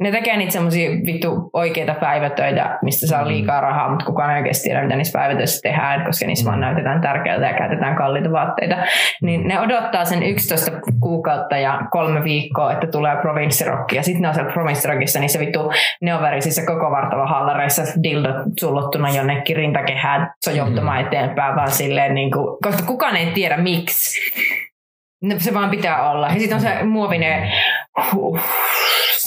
ne 0.00 0.10
tekee 0.10 0.36
niitä 0.36 0.52
semmoisia 0.52 0.90
vittu 0.90 1.50
oikeita 1.52 1.94
päivätöitä, 1.94 2.78
mistä 2.82 3.06
saa 3.06 3.22
Mm. 3.22 3.28
liikaa 3.28 3.60
rahaa, 3.60 3.88
mutta 3.90 4.04
kukaan 4.04 4.30
ei 4.30 4.36
oikeasti 4.38 4.68
tiedä, 4.68 4.82
mitä 4.82 4.96
niissä 4.96 5.18
päivätöissä 5.18 5.60
tehdään, 5.62 6.04
koska 6.04 6.26
niissä 6.26 6.44
Mm. 6.44 6.48
vaan 6.48 6.60
näytetään 6.60 7.00
tärkeältä 7.00 7.46
ja 7.46 7.58
käytetään 7.58 7.96
kalliita 7.96 8.32
vaatteita. 8.32 8.76
Niin 9.22 9.48
ne 9.48 9.60
odottaa 9.60 10.04
sen 10.04 10.22
11 10.22 10.70
kuukautta 11.00 11.56
ja 11.56 11.80
kolme 11.90 12.24
viikkoa, 12.24 12.72
että 12.72 12.86
tulee 12.86 13.16
provinssirokki. 13.16 13.96
Ja 13.96 14.02
sitten 14.02 14.22
ne 14.22 14.28
on 14.28 14.34
siellä 14.34 14.52
provinssirockissa, 14.52 15.20
niin 15.20 15.30
se 15.30 15.38
vittu 15.38 15.72
neoverisissä 16.02 16.62
koko 16.66 16.90
vartalo 16.90 17.26
hallareissa 17.26 17.82
dildo 18.02 18.28
sullottuna 18.60 19.10
jonnekin 19.10 19.56
rintakehään 19.56 20.32
sojottamaan 20.44 21.00
eteenpäin, 21.00 21.56
vaan 21.56 21.70
silleen, 21.70 22.14
niin 22.14 22.30
kuin, 22.30 22.56
koska 22.62 22.82
kukaan 22.86 23.16
ei 23.16 23.26
tiedä 23.26 23.56
miksi. 23.56 24.20
Se 25.38 25.54
vaan 25.54 25.70
pitää 25.70 26.10
olla. 26.10 26.28
Ja 26.28 26.38
sitten 26.38 26.54
on 26.54 26.60
se 26.60 26.84
muovinen, 26.84 27.52
huh, 28.12 28.40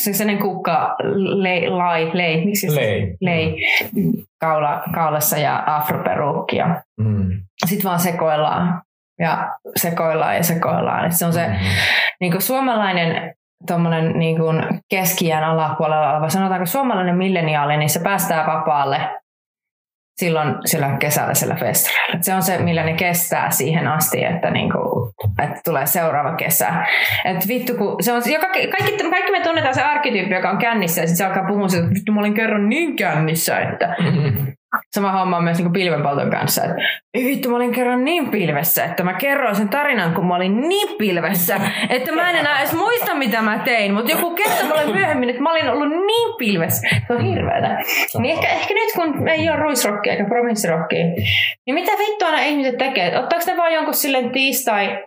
se 0.03 0.13
sellainen 0.13 0.41
kukka, 0.43 0.95
lei, 1.15 1.69
lai, 1.69 2.09
lei, 2.13 2.45
miksi 2.45 2.69
se? 2.69 2.75
Lei. 2.81 3.15
lei 3.21 3.55
kaula, 4.41 4.83
kaulassa 4.93 5.37
ja 5.37 5.63
afroperuukki. 5.65 6.55
Ja 6.55 6.81
Mm. 6.97 7.29
sitten 7.65 7.83
vaan 7.89 7.99
sekoillaan 7.99 8.81
ja 9.19 9.49
sekoillaan 9.75 10.35
ja 10.35 10.43
sekoillaan. 10.43 11.05
Et 11.05 11.13
se 11.13 11.25
on 11.25 11.33
se 11.33 11.47
Mm. 11.47 11.53
niin 12.21 12.31
kuin 12.31 12.41
suomalainen 12.41 13.33
tuommoinen 13.67 14.19
niin 14.19 14.37
keskiään 14.89 15.43
alapuolella 15.43 16.11
oleva, 16.13 16.29
sanotaanko 16.29 16.65
suomalainen 16.65 17.17
milleniaali, 17.17 17.77
niin 17.77 17.89
se 17.89 17.99
päästää 18.03 18.47
vapaalle 18.47 18.97
silloin 20.21 20.55
sillä 20.65 20.97
kesällä 20.99 21.33
sillä 21.33 21.55
festareilla. 21.55 22.21
Se 22.21 22.33
on 22.33 22.43
se, 22.43 22.57
millä 22.57 22.83
ne 22.83 22.93
kestää 22.93 23.51
siihen 23.51 23.87
asti, 23.87 24.23
että, 24.23 24.51
niin 24.51 24.71
kuin, 24.71 25.13
että 25.43 25.61
tulee 25.65 25.85
seuraava 25.85 26.35
kesä. 26.35 26.69
Et 27.25 27.47
vittu, 27.47 27.73
kun 27.73 27.95
se 28.03 28.13
on, 28.13 28.21
joka, 28.33 28.47
kaikki, 28.47 29.09
kaikki 29.09 29.31
me 29.31 29.39
tunnetaan 29.39 29.75
se 29.75 29.81
arkkityyppi, 29.81 30.35
joka 30.35 30.49
on 30.49 30.57
kännissä, 30.57 31.01
ja 31.01 31.07
sitten 31.07 31.17
se 31.17 31.25
alkaa 31.25 31.47
puhua 31.47 31.65
että 31.65 31.93
vittu, 31.93 32.11
mä 32.11 32.19
olin 32.19 32.33
kerran 32.33 32.69
niin 32.69 32.95
kännissä, 32.95 33.59
että 33.59 33.95
sama 34.95 35.11
homma 35.11 35.37
on 35.37 35.43
myös 35.43 35.57
niin 35.57 35.73
pilvenpolton 35.73 36.29
kanssa. 36.29 36.61
Että, 36.63 36.75
vittu, 37.13 37.49
mä 37.49 37.55
olin 37.55 37.71
kerran 37.71 38.05
niin 38.05 38.31
pilvessä, 38.31 38.83
että 38.85 39.03
mä 39.03 39.13
kerroin 39.13 39.55
sen 39.55 39.69
tarinan, 39.69 40.13
kun 40.13 40.27
mä 40.27 40.35
olin 40.35 40.61
niin 40.69 40.97
pilvessä, 40.97 41.59
että 41.89 42.11
mä 42.11 42.29
en 42.29 42.35
enää 42.35 42.59
edes 42.59 42.73
muista, 42.73 43.15
mitä 43.15 43.41
mä 43.41 43.59
tein. 43.59 43.93
Mutta 43.93 44.11
joku 44.11 44.35
kertoi 44.35 44.67
mulle 44.67 44.85
myöhemmin, 44.85 45.29
että 45.29 45.41
mä 45.41 45.51
olin 45.51 45.69
ollut 45.69 45.89
niin 45.89 46.35
pilvessä. 46.37 46.87
Se 47.07 47.13
on 47.13 47.25
hirveetä. 47.25 47.77
Niin 48.19 48.35
ehkä, 48.35 48.47
ehkä 48.47 48.73
nyt, 48.73 48.93
kun 48.95 49.27
ei 49.27 49.49
ole 49.49 49.57
ruisrokkia 49.57 50.13
eikä 50.13 50.25
provinssirokkia, 50.25 51.05
niin 51.65 51.73
mitä 51.73 51.91
vittua 51.91 52.27
nämä 52.31 52.43
ihmiset 52.43 52.77
tekee? 52.77 53.19
Ottaako 53.19 53.45
ne 53.47 53.57
vaan 53.57 53.73
jonkun 53.73 53.93
silleen 53.93 54.29
tiistai, 54.31 55.05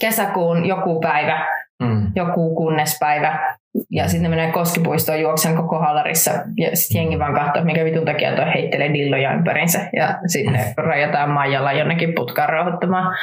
kesäkuun 0.00 0.66
joku 0.66 1.00
päivä, 1.00 1.46
Mm. 1.82 2.12
joku 2.16 2.54
kunnespäivä. 2.54 3.56
Ja 3.90 4.08
sitten 4.08 4.22
ne 4.30 4.36
menee 4.36 4.52
koskipuistoon 4.52 5.20
juoksen 5.20 5.56
koko 5.56 5.78
hallarissa. 5.78 6.30
Ja 6.56 6.76
sitten 6.76 7.00
jengi 7.00 7.18
vaan 7.18 7.34
katsoo, 7.34 7.48
että 7.48 7.64
mikä 7.64 7.84
vitun 7.84 8.04
takia 8.04 8.36
toi 8.36 8.54
heittelee 8.54 8.92
dilloja 8.92 9.32
ympärinsä. 9.32 9.80
Ja 9.96 10.18
sitten 10.26 10.52
ne 10.52 10.74
rajataan 10.76 11.30
Maijalla 11.30 11.72
jonnekin 11.72 12.14
putkaan 12.14 12.48
rauhoittamaan. 12.48 13.16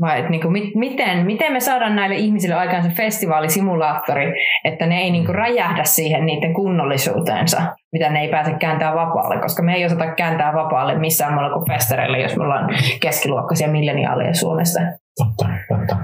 Vai 0.00 0.20
et 0.20 0.28
niinku, 0.28 0.50
mit, 0.50 0.74
miten, 0.74 1.26
miten 1.26 1.52
me 1.52 1.60
saadaan 1.60 1.96
näille 1.96 2.16
ihmisille 2.16 2.54
aikaan 2.54 2.82
se 2.82 2.88
festivaalisimulaattori, 2.88 4.32
että 4.64 4.86
ne 4.86 4.98
ei 4.98 5.10
niinku 5.10 5.32
räjähdä 5.32 5.84
siihen 5.84 6.26
niiden 6.26 6.54
kunnollisuuteensa, 6.54 7.62
mitä 7.92 8.10
ne 8.10 8.20
ei 8.20 8.28
pääse 8.28 8.52
kääntää 8.60 8.94
vapaalle, 8.94 9.40
koska 9.40 9.62
me 9.62 9.74
ei 9.74 9.84
osata 9.84 10.14
kääntää 10.14 10.54
vapaalle 10.54 10.98
missään 10.98 11.32
muualla 11.32 11.54
kuin 11.54 11.66
festareilla, 11.66 12.18
jos 12.18 12.36
me 12.36 12.44
ollaan 12.44 12.68
keskiluokkaisia 13.00 13.68
milleniaaleja 13.68 14.34
Suomesta. 14.34 14.80
Totta, 15.18 15.54
totta. 15.68 15.96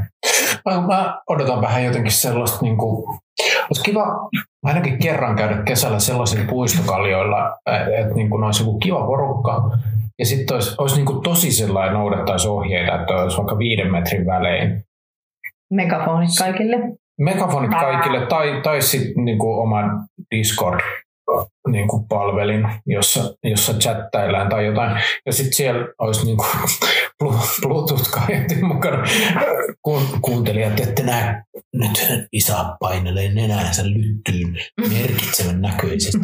Mä, 0.64 0.80
mä 0.80 1.20
odotan 1.28 1.60
vähän 1.60 1.84
jotenkin 1.84 2.12
sellaista, 2.12 2.58
niin 2.62 2.76
kuin, 2.76 3.20
olisi 3.70 3.82
kiva 3.84 4.28
ainakin 4.64 4.98
kerran 4.98 5.36
käydä 5.36 5.62
kesällä 5.62 5.98
sellaisilla 5.98 6.44
puistokaljoilla, 6.50 7.58
että 7.66 7.98
et, 7.98 8.14
niin 8.14 8.30
kuin 8.30 8.44
olisi 8.44 8.62
joku 8.62 8.78
kiva 8.78 9.06
porukka, 9.06 9.70
ja 10.18 10.26
sitten 10.26 10.54
olisi, 10.54 10.74
olisi 10.78 10.96
niin 10.96 11.06
kuin 11.06 11.22
tosi 11.22 11.52
sellainen 11.52 11.94
noudattaisi 11.94 12.48
ohjeita, 12.48 13.00
että 13.00 13.14
olisi 13.14 13.36
vaikka 13.36 13.58
viiden 13.58 13.92
metrin 13.92 14.26
välein. 14.26 14.84
Megafonit 15.72 16.30
kaikille. 16.38 16.76
Megafonit 17.20 17.70
kaikille, 17.70 18.26
tai, 18.26 18.60
tai 18.62 18.82
sitten 18.82 19.24
niin 19.24 19.38
kuin 19.38 19.58
oma 19.58 19.78
Discord 20.34 20.80
niin 21.68 21.88
kuin 21.88 22.08
palvelin, 22.08 22.68
jossa, 22.86 23.34
jossa 23.44 23.72
chattaillaan 23.72 24.48
tai 24.48 24.66
jotain. 24.66 25.00
Ja 25.26 25.32
sitten 25.32 25.52
siellä 25.52 25.88
olisi 25.98 26.26
niin 26.26 26.36
kuin 26.36 26.48
Bluetooth-kaiutin 27.62 28.64
mukana. 28.64 29.04
Kun, 29.82 30.02
kuuntelijat, 30.22 30.80
ette 30.80 31.02
näe, 31.02 31.42
nyt 31.74 32.28
isä 32.32 32.54
painelee 32.80 33.34
nenäänsä 33.34 33.82
lyttyyn 33.84 34.56
merkitsevän 34.80 35.60
näköisesti. 35.60 36.18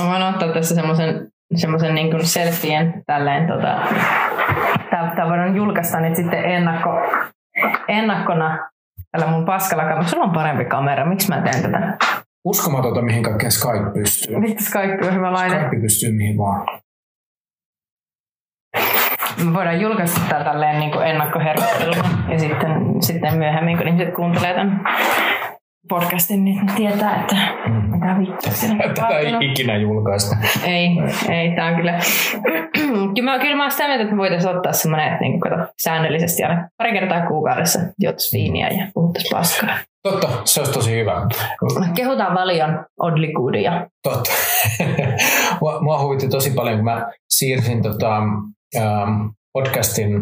Mä 0.00 0.08
voin 0.08 0.22
ottaa 0.22 0.52
tässä 0.52 0.74
semmoisen 0.74 1.28
semmoisen 1.56 1.94
niin 1.94 2.10
kuin 2.10 2.26
selfien 2.26 3.02
tälleen 3.06 3.46
tota, 3.46 3.80
tää 4.90 5.28
voidaan 5.28 5.56
julkaista 5.56 6.00
nyt 6.00 6.16
sitten 6.16 6.44
ennakko, 6.44 6.90
ennakkona 7.88 8.68
tällä 9.12 9.26
mun 9.26 9.44
paskalla 9.44 9.82
kameralla. 9.82 10.08
Sulla 10.08 10.24
on 10.24 10.32
parempi 10.32 10.64
kamera, 10.64 11.06
miksi 11.06 11.28
mä 11.28 11.42
teen 11.42 11.62
tätä? 11.62 11.96
Uskomatonta, 12.44 13.02
mihin 13.02 13.22
kaikkeen 13.22 13.52
Skype 13.52 13.90
pystyy. 13.94 14.40
Vittu 14.40 14.64
Skype 14.64 15.06
on 15.08 15.14
hyvä 15.14 15.32
laite. 15.32 15.56
Skype 15.56 15.80
pystyy 15.80 16.12
mihin 16.12 16.38
vaan. 16.38 16.83
Me 19.44 19.54
voidaan 19.54 19.80
julkaista 19.80 20.20
tää 20.28 20.44
tälleen 20.44 20.80
niin 20.80 20.92
kuin 20.92 21.06
ennakkoherkotteluna 21.06 22.08
ja 22.30 22.38
sitten, 22.38 23.02
sitten 23.02 23.38
myöhemmin, 23.38 23.78
kun 23.78 23.88
ihmiset 23.88 24.14
kuuntelee 24.14 24.54
tämän 24.54 24.80
podcastin, 25.88 26.44
niin 26.44 26.60
tietää, 26.76 27.20
että 27.20 27.36
mitä 27.68 28.16
vittua 28.18 28.52
siinä 28.52 28.74
on 28.74 28.94
Tätä 28.94 29.18
ei 29.18 29.32
ikinä 29.40 29.76
julkaista. 29.76 30.36
Ei, 30.64 30.88
ei, 31.28 31.56
tää 31.56 31.66
on 31.66 31.76
kyllä... 31.76 31.92
kyllä, 33.14 33.30
mä, 33.30 33.38
kyllä 33.38 33.56
mä 33.56 33.62
oon 33.62 33.70
sitä 33.70 33.86
mieltä, 33.86 34.02
että 34.02 34.14
me 34.14 34.20
voitaisiin 34.20 34.56
ottaa 34.56 34.72
semmoinen, 34.72 35.12
että 35.12 35.20
niin 35.20 35.40
kato, 35.40 35.56
säännöllisesti 35.82 36.42
aina 36.42 36.68
pari 36.76 36.92
kertaa 36.92 37.26
kuukaudessa 37.26 37.78
juottaisiin 37.98 38.42
viiniä 38.42 38.68
ja 38.68 38.86
puhuttaisiin 38.94 39.30
paskaa. 39.30 39.78
Totta, 40.02 40.28
se 40.44 40.60
olisi 40.60 40.72
tosi 40.72 41.00
hyvä. 41.00 41.26
Kehutaan 41.96 42.34
valion 42.34 42.84
Oddly 43.00 43.32
Goodia. 43.32 43.86
Totta. 44.02 44.30
mua, 45.60 45.80
mua 45.80 46.02
huvitti 46.02 46.28
tosi 46.28 46.50
paljon, 46.50 46.76
kun 46.76 46.84
mä 46.84 47.06
siirsin 47.28 47.82
tota, 47.82 48.22
podcastin 49.52 50.12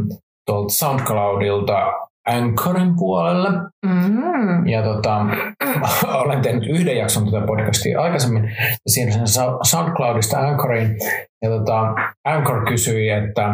tuolta 0.47 0.74
SoundCloudilta 0.74 1.93
Anchorin 2.29 2.97
puolelle. 2.97 3.49
Mm-hmm. 3.87 4.66
Ja 4.66 4.83
tota, 4.83 5.27
olen 6.24 6.43
tehnyt 6.43 6.66
yhden 6.66 6.97
jakson 6.97 7.24
tätä 7.31 7.47
podcastia 7.47 8.01
aikaisemmin 8.01 8.45
ja 8.59 8.77
siirsin 8.87 9.29
sen 9.29 9.45
SoundCloudista 9.62 10.39
Anchoriin. 10.39 10.97
Ja 11.43 11.51
tota, 11.51 11.95
Anchor 12.24 12.66
kysyi, 12.66 13.09
että, 13.09 13.49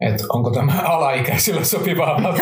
että 0.00 0.24
onko 0.28 0.50
tämä 0.50 0.72
alaikäisille 0.94 1.64
sopivaa 1.64 2.20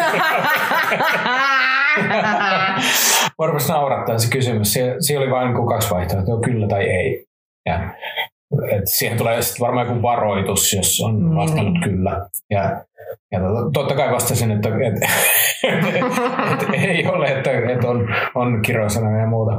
Varmasti 3.39 3.73
naurattaa 3.73 4.19
se 4.19 4.31
kysymys. 4.31 4.73
Sie- 4.73 4.97
siellä 5.01 5.25
oli 5.25 5.31
vain 5.33 5.67
kaksi 5.69 5.91
vaihtoehtoa, 5.91 6.41
kyllä 6.41 6.69
tai 6.69 6.85
ei. 6.85 7.25
Ja, 7.67 7.95
et 8.71 8.83
siihen 8.87 9.19
tulee 9.19 9.43
sitten 9.43 9.67
varmaan 9.67 9.87
joku 9.87 10.03
varoitus, 10.03 10.73
jos 10.73 11.01
on 11.01 11.37
vastannut 11.37 11.73
niin. 11.73 11.83
kyllä. 11.83 12.27
Ja, 12.51 12.85
ja 13.33 13.41
to- 13.41 13.71
totta 13.73 13.95
kai 13.95 14.13
vastasin, 14.13 14.51
että 14.51 14.69
et, 14.69 14.95
et, 15.65 15.95
et, 16.75 16.85
ei 16.85 17.07
ole, 17.07 17.27
että 17.27 17.51
et 17.51 17.85
on, 17.85 18.09
on 18.35 18.63
kirosanoja 18.63 19.21
ja 19.21 19.27
muuta. 19.27 19.53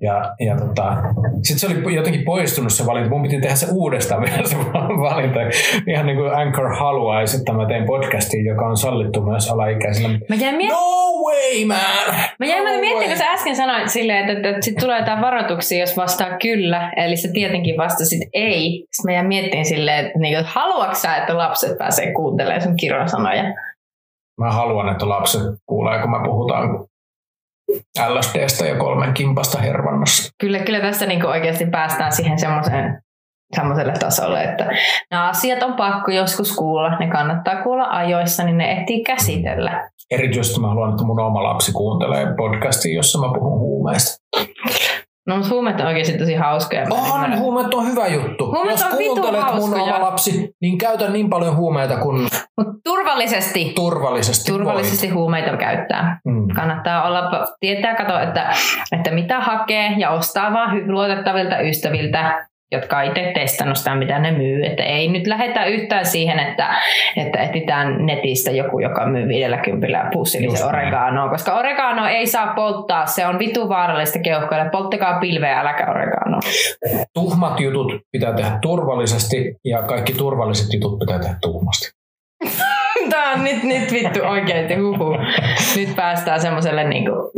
Ja, 0.00 0.34
ja 0.46 0.56
tota, 0.56 0.96
sitten 1.42 1.58
se 1.58 1.66
oli 1.66 1.94
jotenkin 1.94 2.24
poistunut 2.24 2.72
se 2.72 2.86
valinta. 2.86 3.10
Mun 3.10 3.22
piti 3.22 3.40
tehdä 3.40 3.54
se 3.54 3.66
uudestaan 3.72 4.22
vielä 4.22 4.42
se 4.48 4.56
valinta. 5.06 5.40
Ihan 5.86 6.06
niin 6.06 6.16
kuin 6.18 6.34
Anchor 6.34 6.74
haluaisi, 6.76 7.36
että 7.36 7.52
mä 7.52 7.66
teen 7.66 7.84
podcastin, 7.86 8.44
joka 8.44 8.66
on 8.66 8.76
sallittu 8.76 9.22
myös 9.22 9.50
alaikäisille. 9.50 10.18
Mä 10.28 10.34
jäin 10.36 10.56
miet- 10.56 10.70
No 10.72 11.06
way, 11.26 11.64
man! 11.66 12.14
Mä 12.38 12.46
jäin 12.46 12.64
no 12.64 12.70
miettimään, 12.80 13.08
kun 13.08 13.16
sä 13.18 13.32
äsken 13.32 13.56
sanoit 13.56 13.88
silleen, 13.88 14.18
että, 14.18 14.32
että, 14.32 14.48
että 14.48 14.64
sit 14.64 14.76
tulee 14.76 14.98
jotain 14.98 15.20
varoituksia, 15.20 15.80
jos 15.80 15.96
vastaa 15.96 16.28
kyllä. 16.42 16.92
Eli 16.96 17.16
sä 17.16 17.28
tietenkin 17.32 17.76
vastasit 17.76 18.20
ei. 18.32 18.70
Sitten 18.70 19.04
mä 19.04 19.12
jäin 19.12 19.26
miettimään 19.26 19.64
silleen, 19.64 20.06
että, 20.06 20.18
niin, 20.18 20.38
että 20.38 20.50
haluatko 20.54 20.94
sä, 20.94 21.16
että 21.16 21.38
lapset 21.38 21.78
pääsee 21.78 22.12
kuuntelemaan 22.12 22.62
sun 22.66 22.76
kirosanoja? 22.76 23.42
Mä 24.40 24.52
haluan, 24.52 24.88
että 24.88 25.08
lapset 25.08 25.42
kuulee, 25.66 26.00
kun 26.00 26.10
me 26.10 26.18
puhutaan 26.24 26.68
LSDstä 28.08 28.66
ja 28.66 28.78
kolmen 28.78 29.14
kimpasta 29.14 29.58
hervannassa. 29.58 30.32
Kyllä, 30.40 30.58
kyllä 30.58 30.80
tässä 30.80 31.06
niin 31.06 31.26
oikeasti 31.26 31.66
päästään 31.66 32.12
siihen 32.12 32.38
semmoiseen 32.38 33.02
semmoiselle 33.56 33.92
tasolle, 33.92 34.44
että 34.44 34.70
nämä 35.10 35.28
asiat 35.28 35.62
on 35.62 35.74
pakko 35.74 36.10
joskus 36.10 36.56
kuulla, 36.56 36.98
ne 36.98 37.10
kannattaa 37.10 37.62
kuulla 37.62 37.84
ajoissa, 37.84 38.44
niin 38.44 38.58
ne 38.58 38.72
ehtii 38.72 39.04
käsitellä. 39.04 39.90
Erityisesti 40.10 40.60
mä 40.60 40.68
haluan, 40.68 40.90
että 40.90 41.04
mun 41.04 41.20
oma 41.20 41.42
lapsi 41.42 41.72
kuuntelee 41.72 42.26
podcastia, 42.36 42.96
jossa 42.96 43.18
mä 43.18 43.28
puhun 43.34 43.58
huumeista. 43.58 44.25
No 45.26 45.36
mutta 45.36 45.50
huumeet 45.50 45.80
on 45.80 45.86
oikeasti 45.86 46.18
tosi 46.18 46.34
hauskoja. 46.34 46.86
On, 46.90 47.14
ymmärrän. 47.14 47.38
huumeet 47.38 47.74
on 47.74 47.88
hyvä 47.90 48.06
juttu. 48.06 48.46
Huumeet 48.46 48.70
Jos 48.70 48.82
on 48.82 48.98
kuuntelet 48.98 49.54
mun 49.54 49.80
oma 49.80 50.00
lapsi, 50.00 50.50
niin 50.60 50.78
käytä 50.78 51.08
niin 51.08 51.30
paljon 51.30 51.56
huumeita 51.56 51.96
kuin 51.96 52.28
Mut 52.56 52.66
turvallisesti, 52.84 53.72
turvallisesti 53.74 54.52
turvallisesti 54.52 55.08
huumeita 55.08 55.56
käyttää. 55.56 56.20
voit. 56.24 56.36
Mm. 56.36 56.54
Kannattaa 56.54 57.06
olla, 57.06 57.46
tietää 57.60 57.94
kato, 57.94 58.18
että, 58.18 58.50
että 58.92 59.10
mitä 59.10 59.40
hakee 59.40 59.94
ja 59.98 60.10
ostaa 60.10 60.52
vaan 60.52 60.92
luotettavilta 60.92 61.60
ystäviltä, 61.60 62.46
jotka 62.72 62.98
on 62.98 63.04
itse 63.04 63.32
testannut 63.34 63.76
sitä, 63.76 63.94
mitä 63.94 64.18
ne 64.18 64.32
myy. 64.32 64.66
Että 64.66 64.82
ei 64.82 65.08
nyt 65.08 65.26
lähetä 65.26 65.64
yhtään 65.64 66.06
siihen, 66.06 66.38
että, 66.38 66.74
että 67.16 67.38
etsitään 67.38 68.06
netistä 68.06 68.50
joku, 68.50 68.78
joka 68.78 69.06
myy 69.06 69.28
50 69.28 69.86
Just 69.86 70.10
pussillisen 70.12 70.66
oreganoa, 70.66 71.28
koska 71.28 71.54
oregano 71.54 72.06
ei 72.06 72.26
saa 72.26 72.54
polttaa, 72.54 73.06
se 73.06 73.26
on 73.26 73.38
vitu 73.38 73.68
vaarallista 73.68 74.18
keuhkoille. 74.18 74.70
Polttakaa 74.70 75.18
pilveä, 75.20 75.60
äläkä 75.60 75.90
oreganoa. 75.90 76.40
Tuhmat 77.14 77.60
jutut 77.60 77.92
pitää 78.12 78.32
tehdä 78.32 78.58
turvallisesti 78.62 79.56
ja 79.64 79.82
kaikki 79.82 80.12
turvalliset 80.12 80.72
jutut 80.72 80.98
pitää 80.98 81.18
tehdä 81.18 81.34
tuhmasti. 81.40 81.90
Tää 83.10 83.32
on 83.32 83.44
nyt, 83.44 83.62
nyt 83.62 83.92
vittu 83.92 84.18
oikeesti 84.24 84.74
huhu. 84.74 85.16
Nyt 85.76 85.96
päästään 85.96 86.40
semmoiselle 86.40 86.84
niinku, 86.84 87.32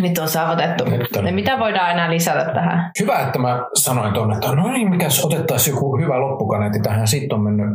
nyt 0.00 0.18
on 0.18 0.28
saavutettu. 0.28 0.84
Nyt 0.84 1.16
on- 1.16 1.26
Ja 1.26 1.32
mitä 1.32 1.58
voidaan 1.58 1.90
enää 1.90 2.10
lisätä 2.10 2.44
tähän? 2.54 2.90
Hyvä, 3.00 3.18
että 3.18 3.38
mä 3.38 3.62
sanoin 3.74 4.14
tuonne, 4.14 4.34
että 4.34 4.54
no 4.54 4.72
niin, 4.72 4.90
mikäs 4.90 5.24
otettaisiin 5.24 5.74
joku 5.74 5.98
hyvä 5.98 6.20
loppukaneetti 6.20 6.80
tähän. 6.80 7.06
Sitten 7.08 7.38
on 7.38 7.44
mennyt 7.44 7.66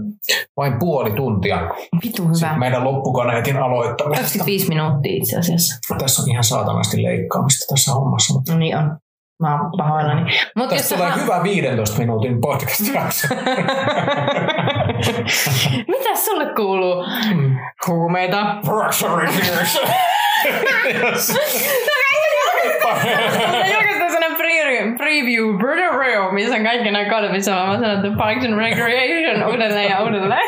vain 0.57 0.79
puoli 0.79 1.11
tuntia 1.11 1.57
Vitu 2.05 2.23
hyvä. 2.23 2.33
Sitten 2.35 2.59
meidän 2.59 2.83
loppukaneetin 2.83 3.57
aloittamisesta. 3.57 4.21
25 4.21 4.67
minuuttia 4.69 5.11
itse 5.17 5.37
asiassa. 5.39 5.95
Tässä 5.97 6.21
on 6.21 6.31
ihan 6.31 6.43
saatanasti 6.43 7.03
leikkaamista 7.03 7.73
tässä 7.75 7.91
hommassa, 7.91 8.33
mutta 8.33 8.51
No 8.53 8.59
niin 8.59 8.77
on. 8.77 8.97
Mä 9.41 9.61
oon 9.61 9.71
pahoillani. 9.77 10.21
Mut 10.55 10.71
jos 10.71 10.81
tästä 10.81 10.95
tulee 10.95 11.11
hyvä 11.23 11.43
15 11.43 11.97
minuutin 11.97 12.41
podcast-jakso. 12.41 13.27
Mitä 15.93 16.15
sulle 16.25 16.45
kuuluu? 16.55 17.05
Mm. 17.35 17.57
Huumeita. 17.87 18.55
Julkaistaan 23.73 24.11
sellainen 24.11 24.37
pre- 24.37 24.97
preview, 24.97 25.57
Brother 25.57 25.99
Real, 25.99 26.31
missä 26.31 26.55
on 26.55 26.63
kaikki 26.63 26.91
nämä 26.91 27.09
kolme, 27.09 27.31
missä 27.31 27.51
mä 27.51 27.77
sanon, 27.79 28.05
että 28.05 28.17
Parks 28.17 28.45
and 28.45 28.53
Recreation 28.57 29.47
uudelleen 29.51 29.89
ja 29.89 30.03
uudelleen. 30.03 30.41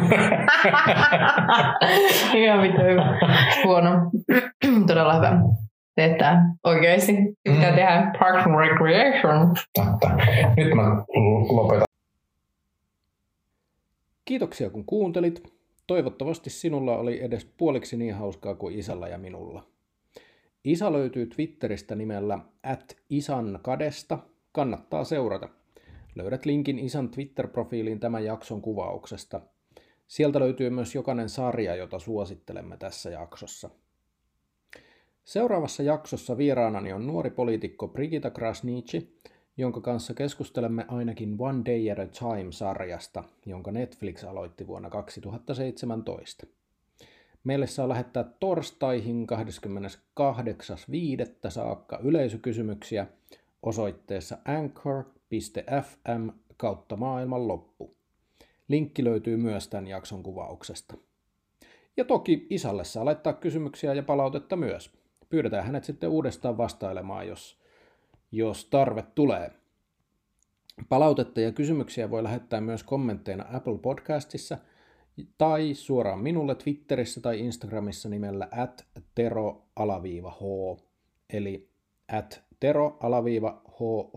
Ihan 2.34 2.62
vittu 2.62 2.82
hyvä. 2.82 3.18
Huono. 3.64 3.90
Todella 4.86 5.14
hyvä. 5.14 5.32
Teettää 5.94 6.42
oikeasti. 6.64 7.12
Pitää 7.44 7.70
Mm. 7.70 7.76
tehdä 7.76 8.12
Parks 8.18 8.46
and 8.46 8.54
Recreation. 8.58 9.54
Totta. 9.74 10.10
Nyt 10.56 10.74
mä 10.74 10.82
lopetan. 11.50 11.84
Kiitoksia 14.24 14.70
kun 14.70 14.84
kuuntelit. 14.84 15.42
Toivottavasti 15.86 16.50
sinulla 16.50 16.96
oli 16.96 17.24
edes 17.24 17.44
puoliksi 17.56 17.96
niin 17.96 18.14
hauskaa 18.14 18.54
kuin 18.54 18.78
isällä 18.78 19.08
ja 19.08 19.18
minulla. 19.18 19.62
Isa 20.64 20.92
löytyy 20.92 21.26
Twitteristä 21.26 21.94
nimellä 21.94 22.38
at 22.62 22.96
isankadesta. 23.10 24.18
Kannattaa 24.52 25.04
seurata. 25.04 25.48
Löydät 26.14 26.44
linkin 26.44 26.78
Isan 26.78 27.08
Twitter-profiiliin 27.08 28.00
tämän 28.00 28.24
jakson 28.24 28.62
kuvauksesta. 28.62 29.40
Sieltä 30.06 30.40
löytyy 30.40 30.70
myös 30.70 30.94
jokainen 30.94 31.28
sarja, 31.28 31.74
jota 31.74 31.98
suosittelemme 31.98 32.76
tässä 32.76 33.10
jaksossa. 33.10 33.70
Seuraavassa 35.24 35.82
jaksossa 35.82 36.36
vieraanani 36.36 36.92
on 36.92 37.06
nuori 37.06 37.30
poliitikko 37.30 37.88
Brigita 37.88 38.30
Krasnici, 38.30 39.18
jonka 39.56 39.80
kanssa 39.80 40.14
keskustelemme 40.14 40.84
ainakin 40.88 41.36
One 41.38 41.62
Day 41.64 41.90
at 41.90 41.98
a 41.98 42.06
Time-sarjasta, 42.06 43.24
jonka 43.46 43.72
Netflix 43.72 44.24
aloitti 44.24 44.66
vuonna 44.66 44.90
2017. 44.90 46.46
Meille 47.44 47.66
saa 47.66 47.88
lähettää 47.88 48.24
torstaihin 48.40 49.26
28.5. 51.42 51.50
saakka 51.50 51.98
yleisökysymyksiä 52.02 53.06
osoitteessa 53.62 54.38
anchor.fm 54.44 56.28
kautta 56.56 56.96
maailman 56.96 57.48
loppu. 57.48 57.96
Linkki 58.68 59.04
löytyy 59.04 59.36
myös 59.36 59.68
tämän 59.68 59.86
jakson 59.86 60.22
kuvauksesta. 60.22 60.94
Ja 61.96 62.04
toki 62.04 62.46
isälle 62.50 62.84
saa 62.84 63.04
laittaa 63.04 63.32
kysymyksiä 63.32 63.94
ja 63.94 64.02
palautetta 64.02 64.56
myös. 64.56 64.90
Pyydetään 65.28 65.64
hänet 65.64 65.84
sitten 65.84 66.10
uudestaan 66.10 66.58
vastailemaan, 66.58 67.28
jos, 67.28 67.58
jos 68.32 68.64
tarve 68.64 69.04
tulee. 69.14 69.52
Palautetta 70.88 71.40
ja 71.40 71.52
kysymyksiä 71.52 72.10
voi 72.10 72.22
lähettää 72.22 72.60
myös 72.60 72.82
kommentteina 72.82 73.44
Apple 73.52 73.78
Podcastissa 73.78 74.58
tai 75.38 75.74
suoraan 75.74 76.18
minulle 76.18 76.54
Twitterissä 76.54 77.20
tai 77.20 77.40
Instagramissa 77.40 78.08
nimellä 78.08 78.48
at 78.50 78.86
tero-h, 79.14 80.82
eli 81.32 81.70
at 82.12 82.42
tero-hoo. 82.60 84.10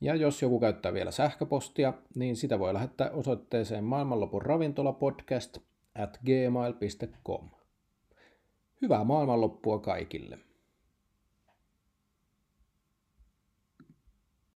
Ja 0.00 0.14
jos 0.14 0.42
joku 0.42 0.60
käyttää 0.60 0.92
vielä 0.92 1.10
sähköpostia, 1.10 1.92
niin 2.14 2.36
sitä 2.36 2.58
voi 2.58 2.74
lähettää 2.74 3.10
osoitteeseen 3.10 3.84
maailmanlopun 3.84 4.42
ravintolapodcast 4.42 5.58
at 5.94 6.20
gmail.com. 6.26 7.50
Hyvää 8.82 9.04
maailmanloppua 9.04 9.78
kaikille! 9.78 10.45